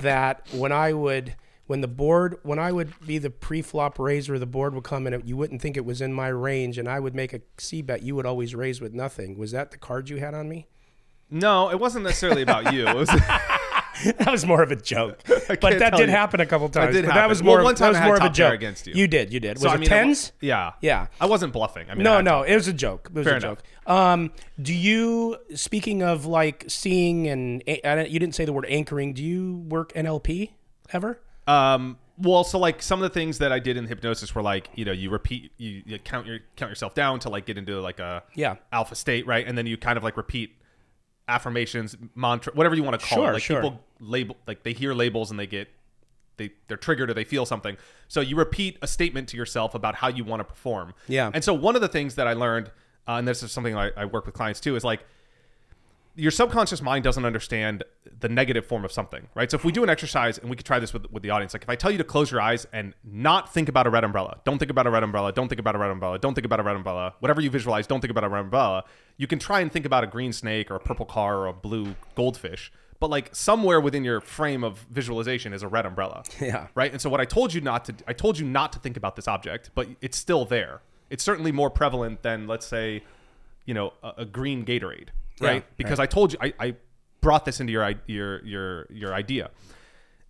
that 0.00 0.48
when 0.50 0.72
I 0.72 0.92
would 0.94 1.36
when 1.66 1.80
the 1.80 1.86
board, 1.86 2.38
when 2.42 2.58
I 2.58 2.72
would 2.72 2.92
be 3.06 3.18
the 3.18 3.30
pre-flop 3.30 4.00
raiser, 4.00 4.36
the 4.36 4.46
board 4.46 4.74
would 4.74 4.82
come 4.82 5.06
and 5.06 5.26
you 5.28 5.36
wouldn't 5.36 5.62
think 5.62 5.76
it 5.76 5.84
was 5.84 6.00
in 6.00 6.12
my 6.12 6.26
range, 6.26 6.76
and 6.76 6.88
I 6.88 6.98
would 6.98 7.14
make 7.14 7.32
a 7.32 7.40
c 7.56 7.82
bet. 7.82 8.02
You 8.02 8.16
would 8.16 8.26
always 8.26 8.56
raise 8.56 8.80
with 8.80 8.92
nothing. 8.92 9.38
Was 9.38 9.52
that 9.52 9.70
the 9.70 9.78
card 9.78 10.10
you 10.10 10.16
had 10.16 10.34
on 10.34 10.48
me? 10.48 10.66
No, 11.32 11.70
it 11.70 11.80
wasn't 11.80 12.04
necessarily 12.04 12.42
about 12.42 12.72
you. 12.72 12.86
It 12.86 12.94
was 12.96 13.08
that 14.18 14.30
was 14.30 14.44
more 14.44 14.62
of 14.62 14.70
a 14.70 14.76
joke, 14.76 15.20
but 15.26 15.60
can't 15.60 15.78
that 15.78 15.90
tell 15.90 15.98
did 15.98 16.08
you. 16.08 16.14
happen 16.14 16.40
a 16.40 16.46
couple 16.46 16.68
times. 16.68 16.94
did 16.94 17.04
but 17.06 17.14
that 17.14 17.28
was 17.28 17.42
Well, 17.42 17.56
more. 17.56 17.64
one 17.64 17.74
time 17.74 17.86
that 17.86 17.88
was 17.90 17.96
I 17.96 18.00
had 18.00 18.06
more 18.06 18.16
of 18.16 18.22
a 18.22 18.26
top 18.28 18.36
pair 18.36 18.48
joke 18.50 18.54
against 18.54 18.86
you. 18.86 18.94
You 18.94 19.06
did. 19.06 19.32
You 19.32 19.40
did. 19.40 19.58
So, 19.58 19.64
Was 19.66 19.72
I 19.72 19.76
it 19.76 19.80
mean, 19.80 19.92
I 19.92 19.94
wa- 19.96 20.02
tens? 20.02 20.32
yeah, 20.40 20.72
Yeah. 20.80 21.06
I 21.20 21.26
wasn't 21.26 21.52
bluffing. 21.52 21.86
I 21.90 21.94
mean, 21.94 22.06
I 22.06 22.10
No, 22.10 22.16
had 22.16 22.24
no, 22.24 22.42
it 22.42 22.54
was 22.54 22.68
a 22.68 22.72
joke. 22.72 23.08
It 23.10 23.14
was 23.18 23.24
Fair 23.24 23.34
a 23.34 23.36
enough. 23.38 23.58
joke. 23.84 23.90
Um, 23.94 24.30
do 24.60 24.74
you, 24.74 25.36
speaking 25.54 26.02
of 26.02 26.26
like 26.26 26.64
seeing 26.68 27.28
and 27.28 27.62
I 27.68 27.94
don't- 27.94 28.10
you 28.10 28.18
didn't 28.18 28.34
say 28.34 28.44
the 28.44 28.52
word 28.52 28.66
anchoring. 28.68 29.12
Do 29.14 29.22
you 29.24 29.56
work 29.68 29.92
NLP 29.94 30.50
ever? 30.92 31.20
Um, 31.46 31.98
well, 32.18 32.44
so 32.44 32.58
like 32.58 32.82
some 32.82 33.02
of 33.02 33.04
the 33.10 33.14
things 33.14 33.38
that 33.38 33.52
I 33.52 33.58
did 33.58 33.76
in 33.76 33.86
hypnosis 33.86 34.34
were 34.34 34.42
like, 34.42 34.68
you 34.74 34.84
know, 34.84 34.92
you 34.92 35.10
repeat, 35.10 35.50
you, 35.56 35.82
you 35.86 35.98
count 35.98 36.26
your 36.26 36.40
count 36.56 36.70
yourself 36.70 36.94
down 36.94 37.18
to 37.20 37.28
like 37.30 37.46
get 37.46 37.56
into 37.58 37.80
like 37.80 37.98
a 38.00 38.22
Yeah. 38.34 38.56
alpha 38.70 38.94
state, 38.94 39.26
right? 39.26 39.46
And 39.46 39.56
then 39.56 39.66
you 39.66 39.76
kind 39.76 39.96
of 39.96 40.04
like 40.04 40.16
repeat 40.16 40.54
affirmations, 41.32 41.96
mantra, 42.14 42.52
whatever 42.54 42.74
you 42.74 42.82
want 42.82 43.00
to 43.00 43.06
call 43.06 43.18
Sure, 43.18 43.30
it. 43.30 43.34
Like 43.34 43.42
sure. 43.42 43.62
people 43.62 43.80
label, 44.00 44.36
like 44.46 44.62
they 44.62 44.72
hear 44.72 44.94
labels 44.94 45.30
and 45.30 45.40
they 45.40 45.46
get 45.46 45.68
they 46.36 46.50
they're 46.68 46.76
triggered 46.76 47.10
or 47.10 47.14
they 47.14 47.24
feel 47.24 47.46
something. 47.46 47.76
So 48.08 48.20
you 48.20 48.36
repeat 48.36 48.78
a 48.82 48.86
statement 48.86 49.28
to 49.30 49.36
yourself 49.36 49.74
about 49.74 49.94
how 49.96 50.08
you 50.08 50.24
want 50.24 50.40
to 50.40 50.44
perform. 50.44 50.94
Yeah. 51.08 51.30
And 51.32 51.42
so 51.42 51.54
one 51.54 51.74
of 51.74 51.82
the 51.82 51.88
things 51.88 52.14
that 52.16 52.26
I 52.26 52.34
learned, 52.34 52.68
uh, 53.08 53.12
and 53.12 53.26
this 53.28 53.42
is 53.42 53.52
something 53.52 53.76
I, 53.76 53.90
I 53.96 54.04
work 54.04 54.26
with 54.26 54.34
clients 54.34 54.60
too, 54.60 54.76
is 54.76 54.84
like 54.84 55.04
your 56.14 56.30
subconscious 56.30 56.82
mind 56.82 57.04
doesn't 57.04 57.24
understand 57.24 57.84
the 58.20 58.28
negative 58.28 58.66
form 58.66 58.84
of 58.84 58.92
something, 58.92 59.28
right? 59.34 59.50
So 59.50 59.56
if 59.56 59.64
we 59.64 59.72
do 59.72 59.82
an 59.82 59.88
exercise, 59.88 60.38
and 60.38 60.50
we 60.50 60.56
could 60.56 60.66
try 60.66 60.78
this 60.78 60.92
with, 60.92 61.10
with 61.10 61.22
the 61.22 61.30
audience, 61.30 61.54
like 61.54 61.62
if 61.62 61.70
I 61.70 61.76
tell 61.76 61.90
you 61.90 61.98
to 61.98 62.04
close 62.04 62.30
your 62.30 62.40
eyes 62.40 62.66
and 62.72 62.94
not 63.02 63.52
think 63.52 63.68
about 63.68 63.86
a 63.86 63.90
red 63.90 64.04
umbrella, 64.04 64.38
don't 64.44 64.58
think 64.58 64.70
about 64.70 64.86
a 64.86 64.90
red 64.90 65.02
umbrella, 65.02 65.32
don't 65.32 65.48
think 65.48 65.58
about 65.58 65.74
a 65.74 65.78
red 65.78 65.90
umbrella, 65.90 66.18
don't 66.18 66.34
think 66.34 66.44
about 66.44 66.60
a 66.60 66.62
red 66.62 66.76
umbrella, 66.76 67.14
whatever 67.20 67.40
you 67.40 67.50
visualize, 67.50 67.86
don't 67.86 68.00
think 68.00 68.10
about 68.10 68.24
a 68.24 68.28
red 68.28 68.40
umbrella, 68.40 68.84
you 69.16 69.26
can 69.26 69.38
try 69.38 69.60
and 69.60 69.72
think 69.72 69.86
about 69.86 70.04
a 70.04 70.06
green 70.06 70.32
snake 70.32 70.70
or 70.70 70.74
a 70.74 70.80
purple 70.80 71.06
car 71.06 71.38
or 71.38 71.46
a 71.46 71.52
blue 71.52 71.94
goldfish, 72.14 72.70
but 73.00 73.08
like 73.08 73.34
somewhere 73.34 73.80
within 73.80 74.04
your 74.04 74.20
frame 74.20 74.62
of 74.62 74.86
visualization 74.90 75.52
is 75.52 75.62
a 75.62 75.68
red 75.68 75.86
umbrella. 75.86 76.22
Yeah. 76.40 76.68
Right. 76.74 76.92
And 76.92 77.00
so 77.00 77.08
what 77.08 77.20
I 77.20 77.24
told 77.24 77.54
you 77.54 77.60
not 77.60 77.84
to, 77.86 77.94
I 78.06 78.12
told 78.12 78.38
you 78.38 78.44
not 78.44 78.72
to 78.74 78.78
think 78.78 78.96
about 78.96 79.16
this 79.16 79.28
object, 79.28 79.70
but 79.74 79.88
it's 80.00 80.18
still 80.18 80.44
there. 80.44 80.82
It's 81.08 81.22
certainly 81.22 81.52
more 81.52 81.70
prevalent 81.70 82.22
than, 82.22 82.46
let's 82.46 82.66
say, 82.66 83.02
you 83.64 83.74
know, 83.74 83.92
a, 84.02 84.12
a 84.18 84.24
green 84.24 84.64
Gatorade, 84.64 85.08
right? 85.42 85.62
Yeah, 85.62 85.74
because 85.76 85.98
I 85.98 86.06
told 86.06 86.32
you, 86.32 86.38
I, 86.40 86.54
I 86.58 86.76
brought 87.20 87.44
this 87.44 87.60
into 87.60 87.72
your 87.72 87.94
your 88.06 88.44
your 88.44 88.86
your 88.90 89.14
idea. 89.14 89.50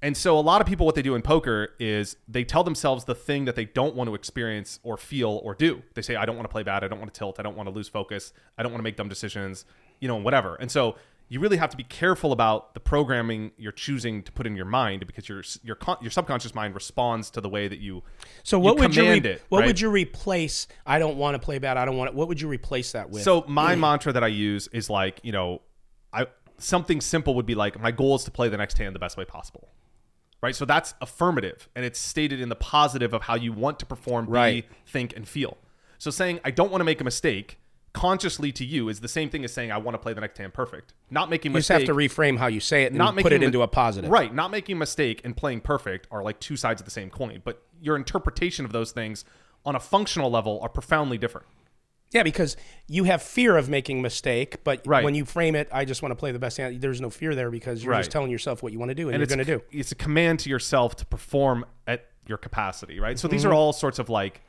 And 0.04 0.16
so 0.16 0.36
a 0.36 0.40
lot 0.40 0.60
of 0.60 0.66
people 0.66 0.84
what 0.84 0.96
they 0.96 1.02
do 1.02 1.14
in 1.14 1.22
poker 1.22 1.74
is 1.78 2.16
they 2.26 2.42
tell 2.42 2.64
themselves 2.64 3.04
the 3.04 3.14
thing 3.14 3.44
that 3.44 3.54
they 3.54 3.66
don't 3.66 3.94
want 3.94 4.08
to 4.08 4.16
experience 4.16 4.80
or 4.82 4.96
feel 4.96 5.40
or 5.44 5.54
do. 5.54 5.82
They 5.94 6.02
say 6.02 6.16
I 6.16 6.26
don't 6.26 6.34
want 6.34 6.48
to 6.48 6.52
play 6.52 6.64
bad, 6.64 6.82
I 6.82 6.88
don't 6.88 6.98
want 6.98 7.14
to 7.14 7.16
tilt, 7.16 7.38
I 7.38 7.42
don't 7.42 7.56
want 7.56 7.68
to 7.68 7.74
lose 7.74 7.88
focus, 7.88 8.32
I 8.58 8.64
don't 8.64 8.72
want 8.72 8.80
to 8.80 8.84
make 8.84 8.96
dumb 8.96 9.08
decisions, 9.08 9.64
you 10.00 10.08
know, 10.08 10.16
whatever. 10.16 10.56
And 10.56 10.70
so 10.70 10.96
you 11.32 11.40
really 11.40 11.56
have 11.56 11.70
to 11.70 11.78
be 11.78 11.84
careful 11.84 12.30
about 12.30 12.74
the 12.74 12.80
programming 12.80 13.52
you're 13.56 13.72
choosing 13.72 14.22
to 14.22 14.30
put 14.30 14.46
in 14.46 14.54
your 14.54 14.66
mind 14.66 15.06
because 15.06 15.30
your 15.30 15.42
your 15.62 15.78
your 16.02 16.10
subconscious 16.10 16.54
mind 16.54 16.74
responds 16.74 17.30
to 17.30 17.40
the 17.40 17.48
way 17.48 17.68
that 17.68 17.78
you 17.78 18.02
So 18.42 18.58
what 18.58 18.76
would 18.78 18.94
you 18.94 19.08
re- 19.08 19.16
it, 19.18 19.42
what 19.48 19.60
right? 19.60 19.66
would 19.66 19.80
you 19.80 19.88
replace? 19.88 20.66
I 20.84 20.98
don't 20.98 21.16
want 21.16 21.34
to 21.34 21.38
play 21.38 21.58
bad. 21.58 21.78
I 21.78 21.86
don't 21.86 21.96
want 21.96 22.10
it. 22.10 22.14
What 22.14 22.28
would 22.28 22.38
you 22.38 22.48
replace 22.48 22.92
that 22.92 23.08
with? 23.08 23.22
So 23.22 23.46
my 23.48 23.74
mantra 23.76 24.12
that 24.12 24.22
I 24.22 24.26
use 24.26 24.68
is 24.74 24.90
like, 24.90 25.20
you 25.22 25.32
know, 25.32 25.62
I 26.12 26.26
something 26.58 27.00
simple 27.00 27.34
would 27.36 27.46
be 27.46 27.54
like 27.54 27.80
my 27.80 27.92
goal 27.92 28.14
is 28.14 28.24
to 28.24 28.30
play 28.30 28.50
the 28.50 28.58
next 28.58 28.76
hand 28.76 28.94
the 28.94 28.98
best 28.98 29.16
way 29.16 29.24
possible. 29.24 29.70
Right? 30.42 30.54
So 30.54 30.66
that's 30.66 30.92
affirmative 31.00 31.66
and 31.74 31.82
it's 31.82 31.98
stated 31.98 32.42
in 32.42 32.50
the 32.50 32.56
positive 32.56 33.14
of 33.14 33.22
how 33.22 33.36
you 33.36 33.54
want 33.54 33.78
to 33.78 33.86
perform, 33.86 34.26
Right. 34.26 34.68
be, 34.68 34.76
think 34.86 35.16
and 35.16 35.26
feel. 35.26 35.56
So 35.96 36.10
saying 36.10 36.40
I 36.44 36.50
don't 36.50 36.70
want 36.70 36.82
to 36.82 36.84
make 36.84 37.00
a 37.00 37.04
mistake 37.04 37.58
consciously 37.92 38.52
to 38.52 38.64
you 38.64 38.88
is 38.88 39.00
the 39.00 39.08
same 39.08 39.28
thing 39.28 39.44
as 39.44 39.52
saying 39.52 39.70
I 39.70 39.76
want 39.78 39.94
to 39.94 39.98
play 39.98 40.12
the 40.14 40.20
next 40.20 40.38
hand 40.38 40.54
perfect. 40.54 40.94
Not 41.10 41.28
making 41.28 41.52
a 41.52 41.54
you 41.54 41.58
just 41.60 41.68
have 41.68 41.84
to 41.84 41.94
reframe 41.94 42.38
how 42.38 42.46
you 42.46 42.60
say 42.60 42.84
it 42.84 42.86
and 42.88 42.96
not 42.98 43.16
put 43.16 43.32
it 43.32 43.42
into 43.42 43.62
a 43.62 43.68
positive. 43.68 44.10
Right. 44.10 44.34
Not 44.34 44.50
making 44.50 44.78
mistake 44.78 45.20
and 45.24 45.36
playing 45.36 45.60
perfect 45.60 46.06
are 46.10 46.22
like 46.22 46.40
two 46.40 46.56
sides 46.56 46.80
of 46.80 46.84
the 46.86 46.90
same 46.90 47.10
coin, 47.10 47.42
but 47.44 47.62
your 47.80 47.96
interpretation 47.96 48.64
of 48.64 48.72
those 48.72 48.92
things 48.92 49.24
on 49.66 49.76
a 49.76 49.80
functional 49.80 50.30
level 50.30 50.58
are 50.62 50.68
profoundly 50.68 51.18
different. 51.18 51.46
Yeah, 52.12 52.22
because 52.22 52.56
you 52.88 53.04
have 53.04 53.22
fear 53.22 53.56
of 53.56 53.68
making 53.70 54.02
mistake, 54.02 54.64
but 54.64 54.82
Right. 54.86 55.02
when 55.04 55.14
you 55.14 55.24
frame 55.24 55.54
it, 55.54 55.68
I 55.72 55.84
just 55.86 56.02
want 56.02 56.10
to 56.12 56.16
play 56.16 56.30
the 56.32 56.38
best 56.38 56.58
hand. 56.58 56.80
There's 56.80 57.00
no 57.00 57.08
fear 57.10 57.34
there 57.34 57.50
because 57.50 57.82
you're 57.82 57.92
Right. 57.92 58.00
just 58.00 58.10
telling 58.10 58.30
yourself 58.30 58.62
what 58.62 58.72
you 58.72 58.78
want 58.78 58.90
to 58.90 58.94
do 58.94 59.08
and, 59.08 59.14
and 59.14 59.20
you're 59.20 59.36
going 59.36 59.46
to 59.46 59.58
do. 59.70 59.78
It's 59.78 59.92
a 59.92 59.94
command 59.94 60.40
to 60.40 60.50
yourself 60.50 60.96
to 60.96 61.06
perform 61.06 61.64
at 61.86 62.06
your 62.26 62.36
capacity, 62.38 63.00
right? 63.00 63.18
So 63.18 63.28
Mm-hmm. 63.28 63.32
these 63.32 63.44
are 63.46 63.54
all 63.54 63.72
sorts 63.72 63.98
of 63.98 64.08
like 64.10 64.42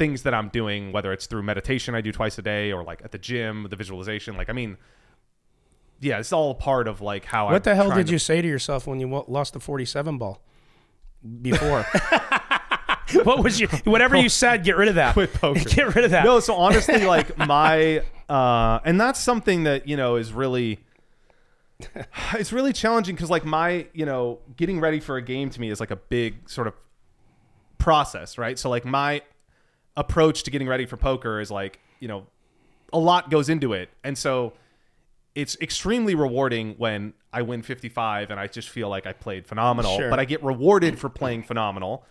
things 0.00 0.22
that 0.22 0.32
I'm 0.32 0.48
doing, 0.48 0.92
whether 0.92 1.12
it's 1.12 1.26
through 1.26 1.42
meditation 1.42 1.94
I 1.94 2.00
do 2.00 2.10
twice 2.10 2.38
a 2.38 2.42
day 2.42 2.72
or 2.72 2.82
like 2.82 3.02
at 3.04 3.12
the 3.12 3.18
gym, 3.18 3.66
the 3.68 3.76
visualization. 3.76 4.34
Like, 4.34 4.48
I 4.48 4.54
mean, 4.54 4.78
yeah, 6.00 6.18
it's 6.18 6.32
all 6.32 6.54
part 6.54 6.88
of 6.88 7.02
like 7.02 7.26
how 7.26 7.44
What 7.48 7.56
I'm 7.56 7.62
the 7.62 7.74
hell 7.74 7.90
did 7.94 8.06
to- 8.06 8.12
you 8.12 8.18
say 8.18 8.40
to 8.40 8.48
yourself 8.48 8.86
when 8.86 8.98
you 8.98 9.08
wa- 9.08 9.24
lost 9.28 9.52
the 9.52 9.60
47 9.60 10.16
ball 10.16 10.40
before? 11.42 11.84
what 13.24 13.44
was 13.44 13.60
your 13.60 13.68
whatever 13.84 14.16
you 14.16 14.30
said? 14.30 14.64
Get 14.64 14.78
rid 14.78 14.88
of 14.88 14.94
that. 14.94 15.12
Quit 15.12 15.34
poker. 15.34 15.60
Get 15.68 15.94
rid 15.94 16.06
of 16.06 16.12
that. 16.12 16.24
No, 16.24 16.40
so 16.40 16.54
honestly, 16.54 17.04
like 17.04 17.36
my, 17.36 18.02
uh, 18.30 18.78
and 18.86 18.98
that's 18.98 19.20
something 19.20 19.64
that 19.64 19.86
you 19.86 19.98
know 19.98 20.16
is 20.16 20.32
really, 20.32 20.78
it's 22.34 22.54
really 22.54 22.72
challenging 22.72 23.14
because 23.16 23.28
like 23.28 23.44
my, 23.44 23.86
you 23.92 24.06
know, 24.06 24.38
getting 24.56 24.80
ready 24.80 24.98
for 25.00 25.16
a 25.18 25.22
game 25.22 25.50
to 25.50 25.60
me 25.60 25.68
is 25.70 25.78
like 25.78 25.90
a 25.90 25.96
big 25.96 26.48
sort 26.48 26.68
of 26.68 26.74
process, 27.76 28.38
right? 28.38 28.58
So 28.58 28.70
like 28.70 28.86
my 28.86 29.20
approach 30.00 30.42
to 30.44 30.50
getting 30.50 30.66
ready 30.68 30.86
for 30.86 30.96
poker 30.96 31.40
is 31.40 31.50
like, 31.50 31.78
you 32.00 32.08
know, 32.08 32.26
a 32.92 32.98
lot 32.98 33.30
goes 33.30 33.48
into 33.48 33.72
it, 33.72 33.88
and 34.02 34.16
so 34.18 34.54
it's 35.36 35.56
extremely 35.60 36.14
rewarding 36.16 36.74
when 36.76 37.12
I 37.32 37.42
win 37.42 37.62
55 37.62 38.30
and 38.30 38.40
I 38.40 38.48
just 38.48 38.68
feel 38.68 38.88
like 38.88 39.06
I 39.06 39.12
played 39.12 39.46
phenomenal, 39.46 39.96
Sure. 39.96 40.10
but 40.10 40.18
I 40.18 40.24
get 40.24 40.42
rewarded 40.42 40.98
for 40.98 41.08
playing 41.08 41.44
phenomenal. 41.44 42.04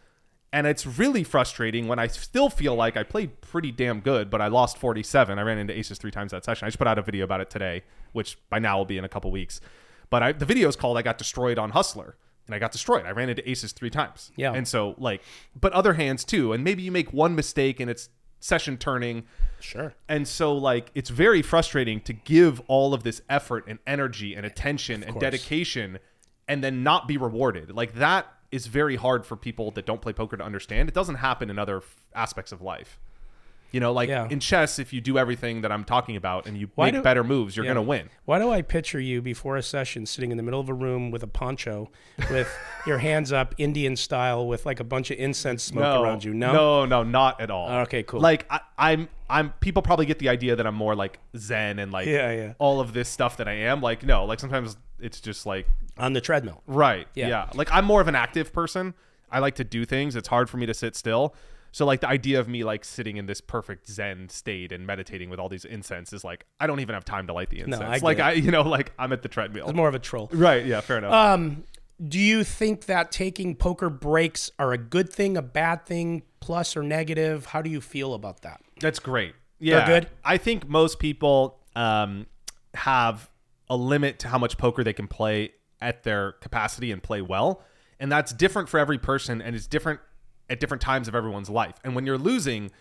And 0.53 0.65
it's 0.65 0.85
really 0.87 1.23
frustrating 1.25 1.87
when 1.89 1.99
I 1.99 2.07
still 2.07 2.49
feel 2.49 2.73
like 2.75 2.95
I 2.97 3.03
played 3.03 3.41
pretty 3.41 3.71
damn 3.71 3.99
good, 3.99 4.29
but 4.31 4.41
I 4.41 4.47
lost 4.47 4.77
47. 4.79 5.37
I 5.37 5.41
ran 5.43 5.57
into 5.59 5.77
aces 5.77 5.97
three 5.99 6.09
times 6.11 6.31
that 6.31 6.45
session. 6.45 6.65
I 6.65 6.69
just 6.69 6.79
put 6.79 6.87
out 6.87 6.97
a 6.97 7.01
video 7.03 7.23
about 7.25 7.41
it 7.41 7.49
today, 7.49 7.83
which 8.13 8.37
by 8.49 8.57
now 8.57 8.77
will 8.77 8.85
be 8.85 8.97
in 8.97 9.03
a 9.03 9.09
couple 9.09 9.29
weeks. 9.31 9.59
But 10.09 10.23
I, 10.23 10.31
the 10.31 10.45
video 10.45 10.67
is 10.69 10.75
called 10.77 10.97
I 10.97 11.01
Got 11.03 11.17
Destroyed 11.17 11.59
on 11.59 11.71
Hustler. 11.71 12.15
And 12.49 12.55
I 12.55 12.59
got 12.59 12.71
destroyed. 12.71 13.05
I 13.05 13.11
ran 13.11 13.29
into 13.29 13.47
aces 13.47 13.73
three 13.73 13.91
times. 13.91 14.31
Yeah. 14.35 14.53
And 14.53 14.67
so, 14.67 14.95
like, 14.97 15.21
but 15.59 15.71
other 15.73 15.93
hands 15.93 16.23
too. 16.23 16.51
And 16.51 16.63
maybe 16.63 16.81
you 16.81 16.91
make 16.91 17.13
one 17.13 17.35
mistake 17.35 17.79
and 17.79 17.91
it's 17.91 18.09
session 18.39 18.75
turning. 18.75 19.25
sure. 19.59 19.93
And 20.07 20.27
so, 20.27 20.53
like, 20.53 20.89
it's 20.95 21.11
very 21.11 21.43
frustrating 21.43 22.01
to 22.01 22.13
give 22.13 22.59
all 22.67 22.95
of 22.95 23.03
this 23.03 23.21
effort 23.29 23.65
and 23.67 23.77
energy 23.85 24.33
and 24.33 24.47
attention 24.47 25.03
and 25.03 25.19
dedication 25.19 25.99
and 26.47 26.63
then 26.63 26.81
not 26.81 27.07
be 27.07 27.17
rewarded. 27.17 27.69
Like, 27.69 27.93
that 27.95 28.25
is 28.51 28.65
very 28.65 28.95
hard 28.95 29.27
for 29.27 29.35
people 29.35 29.69
that 29.71 29.85
don't 29.85 30.01
play 30.01 30.13
poker 30.13 30.35
to 30.37 30.43
understand. 30.43 30.89
It 30.89 30.95
doesn't 30.95 31.15
happen 31.15 31.51
in 31.51 31.59
other 31.59 31.77
f- 31.77 31.97
aspects 32.15 32.51
of 32.51 32.63
life. 32.63 32.99
You 33.71 33.79
know, 33.79 33.91
like 33.93 34.09
Yeah. 34.09 34.27
in 34.29 34.39
chess, 34.39 34.79
if 34.79 34.93
you 34.93 34.99
do 35.01 35.17
everything 35.17 35.61
that 35.61 35.71
I'm 35.71 35.83
talking 35.83 36.15
about 36.15 36.47
and 36.47 36.57
you 36.57 36.69
Why 36.75 36.87
make 36.87 36.95
do- 36.95 37.01
better 37.03 37.23
moves, 37.23 37.55
you're 37.55 37.65
Yeah. 37.65 37.73
going 37.73 37.85
to 37.85 37.89
win. 37.89 38.09
Why 38.25 38.39
do 38.39 38.49
I 38.51 38.61
picture 38.63 38.99
you 38.99 39.21
before 39.21 39.57
a 39.57 39.61
session 39.61 40.05
sitting 40.05 40.31
in 40.31 40.37
the 40.37 40.43
middle 40.43 40.59
of 40.59 40.69
a 40.69 40.73
room 40.73 41.11
with 41.11 41.21
a 41.21 41.27
poncho 41.27 41.91
with 42.31 42.51
your 42.87 42.97
hands 42.97 43.31
up 43.31 43.53
Indian 43.57 43.95
style 43.95 44.47
with 44.47 44.65
like 44.65 44.79
a 44.79 44.83
bunch 44.83 45.11
of 45.11 45.19
incense 45.19 45.61
smoke 45.63 46.03
around 46.03 46.23
you? 46.23 46.33
No? 46.33 46.51
no, 46.51 46.85
no, 46.85 47.03
not 47.03 47.39
at 47.41 47.51
all. 47.51 47.69
Okay, 47.81 48.01
cool. 48.03 48.19
Like 48.21 48.45
I, 48.49 48.59
I'm, 48.77 49.07
I'm. 49.29 49.51
People 49.59 49.81
probably 49.83 50.07
get 50.07 50.17
the 50.19 50.29
idea 50.29 50.55
that 50.55 50.65
I'm 50.65 50.73
more 50.75 50.95
like 50.95 51.19
Zen 51.37 51.77
and 51.77 51.91
like 51.91 52.07
Yeah, 52.07 52.31
yeah. 52.31 52.53
all 52.57 52.79
of 52.79 52.93
this 52.93 53.07
stuff 53.09 53.37
that 53.37 53.47
I 53.47 53.53
am. 53.53 53.81
Like 53.81 54.03
no, 54.03 54.25
like 54.25 54.39
sometimes 54.39 54.77
it's 54.99 55.21
just 55.21 55.45
like 55.45 55.67
On 55.99 56.13
the 56.13 56.21
treadmill. 56.21 56.63
Right. 56.65 57.07
Yeah. 57.13 57.27
Yeah. 57.27 57.49
Like 57.53 57.69
I'm 57.71 57.85
more 57.85 58.01
of 58.01 58.07
an 58.07 58.15
active 58.15 58.51
person. 58.51 58.95
I 59.31 59.37
like 59.39 59.53
to 59.55 59.63
do 59.63 59.85
things. 59.85 60.15
It's 60.15 60.27
hard 60.29 60.49
for 60.49 60.57
me 60.57 60.65
to 60.65 60.73
sit 60.73 60.95
still. 60.95 61.35
So 61.71 61.85
like 61.85 62.01
the 62.01 62.07
idea 62.07 62.39
of 62.39 62.47
me 62.47 62.63
like 62.63 62.83
sitting 62.83 63.17
in 63.17 63.25
this 63.25 63.41
perfect 63.41 63.89
zen 63.89 64.29
state 64.29 64.71
and 64.71 64.85
meditating 64.87 65.29
with 65.29 65.39
all 65.39 65.49
these 65.49 65.65
incense 65.65 66.13
is 66.13 66.23
like 66.23 66.45
I 66.59 66.67
don't 66.67 66.79
even 66.79 66.93
have 66.93 67.05
time 67.05 67.27
to 67.27 67.33
light 67.33 67.49
the 67.49 67.59
incense. 67.59 67.81
No, 67.81 67.87
I 67.87 67.97
like. 67.97 68.19
I 68.19 68.33
you 68.33 68.51
know 68.51 68.61
like 68.61 68.91
I'm 68.97 69.13
at 69.13 69.21
the 69.21 69.29
treadmill. 69.29 69.67
It's 69.67 69.75
more 69.75 69.89
of 69.89 69.95
a 69.95 69.99
troll. 69.99 70.29
right. 70.31 70.65
Yeah. 70.65 70.81
Fair 70.81 70.97
enough. 70.97 71.13
Um, 71.13 71.63
do 72.05 72.17
you 72.17 72.43
think 72.43 72.85
that 72.85 73.11
taking 73.11 73.55
poker 73.55 73.89
breaks 73.89 74.51
are 74.57 74.71
a 74.71 74.77
good 74.77 75.11
thing, 75.11 75.35
a 75.35 75.41
bad 75.41 75.85
thing, 75.85 76.23
plus 76.39 76.77
or 76.77 76.83
negative? 76.83 77.47
How 77.47 77.61
do 77.61 77.69
you 77.69 77.81
feel 77.81 78.13
about 78.13 78.41
that? 78.43 78.61
That's 78.79 78.99
great. 78.99 79.35
Yeah. 79.59 79.85
good? 79.85 80.09
I 80.23 80.37
think 80.37 80.67
most 80.69 80.99
people 80.99 81.59
um, 81.75 82.27
have 82.73 83.29
a 83.69 83.75
limit 83.75 84.19
to 84.19 84.27
how 84.29 84.37
much 84.37 84.57
poker 84.57 84.83
they 84.83 84.93
can 84.93 85.07
play 85.07 85.51
at 85.81 86.03
their 86.03 86.33
capacity 86.33 86.91
and 86.91 87.03
play 87.03 87.21
well. 87.21 87.63
And 87.99 88.11
that's 88.11 88.31
different 88.31 88.69
for 88.69 88.79
every 88.79 88.97
person 88.97 89.41
and 89.41 89.55
it's 89.55 89.67
different 89.67 89.99
at 90.49 90.59
different 90.59 90.81
times 90.81 91.07
of 91.07 91.15
everyone's 91.15 91.49
life. 91.49 91.75
And 91.83 91.95
when 91.95 92.05
you're 92.05 92.17
losing, 92.17 92.71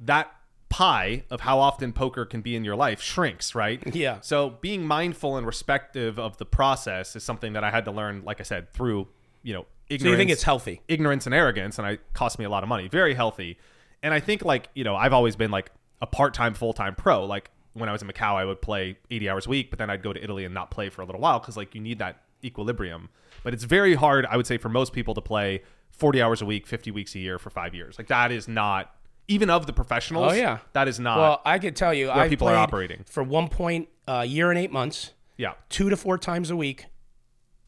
that 0.00 0.32
pie 0.68 1.24
of 1.30 1.40
how 1.40 1.58
often 1.58 1.92
poker 1.92 2.24
can 2.24 2.40
be 2.40 2.56
in 2.56 2.64
your 2.64 2.76
life 2.76 3.00
shrinks, 3.00 3.54
right? 3.54 3.82
Yeah. 3.94 4.20
So 4.20 4.50
being 4.60 4.86
mindful 4.86 5.36
and 5.36 5.46
respective 5.46 6.18
of 6.18 6.36
the 6.38 6.44
process 6.44 7.16
is 7.16 7.24
something 7.24 7.52
that 7.54 7.64
I 7.64 7.70
had 7.70 7.84
to 7.86 7.90
learn, 7.90 8.22
like 8.24 8.40
I 8.40 8.42
said, 8.42 8.72
through, 8.72 9.08
you 9.42 9.54
know, 9.54 9.66
ignorance. 9.88 10.02
So 10.02 10.10
you 10.10 10.16
think 10.16 10.30
it's 10.30 10.42
healthy? 10.42 10.82
ignorance 10.88 11.26
and 11.26 11.34
arrogance, 11.34 11.78
and 11.78 11.86
it 11.88 12.00
cost 12.12 12.38
me 12.38 12.44
a 12.44 12.48
lot 12.48 12.62
of 12.62 12.68
money. 12.68 12.88
Very 12.88 13.14
healthy. 13.14 13.58
And 14.02 14.12
I 14.12 14.20
think 14.20 14.44
like 14.44 14.68
you 14.74 14.84
know 14.84 14.96
I've 14.96 15.12
always 15.12 15.36
been 15.36 15.50
like 15.50 15.70
a 16.02 16.06
part 16.06 16.34
time, 16.34 16.54
full 16.54 16.72
time 16.72 16.94
pro. 16.94 17.24
Like 17.24 17.50
when 17.72 17.88
I 17.88 17.92
was 17.92 18.02
in 18.02 18.08
Macau, 18.08 18.34
I 18.34 18.44
would 18.44 18.60
play 18.62 18.98
80 19.10 19.28
hours 19.28 19.46
a 19.46 19.50
week, 19.50 19.70
but 19.70 19.78
then 19.78 19.90
I'd 19.90 20.02
go 20.02 20.12
to 20.12 20.22
Italy 20.22 20.44
and 20.44 20.54
not 20.54 20.70
play 20.70 20.88
for 20.88 21.02
a 21.02 21.06
little 21.06 21.20
while 21.20 21.38
because 21.38 21.56
like 21.56 21.74
you 21.74 21.80
need 21.80 21.98
that 21.98 22.22
equilibrium. 22.44 23.08
But 23.42 23.54
it's 23.54 23.64
very 23.64 23.94
hard, 23.94 24.26
I 24.26 24.36
would 24.36 24.46
say, 24.46 24.58
for 24.58 24.68
most 24.68 24.92
people 24.92 25.14
to 25.14 25.20
play 25.20 25.62
40 25.96 26.22
hours 26.22 26.42
a 26.42 26.46
week, 26.46 26.66
50 26.66 26.90
weeks 26.90 27.14
a 27.14 27.18
year 27.18 27.38
for 27.38 27.50
five 27.50 27.74
years. 27.74 27.98
Like 27.98 28.08
that 28.08 28.30
is 28.30 28.46
not 28.48 28.94
even 29.28 29.50
of 29.50 29.66
the 29.66 29.72
professionals. 29.72 30.32
Oh, 30.32 30.36
yeah. 30.36 30.58
that 30.72 30.88
is 30.88 31.00
not. 31.00 31.18
Well, 31.18 31.42
I 31.44 31.58
could 31.58 31.74
tell 31.74 31.92
you, 31.92 32.10
I 32.10 32.28
people 32.28 32.48
are 32.48 32.56
operating. 32.56 33.04
for 33.06 33.22
one 33.22 33.48
point 33.48 33.88
a 34.06 34.24
year 34.24 34.50
and 34.50 34.58
eight 34.58 34.70
months, 34.70 35.12
yeah, 35.36 35.54
two 35.68 35.90
to 35.90 35.96
four 35.96 36.18
times 36.18 36.50
a 36.50 36.56
week, 36.56 36.86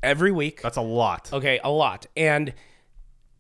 every 0.02 0.30
week. 0.30 0.62
that's 0.62 0.76
a 0.76 0.82
lot. 0.82 1.30
Okay, 1.32 1.60
a 1.64 1.70
lot. 1.70 2.06
And 2.16 2.54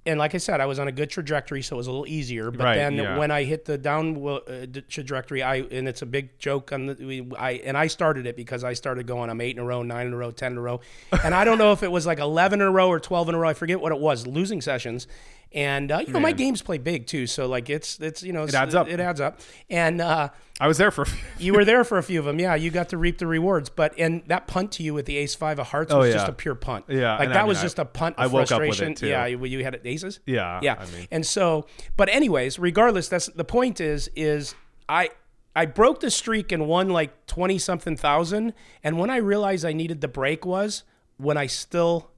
and 0.08 0.18
like 0.18 0.34
I 0.34 0.38
said, 0.38 0.60
I 0.60 0.66
was 0.66 0.78
on 0.78 0.88
a 0.88 0.92
good 0.92 1.10
trajectory, 1.10 1.62
so 1.62 1.76
it 1.76 1.78
was 1.78 1.86
a 1.86 1.90
little 1.90 2.06
easier. 2.06 2.50
But 2.50 2.64
Right, 2.64 2.76
then 2.76 2.94
yeah. 2.94 3.18
when 3.18 3.30
I 3.30 3.44
hit 3.44 3.66
the 3.66 3.76
down 3.78 4.26
uh, 4.26 4.66
trajectory, 4.88 5.42
I 5.42 5.56
and 5.56 5.86
it's 5.86 6.02
a 6.02 6.06
big 6.06 6.38
joke 6.38 6.72
on 6.72 6.86
the 6.86 6.94
we, 6.94 7.30
I 7.36 7.52
and 7.52 7.76
I 7.76 7.86
started 7.86 8.26
it 8.26 8.36
because 8.36 8.64
I 8.64 8.72
started 8.72 9.06
going. 9.06 9.30
I'm 9.30 9.40
eight 9.40 9.56
in 9.56 9.62
a 9.62 9.64
row, 9.64 9.82
nine 9.82 10.06
in 10.06 10.12
a 10.12 10.16
row, 10.16 10.30
ten 10.30 10.52
in 10.52 10.58
a 10.58 10.62
row, 10.62 10.80
and 11.22 11.34
I 11.34 11.44
don't 11.44 11.58
know 11.58 11.72
if 11.72 11.82
it 11.82 11.92
was 11.92 12.06
like 12.06 12.18
eleven 12.18 12.60
in 12.60 12.66
a 12.66 12.70
row 12.72 12.88
or 12.88 12.98
twelve 12.98 13.28
in 13.28 13.34
a 13.34 13.38
row. 13.38 13.48
I 13.48 13.54
forget 13.54 13.80
what 13.80 13.92
it 13.92 13.98
was. 13.98 14.26
Losing 14.26 14.60
sessions. 14.60 15.06
And 15.52 15.90
uh, 15.90 16.02
you 16.06 16.12
know 16.12 16.20
my 16.20 16.32
games 16.32 16.60
play 16.60 16.76
big 16.76 17.06
too, 17.06 17.26
so 17.26 17.46
like 17.46 17.70
it's 17.70 17.98
it's 18.00 18.22
you 18.22 18.34
know 18.34 18.42
it 18.42 18.52
adds 18.52 18.74
up. 18.74 18.86
It 18.86 19.00
adds 19.00 19.18
up, 19.18 19.40
and 19.70 19.98
uh, 20.02 20.28
I 20.60 20.68
was 20.68 20.76
there 20.76 20.90
for. 20.90 21.06
you 21.38 21.54
were 21.54 21.64
there 21.64 21.84
for 21.84 21.96
a 21.96 22.02
few 22.02 22.18
of 22.18 22.26
them. 22.26 22.38
Yeah, 22.38 22.54
you 22.54 22.70
got 22.70 22.90
to 22.90 22.98
reap 22.98 23.16
the 23.16 23.26
rewards. 23.26 23.70
But 23.70 23.94
and 23.98 24.22
that 24.26 24.46
punt 24.46 24.72
to 24.72 24.82
you 24.82 24.92
with 24.92 25.06
the 25.06 25.16
ace 25.16 25.34
five 25.34 25.58
of 25.58 25.68
hearts 25.68 25.90
Oh, 25.90 26.00
was 26.00 26.08
yeah. 26.08 26.14
just 26.16 26.28
a 26.28 26.32
pure 26.34 26.54
punt. 26.54 26.84
Yeah, 26.88 27.16
like 27.16 27.30
that 27.30 27.38
I 27.38 27.44
was 27.44 27.56
mean, 27.58 27.64
just 27.64 27.78
a 27.78 27.86
punt 27.86 28.16
I 28.18 28.26
of 28.26 28.32
woke 28.34 28.52
up 28.52 28.60
with 28.60 28.68
it, 28.68 28.76
frustration. 28.76 28.94
too. 28.94 29.06
Yeah, 29.08 29.24
you, 29.24 29.42
you 29.46 29.64
had 29.64 29.80
aces. 29.84 30.20
Yeah, 30.26 30.60
yeah. 30.62 30.74
I 30.80 30.84
mean- 30.96 31.08
and 31.10 31.24
so, 31.24 31.64
but 31.96 32.10
anyways, 32.10 32.58
regardless, 32.58 33.08
that's 33.08 33.26
the 33.28 33.44
point. 33.44 33.80
Is 33.80 34.10
is 34.14 34.54
I. 34.88 35.10
I 35.56 35.64
broke 35.66 35.98
the 35.98 36.10
streak 36.10 36.52
and 36.52 36.68
won 36.68 36.90
like 36.90 37.26
20 37.26 37.58
something 37.58 37.96
thousand. 37.96 38.52
And 38.84 38.96
when 38.96 39.10
I 39.10 39.16
realized 39.16 39.64
I 39.64 39.72
needed 39.72 40.00
the 40.00 40.06
break 40.06 40.46
was 40.46 40.84
when 41.16 41.36
I 41.36 41.46
still 41.48 42.10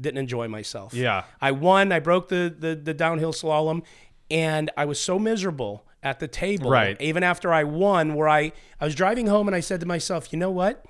didn't 0.00 0.18
enjoy 0.18 0.48
myself. 0.48 0.94
Yeah. 0.94 1.24
I 1.40 1.52
won. 1.52 1.92
I 1.92 2.00
broke 2.00 2.28
the, 2.28 2.54
the, 2.56 2.74
the 2.74 2.94
downhill 2.94 3.32
slalom 3.32 3.82
and 4.30 4.70
I 4.76 4.84
was 4.84 5.00
so 5.00 5.18
miserable 5.18 5.86
at 6.02 6.20
the 6.20 6.28
table. 6.28 6.70
Right. 6.70 7.00
Even 7.00 7.22
after 7.22 7.52
I 7.52 7.64
won, 7.64 8.14
where 8.14 8.28
I, 8.28 8.52
I 8.80 8.84
was 8.84 8.94
driving 8.94 9.26
home 9.26 9.48
and 9.48 9.54
I 9.54 9.60
said 9.60 9.80
to 9.80 9.86
myself, 9.86 10.32
you 10.32 10.38
know 10.38 10.50
what? 10.50 10.84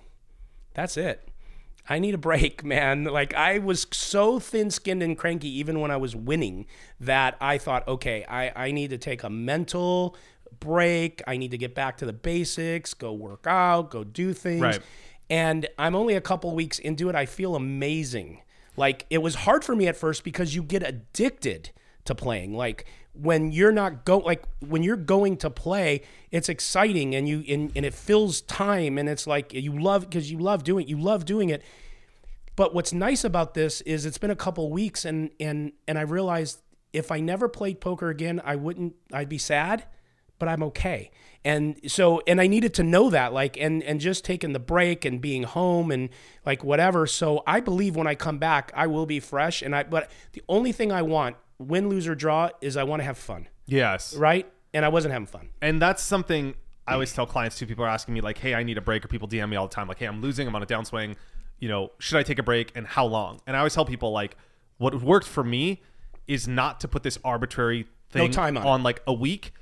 That's 0.74 0.96
it. 0.96 1.28
I 1.88 1.98
need 1.98 2.14
a 2.14 2.18
break, 2.18 2.64
man. 2.64 3.04
Like 3.04 3.34
I 3.34 3.58
was 3.58 3.86
so 3.92 4.38
thin-skinned 4.38 5.02
and 5.02 5.16
cranky 5.16 5.48
even 5.58 5.80
when 5.80 5.90
I 5.90 5.96
was 5.96 6.16
winning 6.16 6.66
that 7.00 7.36
I 7.40 7.58
thought, 7.58 7.86
okay, 7.88 8.24
I, 8.28 8.66
I 8.66 8.70
need 8.72 8.90
to 8.90 8.98
take 8.98 9.22
a 9.22 9.30
mental 9.30 10.16
break. 10.58 11.22
I 11.26 11.36
need 11.36 11.50
to 11.52 11.58
get 11.58 11.74
back 11.74 11.98
to 11.98 12.06
the 12.06 12.12
basics, 12.12 12.94
go 12.94 13.12
work 13.12 13.46
out, 13.46 13.90
go 13.90 14.04
do 14.04 14.32
things. 14.32 14.60
Right. 14.60 14.80
And 15.28 15.68
I'm 15.78 15.94
only 15.96 16.14
a 16.14 16.20
couple 16.20 16.54
weeks 16.54 16.78
into 16.78 17.08
it. 17.08 17.14
I 17.14 17.26
feel 17.26 17.56
amazing. 17.56 18.40
Like 18.76 19.06
it 19.10 19.18
was 19.18 19.34
hard 19.34 19.64
for 19.64 19.74
me 19.74 19.86
at 19.88 19.96
first 19.96 20.24
because 20.24 20.54
you 20.54 20.62
get 20.62 20.86
addicted 20.86 21.70
to 22.04 22.14
playing. 22.14 22.54
Like 22.54 22.86
when 23.12 23.50
you're 23.50 23.72
not 23.72 24.04
go 24.04 24.18
like 24.18 24.44
when 24.60 24.82
you're 24.82 24.96
going 24.96 25.36
to 25.38 25.50
play, 25.50 26.02
it's 26.30 26.48
exciting 26.48 27.14
and 27.14 27.28
you 27.28 27.44
and, 27.48 27.72
and 27.74 27.84
it 27.84 27.94
fills 27.94 28.40
time 28.42 28.98
and 28.98 29.08
it's 29.08 29.26
like 29.26 29.52
you 29.52 29.78
love 29.78 30.02
because 30.02 30.30
you 30.30 30.38
love 30.38 30.64
doing 30.64 30.86
you 30.88 30.98
love 30.98 31.24
doing 31.24 31.48
it. 31.48 31.62
But 32.54 32.74
what's 32.74 32.92
nice 32.92 33.24
about 33.24 33.54
this 33.54 33.82
is 33.82 34.06
it's 34.06 34.18
been 34.18 34.30
a 34.30 34.36
couple 34.36 34.70
weeks 34.70 35.04
and 35.04 35.30
and 35.40 35.72
and 35.88 35.98
I 35.98 36.02
realized 36.02 36.60
if 36.92 37.10
I 37.10 37.20
never 37.20 37.48
played 37.48 37.80
poker 37.80 38.08
again, 38.08 38.40
I 38.44 38.56
wouldn't 38.56 38.94
I'd 39.12 39.28
be 39.28 39.38
sad, 39.38 39.84
but 40.38 40.48
I'm 40.48 40.62
okay. 40.64 41.10
And 41.46 41.80
so 41.86 42.20
and 42.26 42.40
I 42.40 42.46
needed 42.46 42.74
to 42.74 42.82
know 42.82 43.08
that 43.10 43.32
like 43.32 43.56
and 43.56 43.82
and 43.82 44.00
just 44.00 44.24
taking 44.24 44.52
the 44.52 44.58
break 44.58 45.04
and 45.04 45.20
being 45.20 45.44
home 45.44 45.90
and 45.90 46.08
like 46.44 46.64
whatever. 46.64 47.06
So 47.06 47.42
I 47.46 47.60
believe 47.60 47.94
when 47.94 48.06
I 48.06 48.14
come 48.14 48.38
back, 48.38 48.72
I 48.74 48.86
will 48.86 49.06
be 49.06 49.20
fresh 49.20 49.62
and 49.62 49.74
I 49.74 49.84
but 49.84 50.10
the 50.32 50.42
only 50.48 50.72
thing 50.72 50.90
I 50.90 51.02
want 51.02 51.36
win 51.58 51.88
lose 51.88 52.06
or 52.08 52.14
draw 52.14 52.50
is 52.60 52.76
I 52.76 52.82
want 52.82 53.00
to 53.00 53.04
have 53.04 53.16
fun, 53.16 53.48
yes, 53.64 54.14
right? 54.16 54.46
And 54.74 54.84
I 54.84 54.88
wasn't 54.88 55.12
having 55.12 55.26
fun. 55.26 55.48
and 55.62 55.80
that's 55.80 56.02
something 56.02 56.54
I 56.86 56.94
always 56.94 57.12
tell 57.12 57.26
clients 57.26 57.58
too. 57.58 57.66
People 57.66 57.84
are 57.84 57.88
asking 57.88 58.14
me 58.14 58.20
like, 58.20 58.38
"Hey, 58.38 58.54
I 58.54 58.62
need 58.62 58.78
a 58.78 58.82
break," 58.82 59.04
or 59.04 59.08
people 59.08 59.28
DM 59.28 59.48
me 59.48 59.56
all 59.56 59.68
the 59.68 59.74
time 59.74 59.88
like, 59.88 59.98
"Hey, 59.98 60.06
I'm 60.06 60.20
losing. 60.20 60.46
I'm 60.46 60.54
on 60.54 60.62
a 60.62 60.66
downswing. 60.66 61.16
You 61.58 61.68
know, 61.68 61.92
should 61.98 62.18
I 62.18 62.22
take 62.22 62.38
a 62.38 62.42
break 62.42 62.72
and 62.76 62.86
how 62.86 63.06
long?" 63.06 63.40
And 63.46 63.56
I 63.56 63.60
always 63.60 63.74
tell 63.74 63.84
people 63.84 64.12
like, 64.12 64.36
what 64.78 65.02
worked 65.02 65.26
for 65.26 65.42
me 65.42 65.82
is 66.26 66.46
not 66.46 66.80
to 66.80 66.88
put 66.88 67.02
this 67.02 67.18
arbitrary 67.24 67.86
thing 68.10 68.30
time 68.30 68.56
on 68.56 68.80
it. 68.80 68.84
like 68.84 69.02
a 69.06 69.12
week. 69.12 69.52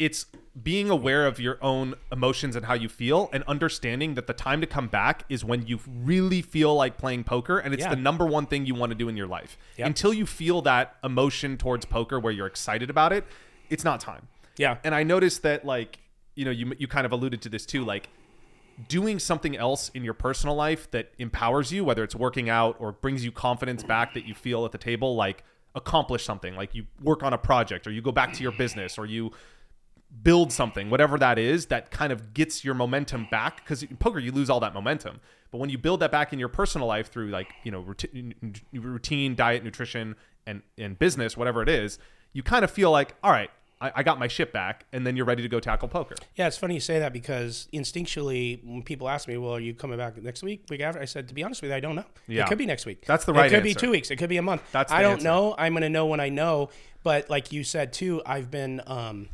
It's 0.00 0.24
being 0.60 0.88
aware 0.88 1.26
of 1.26 1.38
your 1.38 1.58
own 1.62 1.94
emotions 2.10 2.56
and 2.56 2.64
how 2.64 2.74
you 2.74 2.88
feel, 2.88 3.28
and 3.34 3.44
understanding 3.46 4.14
that 4.14 4.26
the 4.26 4.32
time 4.32 4.60
to 4.62 4.66
come 4.66 4.88
back 4.88 5.24
is 5.28 5.44
when 5.44 5.66
you 5.66 5.78
really 5.86 6.40
feel 6.42 6.74
like 6.74 6.96
playing 6.96 7.24
poker, 7.24 7.58
and 7.58 7.74
it's 7.74 7.84
Yeah. 7.84 7.90
the 7.90 7.96
number 8.00 8.24
one 8.24 8.46
thing 8.46 8.64
you 8.64 8.74
want 8.74 8.90
to 8.90 8.96
do 8.96 9.08
in 9.10 9.16
your 9.16 9.26
life. 9.26 9.58
Yep. 9.76 9.86
Until 9.86 10.14
you 10.14 10.24
feel 10.26 10.62
that 10.62 10.96
emotion 11.04 11.58
towards 11.58 11.84
poker 11.84 12.18
where 12.18 12.32
you're 12.32 12.46
excited 12.46 12.88
about 12.88 13.12
it, 13.12 13.24
it's 13.68 13.84
not 13.84 14.00
time. 14.00 14.26
Yeah. 14.56 14.78
And 14.82 14.94
I 14.94 15.02
noticed 15.02 15.42
that 15.42 15.64
like, 15.66 15.98
you 16.34 16.44
know, 16.46 16.50
you 16.50 16.72
you 16.78 16.88
kind 16.88 17.04
of 17.04 17.12
alluded 17.12 17.42
to 17.42 17.48
this 17.50 17.66
too, 17.66 17.84
like 17.84 18.08
doing 18.88 19.18
something 19.18 19.54
else 19.56 19.90
in 19.90 20.02
your 20.02 20.14
personal 20.14 20.54
life 20.56 20.90
that 20.92 21.12
empowers 21.18 21.70
you, 21.70 21.84
whether 21.84 22.02
it's 22.02 22.14
working 22.16 22.48
out 22.48 22.74
or 22.78 22.90
brings 22.92 23.22
you 23.22 23.30
confidence 23.30 23.82
back 23.84 24.14
that 24.14 24.24
you 24.24 24.34
feel 24.34 24.64
at 24.64 24.72
the 24.72 24.78
table, 24.78 25.14
like 25.14 25.44
accomplish 25.74 26.24
something, 26.24 26.56
like 26.56 26.74
you 26.74 26.86
work 27.02 27.22
on 27.22 27.32
a 27.34 27.38
project 27.38 27.86
or 27.86 27.90
you 27.92 28.00
go 28.00 28.10
back 28.10 28.32
to 28.32 28.42
your 28.42 28.52
business 28.52 28.96
or 28.98 29.04
you 29.04 29.30
build 30.22 30.52
something, 30.52 30.90
whatever 30.90 31.18
that 31.18 31.38
is, 31.38 31.66
that 31.66 31.90
kind 31.90 32.12
of 32.12 32.34
gets 32.34 32.64
your 32.64 32.74
momentum 32.74 33.26
back. 33.30 33.56
Because 33.56 33.82
in 33.82 33.96
poker, 33.96 34.18
you 34.18 34.32
lose 34.32 34.50
all 34.50 34.60
that 34.60 34.74
momentum. 34.74 35.20
But 35.50 35.58
when 35.58 35.70
you 35.70 35.78
build 35.78 36.00
that 36.00 36.12
back 36.12 36.32
in 36.32 36.38
your 36.38 36.48
personal 36.48 36.86
life 36.86 37.10
through 37.10 37.28
like 37.28 37.48
you 37.64 37.72
know 37.72 37.80
routine, 37.80 38.34
routine 38.72 39.34
diet, 39.34 39.64
nutrition, 39.64 40.16
and 40.46 40.62
and 40.78 40.98
business, 40.98 41.36
whatever 41.36 41.62
it 41.62 41.68
is, 41.68 41.98
you 42.32 42.42
kind 42.42 42.64
of 42.64 42.70
feel 42.70 42.90
like, 42.90 43.14
all 43.22 43.32
right, 43.32 43.50
I, 43.80 43.92
I 43.96 44.02
got 44.02 44.18
my 44.18 44.28
shit 44.28 44.52
back, 44.52 44.84
and 44.92 45.06
then 45.06 45.16
you're 45.16 45.24
ready 45.24 45.42
to 45.42 45.48
go 45.48 45.58
tackle 45.58 45.88
poker. 45.88 46.14
Yeah, 46.36 46.46
it's 46.46 46.58
funny 46.58 46.74
you 46.74 46.80
say 46.80 46.98
that 46.98 47.12
because 47.12 47.66
instinctually, 47.72 48.62
when 48.64 48.82
people 48.82 49.08
ask 49.08 49.26
me, 49.26 49.38
"Well, 49.38 49.54
are 49.54 49.60
you 49.60 49.74
coming 49.74 49.98
back 49.98 50.22
next 50.22 50.42
week, 50.42 50.64
week 50.70 50.82
after?" 50.82 51.00
I 51.00 51.06
said, 51.06 51.28
"To 51.28 51.34
be 51.34 51.42
honest 51.42 51.62
with 51.62 51.70
you, 51.70 51.76
I 51.76 51.80
don't 51.80 51.96
know. 51.96 52.04
Yeah. 52.26 52.44
It 52.44 52.48
could 52.48 52.58
be 52.58 52.66
next 52.66 52.86
week. 52.86 53.04
That's 53.06 53.24
the 53.24 53.32
It 53.32 53.36
right 53.36 53.50
could 53.50 53.62
be 53.62 53.74
two 53.74 53.90
weeks. 53.90 54.10
It 54.10 54.16
could 54.16 54.28
be 54.28 54.36
a 54.36 54.42
month. 54.42 54.62
That's 54.70 54.92
I 54.92 55.02
don't 55.02 55.14
answer. 55.14 55.24
know. 55.24 55.54
I'm 55.58 55.72
going 55.72 55.82
to 55.82 55.88
know 55.88 56.06
when 56.06 56.20
I 56.20 56.28
know. 56.28 56.70
But 57.02 57.30
like 57.30 57.52
you 57.52 57.64
said 57.64 57.92
too, 57.92 58.22
I've 58.26 58.50
been. 58.50 58.82
Um, 58.86 59.28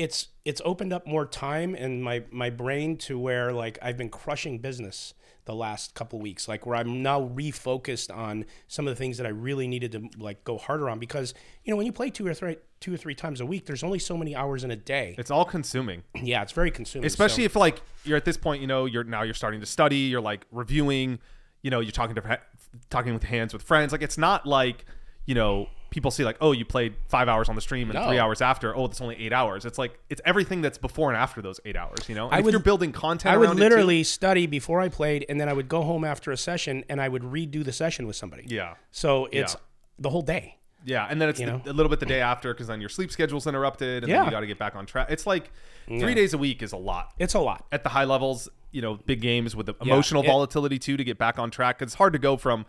it's 0.00 0.28
it's 0.46 0.62
opened 0.64 0.92
up 0.92 1.06
more 1.06 1.26
time 1.26 1.74
in 1.74 2.00
my 2.02 2.22
my 2.30 2.48
brain 2.48 2.96
to 2.96 3.18
where 3.18 3.52
like 3.52 3.78
I've 3.82 3.98
been 3.98 4.08
crushing 4.08 4.58
business 4.58 5.12
the 5.44 5.54
last 5.54 5.94
couple 5.94 6.18
weeks 6.18 6.48
like 6.48 6.64
where 6.64 6.76
I'm 6.76 7.02
now 7.02 7.20
refocused 7.20 8.14
on 8.14 8.44
some 8.68 8.86
of 8.86 8.92
the 8.92 8.96
things 8.96 9.18
that 9.18 9.26
I 9.26 9.30
really 9.30 9.66
needed 9.68 9.92
to 9.92 10.08
like 10.18 10.42
go 10.44 10.56
harder 10.56 10.88
on 10.88 10.98
because 10.98 11.34
you 11.64 11.70
know 11.70 11.76
when 11.76 11.84
you 11.86 11.92
play 11.92 12.08
two 12.08 12.26
or 12.26 12.32
three 12.34 12.56
two 12.78 12.94
or 12.94 12.96
three 12.96 13.14
times 13.14 13.40
a 13.40 13.46
week 13.46 13.66
there's 13.66 13.82
only 13.82 13.98
so 13.98 14.16
many 14.16 14.34
hours 14.34 14.64
in 14.64 14.70
a 14.70 14.76
day 14.76 15.14
It's 15.18 15.30
all 15.30 15.44
consuming. 15.44 16.02
yeah 16.22 16.42
it's 16.42 16.52
very 16.52 16.70
consuming 16.70 17.06
especially 17.06 17.42
so- 17.42 17.46
if 17.46 17.56
like 17.56 17.82
you're 18.04 18.16
at 18.16 18.24
this 18.24 18.38
point 18.38 18.62
you 18.62 18.66
know 18.66 18.86
you're 18.86 19.04
now 19.04 19.22
you're 19.22 19.34
starting 19.34 19.60
to 19.60 19.66
study 19.66 19.96
you're 20.12 20.20
like 20.20 20.46
reviewing 20.50 21.18
you 21.62 21.70
know 21.70 21.80
you're 21.80 21.92
talking 21.92 22.14
to 22.14 22.40
talking 22.88 23.12
with 23.12 23.24
hands 23.24 23.52
with 23.52 23.62
friends 23.62 23.92
like 23.92 24.02
it's 24.02 24.18
not 24.18 24.46
like 24.46 24.84
you 25.26 25.34
know 25.34 25.68
people 25.90 26.10
see 26.10 26.24
like 26.24 26.36
oh 26.40 26.52
you 26.52 26.64
played 26.64 26.94
five 27.08 27.28
hours 27.28 27.48
on 27.48 27.54
the 27.56 27.60
stream 27.60 27.90
and 27.90 27.98
No. 27.98 28.06
three 28.06 28.18
hours 28.18 28.40
after 28.40 28.74
oh 28.76 28.84
it's 28.86 29.00
only 29.00 29.16
eight 29.16 29.32
hours 29.32 29.64
it's 29.64 29.76
like 29.78 29.98
it's 30.08 30.20
everything 30.24 30.60
that's 30.62 30.78
before 30.78 31.10
and 31.10 31.16
after 31.16 31.42
those 31.42 31.58
eight 31.64 31.76
hours 31.76 32.08
you 32.08 32.14
know 32.14 32.26
and 32.26 32.34
I 32.36 32.38
if 32.38 32.44
would- 32.44 32.52
you're 32.52 32.60
building 32.62 32.92
content 32.92 33.34
I 33.34 33.36
would 33.36 33.48
around 33.48 33.56
it, 33.56 33.58
too- 33.58 33.68
literally 33.70 34.02
study 34.04 34.46
before 34.46 34.80
I 34.80 34.88
played, 34.88 35.26
and 35.28 35.40
then 35.40 35.48
I 35.48 35.52
would 35.52 35.68
go 35.68 35.82
home 35.82 36.04
after 36.04 36.30
a 36.30 36.36
session, 36.36 36.84
and 36.88 37.00
I 37.00 37.08
would 37.08 37.22
redo 37.22 37.64
the 37.64 37.72
session 37.72 38.06
with 38.06 38.16
somebody. 38.16 38.44
yeah 38.46 38.74
So 38.92 39.26
it's 39.32 39.54
Yeah. 39.54 39.60
the 39.98 40.10
whole 40.10 40.22
day. 40.22 40.56
yeah 40.84 41.06
and 41.10 41.20
then 41.20 41.28
it's 41.28 41.38
You 41.40 41.46
the- 41.46 41.52
know? 41.52 41.62
a 41.66 41.72
little 41.74 41.90
bit 41.90 42.00
the 42.00 42.06
day 42.06 42.20
after 42.20 42.54
because 42.54 42.68
then 42.68 42.80
your 42.80 42.88
sleep 42.88 43.10
schedule's 43.10 43.46
interrupted 43.46 44.04
and 44.04 44.10
then 44.12 44.20
Yeah. 44.20 44.24
you 44.24 44.30
got 44.30 44.40
to 44.40 44.46
get 44.46 44.58
back 44.58 44.76
on 44.76 44.86
track 44.86 45.08
it's 45.10 45.26
like 45.26 45.50
three 45.88 46.14
days 46.14 46.32
a 46.34 46.38
week 46.38 46.62
is 46.62 46.72
a 46.72 46.76
lot 46.76 47.12
It's 47.18 47.34
a 47.34 47.40
lot. 47.40 47.66
at 47.72 47.82
the 47.82 47.90
high 47.90 48.04
levels, 48.04 48.48
you 48.70 48.80
know, 48.80 48.94
big 48.94 49.20
games 49.20 49.54
with 49.56 49.66
the 49.66 49.74
emotional 49.82 50.22
it- 50.22 50.26
volatility 50.28 50.78
too 50.78 50.96
to 50.96 51.04
get 51.04 51.18
back 51.18 51.38
on 51.38 51.50
track. 51.50 51.78
'Cause 51.80 51.86
it's 51.88 51.94
hard 51.96 52.12
to 52.12 52.18
go 52.20 52.36
from 52.36 52.64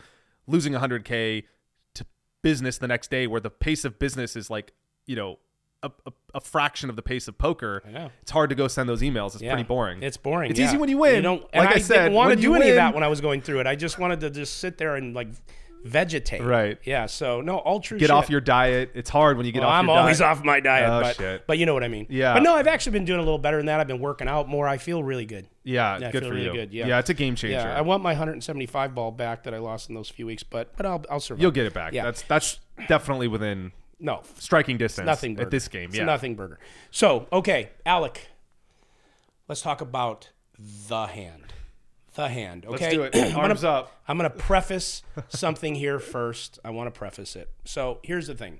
losing 0.47 0.73
100k 0.73 1.41
to 1.41 1.47
business 2.41 2.77
the 2.77 2.87
next 2.87 3.09
day, 3.11 3.27
where 3.27 3.41
the 3.41 3.49
pace 3.49 3.85
of 3.85 3.99
business 3.99 4.35
is 4.35 4.49
like, 4.49 4.73
you 5.07 5.15
know, 5.15 5.39
a, 5.83 5.91
a, 6.05 6.11
a 6.35 6.41
fraction 6.41 6.89
of 6.91 6.95
the 6.95 7.01
pace 7.01 7.27
of 7.27 7.37
poker. 7.37 7.81
It's 8.21 8.29
hard 8.31 8.49
to 8.51 8.55
go 8.55 8.67
send 8.67 8.87
those 8.87 9.01
emails. 9.01 9.33
It's 9.33 9.41
Yeah. 9.41 9.53
pretty 9.53 9.67
boring. 9.67 10.03
It's 10.03 10.17
boring. 10.17 10.51
It's 10.51 10.59
yeah. 10.59 10.67
easy 10.67 10.77
when 10.77 10.89
you 10.89 10.97
win. 10.99 11.15
You 11.15 11.21
don't, 11.23 11.41
Like 11.55 11.69
I 11.69 11.73
I 11.73 11.77
said, 11.79 12.03
didn't 12.03 12.13
want 12.13 12.29
to 12.31 12.35
do 12.35 12.43
you 12.43 12.53
any 12.55 12.69
of 12.69 12.75
that 12.75 12.93
when 12.93 13.03
I 13.03 13.07
was 13.07 13.19
going 13.19 13.41
through 13.41 13.61
it. 13.61 13.67
I 13.67 13.75
just 13.75 13.97
wanted 13.97 14.19
to 14.19 14.29
just 14.29 14.57
sit 14.59 14.77
there 14.77 14.95
and 14.95 15.15
like 15.15 15.29
vegetate. 15.83 16.41
Right. 16.43 16.77
Yeah. 16.83 17.05
So 17.07 17.41
no, 17.41 17.57
all 17.57 17.79
true. 17.79 17.97
Get 17.97 18.05
shit. 18.05 18.11
off 18.11 18.29
your 18.29 18.41
diet. 18.41 18.91
It's 18.93 19.09
hard 19.09 19.37
when 19.37 19.45
you 19.45 19.51
get 19.51 19.61
Well, 19.61 19.69
off 19.69 19.79
I'm 19.79 19.89
always 19.89 20.19
diet. 20.19 20.37
off 20.37 20.43
my 20.43 20.59
diet, 20.59 20.89
Oh, 20.89 21.01
but 21.01 21.15
shit. 21.15 21.47
but 21.47 21.57
you 21.57 21.65
know 21.65 21.73
what 21.73 21.83
I 21.83 21.87
mean. 21.87 22.05
Yeah. 22.09 22.33
But 22.33 22.43
no, 22.43 22.53
I've 22.55 22.67
actually 22.67 22.93
been 22.93 23.05
doing 23.05 23.19
a 23.19 23.23
little 23.23 23.37
better 23.39 23.57
than 23.57 23.65
that. 23.67 23.79
I've 23.79 23.87
been 23.87 23.99
working 23.99 24.27
out 24.27 24.47
more. 24.47 24.67
I 24.67 24.77
feel 24.77 25.03
really 25.03 25.25
good. 25.25 25.47
Yeah, 25.63 25.97
Yeah, 25.99 26.11
good 26.11 26.23
for 26.23 26.29
really 26.31 26.45
you. 26.45 26.51
good, 26.53 26.73
yeah. 26.73 26.87
yeah, 26.87 26.99
it's 26.99 27.09
a 27.09 27.13
game 27.13 27.35
changer. 27.35 27.57
Yeah, 27.57 27.77
I 27.77 27.81
want 27.81 28.01
my 28.01 28.11
175 28.13 28.95
ball 28.95 29.11
back 29.11 29.43
that 29.43 29.53
I 29.53 29.59
lost 29.59 29.89
in 29.89 29.95
those 29.95 30.09
few 30.09 30.25
weeks, 30.25 30.43
but 30.43 30.75
but 30.77 30.85
I'll 30.85 31.05
I'll 31.09 31.19
survive. 31.19 31.41
You'll 31.41 31.51
get 31.51 31.65
it 31.65 31.73
back. 31.73 31.93
Yeah. 31.93 32.03
That's 32.03 32.21
that's 32.23 32.59
definitely 32.87 33.27
within 33.27 33.71
no 33.99 34.21
striking 34.39 34.77
distance 34.77 35.05
nothing 35.05 35.35
burger. 35.35 35.45
at 35.45 35.51
this 35.51 35.67
game. 35.67 35.89
It's 35.89 35.97
Yeah. 35.99 36.05
nothing 36.05 36.35
burger. 36.35 36.59
So 36.89 37.27
okay, 37.31 37.69
Alec, 37.85 38.29
let's 39.47 39.61
talk 39.61 39.81
about 39.81 40.29
the 40.87 41.07
hand. 41.07 41.53
The 42.15 42.27
hand. 42.27 42.65
Okay, 42.65 42.85
Let's 42.85 42.93
do 42.93 43.03
it. 43.03 43.15
I'm 43.15 43.31
gonna- 43.33 43.47
Arms 43.47 43.63
up. 43.63 43.91
I'm 44.07 44.17
going 44.17 44.29
to 44.29 44.35
preface 44.37 45.01
something 45.29 45.75
here 45.75 45.97
first. 45.99 46.59
I 46.65 46.69
want 46.71 46.93
to 46.93 46.97
preface 46.97 47.35
it. 47.35 47.49
So 47.65 47.99
here's 48.03 48.27
the 48.27 48.35
thing. 48.35 48.59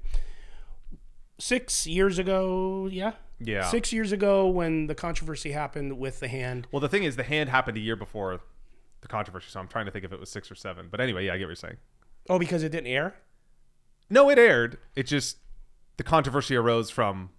Six 1.39 1.87
years 1.87 2.19
ago, 2.19 2.87
yeah, 2.91 3.13
Yeah. 3.39 3.67
six 3.69 3.91
years 3.91 4.11
ago 4.11 4.47
when 4.47 4.85
the 4.87 4.93
controversy 4.95 5.51
happened 5.51 5.97
with 5.97 6.19
the 6.19 6.27
hand. 6.27 6.67
Well, 6.71 6.79
the 6.79 6.87
thing 6.89 7.03
is, 7.03 7.15
the 7.15 7.23
hand 7.23 7.49
happened 7.49 7.77
a 7.77 7.81
year 7.81 7.95
before 7.95 8.39
the 9.01 9.07
controversy, 9.07 9.47
so 9.49 9.59
I'm 9.59 9.67
trying 9.67 9.85
to 9.85 9.91
think 9.91 10.05
if 10.05 10.13
it 10.13 10.19
was 10.19 10.29
six 10.29 10.51
or 10.51 10.55
seven. 10.55 10.87
But 10.91 11.01
anyway, 11.01 11.25
yeah, 11.25 11.33
I 11.33 11.37
get 11.37 11.45
what 11.45 11.49
you're 11.49 11.55
saying. 11.55 11.77
Oh, 12.29 12.37
because 12.37 12.61
it 12.61 12.69
didn't 12.69 12.87
air. 12.87 13.15
No, 14.09 14.29
it 14.29 14.37
aired. 14.37 14.77
It 14.95 15.03
just 15.07 15.37
the 15.97 16.03
controversy 16.03 16.55
arose 16.55 16.91
from 16.91 17.31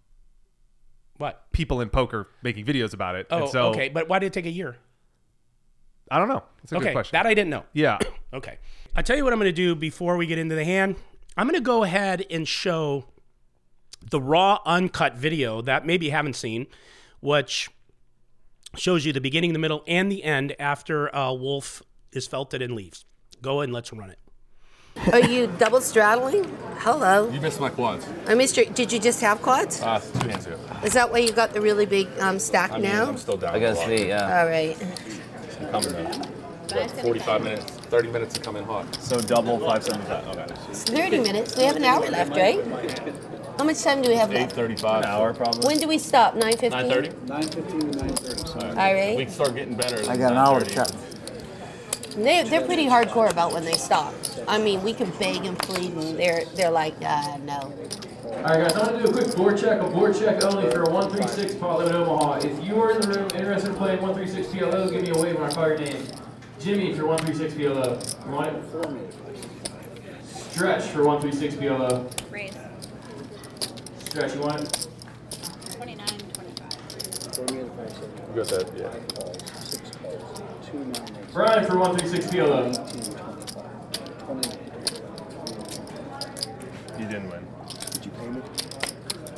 What? 1.19 1.53
people 1.53 1.81
in 1.81 1.89
poker 1.89 2.29
making 2.43 2.65
videos 2.67 2.93
about 2.93 3.15
it. 3.15 3.29
Oh, 3.31 3.43
and 3.43 3.49
so, 3.51 3.67
okay. 3.69 3.89
But 3.89 4.09
why 4.09 4.19
did 4.19 4.27
it 4.27 4.33
take 4.33 4.47
a 4.47 4.51
year? 4.51 4.77
I 6.13 6.19
don't 6.19 6.29
know. 6.29 6.43
It's 6.63 6.73
a 6.73 6.77
okay, 6.77 6.85
good 6.87 6.93
question. 6.93 7.17
that 7.17 7.27
I 7.27 7.33
didn't 7.33 7.51
know. 7.51 7.65
yeah. 7.73 7.99
Okay. 8.35 8.57
I 8.97 9.03
tell 9.03 9.15
you 9.15 9.25
what 9.25 9.35
I'm 9.35 9.39
going 9.39 9.51
to 9.51 9.53
do 9.53 9.75
before 9.75 10.17
we 10.17 10.27
get 10.27 10.39
into 10.39 10.55
the 10.55 10.65
hand. 10.65 10.97
I'm 11.37 11.47
going 11.47 11.59
to 11.61 11.65
go 11.65 11.83
ahead 11.83 12.25
and 12.31 12.49
show 12.49 13.05
the 14.11 14.23
raw 14.23 14.59
uncut 14.65 15.17
video 15.17 15.61
that 15.61 15.85
maybe 15.85 16.07
you 16.07 16.13
haven't 16.13 16.37
seen, 16.37 16.67
which 17.21 17.69
shows 18.75 19.05
you 19.05 19.13
the 19.13 19.21
beginning, 19.21 19.53
the 19.53 19.59
middle, 19.59 19.85
and 19.87 20.11
the 20.11 20.25
end 20.25 20.57
after 20.59 21.15
uh, 21.15 21.31
Wolf 21.31 21.83
is 22.13 22.27
felted 22.27 22.63
and 22.63 22.75
leaves. 22.75 23.05
Go 23.43 23.61
and 23.61 23.71
let's 23.71 23.93
run 23.93 24.09
it. 24.09 24.19
Are 25.13 25.21
you 25.21 25.47
double 25.59 25.83
straddling? 25.83 26.45
Hello. 26.79 27.31
You 27.31 27.41
missed 27.43 27.61
my 27.61 27.69
quads. 27.69 28.07
I 28.27 28.35
missed 28.35 28.57
your. 28.57 28.65
Did 28.67 28.93
you 28.93 28.99
just 28.99 29.21
have 29.21 29.43
quads? 29.43 29.83
Uh, 29.83 30.01
two 30.21 30.29
hands 30.29 30.47
ago. 30.47 30.59
Is 30.85 30.95
that 30.95 31.13
why 31.13 31.19
you 31.19 31.33
got 31.33 31.53
the 31.53 31.61
really 31.61 31.85
big 31.85 32.09
um, 32.19 32.39
stack 32.39 32.73
I 32.73 32.75
mean, 32.75 32.85
now? 32.85 33.09
I'm 33.09 33.19
still 33.19 33.37
down. 33.37 33.55
Against 33.55 33.83
a 33.83 33.85
lot. 33.85 33.91
me, 33.91 34.09
yeah. 34.09 34.41
All 34.41 34.47
right. 34.47 34.77
I'm 35.63 35.71
coming 35.71 35.93
though. 35.93 36.29
What, 36.75 36.91
45 36.91 37.43
minutes, 37.43 37.65
30 37.65 38.09
minutes 38.11 38.35
to 38.35 38.41
come 38.41 38.57
in 38.57 38.65
hot. 38.65 38.95
So 39.03 39.21
double 39.21 39.59
double 39.59 39.67
five 39.69 39.85
seven 39.85 40.01
five. 40.03 40.27
Okay. 40.29 40.47
It's 40.71 40.85
30 40.85 41.19
minutes. 41.21 41.57
We 41.57 41.65
have 41.65 41.77
an 41.77 41.85
hour 41.85 42.09
left, 42.09 42.31
right? 42.31 42.65
How 43.59 43.65
much 43.65 43.83
time 43.83 44.01
do 44.01 44.09
we 44.09 44.17
have 44.17 44.31
left? 44.33 44.57
8:35. 44.57 44.99
An 44.99 45.05
hour 45.05 45.35
probably. 45.35 45.67
When 45.67 45.79
do 45.79 45.87
we 45.89 45.99
stop? 45.99 46.35
9:15. 46.35 46.71
9:30. 46.71 47.13
9:15 47.27 48.79
All 48.79 48.95
We 48.95 49.17
right. 49.17 49.31
start 49.31 49.55
getting 49.55 49.75
better. 49.75 50.11
I 50.11 50.17
got 50.17 50.33
an 50.33 50.39
hour 50.39 50.61
to 50.61 50.67
chat. 50.67 50.93
They 52.17 52.43
they're 52.43 52.63
pretty 52.67 52.87
hardcore 52.87 53.31
about 53.31 53.53
when 53.53 53.65
they 53.65 53.75
stop. 53.75 54.15
I 54.49 54.59
mean, 54.59 54.83
we 54.83 54.95
can 54.95 55.11
beg 55.19 55.45
and 55.45 55.59
plead, 55.59 55.93
and 55.93 56.19
they're 56.19 56.45
they're 56.57 56.71
like, 56.71 56.95
uh, 57.05 57.39
no. 57.45 57.73
All 58.43 58.49
right, 58.49 58.61
guys, 58.61 58.74
I'm 58.76 58.86
gonna 58.86 58.99
do 59.05 59.09
a 59.09 59.12
quick 59.12 59.36
board 59.36 59.57
check. 59.57 59.80
A 59.80 59.88
board 59.88 60.16
check 60.16 60.43
only 60.43 60.68
for 60.72 60.82
a 60.82 60.90
136 60.90 61.55
pot 61.61 61.78
limit 61.78 61.95
Omaha. 61.95 62.38
If 62.38 62.64
you 62.66 62.82
are 62.82 62.90
in 62.90 63.01
the 63.01 63.07
room 63.07 63.28
interested 63.36 63.70
in 63.70 63.76
playing 63.76 64.03
136 64.03 64.53
PLO, 64.53 64.90
give 64.90 65.03
me 65.03 65.11
a 65.11 65.14
wave 65.22 65.38
when 65.38 65.49
I 65.49 65.55
call 65.55 65.68
your 65.68 65.78
name. 65.78 66.05
Jimmy 66.59 66.93
for 66.93 67.07
136 67.07 67.55
PLO. 67.55 68.26
You 68.26 68.32
want 68.32 68.49
it? 68.49 68.64
Stretch 70.26 70.82
for 70.86 71.05
136 71.05 71.55
PLO. 71.55 72.11
Raise. 72.32 72.53
Stretch, 74.07 74.34
you 74.34 74.40
want 74.40 74.61
it? 74.61 74.88
29, 75.76 76.09
25. 76.32 77.51
You 77.53 78.34
got 78.34 78.49
that? 78.49 78.66
Yeah. 78.76 78.90
Brian 81.32 81.64
for 81.64 81.78
136 81.78 82.26
PLO. 82.26 82.72
You 86.99 87.07
didn't 87.07 87.30
win. 87.30 87.52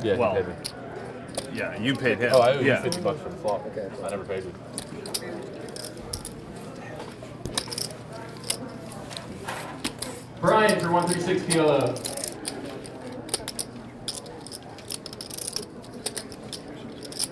Yeah. 0.05 0.17
Well, 0.17 0.37
you 0.37 0.43
paid 0.43 0.47
me. 0.47 0.55
Yeah, 1.57 1.81
you 1.81 1.95
paid 1.95 2.17
him. 2.19 2.31
Oh, 2.31 2.41
I 2.41 2.51
owe 2.51 2.59
you 2.59 2.67
yeah. 2.67 2.81
50 2.83 3.01
bucks 3.01 3.21
for 3.21 3.29
the 3.29 3.37
flop. 3.37 3.65
Okay. 3.65 3.89
I 4.03 4.09
never 4.09 4.23
paid 4.23 4.43
you. 4.43 4.53
Brian 10.39 10.79
for 10.79 10.91
136 10.91 11.41
PLO. 11.51 11.95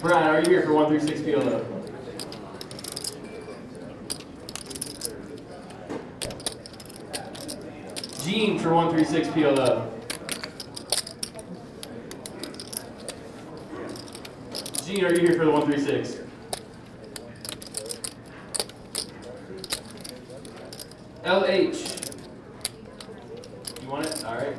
Brian, 0.02 0.28
are 0.28 0.40
you 0.42 0.50
here 0.50 0.64
for 0.64 0.74
136 0.74 1.22
PLO? 1.22 1.64
Gene 8.26 8.58
for 8.58 8.74
136 8.74 9.28
PLO. 9.28 10.03
Gene, 14.94 15.06
are 15.06 15.12
you 15.14 15.22
here 15.22 15.36
for 15.40 15.46
the 15.46 15.52
136? 15.52 16.20
LH. 21.26 22.12
You 23.82 23.90
want 23.90 24.06
it? 24.06 24.24
All 24.24 24.36
right. 24.36 24.56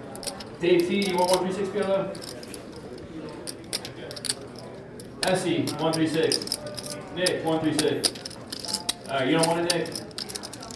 Dave 0.61 0.89
T, 0.89 1.09
you 1.09 1.16
want 1.16 1.30
136 1.30 1.68
PLO? 1.87 2.11
Essie, 5.24 5.59
136. 5.80 6.59
Nick, 7.14 7.45
136. 7.45 9.09
All 9.09 9.14
right, 9.20 9.28
you 9.28 9.39
don't 9.39 9.47
want 9.47 9.61
it, 9.61 9.72
Nick? 9.72 9.91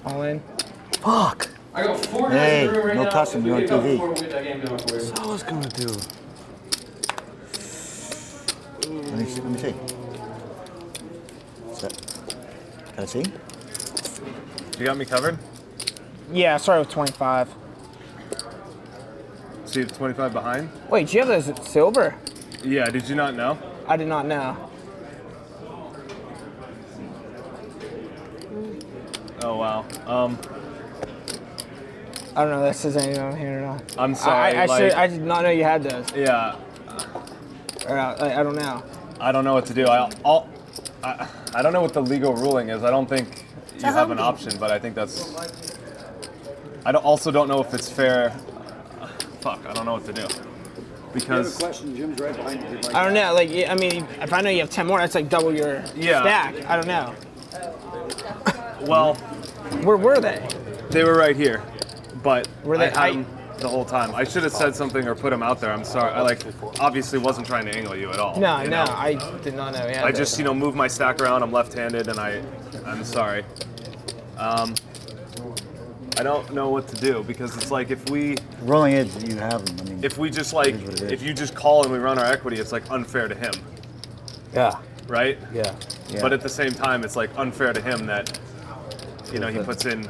All 0.05 0.23
in. 0.23 0.41
Fuck. 1.01 1.49
I 1.75 1.83
got 1.83 2.07
four 2.07 2.31
guys 2.31 2.39
Hey, 2.39 2.67
in 2.69 2.73
the 2.73 2.79
room 2.79 2.87
right 2.87 2.97
no 2.97 3.03
now. 3.05 3.11
cussing, 3.11 3.41
If 3.41 3.45
we 3.45 3.51
you're 3.51 3.61
get 3.63 3.71
on 3.73 3.79
a 3.79 3.83
couple 3.83 3.91
TV. 3.91 3.99
more, 3.99 4.07
we'll 4.09 4.17
get 4.23 4.31
that 4.31 4.45
game 4.45 4.61
going 4.65 4.79
for 4.79 4.95
you. 5.01 5.13
I 5.21 5.27
was 5.27 5.43
gonna 5.43 5.69
do. 5.71 5.97
Let 9.19 9.27
me 9.27 9.35
see. 9.35 9.41
Let 9.41 9.51
me 9.51 9.59
see. 9.59 9.75
Is 11.73 11.79
that, 11.81 12.37
can 12.95 13.03
I 13.03 13.07
see? 13.07 13.25
You 14.79 14.87
got 14.87 14.97
me 14.97 15.05
covered. 15.07 15.37
Yeah, 16.33 16.55
I 16.55 16.59
started 16.59 16.83
with 16.83 16.91
25. 16.91 17.53
See, 19.65 19.81
it's 19.81 19.97
25 19.97 20.33
behind. 20.33 20.71
Wait, 20.89 21.09
do 21.09 21.17
you 21.17 21.25
have 21.25 21.45
the 21.45 21.63
silver? 21.65 22.15
Yeah. 22.63 22.89
Did 22.91 23.09
you 23.09 23.17
not 23.17 23.35
know? 23.35 23.59
I 23.89 23.97
did 23.97 24.07
not 24.07 24.25
know. 24.25 24.57
Oh 29.43 29.57
wow. 29.57 29.85
Um, 30.07 30.39
I 32.37 32.43
don't 32.43 32.51
know 32.51 32.65
if 32.65 32.73
that 32.73 32.77
says 32.77 32.97
anything 32.97 33.21
on 33.21 33.37
here 33.37 33.59
or 33.59 33.63
not. 33.63 33.97
I'm 33.99 34.15
sorry. 34.15 34.57
I, 34.57 34.63
I, 34.63 34.67
like, 34.67 34.81
should, 34.81 34.93
I 34.93 35.07
did 35.09 35.23
not 35.23 35.43
know 35.43 35.51
you 35.51 35.65
had 35.65 35.83
those. 35.83 36.07
yeah. 36.15 36.55
Or, 37.89 37.99
uh, 37.99 38.15
I, 38.17 38.41
I 38.41 38.43
don't 38.45 38.55
know. 38.55 38.85
I 39.21 39.33
don't 39.33 39.45
know 39.45 39.55
what 39.55 39.67
to 39.67 39.75
do. 39.75 39.87
I, 39.87 40.11
I'll, 40.25 40.49
I, 41.03 41.29
I 41.55 41.63
don't 41.63 41.73
know 41.73 41.83
what 41.83 41.93
the 41.93 42.03
legal 42.03 42.35
ruling 42.35 42.69
is. 42.69 42.85
I 42.85 42.91
don't 42.91 43.09
think 43.09 43.45
you 43.77 43.85
have 43.85 44.11
an 44.11 44.19
option, 44.19 44.53
but 44.59 44.71
I 44.71 44.79
think 44.79 44.95
that's. 44.95 45.35
I 46.85 46.93
don't, 46.93 47.05
also 47.05 47.31
don't 47.31 47.49
know 47.49 47.61
if 47.61 47.75
it's 47.75 47.91
fair. 47.91 48.31
Fuck, 49.41 49.65
I 49.67 49.73
don't 49.73 49.85
know 49.87 49.95
what 49.95 50.05
to 50.07 50.13
do. 50.13 50.27
Because 51.13 51.57
question. 51.57 51.97
Jim's 51.97 52.21
right 52.21 52.37
behind 52.37 52.61
you. 52.63 52.91
I 52.95 53.05
don't 53.05 53.15
know. 53.15 53.33
Like, 53.35 53.49
I 53.69 53.75
mean, 53.75 54.07
if 54.21 54.33
I 54.33 54.41
know 54.41 54.51
you 54.51 54.61
have 54.61 54.71
10 54.71 54.87
more, 54.87 54.99
that's 54.99 55.15
like 55.15 55.29
double 55.29 55.55
your 55.55 55.83
Yeah. 55.97 56.21
stack. 56.23 56.55
I 56.69 56.77
don't 56.77 56.87
know. 56.87 57.15
well, 58.87 59.15
Where 59.83 59.97
were 59.97 60.21
they? 60.21 60.47
they 60.91 61.05
were 61.05 61.17
right 61.17 61.35
here, 61.37 61.63
but 62.23 62.47
Were 62.65 62.79
they- 62.79 62.87
I 62.87 62.89
had 62.89 62.97
I- 62.99 63.13
them 63.13 63.27
the 63.59 63.69
whole 63.69 63.85
time. 63.85 64.15
I 64.15 64.25
should 64.25 64.43
have 64.45 64.53
said 64.53 64.75
something 64.75 65.07
or 65.07 65.15
put 65.15 65.33
him 65.33 65.43
out 65.43 65.61
there. 65.61 65.73
I'm 65.73 65.85
sorry. 65.85 66.13
I 66.13 66.23
like 66.23 66.43
obviously 66.81 67.19
wasn't 67.19 67.47
trying 67.47 67.67
to 67.67 67.77
angle 67.77 67.97
you 67.97 68.11
at 68.11 68.19
all. 68.19 68.39
No, 68.39 68.61
you 68.63 68.69
no, 68.69 68.85
know? 68.85 68.93
I 68.93 69.15
did 69.43 69.55
not 69.55 69.75
know. 69.75 69.87
Yeah, 69.87 70.05
I 70.05 70.13
just 70.13 70.39
you 70.39 70.45
know 70.45 70.55
move 70.55 70.75
my 70.75 70.89
stack 70.89 71.21
around. 71.21 71.43
I'm 71.43 71.53
left-handed, 71.53 72.09
and 72.09 72.19
I 72.19 72.43
I'm 72.87 73.05
sorry. 73.05 73.45
Um, 74.39 74.75
I 76.19 76.23
don't 76.23 76.53
know 76.53 76.69
what 76.69 76.89
to 76.89 76.97
do 76.97 77.23
because 77.23 77.57
it's 77.57 77.71
like 77.71 77.91
if 77.91 78.09
we 78.11 78.37
Rolling 78.63 78.95
edge, 78.95 79.11
you 79.29 79.37
have 79.37 79.65
them. 79.65 79.77
I 79.87 79.91
mean, 79.91 80.05
if 80.05 80.19
we 80.19 80.31
just 80.31 80.53
like 80.53 80.69
It 80.69 80.75
is 80.75 80.83
what 80.83 80.95
it 80.95 81.03
is. 81.03 81.13
if 81.13 81.23
you 81.23 81.33
just 81.33 81.55
call 81.55 81.85
and 81.85 81.93
we 81.93 81.99
run 81.99 82.19
our 82.19 82.25
equity, 82.25 82.59
it's 82.59 82.73
like 82.73 82.89
unfair 82.91 83.29
to 83.29 83.35
him, 83.37 83.53
yeah, 84.53 84.79
right? 85.07 85.39
yeah, 85.53 85.75
yeah. 86.09 86.21
But 86.21 86.33
at 86.33 86.41
the 86.41 86.49
same 86.49 86.73
time, 86.73 87.05
it's 87.05 87.15
like 87.15 87.31
unfair 87.37 87.73
to 87.73 87.81
him 87.81 88.07
that 88.07 88.39
you 89.33 89.39
know 89.39 89.47
he 89.49 89.59
puts 89.61 89.85
in. 89.87 90.09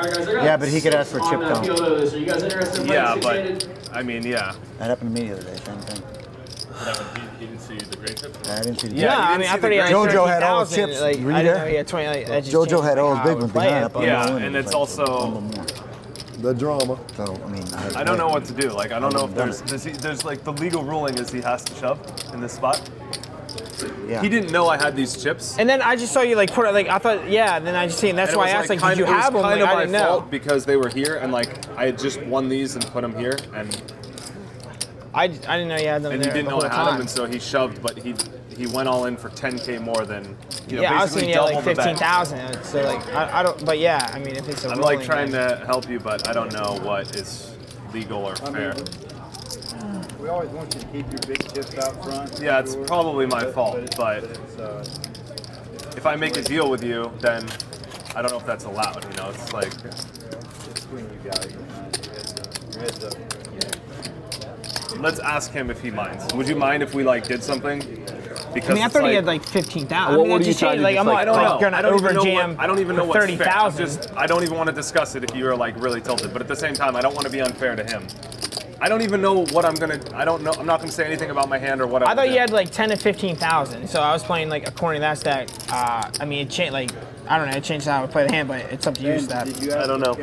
All 0.00 0.06
right, 0.06 0.14
guys, 0.16 0.28
Yeah, 0.44 0.56
but 0.56 0.68
he 0.68 0.80
could 0.80 0.94
ask 0.94 1.12
for 1.12 1.20
on 1.20 1.30
chip 1.30 1.40
that 1.40 1.66
count. 1.66 1.80
Are 1.80 2.18
you 2.18 2.24
guys 2.26 2.42
interested 2.42 2.80
in 2.82 2.88
Yeah, 2.88 3.18
but 3.20 3.68
I 3.92 4.02
mean, 4.02 4.22
yeah. 4.22 4.54
that 4.78 4.88
happened 4.88 5.14
to 5.14 5.22
me 5.22 5.28
the 5.28 5.34
other 5.36 5.42
day. 5.44 5.56
Same 5.56 5.76
thing. 5.80 6.02
He, 6.80 7.44
he 7.44 7.46
didn't 7.46 7.60
see 7.60 7.76
the 7.76 7.96
great 7.96 8.16
tip. 8.16 8.34
I 8.48 8.62
didn't 8.62 8.80
see 8.80 8.88
the 8.88 8.94
Yeah, 8.94 9.18
I 9.18 9.36
mean, 9.36 9.48
I 9.48 9.58
thought 9.58 9.70
he 9.70 9.76
had 9.76 9.92
Jojo 9.92 10.26
had 10.26 10.42
all 10.42 10.64
the 10.64 10.74
chips. 10.74 11.00
Like, 11.02 11.16
Were 11.18 11.30
you 11.32 11.36
I 11.36 11.42
didn't 11.42 11.54
there? 11.54 11.64
know 11.64 11.70
he 11.70 11.74
had 11.76 11.86
20. 11.88 12.06
Like, 12.08 12.26
that 12.28 12.44
just 12.44 12.56
Jojo 12.56 12.82
had 12.82 12.96
all 12.98 13.14
his 13.16 13.26
big 13.28 13.38
ones 13.38 13.52
behind 13.52 13.84
up 13.84 13.96
on 13.96 14.02
Yeah, 14.04 14.24
the 14.26 14.36
and 14.36 14.56
it's 14.56 14.72
also- 14.72 15.42
the 16.38 16.54
drama. 16.54 16.98
So 17.18 17.38
I 17.44 17.48
mean, 17.50 17.64
I, 17.74 18.00
I 18.00 18.04
don't 18.04 18.16
know 18.16 18.28
what 18.28 18.46
to 18.46 18.54
do. 18.54 18.70
Like 18.70 18.92
I 18.92 18.98
don't 18.98 19.12
know 19.12 19.26
if 19.26 19.34
Done 19.34 19.52
there's 19.66 19.84
there's 19.98 20.24
like 20.24 20.42
the 20.42 20.54
legal 20.54 20.82
ruling 20.82 21.18
is 21.18 21.30
he 21.30 21.42
has 21.42 21.62
to 21.64 21.74
shove 21.74 21.98
in 22.32 22.40
this 22.40 22.54
spot. 22.54 22.80
Yeah. 24.08 24.20
He 24.22 24.28
didn't 24.28 24.52
know 24.52 24.68
I 24.68 24.76
had 24.76 24.94
these 24.96 25.22
chips. 25.22 25.56
And 25.58 25.68
then 25.68 25.80
I 25.82 25.96
just 25.96 26.12
saw 26.12 26.20
you 26.22 26.36
like 26.36 26.52
put 26.52 26.66
it 26.66 26.72
like 26.72 26.88
I 26.88 26.98
thought 26.98 27.28
yeah. 27.28 27.58
Then 27.58 27.74
I 27.76 27.86
just 27.86 27.98
seen 27.98 28.16
that's 28.16 28.30
And 28.32 28.38
why 28.38 28.46
I 28.46 28.50
asked 28.50 28.68
like, 28.68 28.80
kind 28.80 28.96
did 28.96 29.06
you 29.06 29.12
it 29.12 29.14
was 29.14 29.24
have 29.24 29.32
them? 29.32 29.42
Kind 29.42 29.60
Like, 29.60 29.68
of 29.70 29.74
I 29.74 29.74
my 29.74 29.80
didn't 29.86 29.92
know. 29.92 30.06
fault 30.20 30.30
because 30.30 30.64
they 30.64 30.76
were 30.76 30.88
here 30.88 31.16
and 31.16 31.32
like 31.32 31.68
I 31.76 31.86
had 31.86 31.98
just 31.98 32.22
won 32.24 32.48
these 32.48 32.74
and 32.76 32.86
put 32.88 33.02
them 33.02 33.16
here 33.16 33.36
and 33.54 33.82
I, 35.12 35.24
I 35.24 35.26
didn't 35.28 35.68
know 35.68 35.76
you 35.76 35.88
had 35.88 36.02
them 36.02 36.12
and 36.12 36.22
there 36.22 36.32
he 36.32 36.38
didn't 36.38 36.44
the 36.46 36.50
know 36.50 36.62
I 36.62 36.68
whole 36.68 36.70
had 36.70 36.84
time. 36.84 36.92
them 36.94 37.00
and 37.02 37.10
so 37.10 37.24
he 37.26 37.38
shoved, 37.40 37.82
but 37.82 37.98
he 37.98 38.14
he 38.56 38.66
went 38.66 38.88
all 38.88 39.06
in 39.06 39.16
for 39.16 39.30
10k 39.30 39.80
more 39.80 40.04
than 40.04 40.36
you 40.68 40.76
know 40.76 40.82
yeah, 40.82 40.92
I 40.98 41.02
was 41.02 41.14
basically 41.14 41.32
thinking 41.32 41.48
you 41.50 41.54
like 41.56 41.64
fifteen 41.64 41.96
thousand. 41.96 42.62
So 42.62 42.82
like 42.84 43.06
I, 43.14 43.40
I 43.40 43.42
don't. 43.42 43.64
But 43.64 43.78
yeah, 43.78 44.08
I 44.12 44.18
mean 44.20 44.36
if 44.36 44.48
it's 44.48 44.64
a 44.64 44.68
I'm 44.70 44.80
like 44.80 45.02
trying 45.02 45.30
then- 45.30 45.58
to 45.60 45.66
help 45.66 45.88
you, 45.88 45.98
but 45.98 46.28
I 46.28 46.32
don't 46.32 46.52
know 46.52 46.78
what 46.82 47.16
is 47.16 47.56
legal 47.92 48.24
or 48.24 48.36
fair. 48.36 48.74
We 50.20 50.28
always 50.28 50.50
want 50.50 50.74
you 50.74 50.80
to 50.80 50.86
keep 50.88 51.10
your 51.10 51.20
big 51.26 51.54
chips 51.54 51.78
out 51.78 52.02
front. 52.04 52.38
Yeah, 52.40 52.60
it's 52.60 52.74
sure. 52.74 52.86
probably 52.86 53.26
my 53.26 53.44
fault, 53.52 53.78
but 53.96 54.22
it's, 54.24 54.58
uh, 54.58 54.84
if 55.96 56.04
I 56.04 56.14
make 56.16 56.36
a 56.36 56.42
deal 56.42 56.70
with 56.70 56.84
you, 56.84 57.10
then 57.20 57.48
I 58.14 58.20
don't 58.20 58.30
know 58.30 58.38
if 58.38 58.46
that's 58.46 58.64
allowed. 58.64 59.04
You 59.10 59.16
know, 59.16 59.30
it's 59.30 59.52
like 59.52 59.72
between 60.74 61.04
you 61.10 61.30
guys. 61.30 61.52
Your 62.72 62.82
heads 62.82 63.04
up. 63.04 63.14
let's 64.98 65.20
ask 65.20 65.52
him 65.52 65.70
if 65.70 65.80
he 65.80 65.90
minds. 65.90 66.32
Would 66.34 66.48
you 66.48 66.56
mind 66.56 66.82
if 66.82 66.94
we 66.94 67.02
like 67.02 67.26
did 67.26 67.42
something? 67.42 67.80
Because 68.52 68.70
I 68.70 68.74
mean, 68.74 68.82
I 68.82 68.86
it's 68.86 68.92
thought 68.94 69.02
like, 69.02 69.10
he 69.10 69.14
had 69.14 69.26
like 69.26 69.44
fifteen 69.44 69.86
thousand. 69.86 70.18
What- 70.18 70.20
I 70.20 70.22
mean, 70.24 70.32
what 70.32 70.40
are 70.40 70.44
you 70.44 70.50
just 70.50 70.58
trying 70.58 70.76
to 70.78 70.82
Like 70.82 70.96
just, 70.96 71.00
I'm 71.00 71.06
like, 71.06 71.18
I 71.18 71.24
don't 71.24 71.36
like, 71.36 71.48
know. 71.48 71.60
gonna 71.60 71.76
I 71.76 71.82
don't 71.82 71.94
even 71.94 72.04
over 72.06 72.14
know 72.14 72.24
jam. 72.24 72.50
what, 72.56 72.60
I 72.60 72.66
don't 72.66 72.78
even 72.80 72.96
know 72.96 73.02
for 73.02 73.08
what's 73.08 73.20
thirty 73.20 73.36
fair. 73.36 73.70
Just 73.70 74.12
I 74.16 74.26
don't 74.26 74.42
even 74.42 74.56
want 74.56 74.68
to 74.68 74.74
discuss 74.74 75.14
it 75.14 75.24
if 75.24 75.34
you're 75.34 75.56
like 75.56 75.80
really 75.80 76.00
tilted. 76.00 76.32
But 76.32 76.42
at 76.42 76.48
the 76.48 76.56
same 76.56 76.74
time, 76.74 76.96
I 76.96 77.00
don't 77.00 77.14
want 77.14 77.26
to 77.26 77.32
be 77.32 77.40
unfair 77.40 77.76
to 77.76 77.84
him. 77.84 78.06
I 78.82 78.88
don't 78.88 79.02
even 79.02 79.20
know 79.20 79.44
what 79.46 79.64
I'm 79.64 79.74
gonna. 79.74 80.00
I 80.14 80.24
don't 80.24 80.42
know. 80.42 80.52
I'm 80.52 80.64
not 80.66 80.80
gonna 80.80 80.90
say 80.92 81.04
anything 81.04 81.30
about 81.30 81.48
my 81.48 81.58
hand 81.58 81.80
or 81.82 81.86
what. 81.86 82.02
I 82.02 82.06
I'm 82.06 82.16
thought 82.16 82.22
gonna 82.24 82.32
you 82.32 82.38
had 82.40 82.50
like 82.50 82.70
ten 82.70 82.88
to 82.88 82.96
fifteen 82.96 83.36
thousand. 83.36 83.88
So 83.88 84.00
I 84.00 84.12
was 84.12 84.22
playing 84.22 84.48
like 84.48 84.66
according 84.66 85.00
to 85.00 85.02
that 85.02 85.18
stack. 85.18 85.48
Uh, 85.70 86.10
I 86.20 86.24
mean, 86.24 86.46
it 86.46 86.50
changed 86.50 86.72
like 86.72 86.90
I 87.28 87.38
don't 87.38 87.50
know. 87.50 87.56
It 87.56 87.64
changed 87.64 87.86
how 87.86 87.98
I 87.98 88.00
would 88.02 88.10
play 88.10 88.26
the 88.26 88.32
hand, 88.32 88.48
but 88.48 88.60
it's 88.72 88.86
up 88.86 88.94
to 88.94 89.02
you, 89.02 89.12
And 89.12 89.22
Steph. 89.22 89.44
did 89.44 89.62
you 89.62 89.70
have 89.72 89.82
I 89.82 89.86
don't 89.86 90.00
know. 90.00 90.14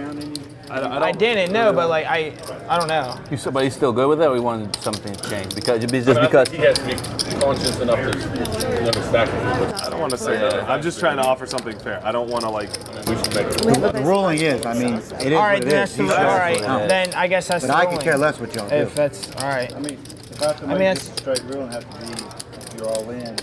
Discount 0.68 0.78
in 0.78 0.78
you? 0.78 0.78
I, 0.78 0.80
don't- 0.82 0.92
I, 0.92 0.96
I 1.08 1.12
don't, 1.12 1.20
didn't 1.20 1.54
know, 1.54 1.74
but 1.74 1.90
like 1.90 2.06
I, 2.06 2.34
I 2.70 2.78
don't 2.80 2.88
know. 2.88 3.20
You 3.32 3.38
still, 3.38 3.52
but 3.52 3.64
you 3.64 3.70
still 3.72 3.92
good 3.94 4.08
with 4.10 4.22
it, 4.22 4.26
or 4.28 4.36
you 4.36 4.42
wanted 4.44 4.76
something 4.78 5.14
to 5.14 5.30
change? 5.30 5.56
Because 5.56 5.82
just 5.86 6.06
But 6.06 6.18
I 6.18 6.26
because. 6.26 6.50
he 6.50 6.58
has 6.58 6.78
to 6.78 6.86
be 6.86 6.94
conscious 7.42 7.80
enough 7.80 7.98
to 8.00 8.82
never 8.84 9.02
stack 9.04 9.28
it. 9.30 9.82
I 9.86 9.90
don't 9.90 10.00
want 10.00 10.12
to 10.12 10.18
say 10.18 10.38
that. 10.38 10.70
I'm 10.70 10.82
just 10.82 11.00
trying 11.00 11.18
to 11.18 11.24
offer 11.24 11.46
something 11.46 11.78
fair. 11.80 12.02
I 12.06 12.12
don't 12.12 12.30
want 12.30 12.44
to 12.44 12.50
like. 12.50 12.70
We 13.08 13.16
should 13.16 13.36
make 13.36 13.48
it. 13.48 13.94
The 13.94 14.02
ruling 14.04 14.40
is, 14.40 14.66
I 14.66 14.74
mean, 14.74 14.96
it 14.96 15.04
is 15.04 15.12
All 15.12 15.20
right, 15.20 15.54
what 15.54 15.58
it 15.58 15.62
then 15.62 15.70
that's 15.70 15.92
is. 15.92 15.98
the, 15.98 16.04
He 16.04 16.10
all 16.10 16.16
says 16.18 16.40
right. 16.40 16.58
it's 16.58 16.62
not. 16.68 16.90
Then 16.90 17.14
I 17.14 17.28
guess 17.28 17.48
that's. 17.48 17.66
But 17.66 17.72
the 17.74 17.78
I 17.78 17.86
could 17.86 17.90
ruling. 17.92 18.04
care 18.04 18.18
less 18.18 18.40
what 18.40 18.54
y'all 18.56 18.70
do. 18.70 18.76
If 18.76 18.96
that's 18.96 19.36
all 19.38 19.48
right. 19.50 19.74
I 19.76 19.80
mean, 19.80 19.94
if 19.94 20.42
I 20.42 20.48
have 20.48 20.58
to 20.60 20.64
I 20.66 20.68
mean, 20.70 20.78
make 20.80 20.98
that's- 20.98 21.08
it 21.10 21.18
straight 21.20 21.44
ruling, 21.44 21.72
have 21.72 21.90
to 21.90 22.06
be 22.06 22.14
if 22.58 22.74
you're 22.78 22.88
all 22.90 23.10
in 23.10 23.22
and 23.22 23.38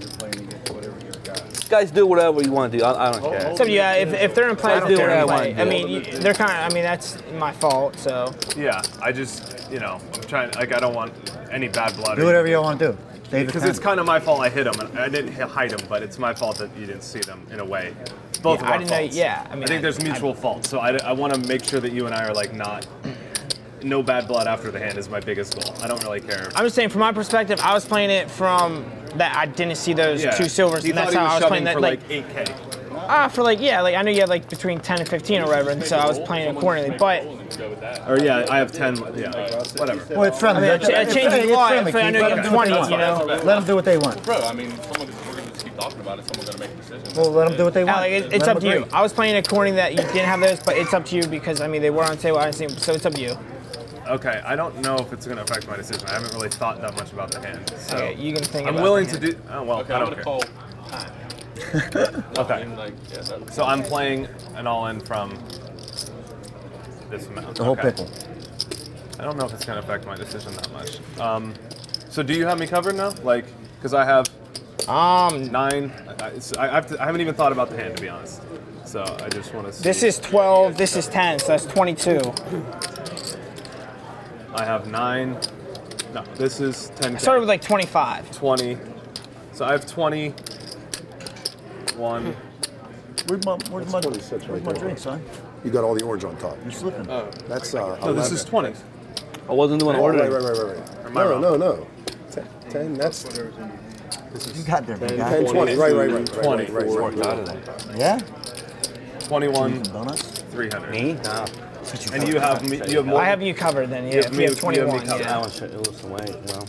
you're 0.00 0.08
playing 0.18 0.34
against 0.40 0.72
whatever 0.72 0.96
you've 1.04 1.22
got. 1.24 1.42
Guys, 1.68 1.90
do 1.90 2.06
whatever 2.06 2.40
you 2.42 2.52
want 2.52 2.70
to 2.72 2.78
do. 2.78 2.84
I, 2.84 3.08
I 3.08 3.12
don't 3.12 3.22
care. 3.22 3.56
So 3.56 3.64
yeah, 3.64 3.94
if, 3.94 4.12
if 4.14 4.34
they're 4.36 4.48
in 4.48 4.54
play, 4.56 4.72
I 4.74 4.76
I 4.76 4.80
don't 4.80 4.88
do 4.90 4.96
care 4.98 5.26
what 5.26 5.34
I 5.42 5.46
anyway. 5.48 5.54
want 5.54 5.60
I 5.60 5.64
to 5.64 5.70
mean, 5.70 5.88
you, 5.88 6.18
they're 6.20 6.32
kind 6.34 6.52
of. 6.52 6.70
I 6.70 6.74
mean, 6.74 6.84
that's 6.84 7.18
my 7.38 7.52
fault. 7.52 7.98
So 7.98 8.32
Yeah, 8.56 8.82
I 9.02 9.10
just 9.10 9.70
you 9.70 9.80
know 9.80 10.00
I'm 10.14 10.20
trying. 10.22 10.50
Like 10.52 10.72
I 10.74 10.78
don't 10.78 10.94
want 10.94 11.12
any 11.50 11.66
bad 11.68 11.96
blood. 11.96 12.16
Do 12.16 12.24
whatever 12.24 12.46
you 12.46 12.60
want 12.60 12.78
to 12.78 12.92
do. 12.92 12.98
Save 13.30 13.46
Because 13.46 13.62
time. 13.62 13.70
it's 13.70 13.78
kind 13.80 13.98
of 13.98 14.06
my 14.06 14.20
fault 14.20 14.40
I 14.40 14.48
hit 14.48 14.68
him, 14.68 14.78
and 14.78 14.96
I 15.00 15.08
didn't 15.08 15.32
hit- 15.32 15.48
hide 15.48 15.72
him, 15.72 15.80
but 15.88 16.00
it's 16.04 16.16
my 16.16 16.32
fault 16.32 16.58
that 16.58 16.70
you 16.78 16.86
didn't 16.86 17.02
see 17.02 17.18
them 17.18 17.44
in 17.50 17.58
a 17.58 17.64
way. 17.64 17.92
Both 18.40 18.60
Yeah, 18.60 18.66
of 18.66 18.68
our 18.68 18.74
I 18.74 18.78
didn't 18.78 18.90
know- 18.90 18.96
faults. 18.98 19.16
yeah, 19.16 19.46
I 19.50 19.54
mean, 19.56 19.64
I 19.64 19.66
think 19.66 19.78
I- 19.78 19.82
there's 19.82 19.98
I- 19.98 20.02
mutual 20.04 20.32
fault, 20.34 20.64
so 20.64 20.78
I, 20.78 20.96
I 20.98 21.10
want 21.12 21.34
to 21.34 21.40
make 21.48 21.64
sure 21.64 21.80
that 21.80 21.90
you 21.90 22.06
and 22.06 22.14
I 22.14 22.24
are 22.28 22.32
like 22.34 22.54
not. 22.54 22.86
No 23.86 24.02
bad 24.02 24.26
blood 24.26 24.48
after 24.48 24.72
the 24.72 24.80
hand 24.80 24.98
is 24.98 25.08
my 25.08 25.20
biggest 25.20 25.54
goal. 25.54 25.72
I 25.80 25.86
don't 25.86 26.02
really 26.02 26.20
care. 26.20 26.50
I'm 26.56 26.64
just 26.64 26.74
saying, 26.74 26.88
from 26.88 27.00
my 27.00 27.12
perspective, 27.12 27.60
I 27.62 27.72
was 27.72 27.84
playing 27.84 28.10
it 28.10 28.28
from 28.28 28.84
that 29.14 29.36
I 29.36 29.46
didn't 29.46 29.76
see 29.76 29.92
those 29.92 30.24
Yeah. 30.24 30.32
two 30.32 30.48
silvers, 30.48 30.82
He 30.82 30.90
and 30.90 30.98
that's 30.98 31.12
he 31.12 31.16
how 31.18 31.24
was 31.24 31.30
I 31.30 31.34
was 31.36 31.42
shoving 31.44 31.48
playing 31.48 31.64
that. 31.64 31.74
for 31.74 31.80
Like, 31.80 32.00
like 32.08 32.46
8k. 32.48 33.06
ah, 33.08 33.28
for 33.28 33.42
like 33.44 33.60
yeah, 33.60 33.80
like 33.82 33.94
I 33.94 34.02
know 34.02 34.10
you 34.10 34.20
had 34.20 34.28
like 34.28 34.48
between 34.50 34.80
10 34.80 34.98
and 35.00 35.08
15 35.08 35.40
or 35.42 35.46
whatever, 35.46 35.70
and 35.70 35.84
so 35.84 35.96
I 35.96 36.06
was 36.08 36.18
playing 36.18 36.56
accordingly. 36.56 36.96
But 36.98 37.22
Or 38.08 38.18
yeah, 38.18 38.44
I 38.50 38.58
have 38.58 38.72
10. 38.72 38.96
Yeah, 39.16 39.30
whatever. 39.76 40.02
Well, 40.10 40.24
it's 40.24 40.38
friendly. 40.40 40.68
I 40.68 40.78
mean, 40.78 40.80
it, 40.82 40.88
it 40.88 40.90
It's- 40.90 41.14
changes 41.14 41.34
it's 41.34 41.50
a 41.50 41.54
lot. 41.54 41.68
friendly, 41.70 41.90
If 41.90 41.96
I 41.96 42.10
know 42.10 42.18
you 42.18 42.22
Let 42.24 42.28
them 42.30 42.38
have 42.38 42.46
do 42.50 42.56
what 42.56 42.66
20, 42.68 42.70
they 42.72 42.78
want. 42.78 42.90
you 42.90 42.96
know. 42.98 43.24
Let 43.44 43.44
them 43.44 43.64
do 43.64 43.74
what 43.76 43.84
they 43.84 43.98
want. 43.98 44.22
Bro, 44.24 44.36
I 44.40 44.52
mean, 44.52 44.70
someone, 44.82 45.08
we're 45.28 45.32
going 45.34 45.44
to 45.46 45.52
just 45.52 45.64
keep 45.64 45.78
talking 45.78 46.00
about 46.00 46.18
it. 46.18 46.26
Someone's 46.26 46.50
going 46.50 46.58
to 46.58 46.58
make 46.58 46.70
a 46.70 46.74
decision. 46.98 47.22
Well, 47.22 47.30
let 47.30 47.48
them 47.48 47.56
do 47.56 47.64
what 47.64 47.74
they 47.74 47.84
want. 47.84 47.98
like, 47.98 48.10
it, 48.12 48.32
it's 48.32 48.44
them 48.46 48.56
up 48.56 48.62
to 48.64 48.68
you. 48.68 48.86
I 48.92 49.00
was 49.00 49.12
playing 49.12 49.36
according 49.36 49.76
that 49.76 49.92
you 49.92 49.98
didn't 49.98 50.26
have 50.26 50.40
those, 50.40 50.58
but 50.60 50.76
it's 50.76 50.92
up 50.92 51.04
to 51.06 51.16
you 51.16 51.24
because 51.28 51.60
I 51.60 51.68
mean 51.68 51.80
they 51.82 51.90
were 51.90 52.02
on 52.02 52.10
the 52.10 52.16
table. 52.16 52.38
I 52.38 52.50
didn't 52.50 52.70
see, 52.72 52.78
so 52.80 52.92
it's 52.92 53.06
up 53.06 53.14
to 53.14 53.20
you. 53.20 53.38
Okay, 54.08 54.40
I 54.44 54.54
don't 54.54 54.80
know 54.82 54.96
if 54.96 55.12
it's 55.12 55.26
going 55.26 55.36
to 55.38 55.42
affect 55.42 55.66
my 55.66 55.76
decision. 55.76 56.06
I 56.08 56.12
haven't 56.12 56.32
really 56.32 56.48
thought 56.48 56.80
that 56.80 56.94
much 56.96 57.12
about 57.12 57.30
the 57.32 57.40
hand. 57.40 57.68
So 57.76 57.96
Okay, 57.96 58.14
you 58.14 58.32
can 58.32 58.44
think 58.44 58.68
I'm 58.68 58.74
about 58.74 58.82
willing 58.84 59.06
the 59.06 59.18
to 59.18 59.32
do. 59.32 59.38
Oh 59.50 59.62
well, 59.64 59.80
Okay, 59.80 59.94
I 59.94 59.98
I'm 60.00 60.06
don't 60.14 60.24
going 60.24 60.40
to 60.42 60.46
care. 60.46 60.52
call. 60.52 62.22
Okay. 62.44 62.62
And, 62.62 62.76
like, 62.76 62.92
yeah, 63.12 63.22
So 63.50 63.64
I'm 63.64 63.82
playing 63.82 64.28
an 64.54 64.66
all-in 64.66 65.00
from 65.00 65.30
this 67.10 67.26
amount. 67.26 67.56
The 67.56 67.64
whole 67.64 67.72
okay. 67.72 67.90
pickle. 67.90 68.08
I 69.18 69.24
don't 69.24 69.36
know 69.38 69.46
if 69.46 69.54
it's 69.54 69.64
gonna 69.64 69.80
affect 69.80 70.04
my 70.06 70.14
decision 70.14 70.52
that 70.54 70.70
much. 70.72 70.98
Um, 71.18 71.54
so 72.10 72.22
do 72.22 72.34
you 72.34 72.44
have 72.46 72.60
me 72.60 72.66
covered 72.66 72.94
now? 72.94 73.12
Like, 73.24 73.46
because 73.76 73.94
I 73.94 74.04
have 74.04 74.26
Um, 74.86 75.50
nine. 75.50 75.90
I, 76.20 76.26
it's- 76.28 76.52
I, 76.56 76.64
I, 76.68 76.74
have 76.74 76.86
to, 76.88 77.02
I 77.02 77.06
haven't 77.06 77.22
even 77.22 77.34
thought 77.34 77.52
about 77.52 77.70
the 77.70 77.76
hand 77.76 77.96
to 77.96 78.02
be 78.02 78.08
honest. 78.10 78.42
So 78.84 79.02
I 79.02 79.28
just 79.30 79.52
want 79.54 79.72
to. 79.72 79.82
this 79.82 80.02
is 80.04 80.18
12. 80.20 80.76
This 80.76 80.94
is 80.96 81.08
10. 81.08 81.38
So 81.40 81.48
that's 81.48 81.64
22. 81.66 82.20
I 84.56 84.64
have 84.64 84.90
nine. 84.90 85.38
No, 86.14 86.22
this 86.36 86.60
is 86.60 86.90
ten. 86.96 87.14
I 87.14 87.18
started 87.18 87.40
with 87.40 87.48
like 87.48 87.60
25. 87.60 88.30
20. 88.32 88.78
So 89.52 89.64
I 89.66 89.72
have 89.72 89.86
20. 89.86 90.30
One. 91.96 92.34
Where's 93.28 93.44
my, 93.44 93.58
where's 93.70 93.92
my, 93.92 94.00
26 94.00 94.30
where's 94.30 94.48
right 94.48 94.64
my 94.64 94.72
there. 94.72 94.82
drink, 94.82 94.98
son? 94.98 95.22
You 95.64 95.70
got 95.70 95.84
all 95.84 95.94
the 95.94 96.04
orange 96.04 96.24
on 96.24 96.36
top. 96.38 96.56
You're 96.62 96.72
slipping. 96.72 97.04
That's 97.48 97.74
uh. 97.74 97.98
No, 98.00 98.12
this 98.12 98.30
11. 98.30 98.34
is 98.34 98.44
20. 98.44 98.74
I 99.48 99.52
wasn't 99.52 99.80
doing 99.80 99.96
Oh, 99.96 100.00
ordering. 100.00 100.30
right, 100.32 100.42
right, 100.42 100.56
right, 100.56 100.76
right, 100.76 101.04
right. 101.04 101.14
No, 101.14 101.38
no, 101.38 101.56
no. 101.56 101.86
Ten, 102.30 102.46
10 102.70 102.94
that's 102.94 103.24
You 104.56 104.64
got 104.64 104.86
there, 104.86 104.96
big 104.96 105.10
10, 105.10 105.18
guy. 105.18 105.30
10 105.42 105.46
20. 105.52 105.74
Right, 105.76 105.92
right, 105.92 106.10
right, 106.10 106.12
right, 106.12 106.26
20. 106.26 106.48
right, 106.48 106.72
right, 106.72 106.86
right, 106.86 106.88
Worked 106.88 107.18
right. 107.18 107.26
out 107.26 107.48
of. 107.88 107.96
Yeah? 107.96 108.18
21. 109.20 109.82
Donuts? 109.84 110.22
300. 110.50 110.90
Me? 110.90 111.12
Nah. 111.14 111.46
And 112.12 112.26
you 112.28 112.38
have 112.40 112.68
me. 112.68 112.80
You 112.88 112.96
have 112.98 113.06
more. 113.06 113.20
I 113.20 113.26
have 113.26 113.42
you 113.42 113.54
covered 113.54 113.88
then. 113.90 114.06
Yeah, 114.08 114.16
have 114.16 114.24
if 114.26 114.32
me- 114.32 114.44
you 114.44 114.50
you 114.50 114.54
have 114.56 114.62
have 114.90 115.02
me 115.02 115.06
covered. 115.08 115.08
That 115.08 115.20
Yeah. 115.20 115.38
one 115.38 115.50
should 115.50 115.86
lose 115.86 116.00
some 116.00 116.10
weight, 116.10 116.28
you 116.28 116.52
know. 116.54 116.62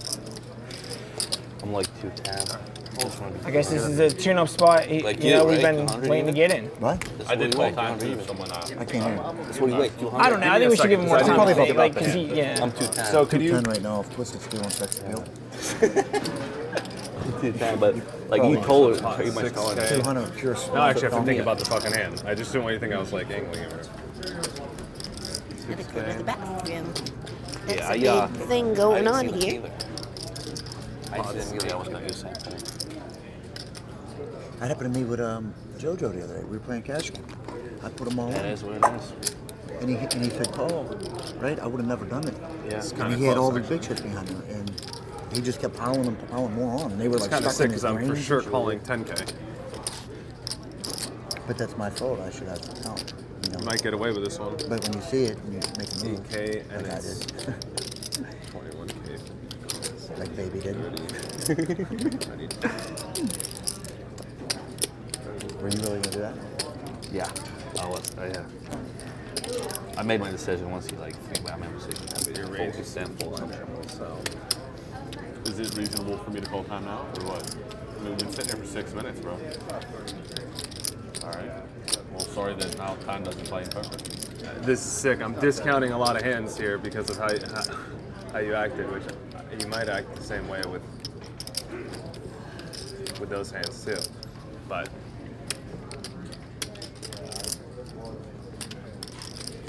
I'm 1.64 1.74
like 1.74 1.88
210. 2.02 2.60
Just 3.00 3.22
wanna 3.22 3.34
be 3.34 3.46
I 3.46 3.52
guess 3.52 3.70
this 3.70 3.84
is 3.84 4.00
a 4.00 4.10
tune-up 4.10 4.50
spot. 4.50 4.84
he- 4.86 5.02
Like 5.04 5.22
you 5.24 5.30
you, 5.30 5.36
know, 5.36 5.46
we've 5.46 5.62
been 5.62 5.86
waiting 6.10 6.26
to 6.28 6.32
get 6.32 6.52
in. 6.52 6.66
What? 6.80 7.04
I 7.28 7.36
did 7.36 7.54
he 7.54 7.60
call 7.60 7.72
time 7.72 8.00
200 8.00 8.20
too. 8.22 8.26
Someone. 8.28 8.52
Uh, 8.52 8.56
I 8.80 8.86
can't 8.86 8.90
hear. 9.06 9.34
That's 9.46 9.60
what 9.62 9.70
he 9.72 9.78
weighs, 9.78 9.92
200. 10.00 10.24
I 10.26 10.30
don't 10.30 10.40
know. 10.40 10.52
I 10.52 10.58
think 10.60 10.72
we 10.72 10.78
should 10.78 10.90
give 10.90 11.00
him 11.02 11.08
second, 11.08 11.10
more 11.10 11.18
'cause 11.20 11.30
I 11.30 11.36
time. 11.36 11.48
didn't 11.48 11.48
to 11.48 11.56
think 11.56 11.68
think, 11.68 11.70
about 11.78 11.84
like, 11.84 11.94
the 11.94 12.00
'cause 12.00 12.14
he, 12.14 12.22
yeah. 12.40 12.60
I'm 12.64 12.72
210. 12.72 13.06
So 13.12 13.26
could 13.26 13.42
you? 13.42 13.50
210 13.50 13.72
right 13.74 13.84
now. 13.84 14.00
If 14.02 14.16
Twisted 14.16 14.42
still 14.42 14.64
on 14.64 14.72
sex 14.72 14.98
appeal. 15.00 15.24
210, 17.42 17.80
but 17.80 17.96
like 18.30 18.44
you 18.44 18.58
told 18.62 19.00
her, 19.00 19.14
pretty 19.16 19.32
much 19.32 19.44
Six 19.46 19.56
told 19.56 19.78
her. 19.78 19.88
K. 19.88 19.96
200 19.98 20.36
pure 20.36 20.56
Now 20.74 20.82
I 20.82 20.90
actually 20.90 21.10
have 21.12 21.20
to 21.20 21.24
think 21.26 21.40
about 21.42 21.60
the 21.60 21.66
fucking 21.66 21.92
hand. 21.92 22.24
I 22.26 22.34
just 22.34 22.52
didn't 22.52 22.64
want 22.64 22.74
you 22.74 22.80
to 22.80 22.86
think 22.86 22.96
I 22.96 23.00
was 23.00 23.14
like 23.14 23.30
angling 23.30 23.64
it. 25.70 25.78
Gotta 25.78 25.94
go 25.94 26.12
to 26.12 26.18
the 26.18 26.24
bathroom. 26.24 26.94
That's 27.68 27.80
Yeah, 27.80 27.92
a 27.92 27.96
yeah. 27.96 28.28
big 28.28 28.42
thing 28.48 28.74
going 28.74 29.08
on 29.08 29.28
here. 29.30 29.62
I 31.12 31.18
just 31.34 31.52
didn't 31.52 31.64
really, 31.64 31.72
I 31.72 31.76
was 31.78 31.88
gonna 31.90 32.08
do 32.08 32.14
same 32.14 32.34
thing. 32.34 32.62
That 34.60 34.68
happened 34.70 34.94
to 34.94 35.00
me 35.00 35.06
with 35.06 35.20
um, 35.22 35.54
JoJo 35.78 35.98
the 36.14 36.24
other 36.24 36.38
day. 36.40 36.44
We 36.44 36.58
were 36.58 36.64
playing 36.64 36.84
cash 36.84 37.12
game. 37.14 37.26
I 37.84 37.90
put 37.90 38.10
them 38.10 38.20
all 38.20 38.30
That 38.30 38.46
in. 38.46 38.52
is 38.52 38.64
what 38.64 38.76
it 38.76 38.84
is. 38.96 39.14
And 39.82 39.90
he, 39.90 39.96
and 39.98 40.14
he 40.26 40.30
said, 40.32 40.52
call, 40.54 40.86
right? 41.40 41.60
I 41.60 41.68
would 41.68 41.80
have 41.80 41.88
never 41.88 42.06
done 42.06 42.28
it. 42.28 42.34
Yeah. 42.66 42.78
It's 42.78 42.92
And 42.92 43.02
kinda 43.02 43.18
he 43.18 43.26
had 43.26 43.38
all 43.38 43.52
the 43.52 43.60
actually. 43.60 43.78
big 43.78 43.88
shit 43.88 44.02
behind 44.04 44.28
him. 44.30 44.42
And 44.50 44.72
he 45.34 45.42
just 45.42 45.60
kept 45.62 45.76
piling 45.78 46.02
them, 46.04 46.16
piling 46.32 46.54
more 46.56 46.74
on. 46.84 46.92
And 46.94 47.00
they 47.00 47.08
were 47.08 47.16
It's 47.18 47.24
like 47.24 47.32
kind 47.32 47.46
of 47.46 47.52
stuck 47.52 47.64
sick 47.66 47.70
because 47.70 47.86
I'm 47.86 48.04
for 48.08 48.16
sure 48.16 48.42
calling 48.42 48.80
10k. 48.80 49.32
But 51.46 51.58
that's 51.58 51.78
my 51.78 51.90
fault. 51.92 52.20
I 52.20 52.32
should 52.32 52.48
have 52.48 52.64
some 52.64 52.76
count. 52.84 53.14
You? 53.60 53.66
Might 53.66 53.82
get 53.84 53.94
away 53.94 54.12
with 54.12 54.24
this 54.24 54.40
one. 54.40 54.56
But 54.70 54.82
when 54.84 54.94
you 54.94 55.02
see 55.02 55.24
it, 55.26 55.38
and 55.38 55.54
you 55.54 55.60
make 55.78 55.92
a 55.92 56.06
move. 56.06 56.20
8k 56.30 56.64
and 56.72 56.82
like 56.84 56.92
I 56.92 56.96
it's 56.98 57.20
did. 57.26 57.56
21k. 58.52 59.20
like 60.20 60.36
baby 60.36 60.60
did. 60.60 60.76
Were 65.62 65.70
you 65.70 65.80
really 65.80 66.00
gonna 66.02 66.12
do 66.12 66.20
that? 66.20 66.36
Yeah, 67.12 67.30
I 67.82 67.88
was. 67.88 68.12
Uh, 68.18 68.30
yeah. 68.34 68.44
I 69.98 70.04
made 70.04 70.20
my 70.20 70.30
decision 70.30 70.70
once 70.70 70.92
you 70.92 70.98
like 70.98 71.16
think 71.16 71.40
about 71.46 71.60
my 71.60 71.68
decision. 71.68 72.06
But 72.10 72.28
your 72.38 72.46
Full 72.48 72.56
range 72.56 72.76
is 72.76 72.94
consent, 72.94 73.20
full 73.20 73.36
full. 73.38 73.50
So 73.90 74.18
is 75.52 75.60
it 75.60 75.74
reasonable 75.76 76.18
for 76.20 76.30
me 76.32 76.42
to 76.42 76.48
call 76.48 76.64
time 76.66 76.86
now, 76.86 77.06
or 77.18 77.24
what? 77.26 77.56
I 77.98 78.02
mean, 78.02 78.10
we've 78.10 78.20
been 78.20 78.32
sitting 78.32 78.56
here 78.56 78.64
for 78.64 78.70
six 78.72 78.94
minutes, 78.94 79.20
bro. 79.20 79.34
All 81.24 81.32
right. 81.32 81.52
Well, 82.12 82.20
sorry 82.20 82.54
that 82.56 82.78
now 82.78 82.96
time 83.06 83.24
doesn't 83.24 83.46
play 83.46 83.64
in 83.64 83.70
poker. 83.70 83.98
This 84.62 84.80
is 84.80 84.92
sick. 84.92 85.22
I'm 85.22 85.34
discounting 85.34 85.92
a 85.92 85.98
lot 85.98 86.16
of 86.16 86.22
hands 86.22 86.58
here 86.58 86.78
because 86.78 87.10
of 87.10 87.18
how 87.18 87.30
how, 87.54 87.78
how 88.34 88.40
you 88.40 88.54
acted, 88.54 88.92
which 88.92 89.04
you 89.60 89.68
might 89.68 89.90
act 89.90 90.16
the 90.16 90.24
same 90.24 90.48
way 90.48 90.62
with 90.72 90.82
with 93.20 93.30
those 93.30 93.52
hands 93.52 93.84
too. 93.84 93.98
But 94.68 94.90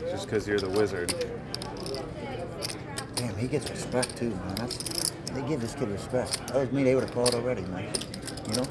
just 0.00 0.26
because 0.26 0.46
you're 0.46 0.58
the 0.58 0.68
wizard. 0.68 1.14
Damn, 3.14 3.36
he 3.36 3.48
gets 3.48 3.68
respect 3.70 4.16
too, 4.16 4.30
man. 4.30 4.54
That's 4.56 5.08
they 5.32 5.42
give 5.42 5.60
this 5.60 5.74
kid 5.74 5.88
respect. 5.88 6.46
That 6.48 6.56
was 6.56 6.72
me. 6.72 6.82
They 6.84 6.94
would 6.94 7.04
have 7.04 7.12
called 7.12 7.34
already, 7.34 7.62
man. 7.62 7.92
You 8.48 8.56
know. 8.56 8.66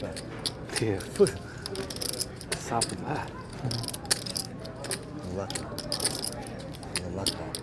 Donkey 0.00 0.22
gets 0.86 1.18
respect. 1.18 1.40
Yeah. 1.72 2.56
Stop 2.58 2.84
with 2.88 3.04
that. 3.06 3.30
Luck. 5.34 5.52
The 6.94 7.08
luck 7.10 7.28
dog. 7.28 7.56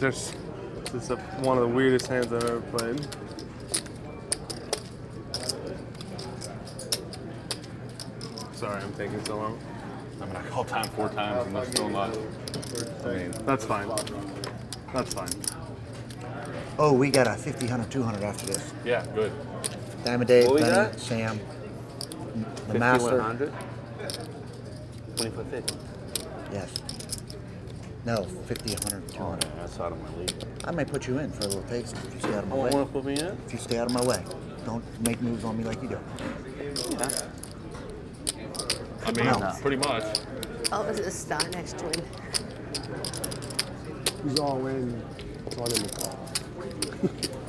Just 0.00 0.34
this 0.92 1.10
is 1.10 1.18
one 1.40 1.58
of 1.58 1.62
the 1.68 1.74
weirdest 1.74 2.06
hands 2.06 2.32
I've 2.32 2.44
ever 2.44 2.60
played. 2.60 3.06
Sorry, 8.52 8.80
I'm 8.82 8.87
taking 8.98 9.24
so 9.24 9.36
long. 9.36 9.58
I 10.20 10.26
mean, 10.26 10.36
I 10.36 10.42
called 10.48 10.68
time 10.68 10.88
four 10.88 11.08
times 11.08 11.46
and 11.46 11.56
there's 11.56 11.68
still 11.68 11.88
not. 11.88 12.10
I 13.04 13.14
mean, 13.14 13.30
That's 13.46 13.64
fine. 13.64 13.88
That's 14.92 15.14
fine. 15.14 15.28
Oh, 16.78 16.92
we 16.92 17.10
got 17.10 17.26
a 17.26 17.34
50, 17.34 17.66
100, 17.66 17.90
200 17.90 18.22
after 18.22 18.46
this. 18.46 18.72
yeah, 18.84 19.04
good. 19.14 19.32
Diamond 20.04 20.28
Dave, 20.28 20.46
What 20.46 20.54
we 20.54 20.60
Benny, 20.60 20.74
got? 20.74 20.98
Sam, 20.98 21.40
the 22.66 22.74
50, 22.74 22.78
master. 22.78 23.16
100? 23.18 23.52
24 25.16 25.44
50. 25.44 25.74
Yes. 26.52 26.70
No, 28.04 28.22
50, 28.24 28.70
100, 28.74 29.08
200. 29.08 29.44
Oh, 29.44 29.48
that's 29.60 29.80
out 29.80 29.92
of 29.92 30.00
my 30.00 30.18
league. 30.20 30.32
I 30.64 30.70
might 30.70 30.88
put 30.88 31.06
you 31.08 31.18
in 31.18 31.30
for 31.32 31.44
a 31.44 31.46
little 31.48 31.62
taste 31.64 31.96
if 32.06 32.14
you 32.14 32.20
stay 32.20 32.34
out 32.34 32.44
of 32.44 32.48
my 32.48 32.56
Oh, 32.56 32.62
way. 32.64 32.70
want 32.70 32.86
to 32.88 32.92
put 32.92 33.04
me 33.04 33.12
in? 33.14 33.36
If 33.46 33.52
you 33.52 33.58
stay 33.58 33.78
out 33.78 33.86
of 33.86 33.92
my 33.92 34.04
way, 34.04 34.22
don't 34.64 34.84
make 35.02 35.20
moves 35.20 35.44
on 35.44 35.58
me 35.58 35.64
like 35.64 35.82
you 35.82 35.88
do. 35.88 35.98
Yeah. 36.90 37.08
I 39.08 39.12
mean, 39.12 39.24
No. 39.24 39.52
pretty 39.62 39.76
much. 39.78 40.04
Oh, 40.70 40.82
this 40.84 40.98
is 40.98 41.06
a 41.06 41.10
star 41.10 41.40
next 41.52 41.78
to 41.78 41.86
him. 41.86 42.04
He's 44.24 44.38
all 44.38 44.66
in. 44.66 45.02
It's 45.46 45.56
all 45.56 45.64
in 45.66 45.82
the 45.82 45.88
car. 45.88 46.14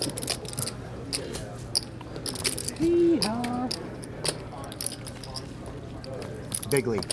Big 6.70 6.86
league. 6.86 7.12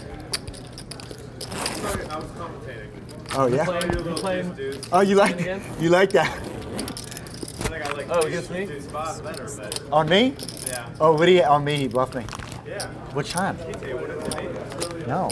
Sorry, 1.40 2.04
I 2.08 2.18
was 2.18 2.30
commentating. 2.32 2.90
Oh 3.34 3.46
yeah. 3.46 4.06
You 4.06 4.14
playing? 4.14 4.54
Oh, 4.92 5.00
you 5.00 5.16
like 5.16 5.40
you 5.80 5.88
like 5.88 6.10
that? 6.10 6.30
I 6.30 7.68
think 7.68 7.86
I 7.86 7.92
like 7.92 8.06
Oh, 8.10 8.20
against 8.20 8.50
me? 8.50 8.66
Dude's 8.66 8.84
spot 8.84 9.22
better, 9.24 9.48
but 9.56 9.80
On 9.90 10.06
me? 10.08 10.34
yeah. 10.66 10.88
Oh, 11.00 11.12
what 11.14 11.26
do 11.26 11.32
you? 11.32 11.42
On 11.42 11.64
me, 11.64 11.76
he 11.76 11.88
bluffed 11.88 12.14
me. 12.14 12.24
Yeah. 12.66 12.88
Which 13.14 13.30
time? 13.30 13.56
Hey, 13.58 13.94
what 13.94 14.10
is 14.10 14.34
it? 14.34 15.06
No. 15.06 15.30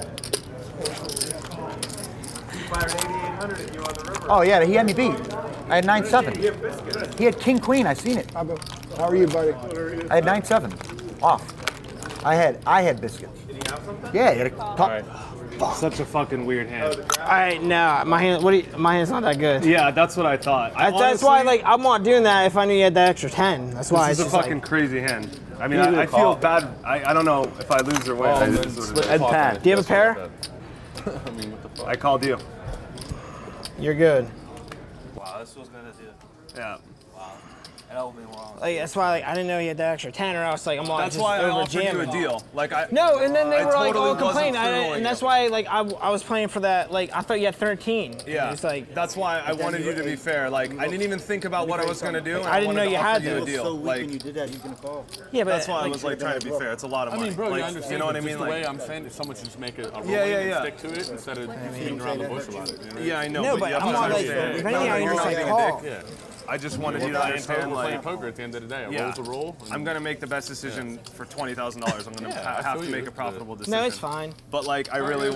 He 2.52 2.58
fired 2.68 2.90
8800 2.94 3.60
at 3.60 3.74
you 3.74 3.80
on 3.80 3.94
the 3.94 4.04
river. 4.12 4.26
Oh 4.28 4.42
yeah, 4.42 4.64
he 4.64 4.74
had 4.74 4.86
me 4.86 4.92
beat. 4.92 5.14
I 5.68 5.76
had 5.76 5.84
nine 5.84 6.04
seven. 6.04 6.40
You 6.40 6.52
have 6.52 6.62
biscuits. 6.62 7.18
He 7.18 7.24
had 7.24 7.38
king 7.40 7.58
queen. 7.58 7.86
I 7.86 7.94
seen 7.94 8.18
it. 8.18 8.30
How, 8.32 8.46
are 9.00 9.16
you, 9.16 9.26
buddy? 9.26 9.52
I 10.10 10.16
had 10.16 10.24
nine 10.24 10.44
seven. 10.44 10.72
Off. 11.22 11.42
I 12.24 12.34
had 12.34 12.60
I 12.66 12.82
had 12.82 13.00
biscuits. 13.00 13.38
Did 13.46 13.56
he 13.56 13.62
have 13.70 13.84
something? 13.84 14.10
Yeah, 14.14 14.32
he 14.32 14.38
had 14.38 14.46
a 14.48 14.50
top. 14.50 15.04
Such 15.76 16.00
a 16.00 16.04
fucking 16.04 16.46
weird 16.46 16.66
hand. 16.68 16.96
Oh, 16.98 17.22
All 17.22 17.28
right, 17.28 17.62
no, 17.62 18.02
my 18.06 18.20
hand. 18.20 18.42
What? 18.42 18.50
Do 18.50 18.56
you, 18.58 18.66
my 18.76 18.96
hand's 18.96 19.10
not 19.10 19.22
that 19.22 19.38
good. 19.38 19.64
Yeah, 19.64 19.92
that's 19.92 20.16
what 20.16 20.26
I 20.26 20.36
thought. 20.36 20.72
I 20.74 20.90
That's, 20.90 21.00
that's 21.00 21.22
why, 21.22 21.42
like, 21.42 21.62
I'm 21.64 21.80
not 21.80 22.02
doing 22.02 22.24
that 22.24 22.46
if 22.46 22.56
I 22.56 22.64
knew 22.64 22.74
you 22.74 22.82
had 22.84 22.94
that 22.94 23.10
extra 23.10 23.30
ten. 23.30 23.70
That's 23.70 23.92
why 23.92 24.08
This 24.08 24.18
it's 24.18 24.28
is 24.28 24.34
a 24.34 24.36
fucking 24.36 24.54
like, 24.54 24.64
crazy 24.64 25.00
hand. 25.00 25.38
I 25.64 25.68
mean, 25.68 25.80
I, 25.80 25.90
do 25.90 25.96
I, 25.96 26.00
I 26.00 26.02
a 26.02 26.06
call. 26.06 26.34
feel 26.34 26.42
bad. 26.42 26.68
I, 26.84 27.04
I 27.04 27.12
don't 27.14 27.24
know 27.24 27.44
if 27.58 27.70
I 27.70 27.78
lose 27.78 28.06
or 28.06 28.14
win. 28.16 28.28
Oh, 28.28 28.34
I, 28.34 28.50
man, 28.50 28.62
just- 28.62 28.82
split 28.82 29.08
Ed 29.08 29.18
fuck 29.18 29.30
Pat. 29.30 29.62
Do 29.62 29.70
you 29.70 29.76
have 29.76 29.84
a 29.84 29.88
pair? 29.88 30.10
I. 30.18 31.10
I 31.26 31.30
mean, 31.30 31.52
what 31.52 31.62
the 31.62 31.68
fuck? 31.70 31.88
I 31.88 31.96
called 31.96 32.22
you. 32.22 32.36
you're 33.78 33.94
good. 33.94 34.28
Wow, 35.14 35.38
this 35.38 35.56
was 35.56 35.68
gonna 35.70 35.90
do. 35.92 36.04
Yeah. 36.54 36.76
Help 37.94 38.16
me. 38.16 38.24
Like 38.60 38.78
that's 38.78 38.96
why, 38.96 39.10
like, 39.10 39.24
I 39.24 39.34
didn't 39.34 39.46
know 39.46 39.58
you 39.58 39.68
had 39.68 39.76
that 39.76 39.92
extra 39.92 40.10
ten, 40.10 40.34
or 40.34 40.42
else, 40.42 40.66
like, 40.66 40.80
I'm 40.80 40.90
on 40.90 41.00
That's 41.00 41.14
just 41.14 41.22
why 41.22 41.38
I 41.38 41.44
over 41.44 41.60
offered 41.60 41.74
you 41.84 42.00
a 42.00 42.06
deal. 42.06 42.42
Like 42.52 42.72
I. 42.72 42.88
No, 42.90 43.18
and 43.18 43.34
then 43.34 43.50
they 43.50 43.58
I 43.58 43.64
were 43.64 43.72
like 43.72 43.92
totally 43.92 44.08
all 44.08 44.16
complaining, 44.16 44.56
I, 44.56 44.68
and 44.96 45.04
that's 45.06 45.22
why, 45.22 45.46
like, 45.48 45.66
I, 45.68 45.80
I 45.80 46.10
was 46.10 46.22
playing 46.22 46.48
for 46.48 46.60
that. 46.60 46.90
Like, 46.90 47.14
I 47.14 47.20
thought 47.20 47.38
you 47.38 47.46
had 47.46 47.54
13. 47.54 48.16
Yeah, 48.26 48.52
It's 48.52 48.64
like 48.64 48.94
that's 48.94 49.16
why 49.16 49.40
I 49.40 49.52
wanted 49.52 49.84
you 49.84 49.94
to 49.94 50.02
be 50.02 50.16
fair. 50.16 50.50
Like 50.50 50.76
I 50.78 50.84
didn't 50.88 51.02
even 51.02 51.18
think 51.18 51.44
about 51.44 51.68
what 51.68 51.78
I 51.78 51.84
was 51.84 52.00
gonna 52.02 52.20
do. 52.20 52.38
and 52.38 52.46
I 52.46 52.60
didn't 52.60 52.74
wanted 52.74 52.84
know 52.84 52.90
you 52.90 52.96
offer 52.96 53.06
had 53.06 53.22
you 53.22 53.36
a 53.36 53.44
deal. 53.44 53.64
So 53.64 53.74
weak 53.74 53.84
Like 53.86 54.00
when 54.00 54.12
you 54.12 54.18
did 54.18 54.34
that, 54.34 54.48
he's 54.48 54.58
gonna 54.58 54.74
call. 54.76 55.06
yeah, 55.30 55.44
but 55.44 55.50
that's 55.50 55.68
why 55.68 55.80
I 55.82 55.88
was 55.88 56.02
like 56.02 56.18
trying 56.18 56.40
to 56.40 56.46
be 56.46 56.58
fair. 56.58 56.72
It's 56.72 56.82
a 56.82 56.88
lot 56.88 57.08
of 57.08 57.14
I 57.14 57.18
mean, 57.22 57.34
bro, 57.34 57.48
like, 57.48 57.58
you 57.60 57.64
understand. 57.64 57.92
You 57.92 57.98
know 57.98 58.06
what 58.06 58.16
I 58.16 58.20
mean? 58.20 58.28
Just 58.30 58.44
the 58.44 58.50
way 58.50 58.66
I'm 58.66 58.80
saying, 58.80 59.06
if 59.06 59.12
someone 59.12 59.36
should 59.36 59.44
just 59.46 59.58
make 59.58 59.78
it 59.78 59.90
a 59.94 60.00
rule 60.00 60.10
Yeah, 60.10 60.24
yeah, 60.24 60.38
and 60.38 60.48
yeah. 60.48 60.60
stick 60.60 60.76
to 60.78 60.92
it 60.92 61.10
instead 61.10 61.38
of 61.38 61.50
beating 61.74 62.00
around 62.00 62.18
the 62.18 62.28
bush 62.28 62.48
about 62.48 62.70
it. 62.70 62.80
Yeah, 63.02 63.18
I 63.20 63.28
know. 63.28 63.42
No, 63.42 63.52
but, 63.54 63.60
but 63.60 63.68
you 63.68 63.74
have 63.74 63.82
I'm 63.82 63.88
to 63.88 63.92
not, 63.92 64.10
like, 64.10 64.24
if 64.26 64.30
anything, 64.32 64.66
I 64.66 64.98
you're 64.98 65.12
just, 65.12 65.16
not 65.16 65.26
like, 65.26 65.36
being 65.36 65.48
a 65.48 66.00
dick. 66.00 66.04
Oh. 66.10 66.30
I 66.46 66.58
just 66.58 66.78
wanted 66.78 67.00
you 67.02 67.08
to 67.08 67.14
playing 67.14 67.26
understand. 67.32 67.62
poker, 67.62 67.74
we're 67.74 67.83
playing 67.84 67.96
Like, 67.96 68.04
poker 68.04 68.26
at 68.26 68.36
the 68.36 68.42
end 68.42 68.54
of 68.54 68.62
the 68.62 68.68
day. 68.68 68.84
A 68.84 68.90
yeah, 68.90 69.02
roll's 69.04 69.18
a 69.18 69.22
roll. 69.22 69.56
I'm 69.70 69.84
gonna 69.84 70.00
make 70.00 70.20
the 70.20 70.26
best 70.26 70.48
decision 70.48 70.98
for 71.14 71.24
twenty 71.24 71.54
thousand 71.54 71.82
dollars. 71.82 72.06
I'm 72.06 72.14
gonna 72.14 72.28
Yeah, 72.30 72.42
ha- 72.56 72.62
have 72.62 72.80
to 72.82 72.88
make 72.88 73.06
a 73.06 73.10
profitable 73.10 73.56
decision. 73.56 73.78
No, 73.80 73.86
it's 73.86 73.98
fine. 73.98 74.32
But 74.50 74.66
like, 74.66 74.92
I 74.92 74.98
really 74.98 75.30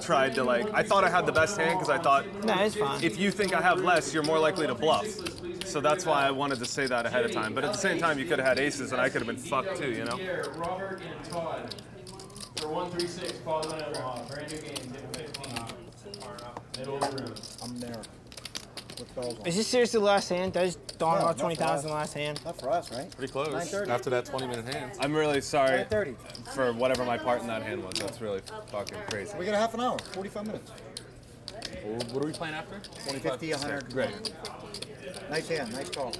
tried 0.00 0.34
to 0.36 0.44
like. 0.44 0.66
I 0.74 0.82
thought 0.82 1.04
I 1.04 1.08
had 1.10 1.26
the 1.26 1.32
best 1.32 1.56
hand 1.58 1.78
because 1.78 1.90
I 1.90 1.98
thought 1.98 2.24
No, 2.44 2.54
it's 2.62 2.74
fine. 2.76 3.02
if 3.02 3.18
you 3.18 3.30
think 3.30 3.54
I 3.54 3.60
have 3.60 3.80
less, 3.80 4.12
you're 4.12 4.22
more 4.22 4.38
likely 4.38 4.66
to 4.66 4.74
bluff. 4.74 5.06
So 5.66 5.80
that's 5.80 6.06
why 6.06 6.26
I 6.26 6.30
wanted 6.30 6.58
to 6.60 6.64
say 6.64 6.86
that 6.86 7.04
ahead 7.06 7.24
of 7.24 7.32
time. 7.32 7.52
But 7.54 7.64
at 7.64 7.72
the 7.72 7.78
same 7.78 7.98
time, 7.98 8.18
you 8.18 8.24
could 8.24 8.38
have 8.38 8.48
had 8.48 8.58
aces, 8.58 8.92
and 8.92 9.00
I 9.00 9.08
could 9.08 9.20
have 9.22 9.26
been 9.26 9.36
fucked 9.36 9.76
too. 9.76 9.90
You 9.90 10.04
know. 10.04 10.18
Robert, 10.56 11.00
and 11.02 11.24
Todd 11.30 11.74
for 12.56 12.68
136, 12.68 13.38
Father 13.40 13.76
in 13.76 13.82
Omaha. 13.96 14.24
Brand 14.28 14.50
new 14.52 14.58
game, 14.58 14.74
table 14.74 15.08
15. 15.12 15.54
Middle 16.78 16.96
of 16.96 17.10
the 17.16 17.22
room. 17.22 17.34
I'm 17.62 17.76
there. 17.78 18.00
What 18.98 19.14
balls 19.14 19.38
on? 19.40 19.46
Is 19.46 19.56
this 19.56 19.66
seriously 19.66 20.00
the 20.00 20.06
last 20.06 20.28
hand? 20.28 20.52
Did 20.54 20.62
I 20.62 20.66
just 20.66 20.98
dawn 20.98 21.14
No, 21.14 21.18
about 21.20 21.28
not 21.28 21.36
for 21.36 21.42
20,000 21.42 21.90
last 21.90 22.14
hand? 22.14 22.40
Not 22.44 22.58
for 22.60 22.70
us, 22.70 22.90
right? 22.90 23.10
Pretty 23.16 23.32
close. 23.32 23.48
9:30. 23.48 23.88
After 23.88 24.10
that 24.10 24.24
20 24.24 24.46
minute 24.46 24.74
hand. 24.74 24.92
I'm 25.00 25.14
really 25.14 25.40
sorry 25.40 25.84
9:30. 25.84 26.16
for 26.54 26.72
whatever 26.72 27.04
my 27.04 27.16
part 27.16 27.40
in 27.40 27.46
that 27.46 27.62
hand 27.62 27.84
was. 27.84 27.94
That's 28.00 28.20
really 28.20 28.40
fucking 28.72 28.98
crazy. 29.08 29.36
We 29.38 29.44
got 29.44 29.54
a 29.54 29.58
half 29.58 29.74
an 29.74 29.80
hour, 29.80 29.98
45 30.12 30.46
minutes. 30.46 30.72
What 32.12 32.24
are 32.24 32.26
we 32.26 32.32
playing 32.32 32.54
after? 32.54 32.80
50, 33.10 33.52
100. 33.52 33.92
Great. 33.92 34.32
Nice 35.30 35.48
hand, 35.48 35.72
nice 35.72 35.90
call. 35.90 36.12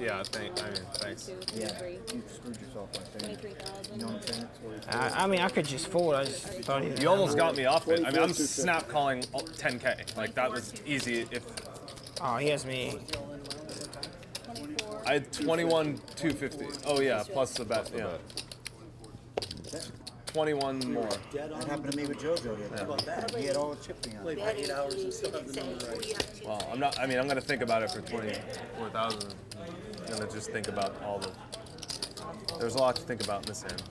Yeah, 0.00 0.22
thank. 0.22 0.62
I 0.62 0.66
mean, 0.66 0.80
thanks. 0.94 1.30
Yeah, 1.54 1.68
you 2.12 2.22
screwed 2.34 2.58
yourself 2.58 2.88
right 2.96 3.18
there. 3.18 3.52
You 3.92 4.00
know 4.00 4.06
what 4.06 4.16
I'm 4.16 4.22
saying? 4.22 4.46
I, 4.88 5.24
I 5.24 5.26
mean, 5.26 5.40
I 5.40 5.48
could 5.50 5.66
just 5.66 5.88
fold. 5.88 6.14
I 6.14 6.24
just 6.24 6.46
thought 6.62 6.82
he. 6.82 7.02
You 7.02 7.08
almost 7.10 7.36
got 7.36 7.54
me 7.54 7.66
off 7.66 7.86
it. 7.88 8.02
I 8.06 8.10
mean, 8.10 8.22
I'm 8.22 8.32
snap 8.32 8.88
calling 8.88 9.20
10k. 9.22 10.16
Like 10.16 10.34
that 10.34 10.50
was 10.50 10.72
easy. 10.86 11.26
If 11.30 11.44
Oh, 12.22 12.36
he 12.36 12.48
has 12.48 12.66
me. 12.66 12.98
I 15.06 15.14
had 15.14 15.32
21 15.32 15.98
250. 16.16 16.86
Oh 16.86 17.00
yeah, 17.00 17.24
plus 17.32 17.54
the 17.54 17.64
bet. 17.64 17.90
Yeah. 17.96 18.16
21 20.26 20.92
more. 20.92 21.08
That 21.32 21.50
happened 21.64 21.92
to 21.92 21.96
me 21.96 22.06
with 22.06 22.18
JoJo 22.18 22.42
the 22.42 22.82
other 22.82 23.32
day. 23.32 23.40
He 23.40 23.46
had 23.46 23.56
all 23.56 23.74
the 23.74 23.84
chipping 23.84 24.16
on. 24.16 24.22
Played 24.22 24.38
eight 24.38 24.70
hours 24.70 24.94
and 24.94 25.12
still 25.12 25.32
have 25.32 25.46
the 25.46 25.60
number 25.60 25.86
right. 25.86 26.42
Well, 26.44 26.68
I'm 26.72 26.78
not. 26.78 26.98
I 27.00 27.06
mean, 27.06 27.18
I'm 27.18 27.26
gonna 27.26 27.40
think 27.40 27.62
about 27.62 27.82
it 27.82 27.90
for 27.90 28.00
24,000. 28.02 29.34
I'm 29.58 30.12
gonna 30.12 30.30
just 30.30 30.50
think 30.50 30.68
about 30.68 30.94
all 31.02 31.18
the. 31.18 31.30
There's 32.58 32.74
a 32.74 32.78
lot 32.78 32.96
to 32.96 33.02
think 33.02 33.24
about 33.24 33.42
in 33.42 33.48
this 33.48 33.62
hand. 33.62 33.82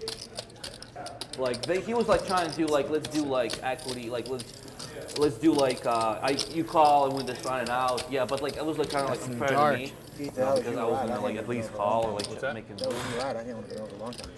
Like 1.37 1.61
they, 1.63 1.81
he 1.81 1.93
was 1.93 2.07
like 2.07 2.25
trying 2.27 2.49
to 2.49 2.55
do 2.55 2.67
like 2.67 2.89
let's 2.89 3.09
do 3.09 3.23
like 3.23 3.61
equity 3.63 4.09
like 4.09 4.27
let's 4.27 4.43
let's 5.19 5.37
do 5.37 5.51
like 5.53 5.85
uh 5.85 6.19
I 6.21 6.37
you 6.53 6.63
call 6.63 7.07
and 7.07 7.15
we 7.17 7.23
just 7.23 7.43
sign 7.43 7.63
it 7.63 7.69
out 7.69 8.05
yeah 8.09 8.25
but 8.25 8.41
like 8.41 8.57
it 8.57 8.65
was 8.65 8.77
like 8.77 8.89
kind 8.89 9.03
of 9.03 9.11
like 9.11 9.19
That's 9.19 9.51
fair 9.51 9.71
to 9.73 9.77
me 9.77 9.93
Keith, 10.17 10.37
you 10.37 10.43
know, 10.43 10.55
because 10.55 10.77
I 10.77 10.83
was 10.83 10.99
gonna 10.99 11.13
I 11.13 11.17
like 11.17 11.35
at 11.37 11.47
least 11.47 11.73
call 11.73 12.05
or 12.05 12.11
like 12.13 12.27
What's 12.27 12.41
just 12.41 12.53
make 12.53 12.69
it 12.69 12.77
That 12.77 12.87
was 12.87 12.97
right. 13.17 13.35
I 13.35 13.43
think 13.43 13.49
it 13.49 13.55
would 13.55 13.65
have 13.65 13.69
been 13.69 13.81
over 13.81 13.95
a 13.95 13.99
long 13.99 14.13
time. 14.13 14.31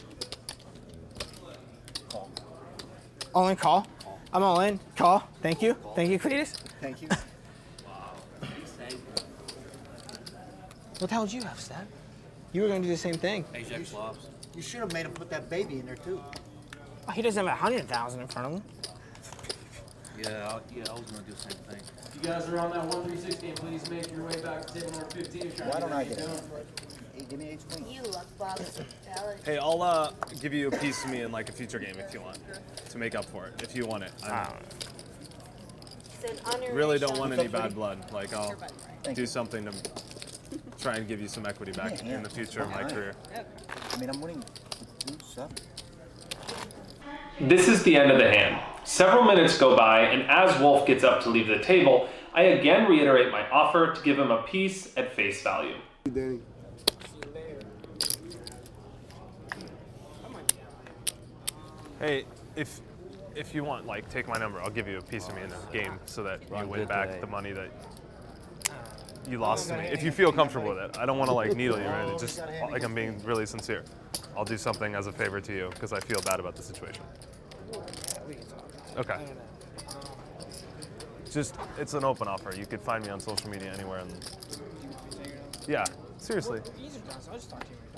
Call. 2.10 2.30
All 3.34 3.48
in 3.48 3.56
call. 3.56 3.88
I'm 4.34 4.44
all 4.44 4.60
in. 4.62 4.80
Call. 4.96 5.24
Thank 5.42 5.62
you. 5.62 5.76
Thank 5.96 6.10
you, 6.12 6.20
Cletus. 6.20 6.54
Thank 6.82 7.02
you. 7.02 7.08
Wow. 7.86 8.14
What 11.00 11.10
the 11.10 11.16
hell 11.16 11.26
did 11.26 11.34
you 11.34 11.42
have, 11.42 11.60
Stab? 11.60 11.88
You 12.54 12.62
were 12.62 12.68
gonna 12.68 12.82
do 12.82 12.88
the 12.90 12.96
same 12.96 13.16
thing. 13.16 13.44
Ajax 13.56 13.90
flops. 13.90 14.28
You 14.56 14.62
should 14.62 14.82
have 14.82 14.94
made 14.94 15.08
him 15.08 15.14
put 15.14 15.32
that 15.32 15.50
baby 15.50 15.80
in 15.80 15.86
there 15.88 15.96
too. 15.96 16.22
Oh, 17.08 17.12
He 17.12 17.24
doesn't 17.24 17.44
have 17.44 17.52
a 17.52 17.58
hundred 17.58 17.88
thousand 17.88 18.22
in 18.22 18.28
front 18.28 18.48
of 18.48 18.54
him. 18.54 18.64
Yeah, 20.24 20.30
I- 20.56 20.76
yeah, 20.76 20.84
I 20.90 20.94
was 20.94 21.10
gonna 21.10 21.24
do 21.24 21.32
the 21.34 21.38
same 21.42 21.52
thing. 21.52 21.82
If 22.06 22.16
you 22.16 22.22
guys 22.22 22.48
are 22.48 22.60
on 22.60 22.72
that 22.72 22.86
136 22.86 23.36
game, 23.42 23.56
please 23.56 23.90
make 23.90 24.12
your 24.12 24.24
way 24.24 24.40
back 24.42 24.68
to 24.68 24.74
table 24.74 24.92
number 24.92 25.10
15. 25.16 25.52
Why 25.68 25.80
don't 25.80 25.94
I 25.94 26.04
get 26.04 26.18
get 26.18 26.28
it? 26.30 26.44
Hey, 27.14 27.26
give 27.30 27.40
me 27.40 27.50
ace 27.50 27.64
queen. 27.64 27.90
You 27.90 28.04
luck 28.04 28.28
box. 28.38 28.80
Hey, 29.44 29.58
I'll 29.58 29.82
uh, 29.82 30.12
give 30.40 30.54
you 30.54 30.68
a 30.68 30.72
piece 30.72 31.04
of 31.04 31.10
me 31.10 31.22
in 31.22 31.32
like 31.32 31.50
a 31.50 31.52
future 31.52 31.80
game 31.80 31.96
if 31.98 32.14
you 32.14 32.22
want, 32.22 32.38
to 32.90 32.98
make 32.98 33.16
up 33.16 33.26
for 33.26 33.48
it. 33.48 33.62
If 33.64 33.76
you 33.76 33.86
want 33.88 34.04
it. 34.04 34.12
I 34.24 34.52
Said 36.20 36.40
honor 36.46 36.72
really 36.74 37.00
don't 37.00 37.18
want 37.18 37.34
any 37.34 37.48
bad 37.48 37.74
blood. 37.74 38.12
Like 38.12 38.32
I'll 38.34 38.56
do 39.14 39.26
something 39.26 39.66
to 39.66 39.74
try 40.80 40.96
and 40.98 41.08
give 41.08 41.20
you 41.20 41.28
some 41.28 41.48
equity 41.48 41.72
back 41.72 41.98
Yeah, 42.00 42.10
yeah. 42.10 42.16
in 42.18 42.24
the 42.24 42.30
future 42.30 42.62
of 42.62 42.70
my 42.70 42.78
Alright. 42.84 42.94
career. 42.94 43.14
I 43.92 44.00
mean, 44.00 44.10
I'm 44.10 44.22
winning 44.22 44.44
two 45.00 45.18
seven. 45.26 45.56
This 47.42 47.68
is 47.68 47.82
the 47.82 47.96
end 47.96 48.12
of 48.12 48.20
the 48.20 48.30
hand. 48.30 48.62
Several 48.84 49.24
minutes 49.24 49.58
go 49.58 49.76
by, 49.76 50.02
and 50.02 50.30
as 50.30 50.60
Wolf 50.62 50.86
gets 50.86 51.04
up 51.04 51.24
to 51.24 51.30
leave 51.30 51.48
the 51.48 51.58
table, 51.58 52.08
I 52.36 52.44
again 52.44 52.88
reiterate 52.88 53.32
my 53.32 53.50
offer 53.50 53.94
to 53.94 54.02
give 54.04 54.20
him 54.20 54.30
a 54.30 54.44
piece 54.44 54.96
at 54.96 55.14
face 55.14 55.42
value. 55.42 55.76
Danny. 56.14 56.40
Hey, 62.00 62.26
if 62.56 62.80
if 63.36 63.56
you 63.56 63.64
want, 63.64 63.88
like, 63.88 64.08
take 64.10 64.28
my 64.28 64.38
number. 64.38 64.62
I'll 64.62 64.70
give 64.70 64.88
you 64.88 65.00
a 65.00 65.02
piece 65.02 65.28
of 65.28 65.36
me 65.36 65.42
in 65.42 65.50
the 65.50 65.56
game 65.72 66.00
so 66.06 66.22
that 66.22 66.42
you 66.48 66.68
win 66.68 66.86
back 66.86 67.08
today. 67.08 67.22
the 67.22 67.28
money 67.28 67.54
that 67.54 67.72
you 69.28 69.40
lost 69.40 69.70
to 69.70 69.78
me. 69.78 69.86
If 69.86 70.04
you 70.04 70.12
feel 70.12 70.32
comfortable 70.32 70.70
with 70.70 70.78
it, 70.78 70.98
I 70.98 71.08
don't 71.08 71.18
want 71.18 71.30
to 71.30 71.34
like 71.34 71.56
needle 71.56 71.80
you, 71.80 71.86
right? 71.86 72.08
It's 72.10 72.22
just 72.22 72.40
like 72.70 72.84
I'm 72.84 72.94
being 72.94 73.20
really 73.24 73.48
sincere. 73.48 73.84
I'll 74.36 74.46
do 74.46 74.58
something 74.58 74.96
as 74.96 75.08
a 75.08 75.12
favor 75.12 75.42
to 75.42 75.54
you 75.54 75.70
because 75.74 75.94
I 75.94 76.00
feel 76.00 76.22
bad 76.22 76.40
about 76.40 76.56
the 76.56 76.64
situation. 76.64 77.04
Okay. 78.98 79.18
Just, 81.32 81.56
it's 81.78 81.94
an 81.94 82.04
open 82.04 82.28
offer. 82.28 82.54
You 82.56 82.66
could 82.66 82.82
find 82.82 83.06
me 83.06 83.10
on 83.10 83.20
social 83.20 83.50
media 83.50 83.72
anywhere. 83.74 84.00
And 84.00 84.14
yeah, 85.68 85.86
seriously. 86.18 86.60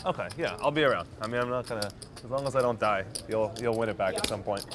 Okay, 0.06 0.28
yeah, 0.38 0.58
I'll 0.60 0.72
be 0.72 0.84
around. 0.84 1.08
I 1.22 1.28
mean, 1.28 1.42
I'm 1.42 1.50
not 1.50 1.68
gonna. 1.68 1.90
As 2.24 2.30
long 2.30 2.46
as 2.46 2.56
I 2.56 2.62
don't 2.62 2.80
die, 2.80 3.06
you'll 3.28 3.54
you'll 3.60 3.78
win 3.78 3.90
it 3.90 3.98
back 3.98 4.16
at 4.16 4.28
some 4.28 4.44
point. 4.44 4.66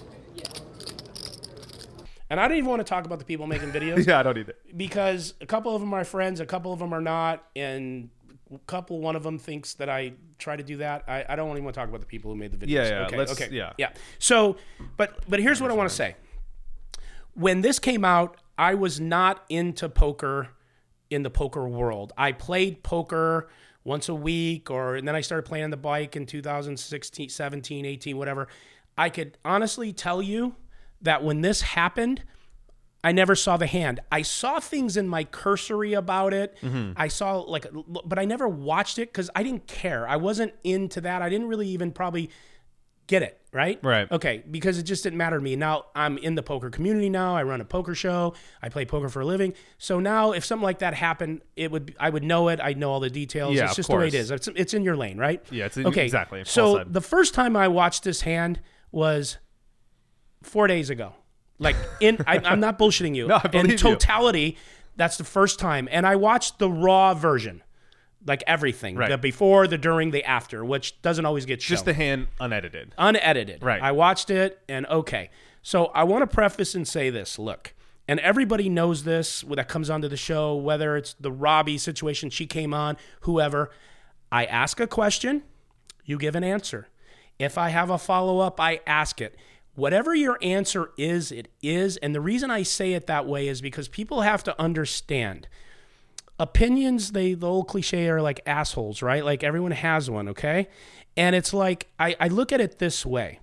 And 2.31 2.39
I 2.41 2.47
don't 2.49 2.57
even 2.59 2.69
want 2.69 2.81
to 2.81 2.85
talk 2.85 3.07
about 3.07 3.19
the 3.19 3.25
people 3.25 3.47
making 3.47 3.71
videos. 3.73 4.07
Yeah, 4.07 4.21
I 4.21 4.23
don't 4.23 4.37
either. 4.39 4.55
Because 4.77 5.35
a 5.41 5.47
couple 5.47 5.75
of 5.75 5.81
them 5.81 5.95
are 5.95 6.05
friends, 6.05 6.41
a 6.41 6.47
couple 6.47 6.73
of 6.73 6.79
them 6.79 6.93
are 6.93 7.01
not, 7.01 7.45
and 7.57 8.11
a 8.55 8.59
couple, 8.67 9.01
one 9.01 9.17
of 9.17 9.23
them 9.23 9.39
thinks 9.39 9.75
that 9.75 9.89
I 9.89 10.13
try 10.39 10.57
to 10.57 10.63
do 10.63 10.77
that. 10.79 11.05
I, 11.09 11.25
I 11.29 11.37
don't 11.37 11.51
even 11.51 11.65
want 11.65 11.75
to 11.75 11.81
talk 11.81 11.89
about 11.89 12.01
the 12.01 12.07
people 12.07 12.31
who 12.31 12.37
made 12.37 12.53
the 12.53 12.59
videos. 12.67 12.71
Yeah, 12.71 12.89
yeah, 12.89 13.07
Okay, 13.07 13.17
let's- 13.17 13.33
okay. 13.33 13.49
yeah. 13.55 13.73
Yeah. 13.79 13.91
So, 14.19 14.57
but 14.97 15.19
but 15.29 15.41
here's 15.41 15.61
what 15.61 15.71
I 15.71 15.75
want 15.75 15.89
to 15.89 15.95
say. 15.95 16.17
When 17.35 17.61
this 17.61 17.79
came 17.79 18.05
out, 18.05 18.37
I 18.57 18.75
was 18.75 18.99
not 19.01 19.45
into 19.49 19.89
poker 19.89 20.49
in 21.11 21.23
the 21.23 21.31
poker 21.31 21.69
world. 21.69 22.13
I 22.17 22.33
played 22.33 22.83
poker 22.83 23.49
once 23.85 24.09
a 24.09 24.15
week 24.15 24.71
or 24.71 24.97
and 24.97 25.07
then 25.07 25.15
I 25.15 25.21
started 25.21 25.45
playing 25.49 25.71
the 25.71 25.77
bike 25.77 26.17
in 26.17 26.27
2016, 26.27 27.29
17, 27.29 27.85
18, 27.87 28.17
whatever. 28.17 28.49
I 28.97 29.09
could 29.11 29.39
honestly 29.45 29.93
tell 29.93 30.21
you 30.21 30.57
that 31.03 31.23
when 31.23 31.41
this 31.41 31.63
happened, 31.63 32.25
I 33.05 33.13
never 33.13 33.35
saw 33.37 33.57
the 33.57 33.67
hand. 33.67 34.01
I 34.11 34.23
saw 34.23 34.59
things 34.59 34.97
in 34.97 35.09
my 35.09 35.23
cursory 35.25 35.93
about 35.95 36.35
it. 36.35 36.57
Mhm. 36.63 36.95
I 36.97 37.09
saw 37.09 37.39
like, 37.39 37.67
but 38.05 38.19
I 38.19 38.25
never 38.25 38.49
watched 38.49 38.99
it 38.99 39.11
because 39.13 39.31
I 39.37 39.43
didn't 39.45 39.67
care. 39.69 40.07
I 40.09 40.17
wasn't 40.17 40.53
into 40.65 41.01
that. 41.03 41.23
I 41.23 41.29
didn't 41.29 41.47
really 41.49 41.69
even 41.69 41.93
probably 41.93 42.29
get 43.07 43.23
it. 43.23 43.41
Right. 43.53 43.79
Right. 43.83 44.11
Okay. 44.13 44.43
Because 44.51 44.79
it 44.79 44.83
just 44.83 45.03
didn't 45.05 45.17
matter 45.17 45.39
to 45.39 45.43
me. 45.43 45.57
Now 45.57 45.87
I'm 45.95 46.19
in 46.19 46.35
the 46.35 46.43
poker 46.43 46.69
community. 46.71 47.09
Now 47.09 47.35
I 47.37 47.43
run 47.45 47.61
a 47.61 47.65
poker 47.65 47.95
show. 47.95 48.35
I 48.63 48.69
play 48.69 48.85
poker 48.85 49.09
for 49.09 49.21
a 49.21 49.25
living. 49.25 49.55
So 49.79 50.01
now 50.01 50.33
if 50.33 50.45
something 50.45 50.65
like 50.65 50.81
that 50.81 50.93
happened, 50.93 51.41
it 51.57 51.71
would 51.71 51.95
I 52.01 52.11
would 52.11 52.25
know 52.25 52.49
it. 52.49 52.61
I'd 52.61 52.77
know 52.77 52.91
all 52.91 53.01
the 53.01 53.09
details. 53.09 53.55
Yeah, 53.55 53.63
it's 53.63 53.73
of 53.73 53.77
just 53.77 53.89
the 53.91 53.97
way 53.97 54.09
it 54.09 54.13
course. 54.13 54.31
It's, 54.31 54.49
it's 54.49 54.75
in 54.75 54.83
your 54.83 54.97
lane, 54.97 55.17
right? 55.17 55.43
Yeah, 55.51 55.67
it's 55.67 55.79
okay. 55.79 56.05
exactly. 56.05 56.45
So 56.45 56.85
the 56.85 57.01
first 57.01 57.33
time 57.33 57.57
I 57.57 57.69
watched 57.69 58.03
this 58.05 58.23
hand 58.23 58.61
was 58.93 59.39
four 60.43 60.67
days 60.67 60.91
ago. 60.91 61.15
Like 61.59 61.77
in, 62.01 62.19
I, 62.27 62.39
I'm 62.45 62.61
not 62.61 62.79
bullshitting 62.79 63.15
you. 63.15 63.27
No, 63.29 63.41
I 63.43 63.49
believe 63.49 63.65
in 63.65 63.71
you. 63.73 63.77
totality, 63.77 64.57
that's 64.97 65.17
the 65.17 65.25
first 65.25 65.59
time, 65.59 65.89
and 65.91 66.07
I 66.07 66.17
watched 66.17 66.59
the 66.59 66.71
raw 66.71 67.15
version, 67.15 67.63
like 68.27 68.43
everything, 68.47 68.97
Right. 68.97 69.09
the 69.11 69.19
before, 69.19 69.67
the 69.67 69.79
during, 69.79 70.11
the 70.11 70.25
after, 70.25 70.65
which 70.65 71.01
doesn't 71.03 71.25
always 71.25 71.47
get 71.47 71.61
shown. 71.63 71.75
Just 71.75 71.85
the 71.85 71.95
hand 71.95 72.29
unedited. 72.41 72.95
unedited. 72.99 73.63
Right. 73.63 73.83
I 73.83 73.93
watched 73.93 74.31
it, 74.31 74.61
and 74.69 74.87
okay. 74.87 75.31
So 75.63 75.87
I 75.87 76.05
want 76.05 76.23
to 76.23 76.33
preface 76.35 76.75
and 76.75 76.87
say 76.87 77.11
this. 77.11 77.39
Look, 77.39 77.75
and 78.07 78.19
everybody 78.21 78.69
knows 78.69 79.05
this 79.05 79.45
that 79.49 79.69
comes 79.69 79.91
onto 79.91 80.09
the 80.09 80.17
show, 80.17 80.55
whether 80.57 80.97
it's 80.97 81.15
the 81.21 81.31
Robbi 81.33 81.79
situation, 81.79 82.31
she 82.31 82.47
came 82.47 82.73
on, 82.73 82.97
whoever. 83.23 83.71
I 84.31 84.45
ask 84.45 84.79
a 84.81 84.87
question, 84.87 85.43
you 86.05 86.19
give 86.19 86.35
an 86.37 86.45
answer. 86.45 86.89
If 87.39 87.57
I 87.59 87.69
have 87.71 87.91
a 87.91 87.99
follow 87.99 88.41
up, 88.41 88.61
I 88.61 88.81
ask 88.87 89.21
it. 89.21 89.37
Whatever 89.79 90.13
your 90.13 90.39
answer 90.43 90.91
is, 90.99 91.31
it 91.31 91.47
is. 91.63 91.99
And 91.99 92.13
the 92.13 92.21
reason 92.21 92.51
I 92.51 92.65
say 92.65 92.95
it 92.95 93.07
that 93.07 93.27
way 93.29 93.47
is 93.47 93.61
because 93.61 93.87
people 93.87 94.23
have 94.23 94.43
to 94.43 94.61
understand. 94.61 95.47
Opinions 96.37 97.13
they 97.13 97.35
the 97.35 97.47
old 97.47 97.69
cliche 97.69 98.09
are 98.09 98.21
like 98.21 98.41
assholes 98.45 99.03
right? 99.03 99.25
Like 99.25 99.45
everyone 99.45 99.71
has 99.71 100.11
one 100.11 100.31
okay? 100.31 100.67
And 101.17 101.37
it's 101.37 101.55
like 101.55 101.87
I, 101.97 102.17
I 102.19 102.27
look 102.27 102.51
at 102.51 102.61
it 102.61 102.81
this 102.81 103.07
way. 103.07 103.39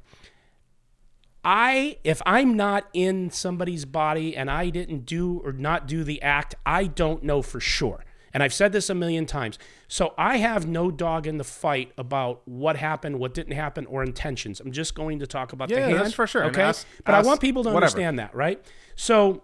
I 1.46 2.00
if 2.04 2.24
i'm 2.26 2.58
not 2.58 2.88
in 2.92 3.30
somebody's 3.30 3.86
body 3.86 4.36
and 4.36 4.50
i 4.50 4.72
didn't 4.72 5.06
do 5.06 5.42
or 5.46 5.54
not 5.54 5.86
do 5.86 6.04
the 6.04 6.20
act 6.24 6.56
i 6.66 6.86
don't 6.86 7.24
know 7.24 7.44
for 7.44 7.60
sure 7.60 8.04
and 8.36 8.44
i've 8.44 8.54
said 8.54 8.72
this 8.72 8.88
a 8.92 8.94
million 8.94 9.26
times 9.26 9.58
so 9.88 10.14
i 10.18 10.38
have 10.38 10.68
no 10.68 10.92
dog 10.92 11.26
in 11.26 11.38
the 11.40 11.44
fight 11.44 11.92
about 11.98 12.42
what 12.48 12.78
happened 12.78 13.18
what 13.18 13.34
didn't 13.34 13.54
happen 13.54 13.88
or 13.88 14.04
intentions 14.04 14.60
i'm 14.60 14.72
just 14.72 14.94
going 14.94 15.18
to 15.18 15.26
talk 15.26 15.54
about 15.54 15.70
the 15.70 15.76
Yeah, 15.76 15.88
hand 15.88 16.00
that's 16.02 16.14
for 16.14 16.28
sure. 16.28 16.44
And 16.44 16.52
okay 16.56 16.62
ask- 16.62 16.86
but 17.04 17.16
i 17.16 17.22
want 17.24 17.42
people 17.42 17.64
to 17.64 17.70
whatever. 17.70 17.86
understand 17.86 18.20
that 18.20 18.36
right 18.36 18.64
so 18.96 19.42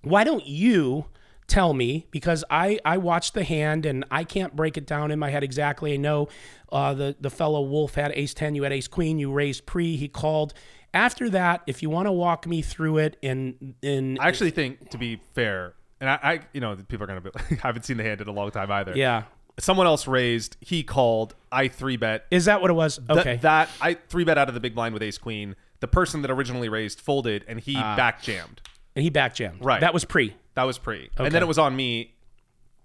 why 0.00 0.24
don't 0.24 0.46
you 0.46 1.06
tell 1.48 1.72
me 1.72 2.06
because 2.10 2.44
I 2.50 2.78
I 2.84 2.98
watched 2.98 3.32
the 3.34 3.42
hand 3.42 3.86
and 3.86 4.04
I 4.10 4.22
can't 4.22 4.54
break 4.54 4.76
it 4.76 4.86
down 4.86 5.10
in 5.10 5.18
my 5.18 5.30
head 5.30 5.42
exactly. 5.42 5.94
I 5.94 5.96
know 5.96 6.28
uh, 6.70 6.92
the 6.92 7.16
the 7.18 7.30
fellow 7.30 7.62
Wolf 7.62 7.94
had 7.94 8.12
Ace 8.14 8.34
Ten, 8.34 8.54
you 8.54 8.64
had 8.64 8.72
Ace 8.72 8.86
Queen, 8.86 9.18
you 9.18 9.32
raised 9.32 9.64
pre, 9.64 9.96
he 9.96 10.06
called. 10.08 10.52
After 10.92 11.30
that, 11.30 11.62
if 11.66 11.82
you 11.82 11.88
want 11.88 12.06
to 12.06 12.12
walk 12.12 12.46
me 12.46 12.60
through 12.60 12.98
it 12.98 13.16
in 13.22 13.74
in 13.80 14.18
I 14.20 14.28
actually 14.28 14.50
think, 14.50 14.90
to 14.90 14.98
be 14.98 15.22
fair, 15.34 15.72
and 16.00 16.08
I, 16.10 16.18
I 16.22 16.40
you 16.52 16.60
know, 16.60 16.76
people 16.76 17.04
are 17.04 17.06
gonna 17.06 17.20
be. 17.20 17.30
I 17.50 17.66
haven't 17.66 17.84
seen 17.84 17.96
the 17.96 18.04
hand 18.04 18.20
in 18.20 18.28
a 18.28 18.32
long 18.32 18.50
time 18.50 18.70
either. 18.70 18.92
Yeah. 18.96 19.24
Someone 19.60 19.86
else 19.86 20.06
raised. 20.06 20.56
He 20.60 20.82
called. 20.84 21.34
I 21.50 21.68
three 21.68 21.96
bet. 21.96 22.26
Is 22.30 22.44
that 22.44 22.60
what 22.60 22.70
it 22.70 22.74
was? 22.74 22.98
Th- 22.98 23.18
Okay. 23.18 23.36
that 23.42 23.68
I 23.80 23.94
three 23.94 24.24
bet 24.24 24.38
out 24.38 24.48
of 24.48 24.54
the 24.54 24.60
big 24.60 24.74
blind 24.74 24.94
with 24.94 25.02
Ace 25.02 25.18
Queen. 25.18 25.56
The 25.80 25.88
person 25.88 26.22
that 26.22 26.30
originally 26.30 26.68
raised 26.68 27.00
folded, 27.00 27.44
and 27.48 27.58
he 27.60 27.74
Ah. 27.76 27.96
back 27.96 28.22
jammed. 28.22 28.60
and 28.96 29.02
he 29.04 29.10
back 29.10 29.34
jammed. 29.34 29.64
Right. 29.64 29.80
That 29.80 29.94
was 29.94 30.04
pre. 30.04 30.34
That 30.54 30.64
was 30.64 30.76
pre. 30.78 31.10
Okay. 31.14 31.26
And 31.26 31.32
then 31.34 31.42
it 31.42 31.46
was 31.46 31.58
on 31.58 31.74
me, 31.76 32.14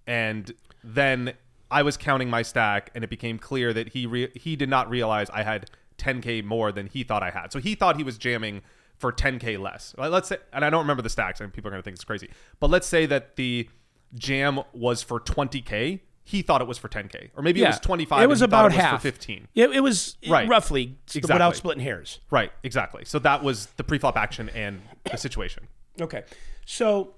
and 0.06 0.52
then 0.84 1.34
I 1.72 1.81
was 1.84 1.98
counting 1.98 2.30
my 2.30 2.41
stack, 2.44 2.91
and 2.94 3.03
it 3.03 3.10
became 3.10 3.40
clear 3.40 3.73
that 3.73 3.90
he 3.90 4.06
re- 4.06 4.31
he 4.35 4.56
did 4.56 4.69
not 4.69 4.90
realize 4.90 5.30
I 5.31 5.44
had 5.44 5.69
10k 5.98 6.44
more 6.44 6.72
than 6.72 6.88
he 6.88 7.03
thought 7.03 7.23
I 7.23 7.31
had. 7.31 7.52
So 7.52 7.60
he 7.60 7.76
thought 7.76 7.98
he 7.98 8.03
was 8.03 8.18
jamming 8.18 8.61
for 9.03 9.11
10k 9.11 9.59
less. 9.59 9.93
Let's 9.97 10.30
say, 10.30 10.38
and 10.53 10.63
I 10.63 10.69
don't 10.69 10.80
remember 10.80 11.01
the 11.03 11.09
stacks, 11.09 11.41
and 11.41 11.51
people 11.51 11.67
are 11.67 11.71
gonna 11.71 11.84
think 11.84 11.95
it's 11.95 12.05
crazy. 12.05 12.30
But 12.61 12.69
let's 12.69 12.88
say 12.88 13.05
that 13.07 13.35
the 13.35 13.67
jam 14.15 14.61
was 14.71 15.03
for 15.03 15.19
20k. 15.19 15.99
He 16.23 16.41
thought 16.41 16.61
it 16.61 16.67
was 16.69 16.77
for 16.77 16.88
10k, 16.88 17.31
or 17.35 17.43
maybe 17.43 17.61
it 17.61 17.67
was 17.67 17.80
25. 17.81 18.23
It 18.23 18.30
was 18.30 18.41
about 18.41 18.67
it 18.71 18.75
was 18.75 18.81
half. 18.85 19.01
for 19.01 19.11
15. 19.11 19.49
It, 19.55 19.71
it 19.71 19.81
was 19.81 20.15
Right. 20.25 20.47
roughly 20.47 20.95
Exactly. 21.13 21.34
without 21.34 21.57
splitting 21.57 21.84
hairs. 21.84 22.21
Right, 22.31 22.53
exactly. 22.63 23.03
So 23.03 23.19
that 23.19 23.43
was 23.43 23.65
the 23.75 23.84
pre-flop 23.84 24.15
action 24.15 24.47
and 24.55 24.81
the 25.11 25.17
situation. 25.17 25.67
Okay. 25.99 26.23
So 26.65 27.15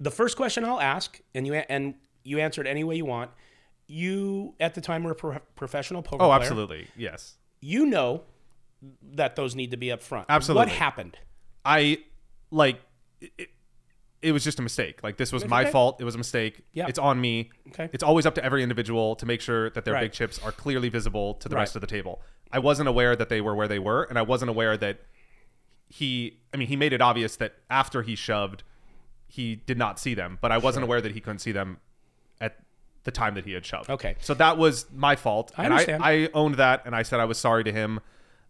the 0.00 0.10
first 0.10 0.34
question 0.38 0.64
I'll 0.64 0.80
ask, 0.80 1.20
and 1.34 1.46
you 1.46 1.52
and 1.56 1.94
you 2.24 2.38
answer 2.38 2.62
it 2.62 2.66
any 2.66 2.84
way 2.84 2.96
you 2.96 3.04
want. 3.04 3.30
You 3.86 4.54
at 4.60 4.74
the 4.74 4.80
time 4.80 5.04
were 5.04 5.12
a 5.12 5.14
pro- 5.14 5.38
professional 5.54 6.00
poker 6.02 6.24
Oh, 6.24 6.28
player. 6.28 6.40
absolutely. 6.40 6.86
Yes. 6.96 7.34
You 7.60 7.84
know 7.84 8.22
that 9.14 9.36
those 9.36 9.54
need 9.54 9.70
to 9.72 9.76
be 9.76 9.90
up 9.92 10.02
front. 10.02 10.26
Absolutely. 10.28 10.60
What 10.66 10.68
happened? 10.68 11.16
I 11.64 11.98
like 12.50 12.80
it, 13.20 13.48
it 14.22 14.32
was 14.32 14.44
just 14.44 14.58
a 14.58 14.62
mistake. 14.62 15.02
Like 15.02 15.16
this 15.16 15.32
was 15.32 15.42
It's 15.42 15.50
my 15.50 15.62
okay. 15.62 15.70
fault. 15.70 16.00
It 16.00 16.04
was 16.04 16.14
a 16.14 16.18
mistake. 16.18 16.62
Yeah. 16.72 16.86
It's 16.88 16.98
on 16.98 17.20
me. 17.20 17.50
Okay. 17.68 17.88
It's 17.92 18.02
always 18.02 18.26
up 18.26 18.34
to 18.36 18.44
every 18.44 18.62
individual 18.62 19.16
to 19.16 19.26
make 19.26 19.40
sure 19.40 19.70
that 19.70 19.84
their 19.84 19.94
Right. 19.94 20.02
big 20.02 20.12
chips 20.12 20.38
are 20.42 20.52
clearly 20.52 20.88
visible 20.88 21.34
to 21.34 21.48
the 21.48 21.56
Right. 21.56 21.62
rest 21.62 21.74
of 21.76 21.80
the 21.80 21.86
table. 21.86 22.22
I 22.52 22.58
wasn't 22.58 22.88
aware 22.88 23.16
that 23.16 23.28
they 23.28 23.40
were 23.40 23.54
where 23.54 23.68
they 23.68 23.78
were, 23.78 24.04
and 24.04 24.18
I 24.18 24.22
wasn't 24.22 24.50
aware 24.50 24.76
that 24.76 25.00
he 25.88 26.38
I 26.52 26.56
mean 26.56 26.68
he 26.68 26.76
made 26.76 26.92
it 26.92 27.00
obvious 27.00 27.36
that 27.36 27.54
after 27.70 28.02
he 28.02 28.14
shoved 28.16 28.62
he 29.28 29.56
did 29.56 29.76
not 29.78 29.98
see 29.98 30.14
them, 30.14 30.38
but 30.40 30.52
I 30.52 30.58
wasn't 30.58 30.82
Sure. 30.82 30.88
aware 30.88 31.00
that 31.00 31.12
he 31.12 31.20
couldn't 31.20 31.40
see 31.40 31.52
them 31.52 31.78
at 32.40 32.58
the 33.04 33.10
time 33.10 33.34
that 33.34 33.44
he 33.44 33.52
had 33.52 33.66
shoved. 33.66 33.90
Okay. 33.90 34.16
So 34.20 34.34
that 34.34 34.56
was 34.56 34.86
my 34.92 35.16
fault. 35.16 35.52
I 35.58 35.64
and 35.64 35.72
understand. 35.72 36.02
I, 36.02 36.10
I 36.24 36.28
owned 36.32 36.54
that 36.56 36.82
and 36.86 36.94
I 36.94 37.02
said 37.02 37.18
I 37.20 37.24
was 37.24 37.38
sorry 37.38 37.64
to 37.64 37.72
him. 37.72 38.00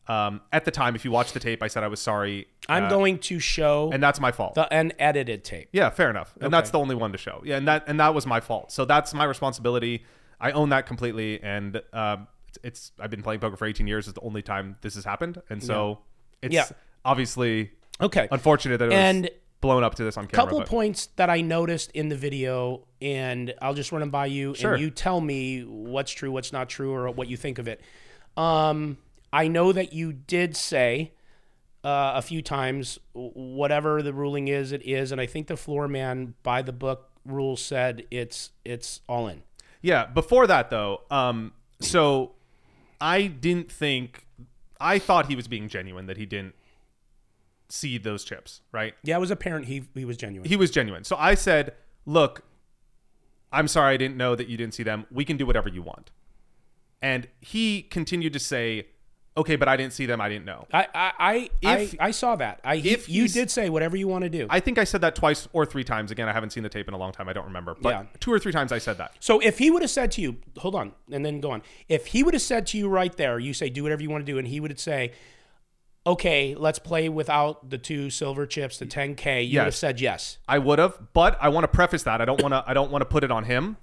Um, 0.08 0.40
at 0.52 0.64
the 0.64 0.70
time, 0.70 0.94
if 0.94 1.04
you 1.04 1.10
watch 1.10 1.32
the 1.32 1.40
tape, 1.40 1.62
I 1.62 1.66
said 1.68 1.82
I 1.82 1.88
was 1.88 2.00
sorry. 2.00 2.46
I'm 2.68 2.84
uh, 2.84 2.88
going 2.88 3.18
to 3.20 3.38
show 3.40 3.90
and 3.92 4.02
that's 4.02 4.20
my 4.20 4.30
fault. 4.32 4.54
the 4.54 4.68
unedited 4.72 5.42
tape. 5.44 5.68
Yeah, 5.72 5.90
fair 5.90 6.10
enough. 6.10 6.32
And 6.40 6.52
that's 6.52 6.70
the 6.70 6.78
only 6.78 6.94
one 6.94 7.12
to 7.12 7.18
show. 7.18 7.42
Yeah, 7.44 7.56
and 7.56 7.66
that 7.68 7.84
and 7.88 7.98
that 8.00 8.14
was 8.14 8.26
my 8.26 8.40
fault. 8.40 8.70
So 8.70 8.84
that's 8.84 9.12
my 9.14 9.24
responsibility. 9.24 10.04
I 10.40 10.52
own 10.52 10.68
that 10.68 10.86
completely. 10.86 11.42
And 11.42 11.80
um, 11.92 12.28
it's, 12.48 12.58
it's 12.62 12.92
I've 13.00 13.10
been 13.10 13.22
playing 13.22 13.40
poker 13.40 13.56
for 13.56 13.66
18 13.66 13.86
years. 13.86 14.06
It's 14.06 14.14
the 14.14 14.24
only 14.24 14.42
time 14.42 14.76
this 14.80 14.94
has 14.94 15.04
happened. 15.04 15.40
And 15.50 15.62
so 15.62 16.00
it's 16.42 16.54
Yeah. 16.54 16.66
obviously 17.04 17.72
Okay. 18.00 18.28
unfortunate 18.30 18.78
that 18.78 18.84
it 18.86 18.88
was 18.88 18.94
And 18.96 19.30
blown 19.62 19.82
up 19.82 19.94
to 19.96 20.04
this 20.04 20.16
on 20.18 20.26
camera. 20.26 20.44
couple 20.44 20.58
but- 20.60 20.68
points 20.68 21.06
that 21.16 21.30
I 21.30 21.40
noticed 21.40 21.90
in 21.92 22.10
the 22.10 22.16
video, 22.16 22.86
and 23.00 23.54
I'll 23.62 23.74
just 23.74 23.90
run 23.90 24.00
them 24.00 24.10
by 24.10 24.26
you, 24.26 24.54
Sure. 24.54 24.74
and 24.74 24.82
you 24.82 24.90
tell 24.90 25.20
me 25.20 25.62
what's 25.62 26.12
true, 26.12 26.30
what's 26.30 26.52
not 26.52 26.68
true, 26.68 26.92
or 26.92 27.10
what 27.10 27.26
you 27.28 27.36
think 27.38 27.58
of 27.58 27.66
it. 27.66 27.80
Um, 28.36 28.98
I 29.32 29.48
know 29.48 29.72
that 29.72 29.92
you 29.92 30.12
did 30.12 30.56
say 30.56 31.12
uh, 31.84 32.12
a 32.16 32.22
few 32.22 32.42
times, 32.42 32.98
whatever 33.12 34.02
the 34.02 34.12
ruling 34.12 34.48
is, 34.48 34.72
it 34.72 34.84
is, 34.84 35.12
and 35.12 35.20
I 35.20 35.26
think 35.26 35.46
the 35.46 35.56
floor 35.56 35.86
man 35.86 36.34
by 36.42 36.62
the 36.62 36.72
book 36.72 37.10
rule 37.24 37.56
said 37.56 38.04
it's 38.10 38.50
it's 38.64 39.00
all 39.08 39.28
in. 39.28 39.42
Yeah. 39.82 40.06
Before 40.06 40.46
that, 40.46 40.70
though, 40.70 41.02
um, 41.10 41.52
so 41.80 42.32
I 43.00 43.26
didn't 43.26 43.70
think 43.70 44.26
I 44.80 44.98
thought 44.98 45.26
he 45.26 45.36
was 45.36 45.48
being 45.48 45.68
genuine 45.68 46.06
that 46.06 46.16
he 46.16 46.26
didn't 46.26 46.54
see 47.68 47.98
those 47.98 48.24
chips, 48.24 48.62
right? 48.72 48.94
Yeah, 49.02 49.16
it 49.16 49.20
was 49.20 49.30
apparent 49.30 49.66
he 49.66 49.84
he 49.94 50.04
was 50.04 50.16
genuine. 50.16 50.48
He 50.48 50.56
was 50.56 50.70
genuine. 50.70 51.04
So 51.04 51.16
I 51.16 51.34
said, 51.34 51.74
"Look, 52.04 52.42
I'm 53.52 53.68
sorry 53.68 53.94
I 53.94 53.96
didn't 53.96 54.16
know 54.16 54.34
that 54.34 54.48
you 54.48 54.56
didn't 54.56 54.74
see 54.74 54.82
them. 54.82 55.06
We 55.10 55.24
can 55.24 55.36
do 55.36 55.46
whatever 55.46 55.68
you 55.68 55.82
want." 55.82 56.10
And 57.02 57.28
he 57.40 57.82
continued 57.82 58.32
to 58.32 58.38
say, 58.38 58.88
"Okay, 59.36 59.56
but 59.56 59.68
I 59.68 59.76
didn't 59.76 59.92
see 59.92 60.06
them. 60.06 60.20
I 60.20 60.28
didn't 60.28 60.44
know." 60.44 60.66
I 60.72 60.86
I 60.94 61.12
I, 61.18 61.50
If- 61.80 61.94
I, 62.00 62.06
I 62.06 62.10
saw 62.10 62.36
that. 62.36 62.60
I 62.64 62.76
if 62.76 63.08
you 63.08 63.28
did 63.28 63.50
say 63.50 63.68
whatever 63.70 63.96
you 63.96 64.08
want 64.08 64.24
to 64.24 64.30
do. 64.30 64.46
I 64.50 64.60
think 64.60 64.78
I 64.78 64.84
said 64.84 65.00
that 65.02 65.14
twice 65.14 65.48
or 65.52 65.66
three 65.66 65.84
times. 65.84 66.10
Again, 66.10 66.28
I 66.28 66.32
haven't 66.32 66.50
seen 66.50 66.62
the 66.62 66.68
tape 66.68 66.88
in 66.88 66.94
a 66.94 66.98
long 66.98 67.12
time. 67.12 67.28
I 67.28 67.32
don't 67.32 67.46
remember. 67.46 67.76
But 67.80 67.88
Yeah. 67.90 68.02
two 68.20 68.32
or 68.32 68.38
three 68.38 68.52
times 68.52 68.72
I 68.72 68.78
said 68.78 68.98
that. 68.98 69.12
So 69.20 69.38
if 69.40 69.58
he 69.58 69.70
would 69.70 69.82
have 69.82 69.90
said 69.90 70.10
to 70.12 70.20
you, 70.20 70.36
hold 70.58 70.74
on, 70.74 70.92
and 71.10 71.24
then 71.24 71.40
go 71.40 71.50
on. 71.50 71.62
If 71.88 72.06
he 72.08 72.22
would 72.22 72.34
have 72.34 72.42
said 72.42 72.66
to 72.68 72.78
you 72.78 72.88
right 72.88 73.16
there, 73.16 73.38
you 73.38 73.52
say, 73.54 73.68
do 73.68 73.82
whatever 73.82 74.02
you 74.02 74.10
want 74.10 74.24
to 74.26 74.32
do, 74.32 74.38
and 74.38 74.46
he 74.48 74.60
would 74.60 74.78
say, 74.80 75.12
okay, 76.06 76.54
let's 76.56 76.78
play 76.78 77.08
without 77.08 77.68
the 77.70 77.78
two 77.78 78.10
silver 78.10 78.46
chips, 78.46 78.78
the 78.78 78.86
10K, 78.86 79.46
you 79.48 79.58
would 79.58 79.64
have 79.66 79.74
said 79.74 80.00
yes. 80.00 80.38
I 80.48 80.58
would 80.58 80.78
have, 80.78 80.98
but 81.12 81.36
I 81.40 81.48
want 81.48 81.64
to 81.64 81.68
preface 81.68 82.04
that. 82.04 82.20
I 82.20 82.24
don't 82.24 82.40
want 82.40 82.52
to. 82.54 82.62
I 82.66 82.74
don't 82.74 82.90
want 82.92 83.02
to 83.02 83.06
put 83.06 83.24
it 83.24 83.30
on 83.30 83.44
him. 83.44 83.76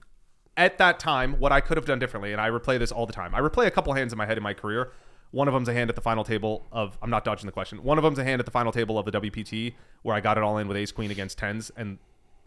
At 0.56 0.78
that 0.78 1.00
time, 1.00 1.34
what 1.40 1.52
I 1.52 1.60
could 1.62 1.78
have 1.78 1.86
done 1.86 1.98
differently, 2.00 2.32
and 2.32 2.40
I 2.40 2.50
replay 2.50 2.78
this 2.78 2.92
all 2.92 3.06
the 3.08 3.14
time. 3.14 3.34
I 3.34 3.40
replay 3.42 3.66
a 3.66 3.72
couple 3.72 3.92
hands 3.94 4.14
in 4.14 4.18
my 4.18 4.26
head 4.26 4.38
in 4.38 4.44
my 4.44 4.54
career. 4.54 4.92
One 5.34 5.48
of 5.48 5.56
them's 5.56 5.68
a 5.68 5.74
hand 5.74 5.90
at 5.90 5.96
the 5.96 6.02
final 6.02 6.24
table 6.24 6.68
of. 6.72 6.96
I'm 7.02 7.10
not 7.10 7.26
dodging 7.26 7.48
the 7.48 7.52
question. 7.52 7.82
One 7.84 7.98
of 7.98 8.04
them's 8.04 8.20
a 8.20 8.24
hand 8.24 8.40
at 8.40 8.46
the 8.46 8.52
final 8.52 8.72
table 8.72 9.00
of 9.00 9.06
the 9.06 9.12
WPT 9.12 9.74
where 10.04 10.16
I 10.16 10.22
got 10.22 10.38
it 10.38 10.44
all 10.44 10.60
in 10.60 10.68
with 10.68 10.78
Ace 10.78 10.92
Queen 10.92 11.10
against 11.10 11.40
tens, 11.40 11.72
and 11.76 11.98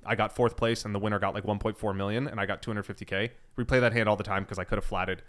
I 0.05 0.15
got 0.15 0.37
fourth 0.37 0.57
place, 0.57 0.85
and 0.85 0.95
the 0.95 1.01
winner 1.01 1.19
got 1.19 1.35
like 1.35 1.43
1.4 1.43 1.97
million, 1.97 2.29
and 2.29 2.39
I 2.39 2.47
got 2.47 2.63
250k. 2.63 3.31
Replay 3.59 3.81
that 3.81 3.93
hand 3.93 4.09
all 4.09 4.15
the 4.15 4.23
time 4.23 4.45
because 4.45 4.61
I 4.61 4.63
could 4.63 4.79
have 4.79 4.85
flatted, 4.85 5.23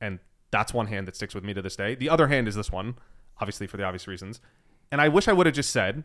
and 0.00 0.20
that's 0.52 0.72
one 0.72 0.86
hand 0.86 1.08
that 1.08 1.16
sticks 1.16 1.34
with 1.34 1.42
me 1.42 1.52
to 1.54 1.60
this 1.60 1.74
day. 1.74 1.96
The 1.96 2.08
other 2.08 2.28
hand 2.28 2.46
is 2.46 2.54
this 2.54 2.70
one, 2.70 2.94
obviously 3.40 3.66
for 3.66 3.78
the 3.78 3.82
obvious 3.82 4.06
reasons. 4.06 4.40
And 4.92 5.00
I 5.00 5.08
wish 5.08 5.26
I 5.26 5.32
would 5.32 5.46
have 5.46 5.56
just 5.56 5.70
said, 5.70 6.04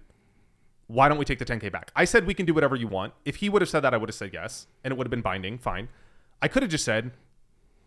why 0.88 1.10
don't 1.10 1.20
we 1.20 1.26
take 1.26 1.38
the 1.38 1.46
10K 1.46 1.72
back? 1.72 1.92
I 1.96 2.06
said 2.06 2.26
we 2.26 2.34
can 2.34 2.48
do 2.48 2.56
whatever 2.56 2.76
you 2.76 2.88
want. 2.88 3.14
If 3.24 3.36
he 3.36 3.50
would 3.50 3.62
have 3.62 3.70
said 3.70 3.82
that, 3.82 3.94
I 3.94 3.98
would 3.98 4.10
have 4.10 4.16
said 4.16 4.32
yes, 4.34 4.66
and 4.84 4.92
it 4.92 4.98
would 4.98 5.06
have 5.06 5.12
been 5.12 5.22
binding. 5.22 5.60
Fine. 5.60 5.90
I 6.42 6.48
could 6.48 6.64
have 6.64 6.72
just 6.72 6.86
said, 6.86 7.12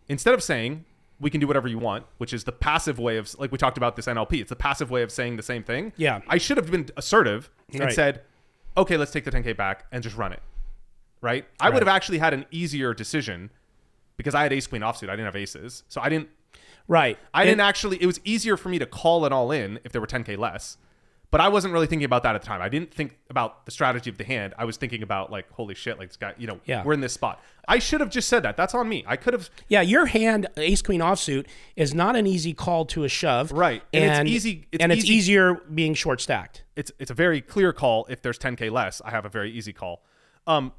instead 0.07 0.33
of 0.33 0.41
saying 0.41 0.85
we 1.21 1.29
can 1.29 1.39
do 1.39 1.47
whatever 1.47 1.67
you 1.67 1.77
want, 1.77 2.05
which 2.17 2.33
is 2.33 2.43
the 2.43 2.51
passive 2.51 2.97
way 2.99 3.17
of, 3.17 3.33
like 3.39 3.51
we 3.51 3.57
talked 3.57 3.77
about 3.77 3.95
this 3.95 4.07
NLP, 4.07 4.41
it's 4.41 4.49
the 4.49 4.55
passive 4.55 4.89
way 4.89 5.03
of 5.03 5.11
saying 5.11 5.37
the 5.37 5.43
same 5.43 5.63
thing. 5.63 5.93
Yeah. 5.95 6.19
I 6.27 6.37
should 6.39 6.57
have 6.57 6.69
been 6.71 6.89
assertive 6.97 7.49
and 7.71 7.81
Right. 7.81 7.93
said, 7.93 8.21
okay, 8.75 8.97
let's 8.97 9.11
take 9.11 9.23
the 9.23 9.31
10K 9.31 9.55
back 9.55 9.85
and 9.91 10.01
just 10.03 10.17
run 10.17 10.33
it. 10.33 10.41
Right? 11.21 11.45
I 11.59 11.69
would 11.69 11.81
have 11.83 11.87
actually 11.87 12.17
had 12.17 12.33
an 12.33 12.45
easier 12.49 12.95
decision 12.95 13.51
because 14.17 14.33
I 14.33 14.41
had 14.43 14.51
ace 14.51 14.65
queen 14.65 14.81
offsuit. 14.81 15.07
I 15.09 15.11
didn't 15.11 15.25
have 15.25 15.35
aces. 15.35 15.83
So 15.87 16.01
I 16.01 16.09
didn't 16.09 16.29
Right. 16.87 17.17
I 17.33 17.41
And- 17.41 17.49
didn't 17.49 17.61
actually. 17.61 18.01
It 18.01 18.07
was 18.07 18.19
easier 18.25 18.57
for 18.57 18.69
me 18.69 18.79
to 18.79 18.87
call 18.87 19.23
it 19.25 19.31
all 19.31 19.51
in 19.51 19.79
if 19.83 19.91
there 19.91 20.01
were 20.01 20.07
10k 20.07 20.35
less, 20.35 20.77
but 21.31 21.41
I 21.41 21.47
wasn't 21.47 21.73
really 21.73 21.87
thinking 21.87 22.05
about 22.05 22.23
that 22.23 22.35
at 22.35 22.41
the 22.41 22.47
time. 22.47 22.61
I 22.61 22.69
didn't 22.69 22.93
think 22.93 23.17
about 23.29 23.65
the 23.65 23.71
strategy 23.71 24.09
of 24.09 24.17
the 24.17 24.23
hand. 24.23 24.53
I 24.57 24.65
was 24.65 24.77
thinking 24.77 25.01
about 25.01 25.31
like, 25.31 25.49
holy 25.51 25.73
shit, 25.75 25.97
like 25.97 26.09
this 26.09 26.17
guy. 26.17 26.33
You 26.37 26.47
know, 26.47 26.59
Yeah. 26.65 26.83
we're 26.83 26.93
in 26.93 26.99
this 27.01 27.13
spot. 27.13 27.41
I 27.67 27.79
should 27.79 28.01
have 28.01 28.09
just 28.09 28.27
said 28.27 28.43
that. 28.43 28.57
That's 28.57 28.75
on 28.75 28.89
me. 28.89 29.03
I 29.07 29.15
could 29.15 29.33
have. 29.33 29.49
Yeah, 29.69 29.81
your 29.81 30.07
hand, 30.07 30.47
ace 30.57 30.81
queen 30.81 30.99
offsuit, 30.99 31.45
is 31.75 31.93
not 31.93 32.15
an 32.15 32.27
easy 32.27 32.53
call 32.53 32.85
to 32.87 33.03
a 33.05 33.09
shove. 33.09 33.51
Right. 33.51 33.81
And 33.93 34.27
it's 34.27 34.35
easy- 34.35 34.67
it's 34.71 34.83
and 34.83 34.91
it's 34.91 35.05
easier 35.05 35.55
being 35.55 35.93
short 35.93 36.19
stacked. 36.21 36.63
It's 36.75 36.91
it's 36.99 37.11
a 37.11 37.15
very 37.15 37.39
clear 37.41 37.71
call. 37.73 38.05
If 38.09 38.21
there's 38.21 38.37
10k 38.37 38.69
less, 38.69 39.01
I 39.05 39.11
have 39.11 39.25
a 39.25 39.29
very 39.29 39.51
easy 39.51 39.73
call. 39.73 40.03
Um, 40.47 40.73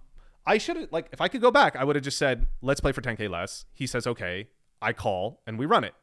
I 0.45 0.59
should 0.59 0.77
have 0.77 0.89
like 0.93 1.07
if 1.13 1.21
I 1.21 1.29
could 1.29 1.41
go 1.41 1.51
back, 1.51 1.77
I 1.77 1.85
would 1.85 1.97
have 1.97 2.05
just 2.05 2.19
said, 2.19 2.47
let's 2.61 2.81
play 2.81 2.93
for 2.93 3.01
10k 3.01 3.31
less. 3.31 3.65
He 3.73 3.87
says 3.87 4.07
okay. 4.07 4.49
I 4.83 4.93
call 4.93 5.41
and 5.47 5.59
we 5.59 5.65
run 5.67 5.85
it. 5.85 5.95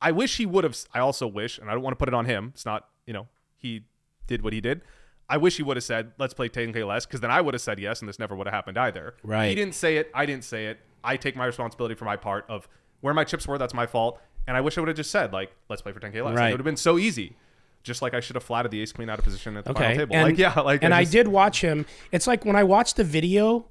I 0.00 0.12
wish 0.12 0.36
he 0.36 0.46
would 0.46 0.64
have. 0.64 0.76
I 0.94 1.00
also 1.00 1.26
wish, 1.26 1.58
and 1.58 1.68
I 1.68 1.72
don't 1.74 1.82
want 1.82 1.92
to 1.92 1.98
put 1.98 2.08
it 2.08 2.14
on 2.14 2.24
him. 2.26 2.52
It's 2.54 2.64
not, 2.66 2.88
you 3.06 3.12
know, 3.12 3.26
he 3.56 3.82
did 4.26 4.42
what 4.42 4.52
he 4.52 4.60
did. 4.60 4.82
I 5.28 5.36
wish 5.36 5.56
he 5.58 5.62
would 5.62 5.76
have 5.76 5.84
said, 5.84 6.12
let's 6.18 6.32
play 6.32 6.48
10K 6.48 6.86
less, 6.86 7.04
because 7.04 7.20
then 7.20 7.30
I 7.30 7.40
would 7.40 7.52
have 7.54 7.60
said 7.60 7.78
yes, 7.78 8.00
and 8.00 8.08
this 8.08 8.18
never 8.18 8.34
would 8.34 8.46
have 8.46 8.54
happened 8.54 8.78
either. 8.78 9.14
Right. 9.22 9.48
He 9.48 9.54
didn't 9.54 9.74
say 9.74 9.98
it. 9.98 10.10
I 10.14 10.24
didn't 10.24 10.44
say 10.44 10.66
it. 10.66 10.78
I 11.04 11.16
take 11.16 11.36
my 11.36 11.44
responsibility 11.44 11.94
for 11.94 12.04
my 12.06 12.16
part 12.16 12.46
of 12.48 12.66
where 13.00 13.12
my 13.12 13.24
chips 13.24 13.46
were. 13.46 13.58
That's 13.58 13.74
my 13.74 13.86
fault. 13.86 14.20
And 14.46 14.56
I 14.56 14.62
wish 14.62 14.78
I 14.78 14.80
would 14.80 14.88
have 14.88 14.96
just 14.96 15.10
said, 15.10 15.32
like, 15.32 15.52
let's 15.68 15.82
play 15.82 15.92
for 15.92 16.00
10K 16.00 16.24
less. 16.24 16.34
Right. 16.36 16.48
it 16.48 16.52
would 16.52 16.60
have 16.60 16.64
been 16.64 16.76
so 16.76 16.96
easy. 16.98 17.36
Just 17.82 18.00
like 18.02 18.14
I 18.14 18.20
should 18.20 18.36
have 18.36 18.42
flatted 18.42 18.70
the 18.70 18.80
ace 18.80 18.92
queen 18.92 19.10
out 19.10 19.18
of 19.18 19.24
position 19.24 19.56
at 19.56 19.64
the 19.64 19.70
Okay. 19.72 19.80
final 19.82 19.98
table. 19.98 20.16
And, 20.16 20.28
like, 20.30 20.38
yeah, 20.38 20.58
like, 20.60 20.82
and 20.82 20.94
I 20.94 21.02
just- 21.02 21.12
did 21.12 21.28
watch 21.28 21.60
him. 21.60 21.84
It's 22.10 22.26
like 22.26 22.44
when 22.46 22.56
I 22.56 22.64
watched 22.64 22.96
the 22.96 23.04
video, 23.04 23.66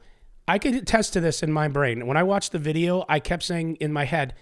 I 0.48 0.60
could 0.60 0.76
attest 0.76 1.14
to 1.14 1.20
this 1.20 1.42
in 1.42 1.52
my 1.52 1.68
brain. 1.68 2.06
When 2.08 2.18
I 2.18 2.24
watched 2.24 2.52
the 2.52 2.60
video, 2.60 3.04
I 3.10 3.20
kept 3.20 3.44
saying 3.44 3.78
in 3.78 3.92
my 3.92 4.06
head, 4.06 4.34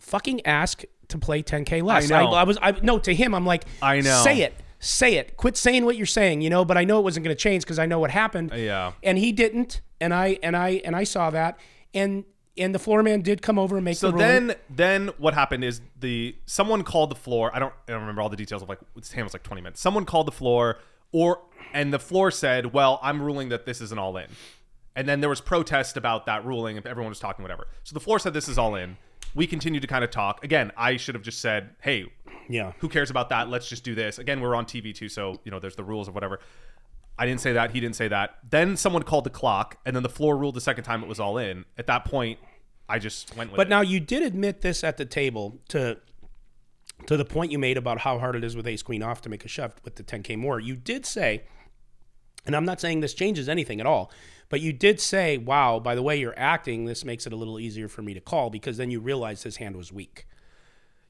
"Fucking 0.00 0.44
ask 0.46 0.82
to 1.08 1.18
play 1.18 1.42
10k 1.42 1.82
less." 1.82 2.10
I 2.10 2.22
know. 2.22 2.32
I, 2.32 2.44
was. 2.44 2.58
I 2.60 2.72
no 2.82 2.98
to 2.98 3.14
him. 3.14 3.34
I'm 3.34 3.46
like, 3.46 3.64
I 3.82 4.00
know. 4.00 4.22
Say 4.22 4.42
it. 4.42 4.54
Say 4.78 5.14
it. 5.16 5.36
Quit 5.36 5.56
saying 5.56 5.84
what 5.84 5.96
you're 5.96 6.06
saying. 6.06 6.40
You 6.40 6.50
know. 6.50 6.64
But 6.64 6.76
I 6.76 6.84
know 6.84 6.98
it 6.98 7.02
wasn't 7.02 7.24
going 7.24 7.36
to 7.36 7.40
change 7.42 7.64
because 7.64 7.78
I 7.78 7.86
know 7.86 7.98
what 7.98 8.10
happened. 8.10 8.52
Uh, 8.52 8.56
yeah. 8.56 8.92
And 9.02 9.18
he 9.18 9.32
didn't. 9.32 9.80
And 10.00 10.12
I 10.12 10.38
and 10.42 10.56
I 10.56 10.82
and 10.84 10.94
I 10.94 11.04
saw 11.04 11.30
that. 11.30 11.58
And 11.94 12.24
and 12.56 12.74
the 12.74 12.78
floor 12.78 13.02
man 13.02 13.20
did 13.20 13.42
come 13.42 13.58
over 13.58 13.76
and 13.76 13.84
make 13.84 13.96
So 13.96 14.08
the 14.08 14.14
ruling. 14.14 14.46
then, 14.48 14.56
then 14.70 15.08
what 15.18 15.34
happened 15.34 15.64
is 15.64 15.80
the 15.98 16.36
someone 16.46 16.82
called 16.84 17.10
the 17.10 17.16
floor. 17.16 17.50
I 17.54 17.58
don't, 17.58 17.72
I 17.88 17.92
don't 17.92 18.00
remember 18.02 18.22
all 18.22 18.28
the 18.28 18.36
details 18.36 18.62
of 18.62 18.68
like 18.68 18.78
this 18.94 19.12
hand 19.12 19.24
was 19.24 19.32
like 19.32 19.42
twenty 19.42 19.62
minutes. 19.62 19.80
Someone 19.80 20.04
called 20.04 20.26
the 20.26 20.32
floor, 20.32 20.78
or 21.12 21.42
and 21.72 21.92
the 21.92 21.98
floor 21.98 22.30
said, 22.30 22.72
"Well, 22.72 23.00
I'm 23.02 23.20
ruling 23.20 23.48
that 23.48 23.66
this 23.66 23.80
is 23.80 23.92
an 23.92 23.98
all 23.98 24.16
in." 24.16 24.28
And 24.96 25.08
then 25.08 25.20
there 25.20 25.28
was 25.28 25.40
protest 25.40 25.96
about 25.96 26.26
that 26.26 26.44
ruling, 26.44 26.76
and 26.76 26.86
everyone 26.86 27.10
was 27.10 27.18
talking 27.18 27.42
whatever. 27.42 27.66
So 27.82 27.94
the 27.94 28.00
floor 28.00 28.20
said 28.20 28.32
this 28.34 28.48
is 28.48 28.58
all 28.58 28.76
in. 28.76 28.96
We 29.34 29.46
continued 29.46 29.80
to 29.82 29.88
kind 29.88 30.04
of 30.04 30.10
talk. 30.10 30.44
Again, 30.44 30.70
I 30.76 30.96
should 30.96 31.14
have 31.14 31.24
just 31.24 31.40
said, 31.40 31.70
"Hey, 31.82 32.06
yeah, 32.48 32.72
who 32.78 32.88
cares 32.88 33.10
about 33.10 33.28
that? 33.30 33.48
Let's 33.48 33.68
just 33.68 33.84
do 33.84 33.94
this." 33.94 34.18
Again, 34.18 34.40
we're 34.40 34.54
on 34.54 34.64
TV 34.64 34.94
too, 34.94 35.08
so 35.08 35.40
you 35.44 35.50
know 35.50 35.58
there's 35.58 35.76
the 35.76 35.84
rules 35.84 36.08
of 36.08 36.14
whatever. 36.14 36.40
I 37.18 37.26
didn't 37.26 37.40
say 37.40 37.52
that. 37.52 37.70
He 37.72 37.80
didn't 37.80 37.96
say 37.96 38.08
that. 38.08 38.38
Then 38.48 38.76
someone 38.76 39.02
called 39.02 39.24
the 39.24 39.30
clock, 39.30 39.78
and 39.86 39.94
then 39.94 40.02
the 40.02 40.08
floor 40.08 40.36
ruled 40.36 40.54
the 40.54 40.60
second 40.60 40.84
time 40.84 41.02
it 41.02 41.08
was 41.08 41.20
all 41.20 41.38
in. 41.38 41.64
At 41.78 41.86
that 41.86 42.04
point, 42.04 42.38
I 42.88 42.98
just 42.98 43.36
went 43.36 43.50
with 43.50 43.56
But 43.56 43.68
it. 43.68 43.70
now 43.70 43.80
you 43.82 44.00
did 44.00 44.22
admit 44.22 44.60
this 44.62 44.82
at 44.84 44.96
the 44.96 45.04
table 45.04 45.60
to 45.68 45.98
to 47.06 47.16
the 47.16 47.24
point 47.24 47.50
you 47.52 47.58
made 47.58 47.76
about 47.76 47.98
how 47.98 48.18
hard 48.18 48.36
it 48.36 48.44
is 48.44 48.56
with 48.56 48.66
ace 48.66 48.82
queen 48.82 49.02
off 49.02 49.20
to 49.22 49.28
make 49.28 49.44
a 49.44 49.48
shove 49.48 49.74
with 49.84 49.96
the 49.96 50.02
10k 50.02 50.36
more. 50.38 50.60
You 50.60 50.76
did 50.76 51.04
say, 51.04 51.42
and 52.46 52.54
I'm 52.54 52.64
not 52.64 52.80
saying 52.80 53.00
this 53.00 53.14
changes 53.14 53.48
anything 53.48 53.80
at 53.80 53.86
all, 53.86 54.10
but 54.48 54.60
you 54.60 54.72
did 54.72 55.00
say, 55.00 55.38
"Wow, 55.38 55.78
by 55.80 55.94
the 55.94 56.02
way 56.02 56.18
you're 56.18 56.38
acting, 56.38 56.84
this 56.84 57.04
makes 57.04 57.26
it 57.26 57.32
a 57.32 57.36
little 57.36 57.58
easier 57.58 57.88
for 57.88 58.02
me 58.02 58.14
to 58.14 58.20
call 58.20 58.50
because 58.50 58.76
then 58.76 58.90
you 58.90 59.00
realized 59.00 59.44
his 59.44 59.56
hand 59.56 59.76
was 59.76 59.92
weak." 59.92 60.26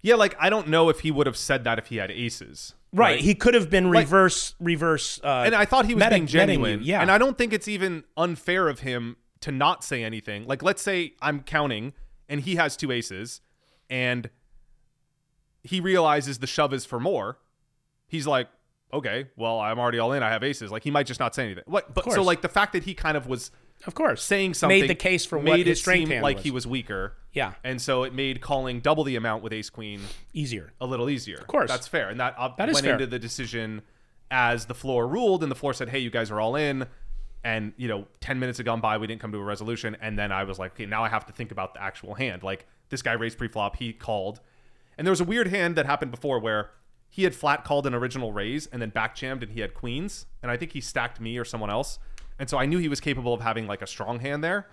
Yeah, 0.02 0.16
like 0.16 0.36
I 0.38 0.50
don't 0.50 0.68
know 0.68 0.88
if 0.90 1.00
he 1.00 1.10
would 1.10 1.26
have 1.26 1.36
said 1.36 1.64
that 1.64 1.78
if 1.78 1.86
he 1.86 1.96
had 1.96 2.10
aces. 2.10 2.74
Right. 2.92 3.18
He 3.20 3.34
could 3.34 3.54
have 3.54 3.70
been 3.70 3.90
Like- 3.90 4.04
reverse 4.04 4.54
reverse 4.60 5.18
uh 5.24 5.42
and 5.46 5.54
I 5.54 5.64
thought 5.64 5.86
he 5.86 5.94
was 5.94 6.00
meta- 6.04 6.10
being 6.14 6.22
you. 6.22 6.28
genuine. 6.28 6.80
Yeah. 6.82 7.00
And 7.02 7.10
I 7.10 7.18
don't 7.18 7.36
think 7.38 7.52
it's 7.52 7.66
even 7.68 8.04
unfair 8.16 8.68
of 8.68 8.80
him 8.80 9.16
to 9.40 9.50
not 9.50 9.82
say 9.82 10.04
anything. 10.04 10.46
Like, 10.46 10.62
let's 10.62 10.80
say 10.82 11.14
I'm 11.20 11.40
counting 11.40 11.92
and 12.28 12.40
he 12.42 12.54
has 12.56 12.76
two 12.76 12.92
aces 12.92 13.40
and 13.90 14.30
he 15.62 15.80
realizes 15.80 16.38
the 16.38 16.46
shove 16.46 16.72
is 16.74 16.84
for 16.84 17.00
more. 17.00 17.38
He's 18.06 18.26
like, 18.26 18.48
okay, 18.94 19.26
well, 19.36 19.60
I'm 19.60 19.78
already 19.78 19.98
all 19.98 20.12
in. 20.12 20.22
I 20.22 20.30
have 20.30 20.42
aces. 20.42 20.70
Like, 20.72 20.84
he 20.84 20.90
might 20.90 21.06
just 21.06 21.20
not 21.20 21.34
say 21.34 21.44
anything. 21.44 21.64
What? 21.66 21.92
But 21.94 22.10
so, 22.12 22.22
like, 22.22 22.40
the 22.42 22.48
fact 22.48 22.72
that 22.72 22.84
he 22.84 22.94
kind 22.94 23.16
of 23.16 23.26
was, 23.26 23.50
of 23.86 23.94
course, 23.94 24.22
saying 24.22 24.54
something 24.54 24.80
Made 24.80 24.88
the 24.90 24.94
case 24.94 25.26
for 25.26 25.36
what 25.38 25.44
made 25.56 25.66
his 25.66 25.78
it 25.78 25.82
strength 25.82 26.02
seem 26.08 26.10
hand 26.10 26.22
like 26.22 26.36
was. 26.36 26.44
he 26.44 26.50
was 26.50 26.66
weaker. 26.66 27.16
Yeah. 27.32 27.54
And 27.64 27.80
so 27.82 28.04
it 28.04 28.14
made 28.14 28.40
calling 28.40 28.80
double 28.80 29.04
the 29.04 29.16
amount 29.16 29.42
with 29.42 29.52
ace 29.52 29.68
queen 29.70 30.00
easier, 30.32 30.72
a 30.80 30.86
little 30.86 31.10
easier. 31.10 31.36
Of 31.38 31.46
course. 31.48 31.68
that's 31.70 31.88
fair, 31.88 32.08
and 32.08 32.18
that, 32.20 32.34
uh, 32.38 32.50
That 32.56 32.68
is 32.70 32.74
went 32.74 32.84
fair. 32.86 32.94
into 32.94 33.06
the 33.06 33.18
decision 33.18 33.82
as 34.30 34.66
the 34.66 34.74
floor 34.74 35.06
ruled, 35.06 35.42
and 35.42 35.50
the 35.50 35.56
floor 35.56 35.72
said, 35.74 35.88
"Hey, 35.90 35.98
you 35.98 36.10
guys 36.10 36.30
are 36.30 36.40
all 36.40 36.56
in." 36.56 36.86
And 37.42 37.72
you 37.76 37.88
know, 37.88 38.06
ten 38.20 38.38
minutes 38.38 38.56
had 38.58 38.64
gone 38.64 38.80
by, 38.80 38.96
we 38.96 39.06
didn't 39.06 39.20
come 39.20 39.32
to 39.32 39.38
a 39.38 39.42
resolution, 39.44 39.96
and 40.00 40.18
then 40.18 40.32
I 40.32 40.44
was 40.44 40.58
like, 40.58 40.72
"Okay, 40.72 40.86
now 40.86 41.04
I 41.04 41.08
have 41.10 41.26
to 41.26 41.32
think 41.32 41.50
about 41.52 41.74
the 41.74 41.82
actual 41.82 42.14
hand." 42.14 42.42
Like 42.42 42.66
this 42.88 43.02
guy 43.02 43.12
raised 43.12 43.36
pre-flop, 43.38 43.76
he 43.76 43.92
called, 43.92 44.40
And 44.96 45.04
there 45.06 45.10
was 45.12 45.20
a 45.20 45.24
weird 45.24 45.48
hand 45.48 45.74
that 45.76 45.86
happened 45.86 46.10
before 46.12 46.38
where 46.38 46.70
he 47.14 47.22
had 47.22 47.32
flat 47.32 47.62
called 47.62 47.86
an 47.86 47.94
original 47.94 48.32
raise 48.32 48.66
and 48.66 48.82
then 48.82 48.90
back 48.90 49.14
jammed 49.14 49.44
and 49.44 49.52
he 49.52 49.60
had 49.60 49.72
queens. 49.72 50.26
And 50.42 50.50
I 50.50 50.56
think 50.56 50.72
he 50.72 50.80
stacked 50.80 51.20
me 51.20 51.38
or 51.38 51.44
someone 51.44 51.70
else. 51.70 52.00
And 52.40 52.50
so 52.50 52.58
I 52.58 52.66
knew 52.66 52.78
he 52.78 52.88
was 52.88 52.98
capable 52.98 53.32
of 53.32 53.40
having 53.40 53.68
like 53.68 53.82
a 53.82 53.86
strong 53.86 54.18
hand 54.18 54.42
there. 54.42 54.66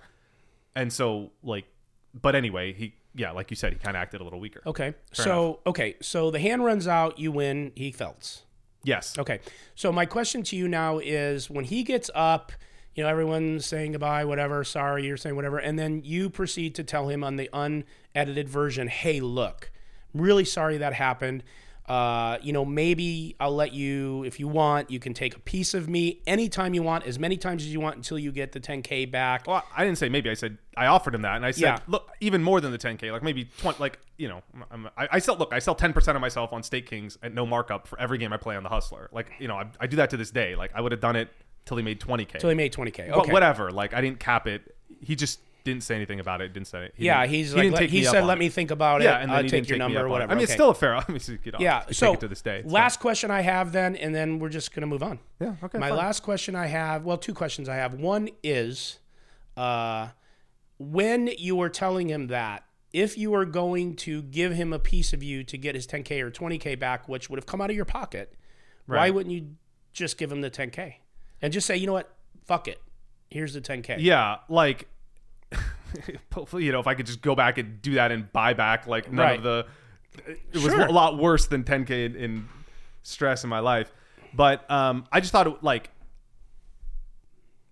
And 0.74 0.92
so 0.92 1.30
like, 1.44 1.66
but 2.12 2.34
anyway, 2.34 2.72
he 2.72 2.96
yeah, 3.14 3.30
like 3.30 3.50
you 3.50 3.54
said, 3.54 3.72
he 3.72 3.78
kind 3.78 3.96
of 3.96 4.00
acted 4.00 4.20
a 4.20 4.24
little 4.24 4.40
weaker. 4.40 4.60
Okay. 4.66 4.92
Fair 5.14 5.24
so 5.24 5.44
enough. 5.44 5.56
okay, 5.66 5.94
so 6.02 6.32
the 6.32 6.40
hand 6.40 6.64
runs 6.64 6.88
out, 6.88 7.16
you 7.16 7.30
win. 7.30 7.70
He 7.76 7.92
felts. 7.92 8.42
Yes. 8.82 9.16
Okay. 9.16 9.38
So 9.76 9.92
my 9.92 10.04
question 10.04 10.42
to 10.42 10.56
you 10.56 10.66
now 10.66 10.98
is, 10.98 11.48
when 11.48 11.64
he 11.64 11.84
gets 11.84 12.10
up, 12.12 12.50
you 12.96 13.04
know, 13.04 13.08
everyone's 13.08 13.64
saying 13.66 13.92
goodbye, 13.92 14.24
whatever. 14.24 14.64
Sorry, 14.64 15.06
you're 15.06 15.16
saying 15.16 15.36
whatever, 15.36 15.58
and 15.58 15.78
then 15.78 16.02
you 16.04 16.28
proceed 16.28 16.74
to 16.74 16.82
tell 16.82 17.08
him 17.08 17.22
on 17.22 17.36
the 17.36 17.48
unedited 17.52 18.48
version, 18.48 18.88
"Hey, 18.88 19.20
look, 19.20 19.70
I'm 20.12 20.22
really 20.22 20.44
sorry 20.44 20.76
that 20.78 20.94
happened. 20.94 21.44
Uh, 21.88 22.38
you 22.42 22.52
know, 22.52 22.64
maybe 22.64 23.34
I'll 23.40 23.54
let 23.54 23.72
you, 23.72 24.22
if 24.24 24.38
you 24.38 24.46
want, 24.46 24.90
you 24.90 25.00
can 25.00 25.14
take 25.14 25.36
a 25.36 25.40
piece 25.40 25.74
of 25.74 25.88
me 25.88 26.20
anytime 26.26 26.74
you 26.74 26.82
want, 26.82 27.04
as 27.06 27.18
many 27.18 27.36
times 27.36 27.64
as 27.64 27.72
you 27.72 27.80
want 27.80 27.96
until 27.96 28.18
you 28.18 28.30
get 28.32 28.52
the 28.52 28.60
10k 28.60 29.10
back." 29.10 29.46
Well, 29.46 29.64
I 29.76 29.84
didn't 29.84 29.98
say 29.98 30.08
maybe. 30.08 30.30
I 30.30 30.34
said 30.34 30.58
I 30.76 30.86
offered 30.86 31.14
him 31.14 31.22
that, 31.22 31.36
and 31.36 31.44
I 31.44 31.50
said, 31.50 31.62
Yeah. 31.62 31.78
look, 31.88 32.10
even 32.20 32.42
more 32.42 32.60
than 32.60 32.72
the 32.72 32.78
10k, 32.78 33.10
like 33.10 33.22
maybe 33.22 33.48
20, 33.58 33.78
like 33.80 33.98
you 34.16 34.28
know, 34.28 34.42
I'm, 34.70 34.88
I, 34.96 35.08
I 35.12 35.18
sell. 35.18 35.36
Look, 35.36 35.52
I 35.52 35.58
sell 35.58 35.74
10 35.74 35.92
percent 35.92 36.14
of 36.16 36.20
myself 36.20 36.52
on 36.52 36.62
StakeKings 36.62 37.18
at 37.22 37.34
no 37.34 37.44
markup 37.44 37.88
for 37.88 37.98
every 37.98 38.18
game 38.18 38.32
I 38.32 38.36
play 38.36 38.56
on 38.56 38.62
the 38.62 38.68
Hustler. 38.68 39.08
Like 39.12 39.30
you 39.38 39.48
know, 39.48 39.56
I, 39.56 39.66
I 39.80 39.86
do 39.86 39.96
that 39.96 40.10
to 40.10 40.16
this 40.16 40.30
day. 40.30 40.54
Like 40.54 40.70
I 40.74 40.80
would 40.80 40.92
have 40.92 41.00
done 41.00 41.16
it 41.16 41.28
till 41.64 41.76
he 41.76 41.82
made 41.82 42.00
20k. 42.00 42.38
Till 42.38 42.50
he 42.50 42.56
made 42.56 42.72
20K. 42.72 43.10
But 43.12 43.30
whatever. 43.30 43.70
Like 43.70 43.92
I 43.94 44.00
didn't 44.00 44.20
cap 44.20 44.46
it. 44.46 44.74
He 45.00 45.16
just 45.16 45.40
didn't 45.64 45.82
say 45.82 45.94
anything 45.94 46.20
about 46.20 46.40
it. 46.40 46.52
Didn't 46.52 46.66
say 46.66 46.86
it. 46.86 46.94
He 46.96 47.04
Yeah, 47.06 47.26
he's 47.26 47.52
he 47.52 47.58
like, 47.62 47.72
let- 47.72 47.78
take 47.78 47.90
he 47.90 48.04
said, 48.04 48.24
"Let 48.24 48.38
it." 48.38 48.40
me 48.40 48.48
think 48.48 48.70
about 48.70 49.00
it. 49.00 49.04
Yeah, 49.04 49.18
and 49.18 49.30
then 49.30 49.44
I'll 49.44 49.48
take 49.50 49.68
your 49.68 49.78
number 49.78 50.00
or 50.00 50.08
whatever. 50.08 50.32
I 50.32 50.34
mean, 50.34 50.44
it's 50.44 50.52
still 50.52 50.70
a 50.70 50.74
fair. 50.74 50.96
I 50.96 51.04
mean, 51.08 51.20
you 51.44 51.52
know, 51.52 51.58
Yeah. 51.60 51.84
So 51.92 52.12
it 52.14 52.20
to 52.20 52.28
this 52.28 52.42
day. 52.42 52.62
Last 52.64 53.00
question 53.00 53.30
I 53.30 53.40
have 53.42 53.72
then, 53.72 53.94
and 53.96 54.14
then 54.14 54.38
we're 54.38 54.48
just 54.48 54.74
gonna 54.74 54.86
move 54.86 55.02
on. 55.02 55.18
Yeah, 55.40 55.54
okay, 55.62 55.78
My 55.78 55.88
fine. 55.90 55.98
last 55.98 56.20
question 56.20 56.54
I 56.56 56.66
have, 56.66 57.04
well, 57.04 57.16
two 57.18 57.34
questions 57.34 57.68
I 57.68 57.76
have. 57.76 57.94
One 57.94 58.28
is, 58.42 58.98
uh, 59.56 60.08
when 60.78 61.28
you 61.38 61.56
were 61.56 61.68
telling 61.68 62.08
him 62.08 62.26
that, 62.28 62.64
if 62.92 63.16
you 63.16 63.30
were 63.30 63.44
going 63.46 63.96
to 63.96 64.22
give 64.22 64.52
him 64.52 64.72
a 64.72 64.78
piece 64.78 65.12
of 65.12 65.22
you 65.22 65.44
to 65.44 65.56
get 65.56 65.74
his 65.74 65.86
10k 65.86 66.20
or 66.20 66.30
20k 66.30 66.78
back, 66.78 67.08
which 67.08 67.30
would 67.30 67.38
have 67.38 67.46
come 67.46 67.60
out 67.60 67.70
of 67.70 67.76
your 67.76 67.84
pocket, 67.86 68.34
why 68.86 69.08
wouldn't 69.10 69.34
you 69.34 69.56
just 69.92 70.18
give 70.18 70.30
him 70.30 70.40
the 70.42 70.50
10k 70.50 70.94
and 71.40 71.52
just 71.52 71.66
say, 71.66 71.76
you 71.76 71.86
know 71.86 71.92
what, 71.94 72.14
fuck 72.44 72.68
it, 72.68 72.80
here's 73.30 73.54
the 73.54 73.60
10k. 73.62 73.96
Yeah, 74.00 74.38
like 74.48 74.88
you 76.58 76.72
know, 76.72 76.80
if 76.80 76.86
I 76.86 76.94
could 76.94 77.06
just 77.06 77.22
go 77.22 77.34
back 77.34 77.58
and 77.58 77.80
do 77.82 77.94
that 77.94 78.10
and 78.12 78.30
buy 78.32 78.54
back 78.54 78.86
like 78.86 79.10
none 79.12 79.24
Right. 79.26 79.36
of 79.38 79.42
the 79.42 79.66
it 80.26 80.54
was 80.54 80.64
Sure. 80.64 80.86
a 80.86 80.92
lot 80.92 81.16
worse 81.18 81.46
than 81.46 81.64
10k 81.64 81.90
in, 82.06 82.16
in 82.16 82.48
stress 83.02 83.44
in 83.44 83.50
my 83.50 83.58
life. 83.60 83.92
But 84.34 84.68
um 84.70 85.06
I 85.12 85.20
just 85.20 85.32
thought 85.32 85.46
it 85.46 85.62
like 85.62 85.90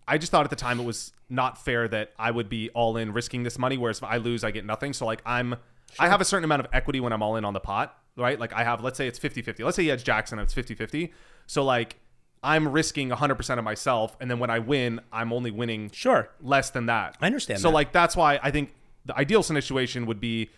I 0.06 0.18
just 0.18 0.32
thought 0.32 0.44
at 0.44 0.50
the 0.50 0.56
time 0.56 0.80
it 0.80 0.84
was 0.84 1.12
not 1.28 1.62
fair 1.64 1.86
that 1.88 2.12
I 2.18 2.30
would 2.30 2.48
be 2.48 2.68
all 2.70 2.96
in 2.96 3.12
risking 3.12 3.42
this 3.44 3.58
money 3.58 3.78
whereas 3.78 3.98
if 3.98 4.04
I 4.04 4.16
lose 4.16 4.42
I 4.44 4.50
get 4.50 4.64
nothing. 4.64 4.92
So 4.92 5.06
like 5.06 5.22
I'm 5.24 5.54
I 5.98 6.08
have 6.08 6.20
a 6.20 6.24
certain 6.24 6.44
amount 6.44 6.60
of 6.60 6.68
equity 6.72 7.00
when 7.00 7.12
I'm 7.12 7.22
all 7.22 7.36
in 7.36 7.44
on 7.44 7.52
the 7.54 7.60
pot, 7.60 7.96
right? 8.16 8.38
Like 8.38 8.52
I 8.52 8.64
have 8.64 8.82
let's 8.82 8.96
say 8.96 9.06
it's 9.06 9.18
50-50. 9.18 9.64
Let's 9.64 9.76
say 9.76 9.82
he 9.84 9.88
has 9.88 10.02
Jackson 10.02 10.38
and 10.38 10.46
it's 10.46 10.54
50-50. 10.54 11.10
So 11.46 11.64
like 11.64 11.96
I'm 12.42 12.68
risking 12.68 13.10
100% 13.10 13.58
of 13.58 13.64
myself 13.64 14.16
and 14.20 14.30
then 14.30 14.38
when 14.38 14.50
I 14.50 14.58
win, 14.58 15.00
I'm 15.12 15.32
only 15.32 15.50
winning 15.50 15.90
sure 15.92 16.30
less 16.40 16.70
than 16.70 16.86
that. 16.86 17.16
I 17.20 17.26
understand 17.26 17.60
So 17.60 17.68
that. 17.68 17.74
like 17.74 17.92
that's 17.92 18.16
why 18.16 18.38
I 18.42 18.50
think 18.50 18.72
the 19.04 19.16
ideal 19.16 19.42
situation 19.42 20.06
would 20.06 20.20
be 20.20 20.50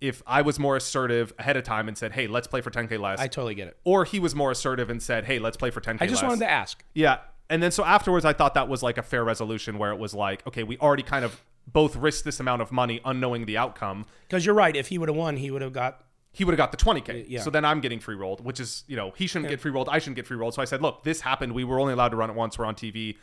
if 0.00 0.22
I 0.26 0.42
was 0.42 0.58
more 0.58 0.76
assertive 0.76 1.32
ahead 1.38 1.56
of 1.58 1.64
time 1.64 1.86
and 1.86 1.96
said, 1.96 2.12
"Hey, 2.12 2.26
let's 2.26 2.46
play 2.46 2.62
for 2.62 2.70
10k 2.70 2.98
less." 2.98 3.20
I 3.20 3.26
totally 3.26 3.54
get 3.54 3.68
it. 3.68 3.76
Or 3.84 4.04
he 4.06 4.18
was 4.18 4.34
more 4.34 4.50
assertive 4.50 4.88
and 4.88 5.02
said, 5.02 5.26
"Hey, 5.26 5.38
let's 5.38 5.58
play 5.58 5.70
for 5.70 5.80
10k 5.82 5.98
I 6.00 6.06
just 6.06 6.22
less." 6.22 6.28
wanted 6.30 6.44
to 6.44 6.50
ask. 6.50 6.82
Yeah. 6.94 7.18
And 7.50 7.62
then 7.62 7.70
so 7.70 7.84
afterwards 7.84 8.24
I 8.24 8.32
thought 8.32 8.54
that 8.54 8.68
was 8.68 8.82
like 8.82 8.96
a 8.96 9.02
fair 9.02 9.24
resolution 9.24 9.76
where 9.76 9.92
it 9.92 9.98
was 9.98 10.14
like, 10.14 10.46
okay, 10.46 10.62
we 10.62 10.78
already 10.78 11.02
kind 11.02 11.24
of 11.24 11.42
both 11.66 11.96
risked 11.96 12.24
this 12.24 12.40
amount 12.40 12.62
of 12.62 12.72
money 12.72 13.00
unknowing 13.04 13.44
the 13.44 13.58
outcome. 13.58 14.06
Because 14.28 14.46
you're 14.46 14.54
right. 14.54 14.74
If 14.74 14.88
he 14.88 14.96
would 14.98 15.08
have 15.08 15.16
won, 15.16 15.36
he 15.36 15.50
would 15.50 15.62
have 15.62 15.72
got. 15.72 16.02
He 16.32 16.44
would 16.44 16.52
have 16.52 16.58
got 16.58 16.70
the 16.70 16.76
20k. 16.76 17.26
Yeah. 17.28 17.40
So 17.40 17.50
then 17.50 17.64
I'm 17.64 17.80
getting 17.80 17.98
free 17.98 18.14
rolled, 18.14 18.44
which 18.44 18.60
is, 18.60 18.84
you 18.86 18.96
know, 18.96 19.12
he 19.16 19.26
shouldn't 19.26 19.50
get 19.50 19.60
free 19.60 19.70
rolled, 19.72 19.88
I 19.88 19.98
shouldn't 19.98 20.16
get 20.16 20.26
free 20.26 20.36
rolled. 20.36 20.54
So 20.54 20.62
I 20.62 20.64
said, 20.64 20.80
"Look, 20.80 21.02
this 21.02 21.20
happened. 21.20 21.52
We 21.52 21.64
were 21.64 21.80
only 21.80 21.92
allowed 21.92 22.10
to 22.10 22.16
run 22.16 22.30
it 22.30 22.36
once. 22.36 22.58
We're 22.58 22.66
on 22.66 22.76
TV. 22.76 23.16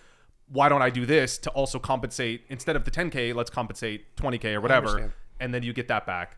Why 0.50 0.70
don't 0.70 0.82
I 0.82 0.90
do 0.90 1.06
this 1.06 1.38
to 1.40 1.50
also 1.52 1.80
compensate 1.80 2.44
instead 2.50 2.76
of 2.76 2.84
the 2.86 2.92
10k, 2.92 3.34
let's 3.34 3.50
compensate 3.50 4.16
20k 4.18 4.54
or 4.56 4.62
whatever." 4.62 5.14
And 5.40 5.54
then 5.54 5.64
you 5.64 5.72
get 5.72 5.88
that 5.90 6.06
back. 6.06 6.38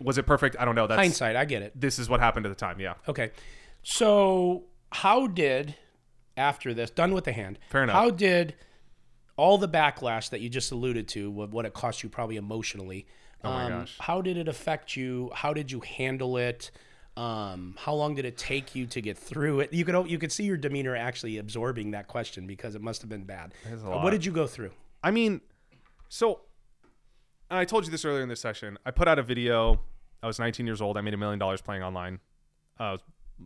Was 0.00 0.18
it 0.18 0.26
perfect? 0.26 0.56
I 0.58 0.64
don't 0.64 0.74
know. 0.74 0.86
That's 0.86 0.98
Hindsight, 0.98 1.36
I 1.36 1.44
get 1.44 1.62
it. 1.62 1.72
This 1.80 1.98
is 1.98 2.08
what 2.08 2.20
happened 2.20 2.44
at 2.44 2.48
the 2.50 2.56
time, 2.56 2.80
yeah. 2.80 2.94
Okay. 3.08 3.30
So, 3.82 4.64
how 4.90 5.26
did, 5.28 5.76
after 6.36 6.74
this, 6.74 6.90
done 6.90 7.12
with 7.14 7.24
the 7.24 7.32
hand, 7.32 7.58
Fair 7.70 7.84
enough. 7.84 7.94
how 7.94 8.10
did 8.10 8.54
all 9.36 9.58
the 9.58 9.68
backlash 9.68 10.30
that 10.30 10.40
you 10.40 10.48
just 10.48 10.72
alluded 10.72 11.08
to, 11.08 11.30
what 11.30 11.64
it 11.64 11.74
cost 11.74 12.02
you 12.02 12.08
probably 12.08 12.36
emotionally, 12.36 13.06
Oh 13.44 13.50
my 13.50 13.64
um, 13.64 13.70
gosh. 13.70 13.96
how 14.00 14.20
did 14.22 14.36
it 14.36 14.48
affect 14.48 14.96
you? 14.96 15.30
How 15.34 15.52
did 15.52 15.70
you 15.70 15.80
handle 15.80 16.36
it? 16.36 16.70
Um, 17.16 17.76
how 17.78 17.94
long 17.94 18.16
did 18.16 18.24
it 18.24 18.36
take 18.36 18.74
you 18.74 18.86
to 18.86 19.00
get 19.00 19.16
through 19.16 19.60
it? 19.60 19.72
You 19.72 19.84
could 19.84 20.10
you 20.10 20.18
could 20.18 20.32
see 20.32 20.44
your 20.44 20.56
demeanor 20.56 20.96
actually 20.96 21.38
absorbing 21.38 21.92
that 21.92 22.08
question 22.08 22.46
because 22.46 22.74
it 22.74 22.82
must 22.82 23.02
have 23.02 23.08
been 23.08 23.24
bad. 23.24 23.54
Uh. 23.66 24.00
What 24.00 24.10
did 24.10 24.24
you 24.24 24.32
go 24.32 24.46
through? 24.46 24.72
I 25.02 25.10
mean, 25.10 25.40
so 26.08 26.40
and 27.50 27.58
I 27.58 27.64
told 27.64 27.84
you 27.84 27.90
this 27.90 28.04
earlier 28.04 28.22
in 28.22 28.28
this 28.28 28.40
session. 28.40 28.78
I 28.84 28.90
put 28.90 29.06
out 29.06 29.18
a 29.18 29.22
video. 29.22 29.80
I 30.22 30.26
was 30.26 30.38
19 30.38 30.66
years 30.66 30.80
old. 30.80 30.96
I 30.96 31.02
made 31.02 31.14
a 31.14 31.16
million 31.16 31.38
dollars 31.38 31.60
playing 31.60 31.82
online. 31.82 32.18
Uh, 32.80 32.82
I 32.82 32.92
was 32.92 33.00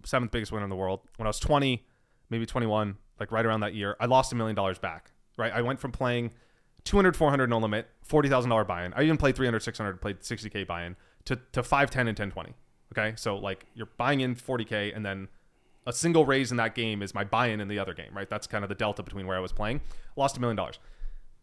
seventh 0.04 0.30
biggest 0.30 0.52
winner 0.52 0.64
in 0.64 0.70
the 0.70 0.76
world. 0.76 1.00
When 1.16 1.26
I 1.26 1.30
was 1.30 1.40
20, 1.40 1.84
maybe 2.30 2.46
21, 2.46 2.96
like 3.18 3.32
right 3.32 3.44
around 3.44 3.60
that 3.60 3.74
year, 3.74 3.96
I 4.00 4.06
lost 4.06 4.32
a 4.32 4.36
million 4.36 4.54
dollars 4.54 4.78
back. 4.78 5.10
Right, 5.36 5.52
I 5.52 5.62
went 5.62 5.78
from 5.78 5.92
playing 5.92 6.32
200, 6.88 7.16
400 7.16 7.50
no 7.50 7.58
limit, 7.58 7.88
forty 8.02 8.28
thousand 8.28 8.50
dollar 8.50 8.64
buy-in. 8.64 8.92
I 8.94 9.02
even 9.02 9.16
played 9.16 9.36
300, 9.36 9.60
600, 9.60 10.00
played 10.00 10.20
60k 10.20 10.66
buy-in 10.66 10.96
to 11.26 11.36
to 11.52 11.62
510 11.62 12.08
and 12.08 12.18
1020. 12.18 12.54
Okay, 12.92 13.14
so 13.16 13.36
like 13.36 13.66
you're 13.74 13.90
buying 13.96 14.20
in 14.20 14.34
40k 14.34 14.96
and 14.96 15.04
then 15.04 15.28
a 15.86 15.92
single 15.92 16.24
raise 16.26 16.50
in 16.50 16.56
that 16.56 16.74
game 16.74 17.02
is 17.02 17.14
my 17.14 17.24
buy-in 17.24 17.60
in 17.60 17.68
the 17.68 17.78
other 17.78 17.94
game. 17.94 18.10
Right, 18.14 18.28
that's 18.28 18.46
kind 18.46 18.64
of 18.64 18.68
the 18.68 18.74
delta 18.74 19.02
between 19.02 19.26
where 19.26 19.36
I 19.36 19.40
was 19.40 19.52
playing. 19.52 19.80
Lost 20.16 20.36
a 20.36 20.40
million 20.40 20.56
dollars 20.56 20.78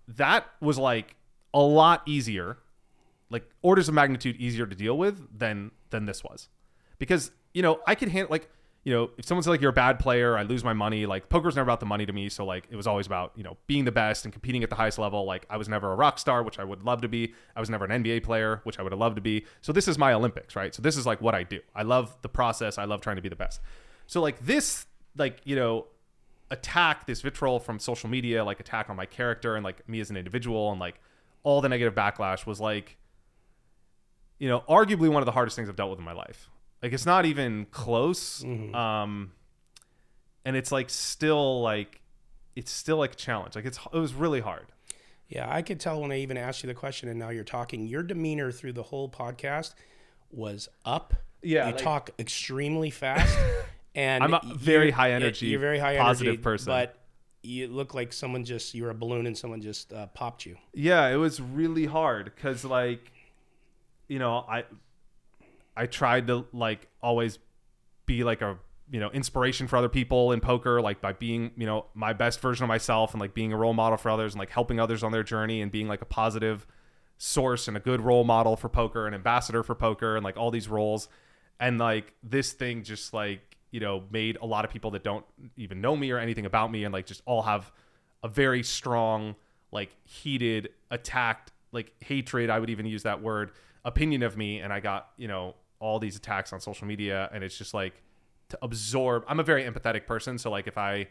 that 0.07 0.45
was 0.61 0.77
like 0.77 1.15
a 1.53 1.61
lot 1.61 2.01
easier 2.05 2.57
like 3.29 3.49
orders 3.61 3.87
of 3.87 3.95
magnitude 3.95 4.35
easier 4.37 4.65
to 4.65 4.75
deal 4.75 4.97
with 4.97 5.27
than 5.37 5.71
than 5.89 6.05
this 6.05 6.23
was 6.23 6.49
because 6.99 7.31
you 7.53 7.61
know 7.61 7.79
i 7.87 7.95
could 7.95 8.09
handle 8.09 8.29
like 8.29 8.49
you 8.85 8.93
know 8.93 9.09
if 9.17 9.25
someone's 9.25 9.47
like 9.47 9.59
you're 9.59 9.71
a 9.71 9.73
bad 9.73 9.99
player 9.99 10.37
i 10.37 10.43
lose 10.43 10.63
my 10.63 10.71
money 10.71 11.05
like 11.05 11.27
poker's 11.27 11.55
never 11.55 11.67
about 11.67 11.81
the 11.81 11.85
money 11.85 12.05
to 12.05 12.13
me 12.13 12.29
so 12.29 12.45
like 12.45 12.67
it 12.69 12.75
was 12.75 12.87
always 12.87 13.05
about 13.07 13.33
you 13.35 13.43
know 13.43 13.57
being 13.67 13.83
the 13.83 13.91
best 13.91 14.23
and 14.23 14.31
competing 14.31 14.63
at 14.63 14.69
the 14.69 14.75
highest 14.75 14.97
level. 14.97 15.25
Like 15.25 15.45
i 15.49 15.57
was 15.57 15.67
never 15.67 15.91
a 15.91 15.95
rock 15.95 16.19
star 16.19 16.43
which 16.43 16.59
i 16.59 16.63
would 16.63 16.83
love 16.83 17.01
to 17.01 17.09
be. 17.09 17.33
I 17.55 17.59
was 17.59 17.69
never 17.69 17.83
an 17.83 18.03
nba 18.03 18.23
player 18.23 18.61
which 18.63 18.79
i 18.79 18.83
would 18.83 18.93
have 18.93 18.99
loved 18.99 19.15
to 19.15 19.21
be. 19.21 19.45
So 19.61 19.73
this 19.73 19.87
is 19.87 19.97
my 19.97 20.13
olympics 20.13 20.55
right? 20.55 20.73
So 20.73 20.81
this 20.81 20.95
is 20.95 21.05
like 21.05 21.19
what 21.19 21.35
i 21.35 21.43
do. 21.43 21.59
I 21.75 21.81
love 21.81 22.15
the 22.21 22.29
process. 22.29 22.77
I 22.77 22.85
love 22.85 23.01
trying 23.01 23.17
to 23.17 23.21
be 23.21 23.29
the 23.29 23.35
best. 23.35 23.59
So 24.07 24.21
like 24.21 24.39
this 24.45 24.85
like 25.17 25.41
you 25.43 25.55
know 25.55 25.87
attack 26.51 27.07
this 27.07 27.21
vitriol 27.21 27.59
from 27.59 27.79
social 27.79 28.07
media 28.07 28.45
like 28.45 28.59
attack 28.59 28.89
on 28.89 28.95
my 28.95 29.07
character 29.07 29.55
and 29.55 29.63
like 29.63 29.87
me 29.89 29.99
as 29.99 30.11
an 30.11 30.17
individual 30.17 30.71
and 30.71 30.79
like 30.79 30.99
all 31.41 31.59
the 31.59 31.69
negative 31.69 31.95
backlash 31.95 32.45
was 32.45 32.59
like 32.59 32.97
you 34.37 34.47
know 34.47 34.63
arguably 34.69 35.09
one 35.09 35.23
of 35.23 35.25
the 35.25 35.31
hardest 35.31 35.55
things 35.55 35.67
i've 35.67 35.75
dealt 35.75 35.89
with 35.89 35.97
in 35.97 36.05
my 36.05 36.13
life 36.13 36.51
like 36.85 36.93
it's 36.93 37.05
not 37.05 37.25
even 37.25 37.65
close 37.71 38.43
um 38.75 39.31
and 40.45 40.55
it's 40.55 40.71
like 40.71 40.89
still 40.91 41.61
like 41.61 42.01
it's 42.55 42.69
still 42.71 42.97
like 42.97 43.13
a 43.13 43.15
challenge 43.15 43.55
like 43.55 43.65
it's 43.65 43.79
it 43.91 43.97
was 43.97 44.13
really 44.13 44.41
hard 44.41 44.67
Yeah, 45.27 45.47
I 45.51 45.63
could 45.63 45.79
tell 45.79 45.99
when 46.01 46.11
I 46.11 46.19
even 46.19 46.37
asked 46.37 46.61
you 46.63 46.67
the 46.67 46.75
question 46.75 47.09
and 47.09 47.17
now 47.17 47.29
you're 47.29 47.43
talking. 47.57 47.87
Your 47.87 48.03
demeanor 48.03 48.51
through 48.51 48.73
the 48.73 48.83
whole 48.83 49.09
podcast 49.09 49.73
was 50.31 50.69
up. 50.85 51.15
Yeah, 51.41 51.65
You 51.65 51.73
like- 51.73 51.81
talk 51.81 52.09
extremely 52.19 52.91
fast. 52.91 53.35
and 53.95 54.23
I'm 54.23 54.35
a 54.35 54.41
very 54.55 54.91
high 54.91 55.13
energy, 55.13 55.47
You're 55.47 55.59
very 55.59 55.79
high 55.79 55.97
positive 55.97 56.33
energy, 56.33 56.43
person. 56.43 56.67
But 56.71 56.99
you 57.41 57.67
look 57.67 57.95
like 57.95 58.13
someone 58.13 58.45
just, 58.45 58.75
you're 58.75 58.91
a 58.91 58.93
balloon 58.93 59.25
and 59.25 59.35
someone 59.35 59.61
just 59.63 59.91
uh, 59.91 60.05
popped 60.13 60.45
you. 60.45 60.57
yeah 60.75 61.07
it 61.09 61.15
was 61.17 61.41
really 61.41 61.85
hard 61.87 62.25
because 62.25 62.63
like 62.63 63.11
you 64.07 64.19
know 64.19 64.45
i 64.47 64.63
i 65.75 65.85
tried 65.85 66.27
to 66.27 66.45
like 66.53 66.87
always 67.01 67.39
be 68.05 68.23
like 68.23 68.41
a 68.41 68.57
you 68.91 68.99
know 68.99 69.09
inspiration 69.11 69.67
for 69.67 69.77
other 69.77 69.89
people 69.89 70.31
in 70.31 70.39
poker 70.39 70.81
like 70.81 71.01
by 71.01 71.11
being 71.11 71.51
you 71.57 71.65
know 71.65 71.85
my 71.93 72.13
best 72.13 72.39
version 72.39 72.63
of 72.63 72.67
myself 72.67 73.13
and 73.13 73.21
like 73.21 73.33
being 73.33 73.51
a 73.51 73.57
role 73.57 73.73
model 73.73 73.97
for 73.97 74.09
others 74.09 74.33
and 74.33 74.39
like 74.39 74.51
helping 74.51 74.79
others 74.79 75.03
on 75.03 75.11
their 75.11 75.23
journey 75.23 75.61
and 75.61 75.71
being 75.71 75.87
like 75.87 76.01
a 76.01 76.05
positive 76.05 76.67
source 77.17 77.67
and 77.67 77.77
a 77.77 77.79
good 77.79 78.01
role 78.01 78.23
model 78.23 78.55
for 78.55 78.69
poker 78.69 79.05
and 79.05 79.15
ambassador 79.15 79.63
for 79.63 79.75
poker 79.75 80.15
and 80.15 80.23
like 80.23 80.37
all 80.37 80.51
these 80.51 80.67
roles. 80.67 81.07
And 81.59 81.77
like 81.77 82.13
this 82.21 82.51
thing 82.51 82.83
just 82.83 83.13
like 83.13 83.57
you 83.71 83.79
know 83.79 84.03
made 84.11 84.37
a 84.41 84.45
lot 84.45 84.65
of 84.65 84.71
people 84.71 84.91
that 84.91 85.03
don't 85.03 85.25
even 85.57 85.81
know 85.81 85.95
me 85.95 86.11
or 86.11 86.19
anything 86.19 86.45
about 86.45 86.71
me 86.71 86.83
and 86.83 86.93
like 86.93 87.05
just 87.05 87.21
all 87.25 87.41
have 87.43 87.71
a 88.23 88.27
very 88.27 88.63
strong 88.63 89.35
like 89.71 89.89
heated 90.03 90.69
attacked 90.91 91.51
like 91.71 91.91
hatred 91.99 92.49
i 92.49 92.59
would 92.59 92.69
even 92.69 92.85
use 92.85 93.03
that 93.03 93.21
word 93.21 93.51
opinion 93.83 94.23
of 94.23 94.37
me. 94.37 94.59
And 94.59 94.73
i 94.73 94.79
got 94.79 95.09
you 95.17 95.27
know 95.27 95.55
all 95.85 95.99
these 95.99 96.15
attacks 96.15 96.51
on 96.53 96.59
social 96.59 96.87
media 96.87 97.29
and 97.33 97.43
it's 97.43 97.57
just 97.57 97.73
like 97.73 98.01
to 98.49 98.57
absorb 98.61 99.23
i'm 99.27 99.39
a 99.39 99.43
very 99.43 99.63
empathetic 99.63 100.05
person 100.05 100.37
so 100.37 100.49
like 100.49 100.67
if 100.67 100.77
i 100.77 101.07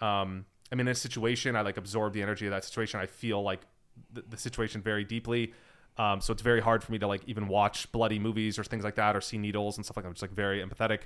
um 0.00 0.44
i'm 0.70 0.80
in 0.80 0.88
a 0.88 0.94
situation 0.94 1.54
i 1.56 1.60
like 1.60 1.76
absorb 1.76 2.12
the 2.12 2.22
energy 2.22 2.46
of 2.46 2.52
that 2.52 2.64
situation 2.64 2.98
i 3.00 3.06
feel 3.06 3.42
like 3.42 3.60
the, 4.12 4.36
situation 4.36 4.80
very 4.82 5.04
deeply. 5.04 5.52
Um 5.96 6.20
so 6.20 6.32
it's 6.32 6.42
very 6.42 6.60
hard 6.60 6.82
for 6.82 6.92
me 6.92 6.98
to 6.98 7.06
like 7.06 7.22
even 7.26 7.48
watch 7.48 7.90
bloody 7.92 8.18
movies 8.18 8.58
or 8.58 8.64
things 8.64 8.84
like 8.84 8.96
that 8.96 9.16
or 9.16 9.20
see 9.20 9.38
needles 9.38 9.76
and 9.76 9.84
stuff 9.84 9.96
like 9.96 10.04
that. 10.04 10.08
I'm 10.08 10.14
just 10.14 10.22
like 10.22 10.32
very 10.32 10.64
empathetic. 10.64 11.00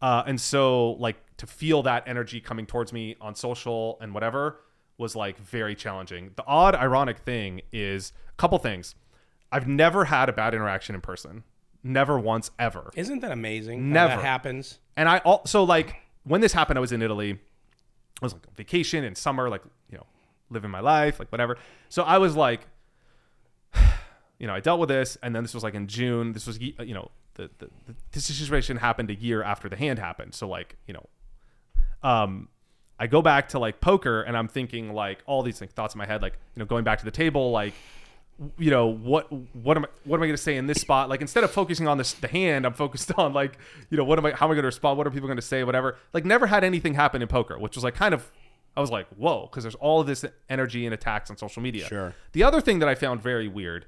Uh 0.00 0.22
and 0.26 0.40
so 0.40 0.92
like 0.92 1.16
to 1.38 1.46
feel 1.46 1.82
that 1.82 2.04
energy 2.06 2.40
coming 2.40 2.66
towards 2.66 2.92
me 2.92 3.16
on 3.20 3.34
social 3.34 3.98
and 4.00 4.14
whatever 4.14 4.60
was 4.96 5.14
like 5.14 5.38
very 5.38 5.74
challenging. 5.74 6.32
The 6.36 6.44
odd 6.46 6.74
ironic 6.74 7.18
thing 7.18 7.62
is 7.72 8.12
a 8.28 8.32
couple 8.36 8.58
things. 8.58 8.94
I've 9.50 9.66
never 9.66 10.04
had 10.04 10.28
a 10.28 10.32
bad 10.32 10.54
interaction 10.54 10.94
in 10.94 11.00
person 11.00 11.44
never 11.82 12.18
once 12.18 12.50
ever 12.58 12.90
Isn't 12.94 13.20
that 13.20 13.32
amazing? 13.32 13.92
Never 13.92 14.16
that 14.16 14.24
happens. 14.24 14.78
and 14.96 15.08
I 15.08 15.18
also 15.18 15.64
like 15.64 15.96
when 16.28 16.40
this 16.40 16.52
happened, 16.52 16.78
I 16.78 16.80
was 16.80 16.92
in 16.92 17.02
Italy. 17.02 17.32
I 17.32 18.24
was 18.24 18.32
like 18.34 18.46
on 18.46 18.54
vacation 18.54 19.04
in 19.04 19.14
summer, 19.14 19.48
like 19.48 19.62
you 19.90 19.96
know, 19.96 20.06
living 20.50 20.70
my 20.70 20.80
life, 20.80 21.18
like 21.18 21.30
whatever. 21.30 21.56
So 21.88 22.02
I 22.02 22.18
was 22.18 22.36
like, 22.36 22.60
you 24.38 24.46
know, 24.46 24.54
I 24.54 24.60
dealt 24.60 24.78
with 24.78 24.88
this, 24.88 25.16
and 25.22 25.34
then 25.34 25.42
this 25.42 25.54
was 25.54 25.62
like 25.62 25.74
in 25.74 25.86
June. 25.86 26.32
This 26.32 26.46
was 26.46 26.60
you 26.60 26.94
know, 26.94 27.10
the, 27.34 27.50
the, 27.58 27.66
the 27.86 27.94
this 28.12 28.24
situation 28.24 28.76
happened 28.76 29.10
a 29.10 29.14
year 29.14 29.42
after 29.42 29.68
the 29.68 29.76
hand 29.76 29.98
happened. 29.98 30.34
So 30.34 30.48
like 30.48 30.76
you 30.86 30.94
know, 30.94 31.06
um, 32.08 32.48
I 32.98 33.06
go 33.06 33.22
back 33.22 33.48
to 33.50 33.58
like 33.58 33.80
poker, 33.80 34.22
and 34.22 34.36
I'm 34.36 34.48
thinking 34.48 34.92
like 34.92 35.22
all 35.26 35.42
these 35.42 35.60
like, 35.60 35.72
thoughts 35.72 35.94
in 35.94 35.98
my 35.98 36.06
head, 36.06 36.22
like 36.22 36.34
you 36.54 36.60
know, 36.60 36.66
going 36.66 36.84
back 36.84 36.98
to 36.98 37.04
the 37.04 37.10
table, 37.10 37.50
like 37.52 37.74
you 38.56 38.70
know 38.70 38.86
what 38.86 39.32
what 39.54 39.76
am 39.76 39.84
I 39.84 39.88
what 40.04 40.16
am 40.16 40.22
I 40.22 40.26
going 40.26 40.36
to 40.36 40.42
say 40.42 40.56
in 40.56 40.66
this 40.66 40.80
spot? 40.80 41.08
Like 41.08 41.20
instead 41.20 41.42
of 41.42 41.50
focusing 41.50 41.88
on 41.88 41.98
this 41.98 42.12
the 42.12 42.28
hand, 42.28 42.66
I'm 42.66 42.72
focused 42.72 43.10
on 43.18 43.32
like 43.32 43.58
you 43.90 43.96
know 43.96 44.04
what 44.04 44.18
am 44.18 44.26
I 44.26 44.30
how 44.32 44.46
am 44.46 44.52
I 44.52 44.54
going 44.54 44.62
to 44.62 44.68
respond? 44.68 44.98
What 44.98 45.06
are 45.06 45.10
people 45.10 45.28
going 45.28 45.36
to 45.36 45.42
say? 45.42 45.64
Whatever. 45.64 45.96
Like 46.12 46.24
never 46.24 46.46
had 46.46 46.62
anything 46.62 46.94
happen 46.94 47.20
in 47.20 47.28
poker, 47.28 47.58
which 47.58 47.74
was 47.74 47.84
like 47.84 47.94
kind 47.94 48.14
of 48.14 48.30
I 48.76 48.80
was 48.80 48.90
like 48.90 49.08
whoa 49.16 49.48
because 49.50 49.64
there's 49.64 49.74
all 49.76 50.00
of 50.00 50.06
this 50.06 50.24
energy 50.48 50.86
and 50.86 50.94
attacks 50.94 51.30
on 51.30 51.36
social 51.36 51.62
media. 51.62 51.86
Sure. 51.86 52.14
The 52.32 52.44
other 52.44 52.60
thing 52.60 52.78
that 52.78 52.88
I 52.88 52.94
found 52.94 53.22
very 53.22 53.48
weird, 53.48 53.86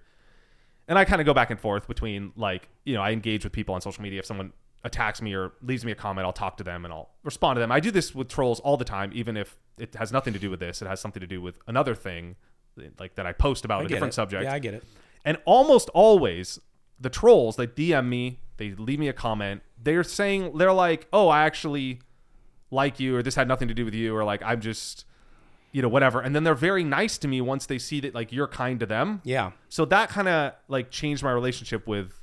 and 0.88 0.98
I 0.98 1.04
kind 1.04 1.20
of 1.20 1.26
go 1.26 1.34
back 1.34 1.50
and 1.50 1.60
forth 1.60 1.86
between 1.86 2.32
like 2.36 2.68
you 2.84 2.94
know 2.94 3.02
I 3.02 3.12
engage 3.12 3.44
with 3.44 3.52
people 3.52 3.74
on 3.74 3.80
social 3.80 4.02
media 4.02 4.18
if 4.18 4.26
someone 4.26 4.52
attacks 4.82 5.20
me 5.20 5.34
or 5.34 5.52
leaves 5.62 5.84
me 5.84 5.92
a 5.92 5.94
comment 5.94 6.24
I'll 6.24 6.32
talk 6.32 6.56
to 6.56 6.64
them 6.64 6.84
and 6.84 6.92
I'll 6.92 7.10
respond 7.22 7.56
to 7.56 7.60
them. 7.60 7.70
I 7.70 7.78
do 7.78 7.90
this 7.90 8.14
with 8.14 8.28
trolls 8.28 8.58
all 8.60 8.76
the 8.76 8.84
time 8.84 9.12
even 9.14 9.36
if 9.36 9.58
it 9.78 9.94
has 9.94 10.10
nothing 10.10 10.32
to 10.32 10.38
do 10.40 10.50
with 10.50 10.58
this. 10.58 10.82
It 10.82 10.88
has 10.88 11.00
something 11.00 11.20
to 11.20 11.26
do 11.26 11.40
with 11.40 11.56
another 11.68 11.94
thing 11.94 12.36
like 12.98 13.14
that 13.16 13.26
I 13.26 13.32
post 13.32 13.64
about 13.64 13.82
I 13.82 13.84
a 13.84 13.88
different 13.88 14.12
it. 14.12 14.16
subject. 14.16 14.44
Yeah, 14.44 14.52
I 14.52 14.58
get 14.58 14.74
it. 14.74 14.84
And 15.24 15.38
almost 15.44 15.88
always 15.90 16.58
the 16.98 17.10
trolls 17.10 17.56
they 17.56 17.66
DM 17.66 18.06
me, 18.06 18.40
they 18.56 18.72
leave 18.72 18.98
me 18.98 19.08
a 19.08 19.12
comment. 19.12 19.62
They're 19.82 20.04
saying 20.04 20.56
they're 20.56 20.72
like, 20.72 21.08
"Oh, 21.12 21.28
I 21.28 21.44
actually 21.44 22.00
like 22.70 23.00
you 23.00 23.16
or 23.16 23.22
this 23.22 23.34
had 23.34 23.48
nothing 23.48 23.68
to 23.68 23.74
do 23.74 23.84
with 23.84 23.94
you 23.94 24.14
or 24.14 24.24
like 24.24 24.42
I'm 24.44 24.60
just 24.60 25.04
you 25.72 25.82
know 25.82 25.88
whatever." 25.88 26.20
And 26.20 26.34
then 26.34 26.44
they're 26.44 26.54
very 26.54 26.84
nice 26.84 27.18
to 27.18 27.28
me 27.28 27.40
once 27.40 27.66
they 27.66 27.78
see 27.78 28.00
that 28.00 28.14
like 28.14 28.32
you're 28.32 28.48
kind 28.48 28.78
to 28.80 28.86
them. 28.86 29.22
Yeah. 29.24 29.52
So 29.68 29.84
that 29.86 30.08
kind 30.10 30.28
of 30.28 30.52
like 30.68 30.90
changed 30.90 31.22
my 31.22 31.32
relationship 31.32 31.86
with 31.86 32.19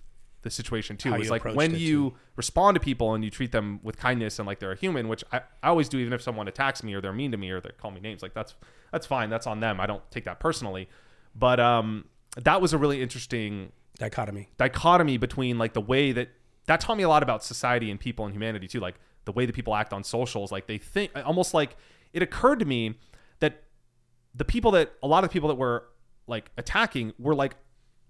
the 0.47 0.51
situation 0.51 0.97
too. 0.97 1.11
How 1.11 1.17
It's 1.17 1.29
like 1.29 1.43
when 1.43 1.75
you 1.75 2.13
respond 2.35 2.75
to 2.75 2.79
people 2.79 3.13
and 3.13 3.23
you 3.23 3.29
treat 3.29 3.51
them 3.51 3.79
with 3.83 3.97
kindness 3.97 4.39
and 4.39 4.47
like 4.47 4.59
they're 4.59 4.71
a 4.71 4.77
human, 4.77 5.07
which 5.07 5.23
I, 5.31 5.41
I 5.61 5.67
always 5.69 5.89
do 5.89 5.97
even 5.99 6.13
if 6.13 6.21
someone 6.21 6.47
attacks 6.47 6.83
me 6.83 6.93
or 6.93 7.01
they're 7.01 7.13
mean 7.13 7.31
to 7.31 7.37
me 7.37 7.51
or 7.51 7.59
they 7.59 7.71
call 7.77 7.91
me 7.91 7.99
names, 7.99 8.21
like 8.21 8.33
that's 8.33 8.55
that's 8.91 9.05
fine. 9.05 9.29
That's 9.29 9.45
on 9.45 9.59
them. 9.59 9.79
I 9.79 9.85
don't 9.85 10.09
take 10.09 10.23
that 10.25 10.39
personally. 10.39 10.87
But 11.35 11.59
um 11.59 12.05
that 12.37 12.61
was 12.61 12.73
a 12.73 12.77
really 12.77 13.01
interesting 13.01 13.71
dichotomy. 13.99 14.49
Dichotomy 14.57 15.17
between 15.17 15.57
like 15.57 15.73
the 15.73 15.81
way 15.81 16.11
that 16.13 16.29
that 16.67 16.79
taught 16.79 16.97
me 16.97 17.03
a 17.03 17.09
lot 17.09 17.23
about 17.23 17.43
society 17.43 17.91
and 17.91 17.99
people 17.99 18.25
and 18.25 18.33
humanity 18.33 18.67
too. 18.67 18.79
Like 18.79 18.95
the 19.25 19.31
way 19.31 19.45
that 19.45 19.53
people 19.53 19.75
act 19.75 19.91
on 19.91 20.03
socials, 20.03 20.51
like 20.51 20.67
they 20.67 20.77
think 20.77 21.11
almost 21.25 21.53
like 21.53 21.75
it 22.13 22.21
occurred 22.21 22.59
to 22.59 22.65
me 22.65 22.97
that 23.39 23.63
the 24.33 24.45
people 24.45 24.71
that 24.71 24.93
a 25.03 25.07
lot 25.07 25.23
of 25.23 25.31
people 25.31 25.49
that 25.49 25.55
were 25.55 25.89
like 26.27 26.51
attacking 26.57 27.13
were 27.19 27.35
like 27.35 27.55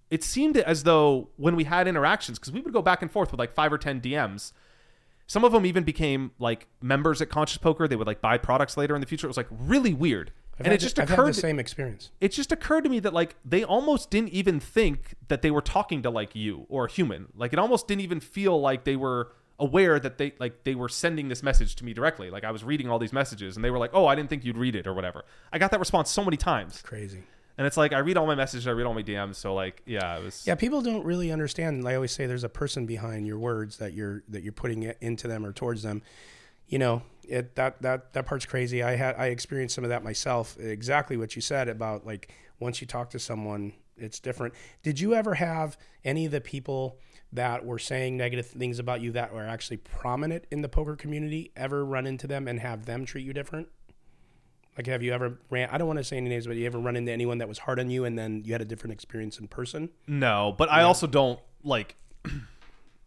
it 0.09 0.23
seemed 0.23 0.57
as 0.57 0.83
though 0.83 1.29
when 1.37 1.55
we 1.55 1.65
had 1.65 1.87
interactions 1.87 2.39
because 2.39 2.53
we 2.53 2.61
would 2.61 2.73
go 2.73 2.81
back 2.81 3.01
and 3.01 3.11
forth 3.11 3.31
with 3.31 3.39
like 3.39 3.51
five 3.51 3.71
or 3.73 3.77
ten 3.77 3.99
dms 3.99 4.51
some 5.27 5.43
of 5.43 5.51
them 5.51 5.65
even 5.65 5.83
became 5.83 6.31
like 6.39 6.67
members 6.81 7.21
at 7.21 7.29
conscious 7.29 7.57
poker. 7.57 7.87
They 7.87 7.97
would 7.97 8.07
like 8.07 8.21
buy 8.21 8.37
products 8.37 8.77
later 8.77 8.95
in 8.95 9.01
the 9.01 9.07
future. 9.07 9.27
It 9.27 9.29
was 9.29 9.37
like 9.37 9.49
really 9.51 9.93
weird. 9.93 10.31
I've 10.57 10.65
and 10.65 10.73
it 10.73 10.79
the- 10.79 10.85
just 10.85 10.97
had 10.97 11.11
occurred 11.11 11.29
the 11.29 11.33
same 11.33 11.59
experience. 11.59 12.09
it 12.19 12.31
just 12.31 12.51
occurred 12.51 12.85
to 12.85 12.89
me 12.89 12.99
that 13.01 13.13
like 13.13 13.35
they 13.45 13.63
almost 13.63 14.09
didn't 14.09 14.29
even 14.29 14.59
think 14.59 15.15
that 15.27 15.43
they 15.43 15.51
were 15.51 15.61
talking 15.61 16.01
to 16.01 16.09
like 16.09 16.35
you 16.35 16.65
or 16.69 16.85
a 16.85 16.91
human. 16.91 17.27
Like 17.35 17.53
it 17.53 17.59
almost 17.59 17.87
didn't 17.87 18.01
even 18.01 18.21
feel 18.21 18.59
like 18.59 18.85
they 18.85 18.95
were 18.95 19.33
aware 19.59 19.99
that 19.99 20.17
they 20.17 20.33
like 20.39 20.63
they 20.63 20.75
were 20.75 20.89
sending 20.89 21.27
this 21.27 21.43
message 21.43 21.75
to 21.75 21.85
me 21.85 21.93
directly. 21.93 22.29
Like 22.31 22.43
i 22.43 22.51
was 22.51 22.63
reading 22.63 22.89
all 22.89 22.97
these 22.99 23.13
messages 23.13 23.55
and 23.55 23.65
they 23.65 23.71
were 23.71 23.79
like 23.79 23.91
oh 23.93 24.07
i 24.07 24.15
didn't 24.15 24.29
think 24.29 24.45
you'd 24.45 24.57
read 24.57 24.75
it 24.75 24.87
or 24.87 24.93
whatever. 24.93 25.25
I 25.51 25.59
got 25.59 25.71
that 25.71 25.79
response 25.79 26.09
so 26.09 26.23
many 26.23 26.37
times. 26.37 26.81
Crazy 26.83 27.23
and 27.57 27.65
it's 27.67 27.77
like 27.77 27.93
i 27.93 27.99
read 27.99 28.17
all 28.17 28.25
my 28.27 28.35
messages 28.35 28.67
i 28.67 28.71
read 28.71 28.85
all 28.85 28.93
my 28.93 29.03
dms 29.03 29.35
so 29.35 29.53
like 29.53 29.81
yeah 29.85 30.17
it 30.17 30.23
was 30.23 30.43
Yeah, 30.45 30.55
people 30.55 30.81
don't 30.81 31.03
really 31.05 31.31
understand. 31.31 31.87
I 31.87 31.95
always 31.95 32.11
say 32.11 32.25
there's 32.25 32.43
a 32.43 32.49
person 32.49 32.85
behind 32.85 33.25
your 33.27 33.39
words 33.39 33.77
that 33.77 33.93
you're 33.93 34.23
that 34.29 34.43
you're 34.43 34.53
putting 34.53 34.83
it 34.83 34.97
into 35.01 35.27
them 35.27 35.45
or 35.45 35.51
towards 35.53 35.83
them. 35.83 36.01
You 36.67 36.79
know, 36.79 37.01
it 37.27 37.55
that 37.55 37.81
that 37.81 38.13
that 38.13 38.25
part's 38.25 38.45
crazy. 38.45 38.83
I 38.83 38.95
had 38.95 39.15
I 39.17 39.27
experienced 39.27 39.75
some 39.75 39.83
of 39.83 39.89
that 39.89 40.03
myself. 40.03 40.57
Exactly 40.59 41.17
what 41.17 41.35
you 41.35 41.41
said 41.41 41.67
about 41.69 42.05
like 42.05 42.31
once 42.59 42.81
you 42.81 42.87
talk 42.87 43.09
to 43.11 43.19
someone, 43.19 43.73
it's 43.97 44.19
different. 44.19 44.53
Did 44.83 44.99
you 44.99 45.13
ever 45.13 45.35
have 45.35 45.77
any 46.03 46.25
of 46.25 46.31
the 46.31 46.41
people 46.41 46.99
that 47.33 47.65
were 47.65 47.79
saying 47.79 48.17
negative 48.17 48.47
things 48.47 48.79
about 48.79 49.01
you 49.01 49.11
that 49.13 49.33
were 49.33 49.45
actually 49.45 49.77
prominent 49.77 50.45
in 50.51 50.61
the 50.61 50.69
poker 50.69 50.95
community 50.95 51.51
ever 51.55 51.83
run 51.85 52.07
into 52.07 52.27
them 52.27 52.47
and 52.47 52.59
have 52.59 52.85
them 52.85 53.05
treat 53.05 53.25
you 53.25 53.33
different? 53.33 53.67
Like, 54.77 54.85
have 54.87 55.01
you 55.01 55.11
ever 55.13 55.39
ran? 55.49 55.69
I 55.71 55.77
don't 55.79 55.87
want 55.87 55.97
to 55.97 56.03
say 56.03 56.17
any 56.17 56.29
names, 56.29 56.45
but 56.47 56.55
you 56.55 56.65
ever 56.67 56.77
run 56.77 56.95
into 56.95 57.11
anyone 57.11 57.39
that 57.39 57.47
was 57.47 57.57
hard 57.57 57.79
on 57.79 57.89
you, 57.89 58.05
and 58.05 58.17
then 58.17 58.43
you 58.45 58.53
had 58.53 58.61
a 58.61 58.65
different 58.65 58.93
experience 58.93 59.39
in 59.39 59.47
person? 59.47 59.89
no 60.07 60.53
but 60.57 60.69
i 60.71 60.79
Yeah. 60.81 60.85
also 60.85 61.07
don't 61.07 61.39
like 61.63 61.95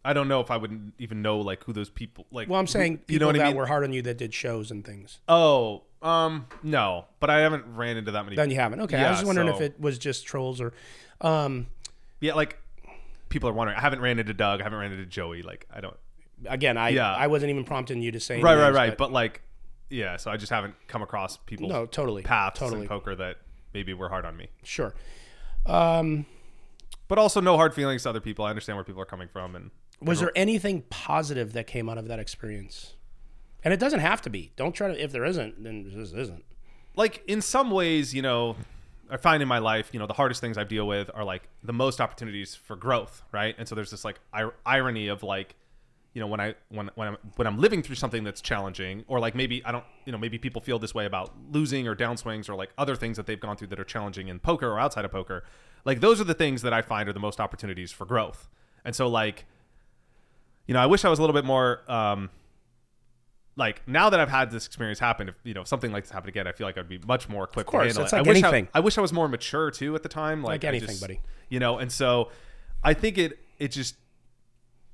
i 0.05 0.13
don't 0.13 0.27
know 0.27 0.39
if 0.41 0.51
i 0.51 0.57
would 0.57 0.91
even 0.99 1.21
know 1.21 1.39
like 1.39 1.63
who 1.63 1.73
those 1.73 1.89
people 1.89 2.25
like 2.31 2.49
Well, 2.49 2.59
I'm 2.59 2.67
saying 2.67 2.97
people 2.99 3.13
you 3.13 3.19
know 3.19 3.25
what 3.27 3.35
that 3.37 3.43
i 3.43 3.47
mean 3.49 3.55
were 3.55 3.65
hard 3.67 3.83
on 3.83 3.93
you 3.93 4.01
that 4.03 4.17
did 4.17 4.33
shows 4.33 4.69
and 4.71 4.83
things. 4.85 5.19
oh 5.27 5.83
um 6.01 6.47
no 6.63 7.05
but 7.19 7.29
i 7.29 7.39
haven't 7.39 7.65
ran 7.75 7.97
into 7.97 8.11
that 8.11 8.23
many 8.25 8.35
Then 8.35 8.49
you 8.49 8.55
haven't. 8.57 8.81
Okay, 8.81 8.97
I 8.97 9.09
was 9.09 9.19
just 9.19 9.27
wondering 9.27 9.47
if 9.47 9.61
it 9.61 9.79
was 9.79 9.97
just 9.99 10.25
trolls 10.25 10.59
or, 10.59 10.73
um, 11.21 11.67
yeah 12.19 12.33
like 12.33 12.57
people 13.29 13.47
are 13.49 13.53
wondering 13.53 13.77
i 13.77 13.81
haven't 13.81 14.01
ran 14.01 14.19
into 14.19 14.33
doug 14.33 14.59
i 14.59 14.63
haven't 14.63 14.79
ran 14.79 14.91
into 14.91 15.05
joey 15.05 15.41
like 15.43 15.65
i 15.73 15.79
don't 15.81 15.95
again, 16.47 16.75
I 16.75 16.89
Yeah. 16.89 17.13
I 17.13 17.27
wasn't 17.27 17.51
even 17.51 17.63
prompting 17.65 18.01
you 18.01 18.11
to 18.13 18.19
say 18.19 18.41
right 18.41 18.55
right 18.55 18.63
names, 18.65 18.75
right 18.75 18.97
but, 18.97 19.11
like 19.11 19.41
yeah 19.91 20.17
so 20.17 20.31
i 20.31 20.37
just 20.37 20.51
haven't 20.51 20.73
come 20.87 21.01
across 21.03 21.37
people 21.37 21.67
No, 21.69 21.85
totally, 21.85 22.23
paths 22.23 22.59
totally. 22.59 22.81
in 22.83 22.87
poker 22.87 23.15
that 23.15 23.37
maybe 23.73 23.93
were 23.93 24.09
hard 24.09 24.25
on 24.25 24.35
me 24.37 24.47
sure. 24.63 24.93
Um, 25.65 26.25
but 27.07 27.17
also 27.19 27.39
no 27.41 27.55
hard 27.57 27.73
feelings 27.75 28.03
to 28.03 28.09
other 28.09 28.19
people 28.21 28.45
i 28.45 28.49
understand 28.49 28.77
where 28.77 28.83
people 28.83 29.01
are 29.01 29.05
coming 29.05 29.27
from 29.27 29.55
and 29.55 29.69
was 30.01 30.19
there 30.19 30.31
anything 30.35 30.81
positive 30.89 31.53
that 31.53 31.67
came 31.67 31.87
out 31.87 31.99
of 31.99 32.07
that 32.07 32.17
experience? 32.17 32.95
And 33.63 33.71
it 33.71 33.79
doesn't 33.79 33.99
have 33.99 34.19
to 34.23 34.31
be. 34.31 34.51
Don't 34.55 34.71
try 34.73 34.87
to. 34.87 34.99
If 34.99 35.11
there 35.11 35.23
isn't, 35.23 35.63
then 35.63 35.87
just 35.91 36.15
isn't. 36.15 36.43
like 36.95 37.23
in 37.27 37.39
some 37.43 37.69
ways, 37.69 38.11
you 38.11 38.23
know, 38.23 38.55
I 39.11 39.17
find 39.17 39.43
in 39.43 39.47
my 39.47 39.59
life, 39.59 39.91
you 39.93 39.99
know, 39.99 40.07
the 40.07 40.13
hardest 40.15 40.41
things 40.41 40.57
I 40.57 40.63
deal 40.63 40.87
with 40.87 41.11
are 41.13 41.23
like 41.23 41.43
the 41.61 41.71
most 41.71 42.01
opportunities 42.01 42.55
for 42.55 42.75
growth, 42.75 43.21
right? 43.31 43.53
And 43.59 43.67
so 43.67 43.75
there's 43.75 43.91
this 43.91 44.03
like 44.03 44.19
ir- 44.35 44.55
irony 44.65 45.07
of 45.07 45.21
like, 45.21 45.53
you 46.13 46.19
know, 46.19 46.27
when 46.27 46.39
I 46.41 46.55
when 46.69 46.89
when 46.95 47.07
I'm 47.09 47.17
when 47.37 47.47
I'm 47.47 47.57
living 47.57 47.81
through 47.81 47.95
something 47.95 48.23
that's 48.23 48.41
challenging, 48.41 49.03
or 49.07 49.19
like 49.19 49.33
maybe 49.35 49.63
I 49.65 49.71
don't, 49.71 49.85
you 50.05 50.11
know, 50.11 50.17
maybe 50.17 50.37
people 50.37 50.61
feel 50.61 50.77
this 50.77 50.93
way 50.93 51.05
about 51.05 51.31
losing 51.51 51.87
or 51.87 51.95
downswings 51.95 52.49
or 52.49 52.55
like 52.55 52.71
other 52.77 52.95
things 52.95 53.15
that 53.17 53.25
they've 53.27 53.39
gone 53.39 53.55
through 53.57 53.67
that 53.67 53.79
are 53.79 53.85
challenging 53.85 54.27
in 54.27 54.39
poker 54.39 54.67
or 54.69 54.79
outside 54.79 55.05
of 55.05 55.11
poker. 55.11 55.43
Like 55.85 56.01
those 56.01 56.19
are 56.19 56.25
the 56.25 56.33
things 56.33 56.61
that 56.63 56.73
I 56.73 56.81
find 56.81 57.07
are 57.07 57.13
the 57.13 57.19
most 57.19 57.39
opportunities 57.39 57.91
for 57.91 58.05
growth. 58.05 58.49
And 58.83 58.93
so 58.95 59.07
like, 59.07 59.45
you 60.67 60.73
know, 60.73 60.79
I 60.81 60.85
wish 60.85 61.05
I 61.05 61.09
was 61.09 61.19
a 61.19 61.21
little 61.21 61.33
bit 61.33 61.45
more. 61.45 61.81
um 61.89 62.29
like 63.57 63.85
now 63.87 64.09
that 64.09 64.19
I've 64.19 64.29
had 64.29 64.49
this 64.49 64.65
experience 64.65 64.97
happen, 64.99 65.29
if 65.29 65.35
you 65.43 65.53
know 65.53 65.63
something 65.65 65.91
like 65.91 66.03
this 66.05 66.11
happened 66.11 66.29
again, 66.29 66.47
I 66.47 66.51
feel 66.53 66.65
like 66.65 66.77
I'd 66.77 66.87
be 66.87 66.99
much 67.05 67.27
more 67.29 67.43
equipped 67.43 67.67
Of 67.67 67.71
course, 67.71 67.81
to 67.83 67.87
handle 67.87 68.03
it's 68.03 68.13
it. 68.13 68.15
like 68.17 68.25
I 68.25 68.29
wish 68.29 68.43
anything. 68.43 68.67
I, 68.73 68.77
I 68.77 68.81
wish 68.81 68.97
I 68.97 69.01
was 69.01 69.11
more 69.13 69.27
mature 69.27 69.71
too 69.71 69.93
at 69.95 70.03
the 70.03 70.09
time. 70.09 70.41
Like, 70.41 70.51
Like 70.51 70.63
anything, 70.63 70.89
just- 70.89 71.01
buddy. 71.01 71.19
You 71.49 71.59
know, 71.59 71.77
and 71.77 71.91
so 71.91 72.31
I 72.83 72.93
think 72.93 73.17
it 73.17 73.37
it 73.59 73.71
just 73.71 73.95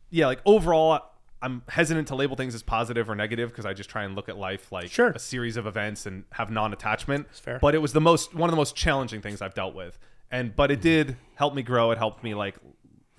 yeah, 0.09 0.27
like 0.27 0.39
overall, 0.45 1.01
I'm 1.41 1.61
hesitant 1.69 2.07
to 2.09 2.15
label 2.15 2.35
things 2.35 2.55
as 2.55 2.63
positive 2.63 3.09
or 3.09 3.15
negative 3.15 3.49
because 3.49 3.65
I 3.65 3.73
just 3.73 3.89
try 3.89 4.03
and 4.03 4.15
look 4.15 4.27
at 4.29 4.37
life 4.37 4.71
like 4.71 4.89
Sure. 4.89 5.09
a 5.09 5.19
series 5.19 5.55
of 5.57 5.67
events 5.67 6.05
and 6.05 6.23
have 6.31 6.49
non-attachment. 6.49 7.27
fair. 7.35 7.59
But 7.59 7.75
it 7.75 7.79
was 7.79 7.93
the 7.93 8.01
most 8.01 8.33
one 8.33 8.49
of 8.49 8.51
the 8.51 8.57
most 8.57 8.75
challenging 8.75 9.21
things 9.21 9.41
I've 9.41 9.53
dealt 9.53 9.75
with, 9.75 9.99
and 10.31 10.55
but 10.55 10.71
it 10.71 10.81
did 10.81 11.15
help 11.35 11.53
me 11.53 11.61
grow. 11.63 11.91
It 11.91 11.97
helped 11.97 12.23
me 12.23 12.33
like 12.33 12.55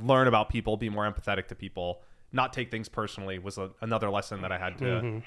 learn 0.01 0.27
about 0.29 0.49
people, 0.49 0.77
be 0.77 0.89
more 0.89 1.11
empathetic 1.11 1.47
to 1.49 1.55
people, 1.55 2.03
not 2.33 2.53
take 2.53 2.71
things 2.71 2.89
personally. 2.89 3.39
Was 3.39 3.57
a, 3.59 3.71
another 3.81 4.11
lesson 4.11 4.43
that 4.43 4.51
I 4.53 4.59
had 4.59 4.79
to. 4.79 4.85
Mhm. 4.85 5.23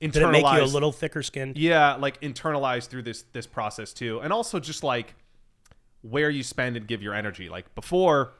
Internalize. 0.00 0.12
Did 0.12 0.22
it 0.22 0.28
make 0.32 0.44
you 0.56 0.62
a 0.62 0.64
little 0.64 0.90
thicker 0.92 1.22
skinned? 1.22 1.56
Yeah, 1.56 1.94
like 1.94 2.20
internalize 2.20 2.86
through 2.88 3.02
this 3.02 3.22
this 3.32 3.46
process 3.46 3.92
too, 3.92 4.20
and 4.20 4.32
also 4.32 4.58
just 4.60 4.82
like 4.84 5.14
where 6.02 6.28
you 6.30 6.42
spend 6.42 6.76
and 6.76 6.86
give 6.86 7.02
your 7.02 7.14
energy. 7.14 7.48
Like 7.48 7.72
before, 7.74 8.34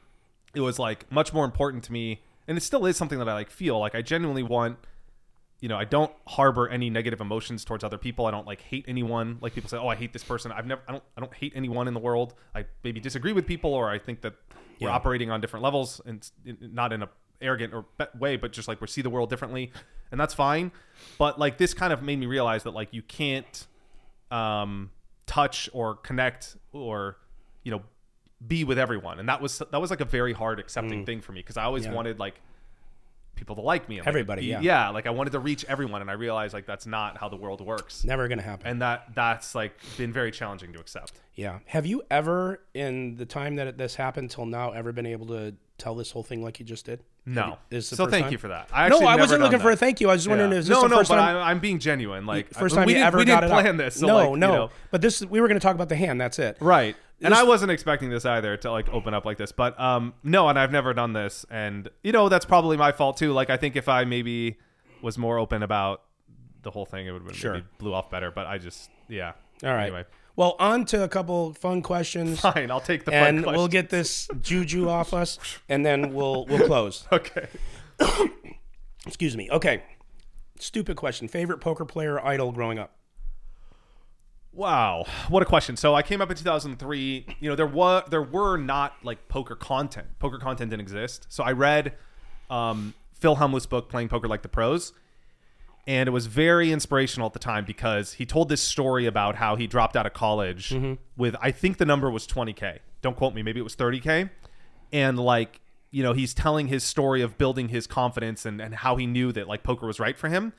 it 0.53 0.59
was 0.61 0.77
like 0.79 1.09
much 1.11 1.33
more 1.33 1.45
important 1.45 1.83
to 1.85 1.91
me 1.93 2.21
and 2.47 2.57
it 2.57 2.61
still 2.61 2.85
is 2.85 2.97
something 2.97 3.19
that 3.19 3.29
I 3.29 3.33
like 3.33 3.49
feel 3.49 3.79
like 3.79 3.95
I 3.95 4.01
genuinely 4.01 4.43
want. 4.43 4.77
You 5.61 5.69
know, 5.69 5.77
I 5.77 5.85
don't 5.85 6.11
harbor 6.27 6.67
any 6.67 6.89
negative 6.89 7.21
emotions 7.21 7.63
towards 7.63 7.83
other 7.83 7.97
people. 7.97 8.25
I 8.25 8.31
don't 8.31 8.45
like 8.45 8.61
hate 8.61 8.85
anyone. 8.87 9.37
Like 9.41 9.55
people 9.55 9.69
say, 9.69 9.77
"Oh, 9.77 9.87
I 9.87 9.95
hate 9.95 10.13
this 10.13 10.23
person." 10.23 10.51
I've 10.51 10.65
never, 10.65 10.81
I 10.87 10.91
don't, 10.91 11.03
I 11.17 11.21
don't 11.21 11.33
hate 11.33 11.53
anyone 11.55 11.87
in 11.87 11.93
the 11.93 11.99
world. 11.99 12.35
I 12.53 12.65
maybe 12.83 12.99
disagree 12.99 13.31
with 13.33 13.47
people, 13.47 13.73
or 13.73 13.89
I 13.89 13.97
think 13.97 14.21
that 14.21 14.33
we're 14.79 14.89
operating 14.89 15.31
on 15.31 15.41
different 15.41 15.63
levels, 15.63 16.01
and 16.05 16.29
not 16.61 16.91
in 16.91 17.03
a 17.03 17.09
arrogant 17.41 17.73
or 17.73 17.85
way, 18.17 18.35
but 18.37 18.51
just 18.51 18.67
like 18.67 18.81
we 18.81 18.87
see 18.87 19.01
the 19.01 19.09
world 19.09 19.29
differently, 19.29 19.71
and 20.11 20.19
that's 20.19 20.33
fine. 20.33 20.71
But 21.17 21.39
like 21.39 21.57
this 21.57 21.73
kind 21.73 21.93
of 21.93 22.03
made 22.03 22.19
me 22.19 22.25
realize 22.25 22.63
that 22.63 22.71
like 22.71 22.93
you 22.93 23.01
can't 23.01 23.67
um, 24.31 24.91
touch 25.25 25.69
or 25.73 25.95
connect 25.95 26.57
or 26.71 27.17
you 27.63 27.71
know 27.71 27.81
be 28.47 28.63
with 28.63 28.77
everyone, 28.79 29.19
and 29.19 29.27
that 29.29 29.41
was 29.41 29.59
that 29.71 29.79
was 29.81 29.89
like 29.89 30.01
a 30.01 30.05
very 30.05 30.33
hard 30.33 30.59
accepting 30.59 31.05
thing 31.05 31.21
for 31.21 31.31
me 31.31 31.39
because 31.41 31.57
I 31.57 31.63
always 31.63 31.83
Mm. 31.83 31.89
Yeah. 31.89 31.93
wanted 31.95 32.19
like 32.19 32.41
people 33.35 33.55
to 33.57 33.61
like 33.61 33.89
me. 33.89 33.97
and, 33.97 34.05
like, 34.05 34.07
Everybody, 34.07 34.41
be- 34.43 34.47
yeah. 34.47 34.61
yeah. 34.61 34.89
Like 34.89 35.07
I 35.07 35.09
wanted 35.09 35.31
to 35.31 35.39
reach 35.39 35.65
everyone, 35.65 35.99
and 36.01 36.09
I 36.09 36.13
realized 36.13 36.53
like 36.53 36.65
that's 36.65 36.85
not 36.85 37.17
how 37.17 37.27
the 37.27 37.35
world 37.35 37.59
works. 37.61 38.03
Never 38.05 38.27
gonna 38.27 38.41
happen. 38.41 38.67
And 38.67 38.81
that 38.81 39.13
that's 39.13 39.53
like 39.55 39.77
been 39.97 40.13
very 40.13 40.31
challenging 40.31 40.71
to 40.73 40.79
accept. 40.79 41.13
Yeah. 41.35 41.59
Have 41.65 41.85
you 41.85 42.01
ever, 42.09 42.61
in 42.73 43.17
the 43.17 43.25
time 43.25 43.55
that 43.57 43.77
this 43.77 43.95
happened 43.95 44.31
till 44.31 44.45
now, 44.45 44.71
ever 44.71 44.93
been 44.93 45.05
able 45.05 45.25
to 45.27 45.53
tell 45.77 45.95
this 45.95 46.11
whole 46.11 46.23
thing 46.23 46.41
like 46.41 46.59
you 46.59 46.65
just 46.65 46.85
did? 46.85 47.01
No. 47.25 47.57
This 47.69 47.87
so 47.87 48.05
thank 48.05 48.25
time? 48.25 48.31
you 48.31 48.37
for 48.37 48.49
that. 48.49 48.69
I 48.71 48.87
no, 48.89 48.99
I 48.99 49.15
wasn't 49.15 49.41
looking 49.41 49.59
for 49.59 49.71
a 49.71 49.75
thank 49.75 49.99
you. 49.99 50.09
I 50.09 50.13
was 50.13 50.21
just 50.21 50.29
wondering, 50.29 50.51
Yeah. 50.51 50.57
is 50.59 50.67
this 50.67 50.75
no, 50.75 50.83
the 50.83 50.89
no, 50.89 50.97
first 50.97 51.09
but 51.09 51.15
time? 51.15 51.37
I'm, 51.37 51.43
I'm 51.43 51.59
being 51.59 51.79
genuine. 51.79 52.25
Like 52.25 52.53
first 52.53 52.75
time 52.75 52.85
we 52.85 52.93
you 52.93 52.97
didn't, 52.99 53.07
ever 53.07 53.17
we 53.17 53.25
got 53.25 53.41
didn't 53.41 53.53
plan 53.53 53.77
this. 53.77 53.95
So 53.99 54.07
no, 54.07 54.15
like, 54.31 54.39
no. 54.39 54.47
You 54.47 54.53
know, 54.57 54.69
But 54.91 55.01
this, 55.01 55.21
we 55.25 55.41
were 55.41 55.47
going 55.47 55.59
to 55.59 55.63
talk 55.63 55.73
about 55.75 55.89
the 55.89 55.95
hand. 55.95 56.21
That's 56.21 56.37
it. 56.37 56.57
Right. 56.59 56.95
And 57.21 57.31
This- 57.31 57.39
I 57.39 57.43
wasn't 57.43 57.71
expecting 57.71 58.09
this 58.09 58.25
either 58.25 58.57
to 58.57 58.71
like 58.71 58.89
open 58.89 59.13
up 59.13 59.25
like 59.25 59.37
this, 59.37 59.51
but 59.51 59.79
um 59.79 60.13
no, 60.23 60.49
and 60.49 60.59
I've 60.59 60.71
never 60.71 60.93
done 60.93 61.13
this, 61.13 61.45
and 61.49 61.89
you 62.03 62.11
know 62.11 62.29
that's 62.29 62.45
probably 62.45 62.77
my 62.77 62.91
fault 62.91 63.17
too. 63.17 63.31
Like 63.33 63.49
I 63.49 63.57
think 63.57 63.75
if 63.75 63.87
I 63.89 64.03
maybe 64.03 64.57
was 65.01 65.17
more 65.17 65.37
open 65.39 65.63
about 65.63 66.01
the 66.61 66.71
whole 66.71 66.85
thing, 66.85 67.07
it 67.07 67.11
would 67.11 67.23
have 67.23 67.35
Sure. 67.35 67.53
maybe 67.53 67.65
blew 67.79 67.93
off 67.93 68.09
better. 68.11 68.31
But 68.31 68.45
I 68.47 68.57
just 68.57 68.89
yeah. 69.07 69.31
All 69.63 69.69
right. 69.73 69.83
Anyway, 69.83 70.03
Well, 70.35 70.55
on 70.59 70.85
to 70.85 71.03
a 71.03 71.07
couple 71.07 71.53
fun 71.53 71.81
questions. 71.81 72.41
Fine, 72.41 72.69
I'll 72.69 72.81
take 72.81 73.05
the 73.05 73.11
fun 73.11 73.21
questions. 73.21 73.47
and 73.47 73.55
we'll 73.55 73.67
get 73.67 73.89
this 73.89 74.27
juju 74.41 74.89
off 74.97 75.13
us, 75.13 75.39
and 75.69 75.85
then 75.85 76.13
we'll 76.13 76.45
we'll 76.45 76.65
close. 76.67 77.07
Okay. 77.11 77.47
Excuse 79.07 79.37
me. 79.37 79.49
Okay. 79.51 79.83
Stupid 80.59 80.97
question. 80.97 81.27
Favorite 81.27 81.59
poker 81.59 81.85
player 81.85 82.23
idol 82.25 82.51
growing 82.51 82.79
up? 82.79 82.91
Wow, 84.51 85.03
what 85.27 85.43
a 85.43 85.45
question! 85.45 85.75
So 85.75 85.93
I 85.95 86.01
came 86.01 86.21
up 86.21 86.31
in 86.31 86.37
2003. 86.37 87.25
You 87.41 87.49
know, 87.49 87.55
there 87.57 87.67
was 87.67 88.03
there 88.09 88.21
were 88.21 88.55
not 88.57 88.93
like 89.03 89.27
poker 89.27 89.55
content. 89.55 90.07
Poker 90.19 90.37
content 90.37 90.69
didn't 90.71 90.81
exist. 90.81 91.27
So 91.29 91.43
I 91.43 91.51
read 91.51 91.93
um, 92.49 92.93
Phil 93.13 93.35
Hellmuth's 93.35 93.65
book, 93.65 93.89
Playing 93.89 94.07
Poker 94.07 94.29
Like 94.29 94.43
the 94.43 94.47
Pros, 94.49 94.93
and 95.87 96.07
it 96.07 96.11
was 96.11 96.25
very 96.25 96.71
inspirational 96.71 97.27
at 97.27 97.33
the 97.33 97.39
time 97.39 97.65
because 97.65 98.13
he 98.13 98.25
told 98.25 98.49
this 98.49 98.61
story 98.61 99.05
about 99.05 99.35
how 99.35 99.55
he 99.55 99.67
dropped 99.67 99.95
out 99.95 100.05
of 100.05 100.13
college 100.13 100.69
mm-hmm. 100.69 100.93
with 101.15 101.35
I 101.41 101.51
think 101.51 101.77
the 101.77 101.85
number 101.85 102.09
was 102.09 102.27
20k. 102.27 102.79
Don't 103.01 103.15
quote 103.15 103.35
me. 103.35 103.43
Maybe 103.43 103.59
it 103.59 103.63
was 103.63 103.75
30k, 103.75 104.29
and 104.91 105.19
like 105.19 105.61
you 105.91 106.03
know 106.03 106.13
he's 106.13 106.33
telling 106.33 106.67
his 106.67 106.83
story 106.83 107.21
of 107.21 107.37
building 107.37 107.69
his 107.69 107.87
confidence 107.87 108.45
and, 108.45 108.59
and 108.61 108.75
how 108.75 108.95
he 108.95 109.05
knew 109.05 109.31
that 109.31 109.47
like 109.47 109.63
poker 109.63 109.85
was 109.85 109.99
right 109.99 110.17
for 110.17 110.29
him 110.29 110.53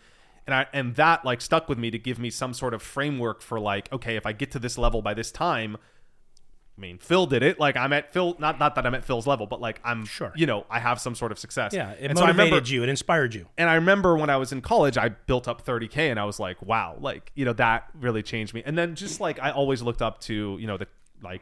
and 0.46 0.54
I 0.54 0.66
and 0.72 0.94
that 0.94 1.24
like 1.24 1.40
stuck 1.40 1.68
with 1.68 1.78
me 1.78 1.90
to 1.90 1.98
give 1.98 2.18
me 2.18 2.30
some 2.30 2.54
sort 2.54 2.74
of 2.74 2.82
framework 2.82 3.42
for 3.42 3.60
like 3.60 3.92
okay 3.92 4.16
if 4.16 4.24
I 4.24 4.32
get 4.32 4.50
to 4.52 4.58
this 4.58 4.78
level 4.78 5.02
by 5.02 5.14
this 5.14 5.30
time 5.30 5.76
I 6.76 6.80
mean 6.80 6.98
Phil 6.98 7.26
did 7.26 7.42
it 7.42 7.58
like 7.58 7.76
I'm 7.76 7.92
at 7.94 8.12
Phil 8.12 8.36
not 8.38 8.58
not 8.58 8.74
that 8.74 8.86
I'm 8.86 8.94
at 8.94 9.04
Phil's 9.04 9.26
level 9.26 9.46
but 9.46 9.60
like 9.60 9.80
I'm 9.84 10.04
Sure. 10.04 10.32
you 10.36 10.46
know 10.46 10.66
I 10.70 10.78
have 10.78 11.00
some 11.00 11.14
sort 11.14 11.32
of 11.32 11.38
success 11.38 11.72
Yeah, 11.72 11.92
it 11.92 12.10
And 12.10 12.18
so 12.18 12.24
I 12.24 12.28
motivated 12.28 12.50
remember- 12.52 12.68
you. 12.68 12.82
It 12.82 12.88
inspired 12.90 13.34
you. 13.34 13.46
and 13.56 13.70
I 13.70 13.74
remember 13.76 14.16
when 14.16 14.28
I 14.30 14.36
was 14.36 14.52
in 14.52 14.60
college, 14.60 14.98
I 14.98 15.08
built 15.08 15.48
up 15.48 15.64
30k, 15.64 16.10
and 16.10 16.20
I 16.20 16.24
was 16.24 16.38
like, 16.38 16.60
wow, 16.62 16.96
like 17.00 17.32
you 17.34 17.44
know 17.44 17.54
that 17.54 17.88
really 17.98 18.22
changed 18.22 18.52
me. 18.54 18.62
And 18.66 18.76
then 18.76 18.94
just 18.94 19.20
like 19.20 19.38
I 19.40 19.50
always 19.52 19.80
looked 19.82 20.02
up 20.02 20.20
to 20.22 20.56
you 20.60 20.66
know 20.66 20.76
the 20.76 20.86
like 21.22 21.40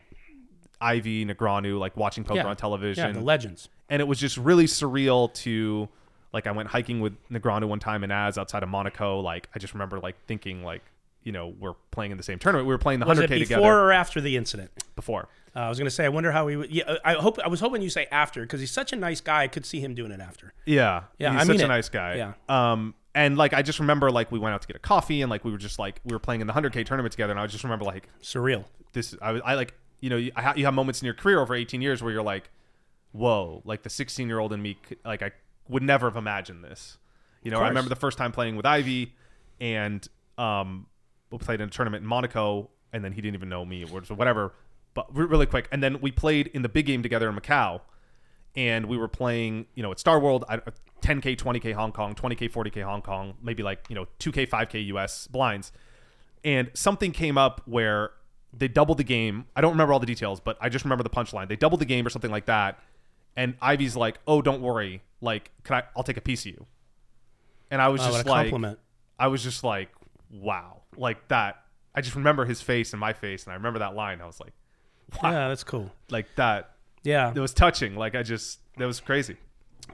Ivey 0.80 1.24
Negreanu, 1.24 1.78
like 1.78 1.96
watching 1.96 2.24
poker 2.24 2.40
Yeah. 2.40 2.46
on 2.46 2.56
television, 2.56 3.06
Yeah, 3.06 3.12
the 3.12 3.20
legends. 3.24 3.68
and 3.88 4.00
it 4.00 4.06
was 4.06 4.18
just 4.18 4.36
really 4.36 4.66
surreal 4.66 5.32
to 5.34 5.88
like 6.32 6.46
I 6.46 6.50
went 6.52 6.68
hiking 6.68 7.00
with 7.00 7.14
Negreanu 7.30 7.66
one 7.68 7.78
time 7.78 8.02
in 8.04 8.10
Èze 8.10 8.36
outside 8.38 8.62
of 8.62 8.68
Monaco. 8.68 9.20
Like 9.20 9.48
I 9.54 9.58
just 9.58 9.72
remember 9.72 10.00
like 10.00 10.16
thinking 10.26 10.62
like 10.64 10.82
you 11.24 11.32
know 11.32 11.48
we're 11.58 11.74
playing 11.90 12.12
in 12.12 12.16
the 12.16 12.22
same 12.22 12.38
tournament. 12.38 12.66
We 12.68 12.74
were 12.74 12.78
playing 12.78 13.00
the 13.00 13.06
100k 13.06 13.26
together. 13.28 13.56
before 13.56 13.80
or 13.80 13.92
after 13.92 14.20
the 14.20 14.36
incident? 14.36 14.70
before. 14.94 15.28
Uh, 15.56 15.60
I 15.60 15.68
was 15.68 15.78
going 15.78 15.86
to 15.86 15.90
say, 15.90 16.04
I 16.04 16.08
wonder 16.08 16.30
how 16.32 16.46
he 16.48 16.56
would. 16.56 16.70
Yeah, 16.70 16.96
I 17.04 17.14
hope. 17.14 17.38
I 17.44 17.48
was 17.48 17.60
hoping 17.60 17.80
you 17.82 17.90
say 17.90 18.06
after 18.10 18.42
because 18.42 18.60
he's 18.60 18.70
such 18.72 18.92
a 18.92 18.96
nice 18.96 19.20
guy. 19.20 19.42
I 19.42 19.48
could 19.48 19.64
see 19.66 19.80
him 19.80 19.94
doing 19.94 20.10
it 20.12 20.20
after. 20.20 20.52
Yeah, 20.66 21.04
Yeah, 21.18 21.32
he's 21.32 21.40
I 21.42 21.44
such 21.44 21.48
mean 21.56 21.60
a 21.62 21.64
it. 21.64 21.68
nice 21.68 21.88
guy. 21.88 22.14
Yeah. 22.16 22.32
Um, 22.48 22.94
and 23.14 23.36
like 23.38 23.52
I 23.54 23.62
just 23.62 23.78
remember 23.80 24.10
like 24.10 24.32
we 24.32 24.38
went 24.40 24.54
out 24.54 24.62
to 24.62 24.66
get 24.66 24.74
a 24.76 24.80
coffee 24.80 25.22
and 25.22 25.30
like 25.30 25.44
we 25.44 25.52
were 25.52 25.58
just 25.58 25.78
like 25.78 26.00
we 26.04 26.12
were 26.12 26.18
playing 26.18 26.40
in 26.40 26.46
the 26.48 26.52
100k 26.52 26.84
tournament 26.86 27.12
together, 27.12 27.30
and 27.32 27.38
I 27.40 27.46
just 27.46 27.62
remember 27.64 27.84
like 27.84 28.08
surreal. 28.22 28.64
This 28.92 29.14
I 29.22 29.30
was 29.32 29.42
I 29.44 29.54
like 29.54 29.74
you 30.00 30.10
know 30.10 30.16
you, 30.16 30.32
I 30.34 30.42
ha- 30.42 30.54
you 30.56 30.64
have 30.64 30.74
moments 30.74 31.00
in 31.00 31.06
your 31.06 31.14
career 31.14 31.40
over 31.40 31.54
18 31.54 31.80
years 31.80 32.02
where 32.02 32.12
you're 32.12 32.22
like, 32.24 32.50
whoa, 33.12 33.62
like 33.64 33.82
the 33.84 33.90
16 33.90 34.26
year 34.28 34.38
old 34.40 34.52
in 34.52 34.60
me, 34.60 34.78
like 35.04 35.22
I 35.22 35.30
would 35.68 35.82
never 35.84 36.06
have 36.08 36.16
imagined 36.16 36.64
this. 36.64 36.98
You 37.42 37.50
know, 37.52 37.60
I 37.60 37.68
remember 37.68 37.88
the 37.88 37.96
first 37.96 38.18
time 38.18 38.32
playing 38.32 38.56
with 38.56 38.66
Ivey, 38.66 39.12
and 39.60 40.06
um, 40.38 40.86
played 41.38 41.60
in 41.60 41.68
a 41.68 41.70
tournament 41.70 42.02
in 42.02 42.08
Monaco, 42.08 42.70
and 42.92 43.04
then 43.04 43.12
he 43.12 43.20
didn't 43.20 43.34
even 43.34 43.48
know 43.48 43.64
me 43.64 43.84
or 43.84 44.00
whatever. 44.00 44.52
But 44.94 45.12
really 45.14 45.46
quick, 45.46 45.68
and 45.72 45.82
then 45.82 46.00
we 46.00 46.12
played 46.12 46.48
in 46.48 46.62
the 46.62 46.68
big 46.68 46.86
game 46.86 47.02
together 47.02 47.28
in 47.28 47.34
Macau, 47.36 47.80
and 48.54 48.86
we 48.86 48.96
were 48.96 49.08
playing, 49.08 49.66
you 49.74 49.82
know, 49.82 49.90
at 49.90 49.98
Star 49.98 50.20
World, 50.20 50.44
I- 50.48 50.60
10k, 51.02 51.36
20k 51.36 51.72
Hong 51.74 51.90
Kong, 51.92 52.14
20k, 52.14 52.48
40k 52.48 52.82
Hong 52.84 53.02
Kong, 53.02 53.34
maybe 53.42 53.62
like 53.62 53.84
you 53.88 53.94
know 53.94 54.06
2k, 54.20 54.46
5k 54.48 54.86
US 54.86 55.26
blinds, 55.26 55.72
and 56.44 56.70
something 56.74 57.10
came 57.12 57.36
up 57.36 57.60
where 57.66 58.12
they 58.56 58.68
doubled 58.68 58.98
the 58.98 59.04
game. 59.04 59.46
I 59.56 59.60
don't 59.60 59.72
remember 59.72 59.92
all 59.92 59.98
the 60.00 60.06
details, 60.06 60.38
but 60.40 60.56
I 60.60 60.68
just 60.68 60.84
remember 60.84 61.02
the 61.02 61.10
punchline. 61.10 61.48
They 61.48 61.56
doubled 61.56 61.80
the 61.80 61.84
game 61.86 62.06
or 62.06 62.10
something 62.10 62.30
like 62.30 62.46
that, 62.46 62.78
and 63.36 63.54
Ivey's 63.60 63.96
like, 63.96 64.18
"Oh, 64.28 64.40
don't 64.42 64.62
worry, 64.62 65.02
like, 65.20 65.50
can 65.64 65.76
I? 65.76 65.82
I'll 65.96 66.04
take 66.04 66.16
a 66.16 66.20
piece 66.22 66.46
of 66.46 66.52
you." 66.52 66.66
And 67.70 67.82
I 67.82 67.88
was 67.88 68.00
Oh, 68.02 68.12
just 68.12 68.26
like, 68.26 68.44
compliment. 68.46 68.78
I 69.18 69.26
was 69.26 69.42
just 69.42 69.64
like, 69.64 69.90
"Wow!" 70.30 70.82
Like 70.96 71.28
that. 71.28 71.56
I 71.94 72.00
just 72.00 72.16
remember 72.16 72.44
his 72.44 72.60
face 72.60 72.92
and 72.92 73.00
my 73.00 73.12
face, 73.12 73.44
and 73.44 73.52
I 73.52 73.56
remember 73.56 73.78
that 73.78 73.94
line. 73.94 74.20
I 74.20 74.26
was 74.26 74.40
like, 74.40 74.52
"Wow!" 75.22 75.30
Yeah, 75.30 75.48
that's 75.48 75.64
cool. 75.64 75.92
Like 76.10 76.26
that. 76.36 76.70
Yeah. 77.02 77.32
it 77.34 77.38
was 77.38 77.52
touching. 77.52 77.96
Like 77.96 78.14
I 78.14 78.22
just, 78.22 78.60
that 78.78 78.86
was 78.86 79.00
crazy. 79.00 79.36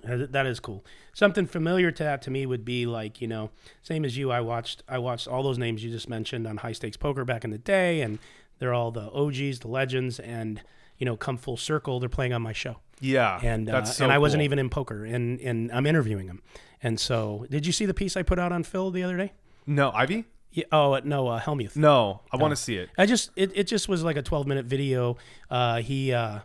That 0.04 0.46
is 0.46 0.60
cool. 0.60 0.84
Something 1.12 1.46
familiar 1.46 1.90
to 1.90 2.04
that 2.04 2.22
to 2.22 2.30
me 2.30 2.46
would 2.46 2.64
be 2.64 2.86
like 2.86 3.20
you 3.20 3.26
know, 3.26 3.50
same 3.82 4.04
as 4.04 4.16
you. 4.16 4.30
I 4.30 4.40
watched 4.40 4.82
I 4.88 4.98
watched 4.98 5.26
all 5.28 5.42
those 5.42 5.58
names 5.58 5.84
you 5.84 5.90
just 5.90 6.08
mentioned 6.08 6.46
on 6.46 6.58
High 6.58 6.72
Stakes 6.72 6.96
Poker 6.96 7.24
back 7.24 7.44
in 7.44 7.50
the 7.50 7.58
day, 7.58 8.00
and 8.00 8.18
they're 8.58 8.72
all 8.72 8.92
the 8.92 9.10
OGs, 9.10 9.60
the 9.60 9.68
legends, 9.68 10.20
and 10.20 10.62
you 10.98 11.04
know, 11.04 11.16
come 11.16 11.36
full 11.36 11.56
circle. 11.56 11.98
They're 11.98 12.08
playing 12.08 12.32
on 12.32 12.42
my 12.42 12.52
show. 12.52 12.76
Yeah, 13.00 13.40
and 13.42 13.68
uh, 13.68 13.72
that's 13.72 13.96
so 13.96 14.04
and 14.04 14.12
I 14.12 14.18
wasn't 14.18 14.40
cool. 14.40 14.44
even 14.44 14.58
in 14.58 14.70
poker, 14.70 15.04
and 15.04 15.40
and 15.40 15.72
I'm 15.72 15.86
interviewing 15.86 16.28
them. 16.28 16.42
And 16.82 17.00
so, 17.00 17.46
did 17.50 17.66
you 17.66 17.72
see 17.72 17.86
the 17.86 17.94
piece 17.94 18.16
I 18.16 18.22
put 18.22 18.38
out 18.38 18.52
on 18.52 18.62
Phil 18.62 18.90
the 18.90 19.02
other 19.02 19.16
day? 19.16 19.32
No, 19.66 19.90
Ivey. 19.90 20.26
Yeah, 20.52 20.64
oh 20.72 20.98
no, 21.04 21.28
uh, 21.28 21.40
Hellmuth. 21.40 21.76
No, 21.76 22.22
I 22.32 22.36
want 22.36 22.50
to 22.52 22.56
see 22.56 22.76
it. 22.76 22.90
I 22.98 23.06
just 23.06 23.30
it, 23.36 23.52
it 23.54 23.64
just 23.68 23.88
was 23.88 24.02
like 24.02 24.16
a 24.16 24.22
12 24.22 24.46
minute 24.46 24.66
video. 24.66 25.16
Uh, 25.48 25.76
he 25.80 26.12
uh, 26.12 26.40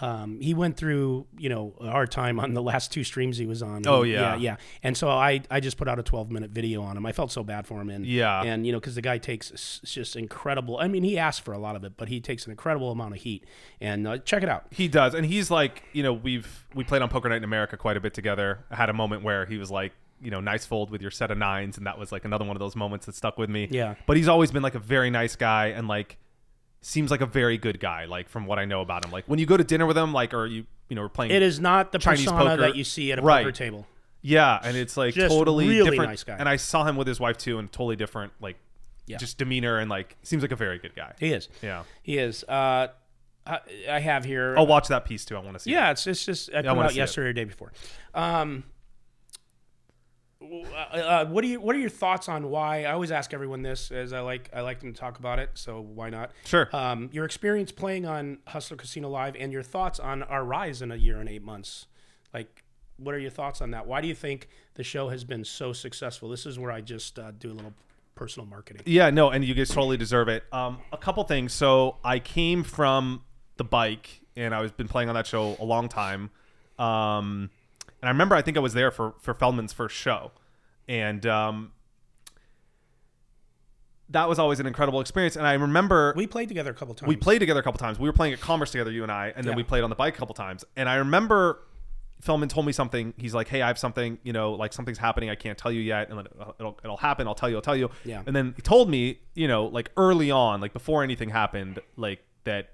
um, 0.00 0.40
he 0.42 0.52
went 0.52 0.76
through 0.76 1.26
you 1.38 1.48
know 1.48 1.74
a 1.80 1.90
hard 1.90 2.10
time 2.10 2.38
on 2.38 2.52
the 2.52 2.60
last 2.62 2.92
two 2.92 3.02
streams 3.04 3.38
he 3.38 3.46
was 3.46 3.62
on. 3.62 3.82
Oh, 3.86 4.02
yeah. 4.02 4.34
yeah, 4.34 4.36
yeah. 4.36 4.56
And 4.82 4.94
so 4.96 5.08
I 5.08 5.40
I 5.50 5.60
just 5.60 5.78
put 5.78 5.88
out 5.88 5.98
a 5.98 6.02
12 6.02 6.30
minute 6.30 6.50
video 6.50 6.82
on 6.82 6.96
him. 6.96 7.06
I 7.06 7.12
felt 7.12 7.32
so 7.32 7.42
bad 7.42 7.66
for 7.66 7.80
him, 7.80 7.88
and 7.88 8.04
Yeah. 8.04 8.42
and 8.42 8.66
you 8.66 8.72
know 8.72 8.80
because 8.80 8.94
the 8.96 9.00
guy 9.00 9.16
takes 9.18 9.50
s- 9.52 9.80
just 9.84 10.16
incredible. 10.16 10.78
I 10.78 10.88
mean, 10.88 11.02
he 11.02 11.16
asked 11.16 11.42
for 11.42 11.54
a 11.54 11.58
lot 11.58 11.76
of 11.76 11.84
it, 11.84 11.92
but 11.96 12.08
he 12.08 12.20
takes 12.20 12.44
an 12.44 12.50
incredible 12.50 12.90
amount 12.90 13.14
of 13.14 13.20
heat. 13.22 13.44
And 13.80 14.06
uh, 14.06 14.18
check 14.18 14.42
it 14.42 14.48
out. 14.50 14.66
He 14.70 14.86
does, 14.88 15.14
and 15.14 15.24
he's 15.24 15.50
like, 15.50 15.82
you 15.92 16.02
know, 16.02 16.12
we've 16.12 16.66
we 16.74 16.84
played 16.84 17.00
on 17.00 17.08
Poker 17.08 17.28
Night 17.30 17.36
in 17.36 17.44
America 17.44 17.76
quite 17.78 17.96
a 17.96 18.00
bit 18.00 18.12
together. 18.12 18.64
I 18.70 18.76
had 18.76 18.90
a 18.90 18.94
moment 18.94 19.22
where 19.22 19.46
he 19.46 19.56
was 19.56 19.70
like, 19.70 19.92
you 20.22 20.30
know, 20.30 20.40
nice 20.40 20.64
fold 20.66 20.90
with 20.90 21.02
your 21.02 21.10
set 21.10 21.30
of 21.30 21.38
nines, 21.38 21.76
and 21.78 21.86
that 21.86 21.98
was 21.98 22.12
like 22.12 22.24
another 22.24 22.44
one 22.44 22.56
of 22.56 22.60
those 22.60 22.74
moments 22.76 23.06
that 23.06 23.14
stuck 23.14 23.36
with 23.38 23.50
me. 23.50 23.68
Yeah. 23.70 23.94
But 24.06 24.16
he's 24.16 24.28
always 24.28 24.50
been 24.50 24.62
like 24.62 24.74
a 24.74 24.78
very 24.80 25.10
nice 25.10 25.36
guy, 25.36 25.66
and 25.68 25.88
like 25.88 26.16
seems 26.80 27.10
like 27.10 27.20
a 27.20 27.26
very 27.26 27.58
good 27.58 27.80
guy. 27.80 28.04
Like 28.04 28.28
from 28.28 28.46
what 28.46 28.58
I 28.58 28.64
know 28.64 28.80
about 28.80 29.04
him, 29.04 29.10
like 29.10 29.24
when 29.26 29.38
you 29.38 29.46
go 29.46 29.56
to 29.56 29.64
dinner 29.64 29.86
with 29.86 29.96
him, 29.98 30.12
like 30.12 30.32
or 30.34 30.46
you 30.46 30.66
you 30.88 30.94
know, 30.96 31.02
we're 31.02 31.08
playing. 31.08 31.32
It 31.32 31.42
is 31.42 31.58
not 31.60 31.90
the 31.92 31.98
Chinese 31.98 32.24
persona 32.24 32.50
poker. 32.50 32.62
that 32.62 32.76
you 32.76 32.84
see 32.84 33.10
at 33.12 33.18
a 33.18 33.22
Right. 33.22 33.42
poker 33.44 33.52
table. 33.52 33.86
Yeah, 34.22 34.58
and 34.62 34.76
it's 34.76 34.96
like 34.96 35.14
Just 35.14 35.34
totally 35.34 35.68
really 35.68 35.90
different. 35.90 36.10
nice 36.10 36.24
guy. 36.24 36.36
And 36.38 36.48
I 36.48 36.56
saw 36.56 36.84
him 36.84 36.96
with 36.96 37.06
his 37.08 37.18
wife 37.20 37.36
too, 37.36 37.58
and 37.58 37.70
totally 37.70 37.96
different, 37.96 38.32
like 38.40 38.56
Yeah. 39.06 39.16
just 39.18 39.36
demeanor 39.38 39.78
and 39.78 39.90
like 39.90 40.16
seems 40.22 40.42
like 40.42 40.52
a 40.52 40.56
very 40.56 40.78
good 40.78 40.94
guy. 40.96 41.12
He 41.20 41.32
is. 41.32 41.48
Yeah. 41.62 41.82
He 42.02 42.18
is. 42.18 42.42
Uh, 42.44 42.88
I, 43.88 44.00
have 44.00 44.24
here. 44.24 44.56
I'll 44.58 44.66
watch 44.66 44.88
that 44.88 45.04
piece 45.04 45.24
too. 45.24 45.36
I 45.36 45.40
want 45.40 45.54
to 45.54 45.60
see. 45.60 45.70
Yeah, 45.70 45.82
that. 45.86 45.90
it's 45.92 46.06
it's 46.08 46.24
just 46.26 46.50
I 46.52 46.60
Yeah, 46.60 46.72
I 46.72 46.76
out 46.84 46.90
see 46.90 46.96
it. 46.96 47.00
yesterday 47.02 47.28
or 47.28 47.32
day 47.32 47.44
before. 47.44 47.72
Um, 48.14 48.64
uh, 50.74 50.96
uh, 50.96 51.26
what 51.26 51.42
do 51.42 51.48
you 51.48 51.60
what 51.60 51.74
are 51.76 51.78
your 51.78 51.90
thoughts 51.90 52.28
on 52.28 52.50
why 52.50 52.84
I 52.84 52.92
always 52.92 53.10
ask 53.10 53.32
everyone 53.34 53.62
this 53.62 53.90
as 53.90 54.12
I 54.12 54.20
like 54.20 54.50
I 54.54 54.60
like 54.60 54.80
them 54.80 54.92
to 54.92 54.98
talk 54.98 55.18
about 55.18 55.38
it 55.38 55.50
so 55.54 55.80
why 55.80 56.10
not 56.10 56.30
Sure. 56.44 56.68
um, 56.72 57.10
your 57.12 57.24
experience 57.24 57.72
playing 57.72 58.06
on 58.06 58.38
Hustler 58.46 58.76
Casino 58.76 59.08
Live 59.08 59.36
and 59.38 59.52
your 59.52 59.62
thoughts 59.62 59.98
on 60.00 60.22
our 60.22 60.44
rise 60.44 60.82
in 60.82 60.90
a 60.92 60.96
year 60.96 61.18
and 61.18 61.28
eight 61.28 61.42
months 61.42 61.86
like 62.32 62.64
what 62.98 63.14
are 63.14 63.18
your 63.18 63.30
thoughts 63.30 63.60
on 63.60 63.72
that? 63.72 63.86
Why 63.86 64.00
do 64.00 64.08
you 64.08 64.14
think 64.14 64.48
the 64.74 64.82
show 64.82 65.08
has 65.08 65.24
been 65.24 65.44
so 65.44 65.72
successful? 65.72 66.28
This 66.28 66.46
is 66.46 66.58
where 66.58 66.70
I 66.70 66.80
just 66.80 67.18
uh, 67.18 67.30
do 67.38 67.50
a 67.50 67.54
little 67.54 67.74
personal 68.14 68.46
marketing. 68.48 68.82
Yeah, 68.86 69.10
no, 69.10 69.30
and 69.30 69.44
you 69.44 69.54
guys 69.54 69.68
totally 69.68 69.96
deserve 69.96 70.28
it. 70.28 70.44
Um, 70.52 70.78
a 70.92 70.96
couple 70.96 71.22
things. 71.24 71.52
So 71.52 71.96
I 72.04 72.18
came 72.18 72.62
from 72.62 73.22
the 73.56 73.64
bike, 73.64 74.20
and 74.36 74.54
I 74.54 74.60
was 74.60 74.72
been 74.72 74.88
playing 74.88 75.08
on 75.08 75.14
that 75.14 75.26
show 75.26 75.56
a 75.60 75.64
long 75.64 75.88
time. 75.88 76.30
Um, 76.78 77.50
and 78.06 78.10
I 78.10 78.12
remember, 78.12 78.36
I 78.36 78.42
think 78.42 78.56
I 78.56 78.60
was 78.60 78.72
there 78.72 78.92
for 78.92 79.14
for 79.20 79.34
Feldman's 79.34 79.72
first 79.72 79.96
show, 79.96 80.30
and 80.86 81.26
um, 81.26 81.72
that 84.10 84.28
was 84.28 84.38
always 84.38 84.60
an 84.60 84.66
incredible 84.66 85.00
experience. 85.00 85.34
And 85.34 85.44
I 85.44 85.54
remember 85.54 86.14
we 86.16 86.28
played 86.28 86.48
together 86.48 86.70
a 86.70 86.74
couple 86.74 86.94
times. 86.94 87.08
we 87.08 87.16
played 87.16 87.40
together 87.40 87.58
a 87.58 87.62
couple 87.64 87.78
times. 87.78 87.98
We 87.98 88.08
were 88.08 88.12
playing 88.12 88.32
at 88.34 88.40
Commerce 88.40 88.70
together, 88.70 88.92
you 88.92 89.02
and 89.02 89.10
I, 89.10 89.32
and 89.34 89.44
then 89.44 89.52
Yeah. 89.54 89.56
we 89.56 89.64
played 89.64 89.82
on 89.82 89.90
the 89.90 89.96
bike 89.96 90.14
a 90.14 90.18
couple 90.18 90.34
times. 90.36 90.64
And 90.76 90.88
I 90.88 90.96
remember 90.96 91.64
Feldman 92.20 92.48
told 92.48 92.64
me 92.66 92.72
something. 92.72 93.12
He's 93.16 93.34
like, 93.34 93.48
"Hey, 93.48 93.60
I 93.60 93.66
have 93.66 93.78
something. 93.78 94.18
You 94.22 94.32
know, 94.32 94.52
like 94.52 94.72
something's 94.72 94.98
happening. 94.98 95.28
I 95.28 95.34
can't 95.34 95.58
tell 95.58 95.72
you 95.72 95.80
yet, 95.80 96.08
and 96.08 96.20
it'll, 96.20 96.54
it'll, 96.60 96.78
it'll 96.84 96.96
happen. 96.96 97.26
I'll 97.26 97.34
tell 97.34 97.48
you. 97.48 97.56
I'll 97.56 97.62
tell 97.62 97.76
you." 97.76 97.90
Yeah. 98.04 98.22
And 98.24 98.34
then 98.36 98.52
he 98.54 98.62
told 98.62 98.88
me, 98.88 99.18
you 99.34 99.48
know, 99.48 99.66
like 99.66 99.90
early 99.96 100.30
on, 100.30 100.60
like 100.60 100.72
before 100.72 101.02
anything 101.02 101.30
happened, 101.30 101.80
like 101.96 102.20
that 102.44 102.70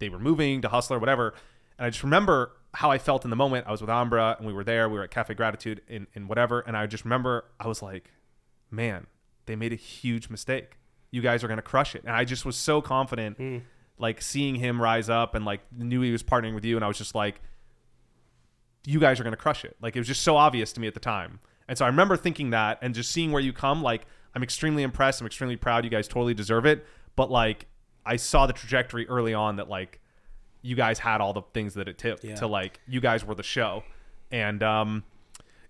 they 0.00 0.10
were 0.10 0.18
moving 0.18 0.60
to 0.60 0.68
Hustler, 0.68 0.98
whatever. 0.98 1.32
And 1.78 1.86
I 1.86 1.90
just 1.90 2.04
remember 2.04 2.52
how 2.74 2.90
I 2.90 2.98
felt 2.98 3.24
in 3.24 3.30
the 3.30 3.36
moment. 3.36 3.66
I 3.66 3.70
was 3.70 3.80
with 3.80 3.90
Ambra, 3.90 4.36
and 4.36 4.46
we 4.46 4.52
were 4.52 4.64
there. 4.64 4.88
We 4.88 4.98
were 4.98 5.04
at 5.04 5.10
Cafe 5.10 5.34
Gratitude, 5.34 5.80
in 5.88 6.06
in 6.14 6.28
whatever. 6.28 6.60
And 6.60 6.76
I 6.76 6.86
just 6.86 7.04
remember 7.04 7.44
I 7.58 7.66
was 7.68 7.82
like, 7.82 8.10
"Man, 8.70 9.06
they 9.46 9.56
made 9.56 9.72
a 9.72 9.76
huge 9.76 10.28
mistake. 10.28 10.78
You 11.10 11.22
guys 11.22 11.42
are 11.44 11.48
gonna 11.48 11.62
crush 11.62 11.94
it." 11.94 12.02
And 12.04 12.14
I 12.14 12.24
just 12.24 12.44
was 12.44 12.56
so 12.56 12.82
confident, 12.82 13.36
hmm. 13.36 13.58
like 13.98 14.20
seeing 14.20 14.56
him 14.56 14.80
rise 14.80 15.08
up, 15.08 15.34
and 15.34 15.44
like 15.44 15.60
knew 15.72 16.00
he 16.00 16.12
was 16.12 16.22
partnering 16.22 16.54
with 16.54 16.64
you, 16.64 16.76
and 16.76 16.84
I 16.84 16.88
was 16.88 16.98
just 16.98 17.14
like 17.14 17.40
you 18.86 19.00
guys 19.00 19.18
are 19.18 19.22
going 19.22 19.32
to 19.32 19.38
crush 19.38 19.64
it. 19.64 19.76
Like 19.80 19.96
it 19.96 20.00
was 20.00 20.08
just 20.08 20.22
so 20.22 20.36
obvious 20.36 20.72
to 20.74 20.80
me 20.80 20.86
at 20.86 20.94
the 20.94 21.00
time. 21.00 21.40
And 21.68 21.78
so 21.78 21.84
I 21.84 21.88
remember 21.88 22.16
thinking 22.16 22.50
that 22.50 22.78
and 22.82 22.94
just 22.94 23.10
seeing 23.10 23.32
where 23.32 23.42
you 23.42 23.52
come, 23.52 23.82
like 23.82 24.06
I'm 24.34 24.42
extremely 24.42 24.82
impressed. 24.82 25.20
I'm 25.20 25.26
extremely 25.26 25.56
proud. 25.56 25.84
You 25.84 25.90
guys 25.90 26.06
totally 26.06 26.34
deserve 26.34 26.66
it. 26.66 26.84
But 27.16 27.30
like 27.30 27.66
I 28.04 28.16
saw 28.16 28.46
the 28.46 28.52
trajectory 28.52 29.08
early 29.08 29.32
on 29.32 29.56
that 29.56 29.68
like 29.68 30.00
you 30.64 30.74
guys 30.74 30.98
had 30.98 31.20
all 31.20 31.32
the 31.32 31.42
things 31.52 31.74
that 31.74 31.86
it 31.88 31.98
took 31.98 32.22
Yeah. 32.24 32.34
to 32.36 32.46
like 32.46 32.80
you 32.88 33.00
guys 33.00 33.24
were 33.24 33.34
the 33.34 33.42
show. 33.42 33.84
And 34.32 34.62
um 34.62 35.04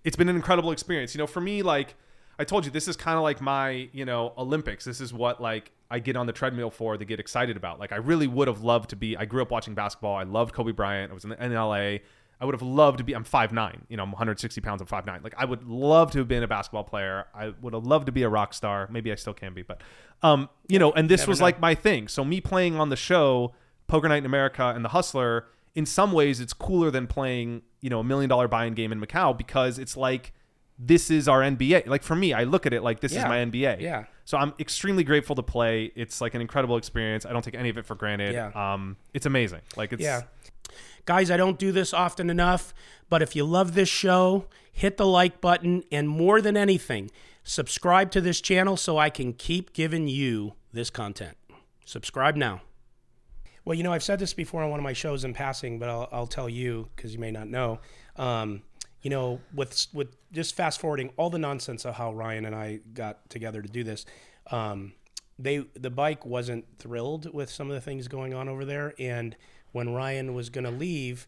it's 0.03 0.15
been 0.15 0.29
an 0.29 0.35
incredible 0.35 0.71
experience. 0.71 1.13
You 1.15 1.19
know, 1.19 1.27
for 1.27 1.41
me, 1.41 1.61
like 1.61 1.95
I 2.39 2.43
told 2.43 2.65
you, 2.65 2.71
this 2.71 2.87
is 2.87 2.95
kind 2.95 3.17
of 3.17 3.23
like 3.23 3.39
my, 3.41 3.89
you 3.93 4.05
know, 4.05 4.33
Olympics. 4.37 4.85
This 4.85 5.01
is 5.01 5.13
what 5.13 5.41
like 5.41 5.71
I 5.89 5.99
get 5.99 6.15
on 6.15 6.25
the 6.27 6.33
treadmill 6.33 6.69
for 6.71 6.97
to 6.97 7.05
get 7.05 7.19
excited 7.19 7.57
about. 7.57 7.79
Like 7.79 7.91
I 7.91 7.97
really 7.97 8.27
would 8.27 8.47
have 8.47 8.61
loved 8.61 8.89
to 8.91 8.95
be. 8.95 9.15
I 9.17 9.25
grew 9.25 9.41
up 9.41 9.51
watching 9.51 9.73
basketball. 9.75 10.15
I 10.15 10.23
loved 10.23 10.53
Kobe 10.53 10.71
Bryant. 10.71 11.11
I 11.11 11.13
was 11.13 11.23
in 11.23 11.29
the 11.31 11.35
NLA. 11.37 12.01
I 12.41 12.43
would 12.45 12.53
have 12.53 12.61
loved 12.61 12.97
to 12.97 13.03
be. 13.05 13.13
I'm 13.13 13.23
5'9". 13.23 13.81
You 13.87 13.95
know, 13.97 14.03
I'm 14.03 14.11
160 14.11 14.59
pounds. 14.61 14.81
I'm 14.81 14.87
5'9". 14.87 15.23
Like 15.23 15.35
I 15.37 15.45
would 15.45 15.63
love 15.63 16.11
to 16.11 16.19
have 16.19 16.27
been 16.27 16.43
a 16.43 16.47
basketball 16.47 16.83
player. 16.83 17.25
I 17.33 17.53
would 17.61 17.73
have 17.73 17.85
loved 17.85 18.07
to 18.07 18.11
be 18.11 18.23
a 18.23 18.29
rock 18.29 18.53
star. 18.53 18.87
Maybe 18.91 19.11
I 19.11 19.15
still 19.15 19.33
can 19.33 19.53
be, 19.53 19.61
but 19.61 19.79
um, 20.21 20.49
you 20.67 20.77
know, 20.79 20.91
and 20.91 21.07
this 21.09 21.21
Never 21.21 21.29
was 21.31 21.39
know. 21.39 21.45
like 21.45 21.59
my 21.61 21.73
thing. 21.75 22.07
So 22.09 22.25
me 22.25 22.41
playing 22.41 22.75
on 22.77 22.89
the 22.89 22.95
show, 22.97 23.53
Poker 23.87 24.07
Night 24.07 24.17
in 24.17 24.25
America 24.25 24.71
and 24.75 24.83
The 24.83 24.89
Hustler, 24.89 25.47
in 25.73 25.85
some 25.85 26.11
ways 26.11 26.39
it's 26.39 26.53
cooler 26.53 26.89
than 26.91 27.07
playing, 27.07 27.61
you 27.81 27.89
know, 27.89 27.99
a 27.99 28.03
million 28.03 28.29
dollar 28.29 28.47
buy-in 28.47 28.73
game 28.73 28.91
in 28.91 28.99
Macau 28.99 29.37
because 29.37 29.77
it's 29.77 29.95
like 29.97 30.33
this 30.77 31.09
is 31.09 31.27
our 31.27 31.41
NBA. 31.41 31.87
Like 31.87 32.03
for 32.03 32.15
me, 32.15 32.33
I 32.33 32.43
look 32.43 32.65
at 32.65 32.73
it 32.73 32.81
like 32.83 32.99
this 32.99 33.13
is 33.13 33.23
my 33.23 33.37
NBA. 33.37 33.79
Yeah. 33.81 34.05
So 34.25 34.37
I'm 34.37 34.53
extremely 34.59 35.03
grateful 35.03 35.35
to 35.35 35.43
play. 35.43 35.91
It's 35.95 36.19
like 36.19 36.33
an 36.33 36.41
incredible 36.41 36.77
experience. 36.77 37.25
I 37.25 37.31
don't 37.31 37.43
take 37.43 37.55
any 37.55 37.69
of 37.69 37.77
it 37.77 37.85
for 37.85 37.95
granted. 37.95 38.33
Yeah. 38.33 38.51
Um, 38.55 38.97
it's 39.13 39.25
amazing. 39.25 39.61
Like 39.77 39.93
it's 39.93 40.01
Yeah. 40.01 40.23
Guys, 41.05 41.29
I 41.29 41.37
don't 41.37 41.59
do 41.59 41.71
this 41.71 41.93
often 41.93 42.29
enough, 42.31 42.73
but 43.09 43.21
if 43.21 43.35
you 43.35 43.45
love 43.45 43.75
this 43.75 43.87
show, 43.87 44.47
hit 44.71 44.97
the 44.97 45.05
like 45.05 45.39
button 45.39 45.83
and 45.91 46.09
more 46.09 46.41
than 46.41 46.57
anything, 46.57 47.11
subscribe 47.43 48.09
to 48.11 48.21
this 48.21 48.41
channel 48.41 48.75
so 48.75 48.97
I 48.97 49.11
can 49.11 49.33
keep 49.33 49.71
giving 49.71 50.07
you 50.07 50.53
this 50.73 50.89
content. 50.89 51.37
Subscribe 51.85 52.35
now. 52.35 52.61
Well, 53.65 53.75
you 53.75 53.83
know, 53.83 53.91
I've 53.91 54.03
said 54.03 54.19
this 54.19 54.33
before 54.33 54.61
on 54.63 54.69
one 54.69 54.79
of 54.79 54.83
my 54.83 54.93
shows 54.93 55.23
in 55.25 55.33
passing, 55.33 55.79
but 55.79 55.89
I'll, 55.89 56.07
I'll 56.11 56.27
tell 56.27 56.47
you 56.47 56.87
because 56.95 57.13
you 57.13 57.19
may 57.19 57.31
not 57.31 57.47
know. 57.47 57.79
Um, 58.15 58.61
you 59.01 59.09
know, 59.09 59.39
with 59.53 59.87
with 59.93 60.15
just 60.31 60.55
fast 60.55 60.79
forwarding 60.79 61.11
all 61.17 61.29
the 61.29 61.39
nonsense 61.39 61.85
of 61.85 61.95
how 61.95 62.13
Ryan 62.13 62.45
and 62.45 62.55
I 62.55 62.79
got 62.93 63.29
together 63.29 63.61
to 63.61 63.67
do 63.67 63.83
this, 63.83 64.05
um, 64.51 64.93
they 65.37 65.65
the 65.75 65.89
bike 65.89 66.25
wasn't 66.25 66.65
thrilled 66.79 67.31
with 67.33 67.49
some 67.49 67.69
of 67.69 67.75
the 67.75 67.81
things 67.81 68.07
going 68.07 68.33
on 68.33 68.47
over 68.49 68.65
there, 68.65 68.93
and 68.99 69.35
when 69.73 69.93
Ryan 69.93 70.33
was 70.33 70.49
going 70.49 70.63
to 70.63 70.71
leave, 70.71 71.27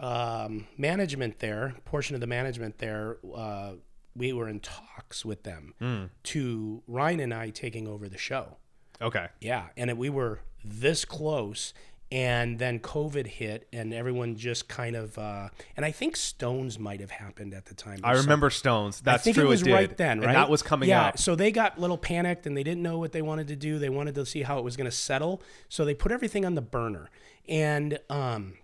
um, 0.00 0.66
management 0.78 1.38
there, 1.38 1.74
portion 1.84 2.14
of 2.14 2.20
the 2.20 2.26
management 2.26 2.78
there, 2.78 3.18
uh, 3.34 3.72
we 4.16 4.32
were 4.32 4.48
in 4.48 4.60
talks 4.60 5.24
with 5.24 5.42
them 5.42 5.74
Mm. 5.80 6.10
to 6.24 6.82
Ryan 6.86 7.20
and 7.20 7.34
I 7.34 7.50
taking 7.50 7.86
over 7.86 8.08
the 8.08 8.18
show. 8.18 8.56
Okay. 9.00 9.28
Yeah, 9.40 9.66
and 9.76 9.90
it, 9.90 9.96
we 9.96 10.08
were 10.10 10.40
this 10.64 11.04
close, 11.04 11.74
and 12.10 12.58
then 12.58 12.78
COVID 12.80 13.26
hit, 13.26 13.68
and 13.72 13.92
everyone 13.92 14.36
just 14.36 14.68
kind 14.68 14.96
of. 14.96 15.18
Uh, 15.18 15.48
and 15.76 15.84
I 15.84 15.90
think 15.90 16.16
Stones 16.16 16.78
might 16.78 17.00
have 17.00 17.10
happened 17.10 17.52
at 17.54 17.66
the 17.66 17.74
time. 17.74 17.98
I 18.04 18.12
remember 18.12 18.48
something. 18.50 18.92
Stones. 18.92 19.02
I 19.04 19.12
That's 19.12 19.24
think 19.24 19.34
true, 19.36 19.44
It 19.44 19.46
it 19.46 19.50
was 19.50 19.62
did. 19.62 19.72
right 19.72 19.96
then, 19.96 20.18
And 20.18 20.26
right? 20.26 20.32
that 20.34 20.48
was 20.48 20.62
coming 20.62 20.88
yeah. 20.88 21.14
So 21.16 21.34
they 21.34 21.50
got 21.52 21.76
a 21.78 21.80
little 21.80 21.98
panicked, 21.98 22.46
and 22.46 22.56
they 22.56 22.62
didn't 22.62 22.82
know 22.82 22.98
what 22.98 23.12
they 23.12 23.22
wanted 23.22 23.48
to 23.48 23.56
do. 23.56 23.78
They 23.78 23.88
wanted 23.90 24.14
to 24.16 24.24
see 24.26 24.42
how 24.42 24.58
it 24.58 24.64
was 24.64 24.76
going 24.76 24.88
to 24.90 24.96
settle, 24.96 25.42
so 25.68 25.84
they 25.84 25.94
put 25.94 26.12
everything 26.12 26.44
on 26.44 26.54
the 26.54 26.62
burner, 26.62 27.10
and 27.48 27.98
um, 28.08 28.54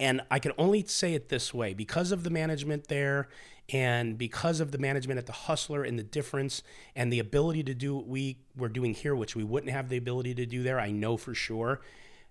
and 0.00 0.22
I 0.30 0.38
can 0.38 0.52
only 0.58 0.84
say 0.86 1.14
it 1.14 1.28
this 1.28 1.52
way 1.54 1.74
because 1.74 2.10
of 2.12 2.24
the 2.24 2.30
management 2.30 2.88
there 2.88 3.28
and 3.68 4.18
because 4.18 4.60
of 4.60 4.72
the 4.72 4.78
management 4.78 5.18
at 5.18 5.26
the 5.26 5.32
Hustler 5.32 5.84
and 5.84 5.98
the 5.98 6.02
difference 6.02 6.62
and 6.96 7.12
the 7.12 7.18
ability 7.18 7.62
to 7.64 7.74
do 7.74 7.94
what 7.94 8.06
we 8.06 8.38
were 8.56 8.68
doing 8.68 8.94
here, 8.94 9.14
which 9.14 9.36
we 9.36 9.44
wouldn't 9.44 9.72
have 9.72 9.88
the 9.88 9.96
ability 9.96 10.34
to 10.34 10.46
do 10.46 10.62
there, 10.62 10.80
I 10.80 10.90
know 10.90 11.16
for 11.16 11.34
sure. 11.34 11.80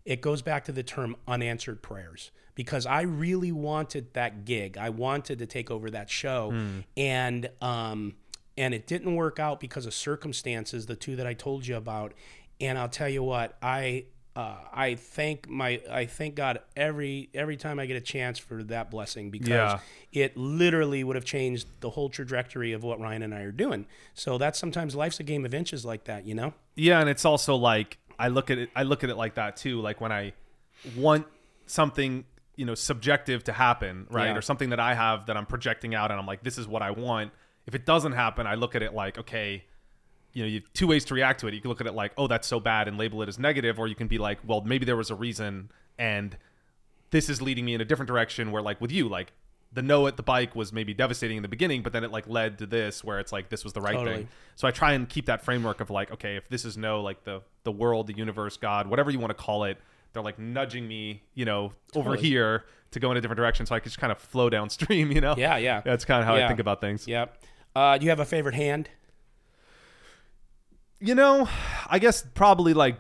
It 0.03 0.21
goes 0.21 0.41
back 0.41 0.65
to 0.65 0.71
the 0.71 0.83
term 0.83 1.15
unanswered 1.27 1.81
prayers 1.81 2.31
because 2.55 2.85
I 2.85 3.01
really 3.01 3.51
wanted 3.51 4.13
that 4.13 4.45
gig. 4.45 4.77
I 4.77 4.89
wanted 4.89 5.39
to 5.39 5.45
take 5.45 5.71
over 5.71 5.89
that 5.91 6.09
show. 6.09 6.51
Mm. 6.51 6.83
And, 6.97 7.49
um, 7.61 8.15
and 8.57 8.73
it 8.73 8.87
didn't 8.87 9.15
work 9.15 9.39
out 9.39 9.59
because 9.59 9.85
of 9.85 9.93
circumstances, 9.93 10.85
the 10.85 10.95
two 10.95 11.15
that 11.15 11.27
I 11.27 11.33
told 11.33 11.65
you 11.65 11.77
about. 11.77 12.13
And 12.59 12.77
I'll 12.77 12.89
tell 12.89 13.09
you 13.09 13.23
what, 13.23 13.57
I 13.61 14.05
uh, 14.35 14.55
I 14.73 14.95
thank 14.95 15.49
my 15.49 15.81
I 15.91 16.05
thank 16.05 16.35
God 16.35 16.59
every 16.75 17.29
every 17.33 17.57
time 17.57 17.79
I 17.79 17.85
get 17.85 17.97
a 17.97 18.01
chance 18.01 18.39
for 18.39 18.63
that 18.63 18.89
blessing 18.89 19.29
because 19.29 19.49
Yeah. 19.49 19.79
it 20.13 20.37
literally 20.37 21.03
would 21.03 21.15
have 21.17 21.25
changed 21.25 21.67
the 21.81 21.89
whole 21.89 22.09
trajectory 22.09 22.71
of 22.71 22.83
what 22.83 22.99
Ryan 22.99 23.23
and 23.23 23.33
I 23.35 23.41
are 23.41 23.51
doing. 23.51 23.87
So 24.13 24.37
that's 24.37 24.57
sometimes 24.57 24.95
life's 24.95 25.19
a 25.19 25.23
game 25.23 25.45
of 25.45 25.53
inches 25.53 25.83
like 25.85 26.05
that, 26.05 26.25
you 26.25 26.33
know? 26.33 26.53
Yeah, 26.75 27.01
and 27.01 27.09
it's 27.09 27.25
also 27.25 27.55
like 27.55 27.97
I 28.17 28.29
look 28.29 28.49
at 28.49 28.57
it. 28.57 28.69
I 28.75 28.83
look 28.83 29.03
at 29.03 29.09
it 29.09 29.17
like 29.17 29.35
that 29.35 29.57
too. 29.57 29.81
Like 29.81 29.99
when 29.99 30.11
I 30.13 30.33
want 30.95 31.27
something, 31.65 32.25
you 32.55 32.65
know, 32.65 32.75
subjective 32.75 33.43
to 33.45 33.51
happen, 33.53 34.07
right, 34.09 34.27
Yeah. 34.27 34.37
or 34.37 34.41
something 34.41 34.69
that 34.69 34.79
I 34.79 34.93
have 34.93 35.25
that 35.25 35.35
I'm 35.37 35.45
projecting 35.45 35.93
out, 35.95 36.11
and 36.11 36.19
I'm 36.19 36.25
like, 36.25 36.43
this 36.43 36.57
is 36.57 36.67
what 36.67 36.81
I 36.81 36.91
want. 36.91 37.31
If 37.65 37.75
it 37.75 37.85
doesn't 37.85 38.13
happen, 38.13 38.47
I 38.47 38.55
look 38.55 38.75
at 38.75 38.81
it 38.81 38.93
like, 38.93 39.17
okay, 39.19 39.65
you 40.33 40.43
know, 40.43 40.47
you 40.47 40.61
have 40.61 40.73
two 40.73 40.87
ways 40.87 41.05
to 41.05 41.13
react 41.13 41.39
to 41.41 41.47
it. 41.47 41.53
You 41.53 41.61
can 41.61 41.69
look 41.69 41.81
at 41.81 41.87
it 41.87 41.93
like, 41.93 42.13
oh, 42.17 42.27
that's 42.27 42.47
so 42.47 42.59
bad, 42.59 42.87
and 42.87 42.97
label 42.97 43.21
it 43.21 43.29
as 43.29 43.37
negative, 43.39 43.79
or 43.79 43.87
you 43.87 43.95
can 43.95 44.07
be 44.07 44.17
like, 44.17 44.39
well, 44.45 44.61
maybe 44.61 44.85
there 44.85 44.95
was 44.95 45.09
a 45.09 45.15
reason, 45.15 45.71
and 45.97 46.37
this 47.11 47.29
is 47.29 47.41
leading 47.41 47.65
me 47.65 47.73
in 47.73 47.81
a 47.81 47.85
different 47.85 48.07
direction. 48.07 48.51
Where 48.51 48.61
like 48.61 48.79
with 48.79 48.91
you, 48.91 49.09
like 49.09 49.33
the 49.73 49.81
no 49.81 50.07
at 50.07 50.17
the 50.17 50.23
bike 50.23 50.55
was 50.55 50.73
maybe 50.73 50.93
devastating 50.93 51.37
in 51.37 51.43
the 51.43 51.49
beginning, 51.49 51.81
but 51.81 51.93
then 51.93 52.03
it 52.03 52.11
like 52.11 52.27
led 52.27 52.57
to 52.59 52.65
this, 52.65 53.03
where 53.03 53.19
it's 53.19 53.31
like 53.31 53.49
this 53.49 53.63
was 53.63 53.73
the 53.73 53.81
right 53.81 53.93
Totally. 53.95 54.15
thing. 54.17 54.27
So 54.55 54.67
I 54.67 54.71
try 54.71 54.93
and 54.93 55.07
keep 55.07 55.25
that 55.27 55.43
framework 55.43 55.81
of 55.81 55.89
like, 55.89 56.11
okay, 56.11 56.35
if 56.35 56.47
this 56.49 56.65
is 56.65 56.77
no, 56.77 57.01
like 57.01 57.23
the 57.23 57.41
the 57.63 57.71
world, 57.71 58.07
the 58.07 58.15
universe, 58.17 58.57
God, 58.57 58.87
whatever 58.87 59.11
you 59.11 59.19
want 59.19 59.31
to 59.31 59.43
call 59.43 59.63
it, 59.65 59.77
they're 60.13 60.23
like 60.23 60.39
nudging 60.39 60.87
me, 60.87 61.23
you 61.33 61.45
know, 61.45 61.73
over 61.95 62.15
here 62.15 62.65
to 62.91 62.99
go 62.99 63.11
in 63.11 63.17
a 63.17 63.21
different 63.21 63.37
direction, 63.37 63.65
so 63.65 63.73
I 63.73 63.79
can 63.79 63.89
just 63.89 63.99
kind 63.99 64.11
of 64.11 64.17
flow 64.17 64.49
downstream, 64.49 65.11
you 65.13 65.21
know? 65.21 65.35
Yeah, 65.37 65.57
yeah. 65.57 65.81
That's 65.81 66.05
kind 66.05 66.21
of 66.21 66.27
how 66.27 66.35
I 66.35 66.47
think 66.47 66.59
about 66.59 66.81
things. 66.81 67.07
Yeah. 67.07 67.27
Uh, 67.73 67.97
do 67.97 68.03
you 68.03 68.09
have 68.09 68.19
a 68.19 68.25
favorite 68.25 68.55
hand? 68.55 68.89
You 71.01 71.15
know, 71.15 71.49
I 71.89 71.99
guess 71.99 72.23
probably 72.35 72.73
like 72.73 72.95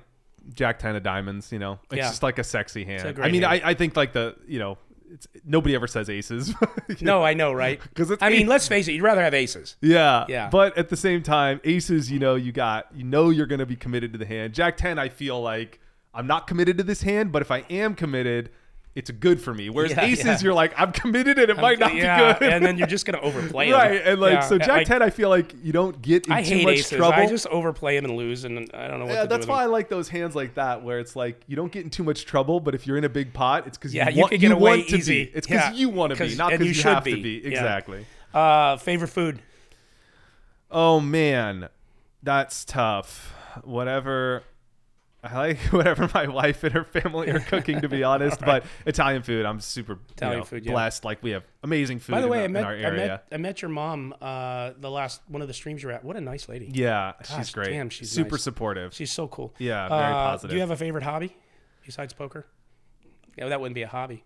Jack 0.53 0.79
Ten 0.79 0.95
of 0.95 1.03
Diamonds. 1.03 1.51
You 1.51 1.59
know, 1.59 1.79
it's 1.91 1.97
Yeah. 1.97 2.03
just 2.09 2.23
like 2.23 2.39
a 2.39 2.43
sexy 2.43 2.83
hand. 2.83 3.05
a 3.05 3.09
I 3.09 3.11
great 3.11 3.31
mean, 3.31 3.43
hand. 3.43 3.61
I, 3.63 3.69
I 3.69 3.73
think 3.73 3.95
like 3.95 4.11
the 4.13 4.35
you 4.47 4.59
know, 4.59 4.77
it's 5.11 5.27
nobody 5.45 5.75
ever 5.75 5.87
says 5.87 6.09
aces. 6.09 6.53
No, 7.01 7.23
I 7.23 7.33
know, 7.33 7.53
right? 7.53 7.79
'Cause 7.95 8.11
it's 8.11 8.21
I 8.23 8.29
mean, 8.29 8.47
let's 8.47 8.67
face 8.67 8.87
it, 8.87 8.93
you'd 8.93 9.03
rather 9.03 9.21
have 9.21 9.33
aces. 9.33 9.75
Yeah. 9.81 10.25
Yeah. 10.27 10.49
But 10.49 10.77
at 10.77 10.89
the 10.89 10.97
same 10.97 11.21
time, 11.23 11.61
aces, 11.63 12.11
you 12.11 12.19
know, 12.19 12.35
you 12.35 12.51
got, 12.51 12.87
you 12.93 13.03
know, 13.03 13.29
you're 13.29 13.45
going 13.45 13.59
to 13.59 13.65
be 13.65 13.75
committed 13.75 14.11
to 14.13 14.17
the 14.19 14.25
hand. 14.25 14.53
Jack 14.53 14.77
10, 14.77 14.97
I 14.99 15.09
feel 15.09 15.41
like 15.41 15.79
I'm 16.13 16.27
not 16.27 16.47
committed 16.47 16.77
to 16.79 16.83
this 16.83 17.01
hand, 17.03 17.31
but 17.31 17.41
if 17.41 17.49
I 17.51 17.59
am 17.69 17.95
committed, 17.95 18.49
it's 18.93 19.09
good 19.09 19.39
for 19.39 19.53
me. 19.53 19.69
Whereas 19.69 19.91
Yeah, 19.91 20.03
aces, 20.03 20.25
yeah. 20.25 20.39
you're 20.41 20.53
like, 20.53 20.73
I'm 20.77 20.91
committed 20.91 21.39
and 21.39 21.49
it 21.49 21.57
might 21.57 21.79
not 21.79 21.95
yeah, 21.95 22.33
be 22.33 22.39
good. 22.39 22.51
and 22.53 22.65
then 22.65 22.77
you're 22.77 22.87
just 22.87 23.05
gonna 23.05 23.21
overplay 23.21 23.71
right. 23.71 24.01
And 24.05 24.19
like, 24.19 24.43
so 24.43 24.57
Jack 24.57 24.69
I- 24.81 24.83
10, 24.83 25.01
I 25.01 25.09
feel 25.09 25.29
like 25.29 25.55
you 25.63 25.71
don't 25.71 26.01
get 26.01 26.25
in 26.27 26.33
I 26.33 26.43
too 26.43 26.61
much 26.63 26.79
aces. 26.79 26.97
trouble. 26.97 27.13
I 27.13 27.25
just 27.25 27.47
overplay 27.47 27.95
them 27.95 28.05
and 28.05 28.17
lose, 28.17 28.43
and 28.43 28.69
I 28.73 28.87
don't 28.89 28.99
know 28.99 29.05
what 29.05 29.13
yeah, 29.13 29.21
to 29.21 29.27
do 29.27 29.33
that's 29.35 29.47
why 29.47 29.63
I 29.63 29.67
like 29.67 29.87
those 29.87 30.09
hands 30.09 30.35
like 30.35 30.55
that, 30.55 30.83
where 30.83 30.99
it's 30.99 31.15
like 31.15 31.41
you 31.47 31.55
don't 31.55 31.71
get 31.71 31.85
in 31.85 31.89
too 31.89 32.03
much 32.03 32.25
trouble, 32.25 32.59
but 32.59 32.75
if 32.75 32.85
you're 32.85 32.97
in 32.97 33.05
a 33.05 33.09
big 33.09 33.31
pot, 33.31 33.65
it's 33.65 33.77
because 33.77 33.93
Yeah, 33.93 34.09
you, 34.09 34.15
you 34.15 34.21
want, 34.23 34.39
get 34.39 34.51
away 34.51 34.77
want 34.79 34.89
to 34.89 34.97
be. 34.97 35.21
It's 35.33 35.47
because 35.47 35.73
you 35.79 35.87
want 35.89 36.13
to 36.13 36.19
be, 36.27 36.35
not 36.35 36.51
because 36.51 36.67
you 36.67 36.73
you, 36.73 36.83
have 36.95 37.03
be. 37.05 37.15
to 37.15 37.21
be. 37.21 37.45
Exactly. 37.45 38.05
Uh, 38.33 38.75
favorite 38.77 39.07
food? 39.07 39.41
Oh 40.69 40.99
man, 40.99 41.69
that's 42.23 42.65
tough. 42.65 43.33
Whatever. 43.63 44.43
I 45.23 45.35
like 45.37 45.57
whatever 45.71 46.09
my 46.13 46.27
wife 46.27 46.63
and 46.63 46.73
her 46.73 46.83
family 46.83 47.29
are 47.29 47.39
cooking, 47.39 47.81
to 47.81 47.89
be 47.89 48.03
honest. 48.11 48.39
But 48.41 48.63
Italian 48.87 49.21
food, 49.21 49.45
I'm 49.45 49.59
super 49.59 49.93
you 49.93 49.99
Italian 50.11 50.39
know, 50.39 50.45
food, 50.45 50.65
yeah. 50.65 50.71
blessed. 50.71 51.05
Like 51.05 51.21
we 51.21 51.31
have 51.31 51.43
amazing 51.63 51.99
food 51.99 52.13
By 52.13 52.21
the 52.21 52.25
in, 52.27 52.31
way, 52.31 52.37
the- 52.37 52.41
I 52.41 52.45
in 52.45 52.51
met, 52.53 52.63
our 52.63 52.71
I 52.71 52.77
area. 52.79 53.07
met 53.07 53.27
I 53.31 53.37
met 53.37 53.61
your 53.61 53.69
mom 53.69 54.15
uh, 54.21 54.71
the 54.79 54.89
last 54.89 55.21
one 55.27 55.41
of 55.41 55.47
the 55.47 55.53
streams 55.53 55.83
you're 55.83 55.91
at. 55.91 56.03
What 56.03 56.15
a 56.17 56.21
nice 56.21 56.49
lady. 56.49 56.71
Yeah, 56.73 57.13
Gosh, 57.27 57.37
she's 57.37 57.51
great. 57.51 57.69
Damn, 57.69 57.89
she's 57.89 58.09
super 58.11 58.35
nice. 58.35 58.43
supportive. 58.43 58.93
She's 58.95 59.11
so 59.11 59.27
cool. 59.27 59.53
Yeah, 59.59 59.87
very 59.89 60.01
Uh, 60.01 60.13
positive. 60.13 60.49
Do 60.49 60.55
you 60.55 60.61
have 60.61 60.71
a 60.71 60.75
favorite 60.77 61.03
hobby 61.03 61.35
besides 61.85 62.13
poker? 62.13 62.47
Yeah, 63.37 63.47
that 63.49 63.61
wouldn't 63.61 63.75
be 63.75 63.83
a 63.83 63.87
hobby. 63.87 64.23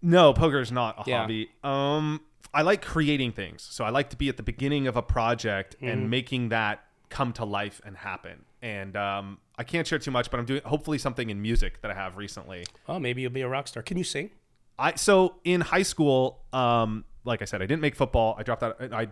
No, 0.00 0.32
poker 0.32 0.60
is 0.60 0.70
not 0.70 1.06
a 1.06 1.10
Yeah. 1.10 1.20
hobby. 1.22 1.48
Um, 1.64 2.20
I 2.54 2.62
like 2.62 2.82
creating 2.82 3.32
things. 3.32 3.62
So 3.62 3.84
I 3.84 3.90
like 3.90 4.10
to 4.10 4.16
be 4.16 4.28
at 4.28 4.36
the 4.36 4.42
beginning 4.42 4.86
of 4.86 4.96
a 4.96 5.02
project 5.02 5.76
Mhm. 5.82 5.92
and 5.92 6.10
making 6.10 6.50
that 6.50 6.84
come 7.08 7.32
to 7.34 7.44
life 7.44 7.80
and 7.84 7.96
happen. 7.96 8.44
And 8.62 8.96
um, 8.96 9.38
I 9.58 9.64
can't 9.64 9.86
share 9.86 9.98
too 9.98 10.10
much, 10.10 10.30
but 10.30 10.38
I'm 10.38 10.46
doing 10.46 10.60
hopefully 10.64 10.98
something 10.98 11.30
in 11.30 11.40
music 11.40 11.80
that 11.82 11.90
I 11.90 11.94
have 11.94 12.16
recently. 12.16 12.64
Oh, 12.88 12.98
maybe 12.98 13.22
you'll 13.22 13.32
be 13.32 13.40
a 13.42 13.48
rock 13.48 13.68
star. 13.68 13.82
Can 13.82 13.96
you 13.96 14.04
sing? 14.04 14.30
I 14.78 14.94
so 14.96 15.36
in 15.44 15.62
high 15.62 15.82
school, 15.82 16.42
um, 16.52 17.04
like 17.24 17.42
I 17.42 17.46
said, 17.46 17.62
I 17.62 17.66
didn't 17.66 17.82
make 17.82 17.96
football. 17.96 18.36
I 18.38 18.42
dropped 18.42 18.62
out. 18.62 18.76
I 18.92 19.08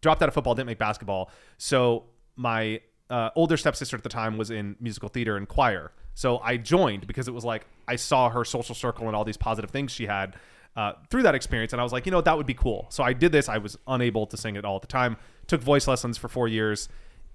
dropped 0.00 0.22
out 0.22 0.28
of 0.28 0.34
football. 0.34 0.54
Didn't 0.54 0.68
make 0.68 0.78
basketball. 0.78 1.30
So 1.58 2.04
my 2.36 2.80
uh, 3.08 3.30
older 3.34 3.56
stepsister 3.56 3.96
at 3.96 4.02
the 4.02 4.08
time 4.08 4.38
was 4.38 4.50
in 4.50 4.76
musical 4.80 5.08
theater 5.08 5.36
and 5.36 5.48
choir. 5.48 5.92
So 6.14 6.38
I 6.38 6.56
joined 6.56 7.06
because 7.06 7.26
it 7.26 7.34
was 7.34 7.44
like 7.44 7.66
I 7.88 7.96
saw 7.96 8.30
her 8.30 8.44
social 8.44 8.74
circle 8.74 9.08
and 9.08 9.16
all 9.16 9.24
these 9.24 9.36
positive 9.36 9.70
things 9.70 9.90
she 9.90 10.06
had 10.06 10.36
uh, 10.76 10.92
through 11.10 11.24
that 11.24 11.34
experience, 11.34 11.72
and 11.72 11.80
I 11.80 11.84
was 11.84 11.92
like, 11.92 12.06
you 12.06 12.12
know, 12.12 12.20
that 12.20 12.36
would 12.36 12.46
be 12.46 12.54
cool. 12.54 12.86
So 12.90 13.02
I 13.02 13.12
did 13.12 13.32
this. 13.32 13.48
I 13.48 13.58
was 13.58 13.76
unable 13.86 14.26
to 14.26 14.36
sing 14.36 14.56
it 14.56 14.64
all 14.64 14.76
at 14.76 14.82
the 14.82 14.88
time. 14.88 15.16
Took 15.48 15.60
voice 15.60 15.88
lessons 15.88 16.16
for 16.16 16.28
four 16.28 16.46
years. 16.46 16.88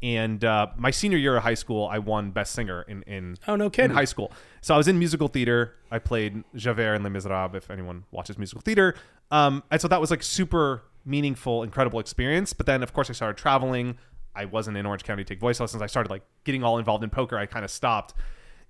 And 0.04 0.44
uh, 0.44 0.68
my 0.78 0.92
senior 0.92 1.18
year 1.18 1.36
of 1.38 1.44
high 1.44 1.54
school, 1.56 1.88
I 1.88 2.00
won 2.00 2.32
Best 2.32 2.54
Singer 2.54 2.84
in 2.84 3.02
in, 3.04 3.38
Oh, 3.48 3.56
no 3.56 3.66
in 3.66 3.72
kidding. 3.72 3.96
high 3.96 4.06
school. 4.06 4.32
So 4.62 4.74
I 4.74 4.78
was 4.78 4.88
in 4.88 5.00
musical 5.00 5.28
theater. 5.28 5.74
I 5.90 6.00
played 6.00 6.44
Javert 6.56 6.96
in 6.96 7.04
Les 7.04 7.10
Miserables. 7.10 7.56
If 7.56 7.72
anyone 7.72 8.04
watches 8.12 8.38
musical 8.38 8.62
theater, 8.62 8.96
um, 9.32 9.64
and 9.72 9.82
so 9.82 9.88
that 9.88 10.00
was 10.02 10.12
like 10.12 10.22
super 10.22 10.84
meaningful, 11.06 11.64
incredible 11.64 12.00
experience. 12.00 12.52
But 12.54 12.66
then, 12.66 12.84
of 12.84 12.94
course, 12.94 13.10
I 13.10 13.14
started 13.14 13.38
traveling. 13.38 13.98
I 14.36 14.46
wasn't 14.46 14.76
in 14.78 14.86
Orange 14.86 15.04
County 15.04 15.24
to 15.24 15.28
take 15.34 15.40
voice 15.40 15.60
lessons. 15.60 15.82
I 15.82 15.88
started 15.88 16.10
like 16.10 16.24
getting 16.44 16.64
all 16.64 16.78
involved 16.78 17.04
in 17.04 17.10
poker. 17.10 17.38
I 17.38 17.46
kind 17.46 17.64
of 17.64 17.72
stopped, 17.72 18.14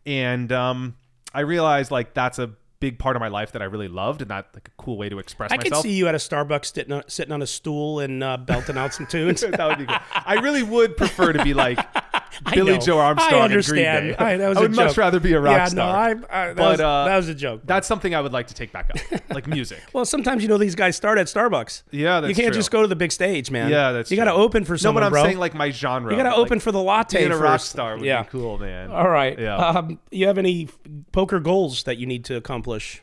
and 0.05 0.51
um, 0.51 0.95
I 1.33 1.41
realized 1.41 1.91
like 1.91 2.13
that's 2.13 2.39
a 2.39 2.51
big 2.79 2.99
part 2.99 3.15
of 3.15 3.19
my 3.19 3.27
life 3.27 3.51
that 3.53 3.61
I 3.61 3.65
really 3.65 3.87
loved, 3.87 4.21
and 4.21 4.31
that 4.31 4.47
like 4.53 4.67
a 4.67 4.81
cool 4.81 4.97
way 4.97 5.09
to 5.09 5.19
express 5.19 5.51
myself. 5.51 5.65
I 5.65 5.69
could 5.69 5.81
see 5.81 5.93
you 5.93 6.07
at 6.07 6.15
a 6.15 6.19
Starbucks 6.19 6.73
sitting 6.73 6.93
on, 6.93 7.03
sitting 7.07 7.31
on 7.31 7.41
a 7.41 7.47
stool 7.47 7.99
and 7.99 8.23
uh, 8.23 8.37
belting 8.37 8.77
out 8.77 8.93
some 8.93 9.07
tunes. 9.07 9.41
that 9.49 9.67
would 9.67 9.79
be 9.79 9.85
good. 9.85 9.99
I 10.13 10.35
really 10.35 10.63
would 10.63 10.97
prefer 10.97 11.33
to 11.33 11.43
be 11.43 11.53
like 11.53 11.79
I 11.79 12.03
Billie 12.53 12.73
know. 12.73 12.79
Joe 12.79 12.99
Armstrong. 12.99 13.33
I 13.33 13.35
and 13.35 13.43
understand. 13.53 14.05
Green 14.05 14.17
Day. 14.17 14.25
I- 14.25 14.37
that 14.37 14.49
was 14.49 14.57
a 14.57 14.61
would 14.61 14.75
much 14.75 14.97
rather 14.97 15.19
be 15.19 15.33
a 15.33 15.39
rock 15.39 15.53
Yeah, 15.57 15.63
no, 15.63 15.69
star. 15.69 15.95
I- 15.97 16.09
I- 16.09 16.13
that 16.47 16.55
but 16.55 16.71
was- 16.71 16.79
uh, 16.81 17.05
that 17.05 17.15
was 17.17 17.29
a 17.29 17.35
joke. 17.35 17.61
That's 17.65 17.87
something 17.87 18.13
I 18.15 18.21
would 18.21 18.33
like 18.33 18.47
to 18.47 18.53
take 18.53 18.71
back 18.71 18.89
up, 18.91 19.21
like 19.33 19.47
music. 19.47 19.81
Well, 19.93 20.05
sometimes 20.05 20.41
you 20.43 20.49
know 20.49 20.57
these 20.57 20.75
guys 20.75 20.95
start 20.95 21.17
at 21.17 21.27
Starbucks. 21.27 21.83
Yeah, 21.91 22.19
that's 22.19 22.25
true. 22.25 22.29
you 22.29 22.35
can't 22.35 22.53
true. 22.53 22.59
just 22.59 22.71
go 22.71 22.81
to 22.81 22.87
the 22.87 22.95
big 22.95 23.11
stage, 23.11 23.49
man. 23.51 23.69
Yeah, 23.71 23.91
that's 23.91 24.11
you 24.11 24.17
got 24.17 24.25
to 24.25 24.33
open 24.33 24.65
for 24.65 24.73
No, 24.73 24.77
someone, 24.77 25.01
but 25.01 25.05
I'm 25.07 25.11
bro. 25.13 25.23
saying, 25.23 25.37
like, 25.37 25.53
my 25.53 25.69
genre. 25.71 26.11
You 26.11 26.17
got 26.17 26.23
to 26.23 26.29
Like, 26.29 26.39
open 26.39 26.59
for 26.59 26.71
the 26.71 26.81
latte. 26.81 27.19
being 27.19 27.31
a 27.31 27.37
rock 27.37 27.61
star 27.61 27.93
would 27.93 28.01
be 28.01 28.07
yeah. 28.07 28.23
cool, 28.23 28.57
man. 28.57 28.91
All 28.91 29.09
right. 29.09 29.37
Yeah. 29.39 29.55
Um, 29.55 29.99
you 30.11 30.27
have 30.27 30.37
any 30.37 30.67
poker 31.11 31.39
goals 31.39 31.83
that 31.83 31.97
you 31.97 32.05
need 32.05 32.25
to 32.25 32.35
accomplish? 32.35 33.01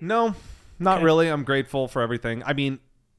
No, 0.00 0.34
not 0.78 0.96
Okay. 0.98 1.04
really. 1.04 1.28
I'm 1.28 1.44
grateful 1.44 1.88
for 1.88 2.02
everything. 2.02 2.42
I 2.46 2.52
mean, 2.52 2.78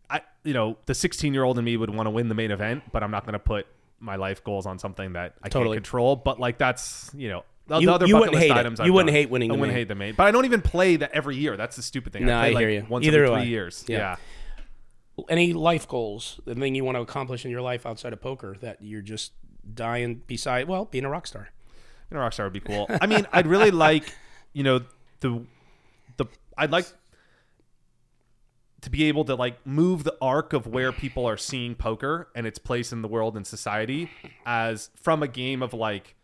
I 0.09 0.21
you 0.43 0.53
know 0.53 0.77
the 0.87 0.93
16 0.95 1.33
year 1.33 1.43
old 1.43 1.57
in 1.59 1.65
me 1.65 1.77
would 1.77 1.89
want 1.93 2.07
to 2.07 2.11
win 2.11 2.27
the 2.29 2.35
main 2.35 2.51
event, 2.51 2.83
but 2.91 3.03
I'm 3.03 3.11
not 3.11 3.23
going 3.25 3.33
to 3.33 3.39
put 3.39 3.67
my 4.01 4.17
life 4.17 4.43
goals 4.43 4.65
on 4.65 4.77
something 4.79 5.13
that 5.13 5.35
I 5.41 5.47
Totally. 5.47 5.77
can't 5.77 5.85
control. 5.85 6.15
But 6.17 6.39
like 6.39 6.57
that's 6.57 7.09
you 7.15 7.29
know. 7.29 7.43
The, 7.67 7.79
You- 7.79 7.85
the 7.85 7.93
other 7.93 8.05
you 8.07 8.15
bucket 8.15 8.31
wouldn't 8.31 8.33
list 8.33 8.43
hate 8.47 8.51
it. 8.51 8.59
items 8.59 8.79
You 8.79 8.85
I've 8.85 8.91
wouldn't 8.93 9.07
done. 9.07 9.15
hate 9.15 9.29
winning 9.29 9.51
I 9.51 9.53
the 9.55 9.59
wouldn't 9.61 9.73
main. 9.75 9.79
hate 9.81 9.87
the 9.87 9.95
main, 9.95 10.15
but 10.15 10.25
I 10.27 10.31
don't 10.31 10.43
even 10.45 10.61
play 10.61 10.97
that 10.97 11.11
every 11.13 11.37
year. 11.37 11.55
That's 11.55 11.75
the 11.77 11.81
stupid 11.83 12.11
thing. 12.11 12.25
No, 12.25 12.35
I, 12.37 12.41
play 12.41 12.49
I 12.49 12.53
like 12.53 12.61
hear 12.61 12.69
you. 12.69 12.85
Once 12.89 13.05
Either 13.05 13.23
every 13.23 13.35
three 13.35 13.41
I. 13.43 13.45
years. 13.45 13.85
Yeah. 13.87 13.97
yeah. 15.17 15.23
Any 15.29 15.53
life 15.53 15.87
goals? 15.87 16.39
The 16.45 16.55
thing 16.55 16.73
you 16.75 16.83
want 16.83 16.95
to 16.97 17.01
accomplish 17.01 17.45
in 17.45 17.51
your 17.51 17.61
life 17.61 17.85
outside 17.85 18.11
of 18.13 18.21
poker 18.21 18.57
that 18.61 18.77
you're 18.81 19.01
just 19.03 19.33
dying 19.73 20.21
beside? 20.25 20.67
Well, 20.67 20.85
being 20.85 21.05
a 21.05 21.09
rock 21.09 21.27
star. 21.27 21.49
Being 22.09 22.17
a 22.19 22.23
rock 22.23 22.33
star 22.33 22.45
would 22.47 22.53
be 22.53 22.59
cool. 22.59 22.87
I 22.89 23.05
mean, 23.07 23.27
I'd 23.31 23.45
really 23.47 23.71
like, 23.87 24.11
you 24.53 24.63
know, 24.63 24.81
the 25.19 25.43
the 26.17 26.25
I'd 26.57 26.71
like 26.71 26.87
to 28.81 28.89
be 28.89 29.03
able 29.05 29.23
to 29.25 29.35
like 29.35 29.65
move 29.65 30.03
the 30.03 30.15
arc 30.21 30.53
of 30.53 30.65
where 30.67 30.91
people 30.91 31.25
are 31.27 31.37
seeing 31.37 31.75
poker 31.75 32.29
and 32.35 32.47
its 32.47 32.57
place 32.57 32.91
in 32.91 33.01
the 33.01 33.07
world 33.07 33.37
and 33.37 33.45
society 33.45 34.09
as 34.45 34.89
from 34.95 35.21
a 35.21 35.27
game 35.27 35.61
of 35.61 35.73
like, 35.73 36.15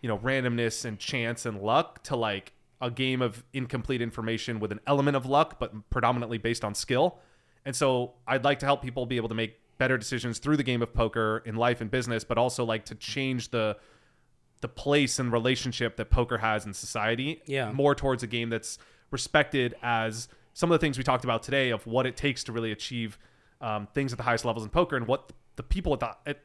you 0.00 0.08
know, 0.08 0.18
randomness 0.18 0.84
and 0.84 0.98
chance 0.98 1.44
and 1.44 1.60
luck 1.60 2.02
to 2.04 2.14
like 2.16 2.52
a 2.80 2.90
game 2.90 3.20
of 3.22 3.42
incomplete 3.52 4.00
information 4.02 4.60
with 4.60 4.70
an 4.70 4.80
element 4.86 5.16
of 5.16 5.26
luck 5.26 5.58
but 5.58 5.72
predominantly 5.90 6.38
based 6.38 6.64
on 6.64 6.74
skill. 6.74 7.18
And 7.64 7.74
so 7.74 8.12
I'd 8.26 8.44
like 8.44 8.58
to 8.60 8.66
help 8.66 8.82
people 8.82 9.06
be 9.06 9.16
able 9.16 9.30
to 9.30 9.34
make 9.34 9.58
better 9.78 9.98
decisions 9.98 10.38
through 10.38 10.56
the 10.56 10.62
game 10.62 10.82
of 10.82 10.94
poker 10.94 11.42
in 11.44 11.56
life 11.56 11.80
and 11.80 11.90
business, 11.90 12.22
but 12.22 12.38
also 12.38 12.64
like 12.64 12.84
to 12.86 12.94
change 12.94 13.50
the 13.50 13.76
the 14.60 14.68
place 14.68 15.18
and 15.18 15.30
relationship 15.32 15.96
that 15.96 16.10
poker 16.10 16.38
has 16.38 16.64
in 16.64 16.72
society 16.72 17.42
Yeah. 17.44 17.70
more 17.72 17.94
towards 17.94 18.22
a 18.22 18.26
game 18.26 18.48
that's 18.50 18.78
respected 19.10 19.74
as 19.82 20.28
some 20.54 20.70
of 20.70 20.74
the 20.74 20.84
things 20.84 20.96
we 20.96 21.04
talked 21.04 21.24
about 21.24 21.42
today 21.42 21.70
of 21.70 21.86
what 21.86 22.06
it 22.06 22.16
takes 22.16 22.42
to 22.44 22.52
really 22.52 22.72
achieve 22.72 23.18
um, 23.60 23.86
things 23.94 24.12
at 24.12 24.16
the 24.16 24.24
highest 24.24 24.44
levels 24.44 24.64
in 24.64 24.70
poker 24.70 24.96
and 24.96 25.06
what 25.06 25.32
the 25.56 25.62
people 25.62 25.92
at 25.92 26.00
the 26.00 26.16
at, 26.26 26.40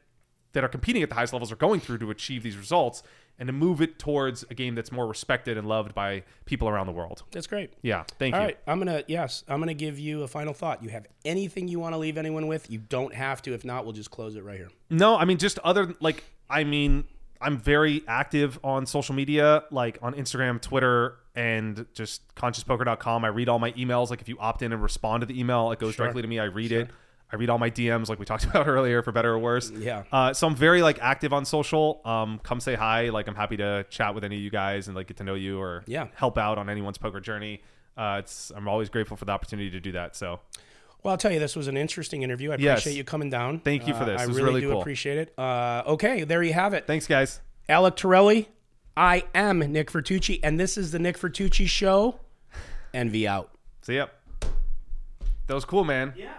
that 0.52 0.64
are 0.64 0.68
competing 0.68 1.02
at 1.02 1.08
the 1.08 1.14
highest 1.14 1.32
levels 1.32 1.52
are 1.52 1.56
going 1.56 1.80
through 1.80 1.98
to 1.98 2.10
achieve 2.10 2.42
these 2.42 2.56
results 2.56 3.02
and 3.38 3.46
to 3.46 3.52
move 3.52 3.80
it 3.80 3.98
towards 3.98 4.44
a 4.50 4.54
game 4.54 4.74
that's 4.74 4.92
more 4.92 5.06
respected 5.06 5.56
and 5.56 5.66
loved 5.66 5.94
by 5.94 6.22
people 6.44 6.68
around 6.68 6.86
the 6.86 6.92
world. 6.92 7.22
That's 7.30 7.46
great. 7.46 7.72
Yeah, 7.82 8.04
thank 8.18 8.34
All 8.34 8.40
you. 8.40 8.46
right, 8.48 8.58
I'm 8.66 8.78
gonna 8.78 9.02
yes, 9.06 9.44
I'm 9.48 9.60
gonna 9.60 9.74
give 9.74 9.98
you 9.98 10.22
a 10.22 10.28
final 10.28 10.52
thought. 10.52 10.82
You 10.82 10.90
have 10.90 11.06
anything 11.24 11.68
you 11.68 11.78
want 11.80 11.94
to 11.94 11.98
leave 11.98 12.18
anyone 12.18 12.48
with? 12.48 12.70
You 12.70 12.78
don't 12.78 13.14
have 13.14 13.40
to. 13.42 13.54
If 13.54 13.64
not, 13.64 13.84
we'll 13.84 13.94
just 13.94 14.10
close 14.10 14.36
it 14.36 14.44
right 14.44 14.58
here. 14.58 14.70
No, 14.90 15.16
I 15.16 15.24
mean 15.24 15.38
just 15.38 15.58
other 15.60 15.94
like 16.00 16.24
I 16.48 16.64
mean 16.64 17.04
I'm 17.40 17.58
very 17.58 18.02
active 18.06 18.58
on 18.62 18.84
social 18.84 19.14
media, 19.14 19.64
like 19.70 19.98
on 20.02 20.14
Instagram, 20.14 20.60
Twitter, 20.60 21.16
and 21.34 21.86
just 21.94 22.34
consciouspoker.com. 22.34 23.24
I 23.24 23.28
read 23.28 23.48
all 23.48 23.58
my 23.58 23.72
emails. 23.72 24.10
Like 24.10 24.20
if 24.20 24.28
you 24.28 24.36
opt 24.38 24.62
in 24.62 24.72
and 24.72 24.82
respond 24.82 25.20
to 25.22 25.26
the 25.26 25.38
email, 25.38 25.70
it 25.72 25.78
goes 25.78 25.94
Sure. 25.94 26.06
directly 26.06 26.22
to 26.22 26.28
me. 26.28 26.38
I 26.38 26.44
read 26.44 26.72
it. 26.72 26.90
I 27.32 27.36
read 27.36 27.48
all 27.48 27.58
my 27.58 27.70
DMs, 27.70 28.08
like 28.08 28.18
we 28.18 28.24
talked 28.24 28.44
about 28.50 28.66
earlier, 28.66 29.02
for 29.02 29.12
better 29.12 29.32
or 29.32 29.38
worse. 29.38 29.70
Yeah. 29.70 30.02
Uh, 30.10 30.32
so 30.34 30.48
I'm 30.48 30.56
very 30.56 30.82
like 30.82 30.98
active 31.00 31.32
on 31.32 31.44
social. 31.44 32.00
Um, 32.04 32.40
come 32.42 32.58
say 32.58 32.74
hi. 32.74 33.10
Like 33.10 33.28
I'm 33.28 33.36
happy 33.36 33.56
to 33.58 33.84
chat 33.88 34.14
with 34.14 34.24
any 34.24 34.36
of 34.36 34.42
you 34.42 34.50
guys 34.50 34.88
and 34.88 34.96
like 34.96 35.06
get 35.06 35.16
to 35.18 35.24
know 35.24 35.34
you 35.34 35.60
or 35.60 35.84
Yeah. 35.86 36.08
help 36.14 36.36
out 36.38 36.58
on 36.58 36.68
anyone's 36.68 36.98
poker 36.98 37.20
journey. 37.20 37.62
Uh, 37.96 38.16
it's 38.18 38.50
I'm 38.54 38.66
always 38.66 38.88
grateful 38.88 39.16
for 39.16 39.24
the 39.26 39.32
opportunity 39.32 39.70
to 39.70 39.78
do 39.80 39.92
that. 39.92 40.16
So 40.16 40.40
Well, 41.04 41.12
I'll 41.12 41.18
tell 41.18 41.32
you, 41.32 41.38
this 41.38 41.54
was 41.56 41.68
an 41.68 41.76
interesting 41.76 42.22
interview. 42.22 42.50
I 42.50 42.56
Yes. 42.58 42.80
appreciate 42.80 42.98
you 42.98 43.04
coming 43.04 43.30
down. 43.30 43.60
Thank 43.60 43.86
you 43.86 43.94
for 43.94 44.02
Uh, 44.02 44.06
this. 44.06 44.20
I 44.20 44.24
It 44.24 44.28
was 44.28 44.36
really, 44.36 44.48
really 44.48 44.60
do 44.62 44.70
cool. 44.72 44.80
appreciate 44.80 45.18
it. 45.18 45.32
Uh, 45.38 45.82
okay, 45.86 46.24
there 46.24 46.42
you 46.42 46.52
have 46.52 46.74
it. 46.74 46.86
Thanks, 46.88 47.06
guys. 47.06 47.40
Alec 47.68 47.94
Torelli. 47.96 48.48
I 48.96 49.24
am 49.34 49.60
Nick 49.60 49.90
Vertucci, 49.90 50.40
and 50.42 50.58
this 50.58 50.76
is 50.76 50.90
the 50.90 50.98
Nick 50.98 51.18
Vertucci 51.18 51.66
Show. 51.66 52.20
Envy 52.92 53.26
out. 53.26 53.50
See 53.82 53.96
ya. 53.96 54.06
That 55.46 55.54
was 55.54 55.64
cool, 55.64 55.84
man. 55.84 56.12
Yeah. 56.16 56.32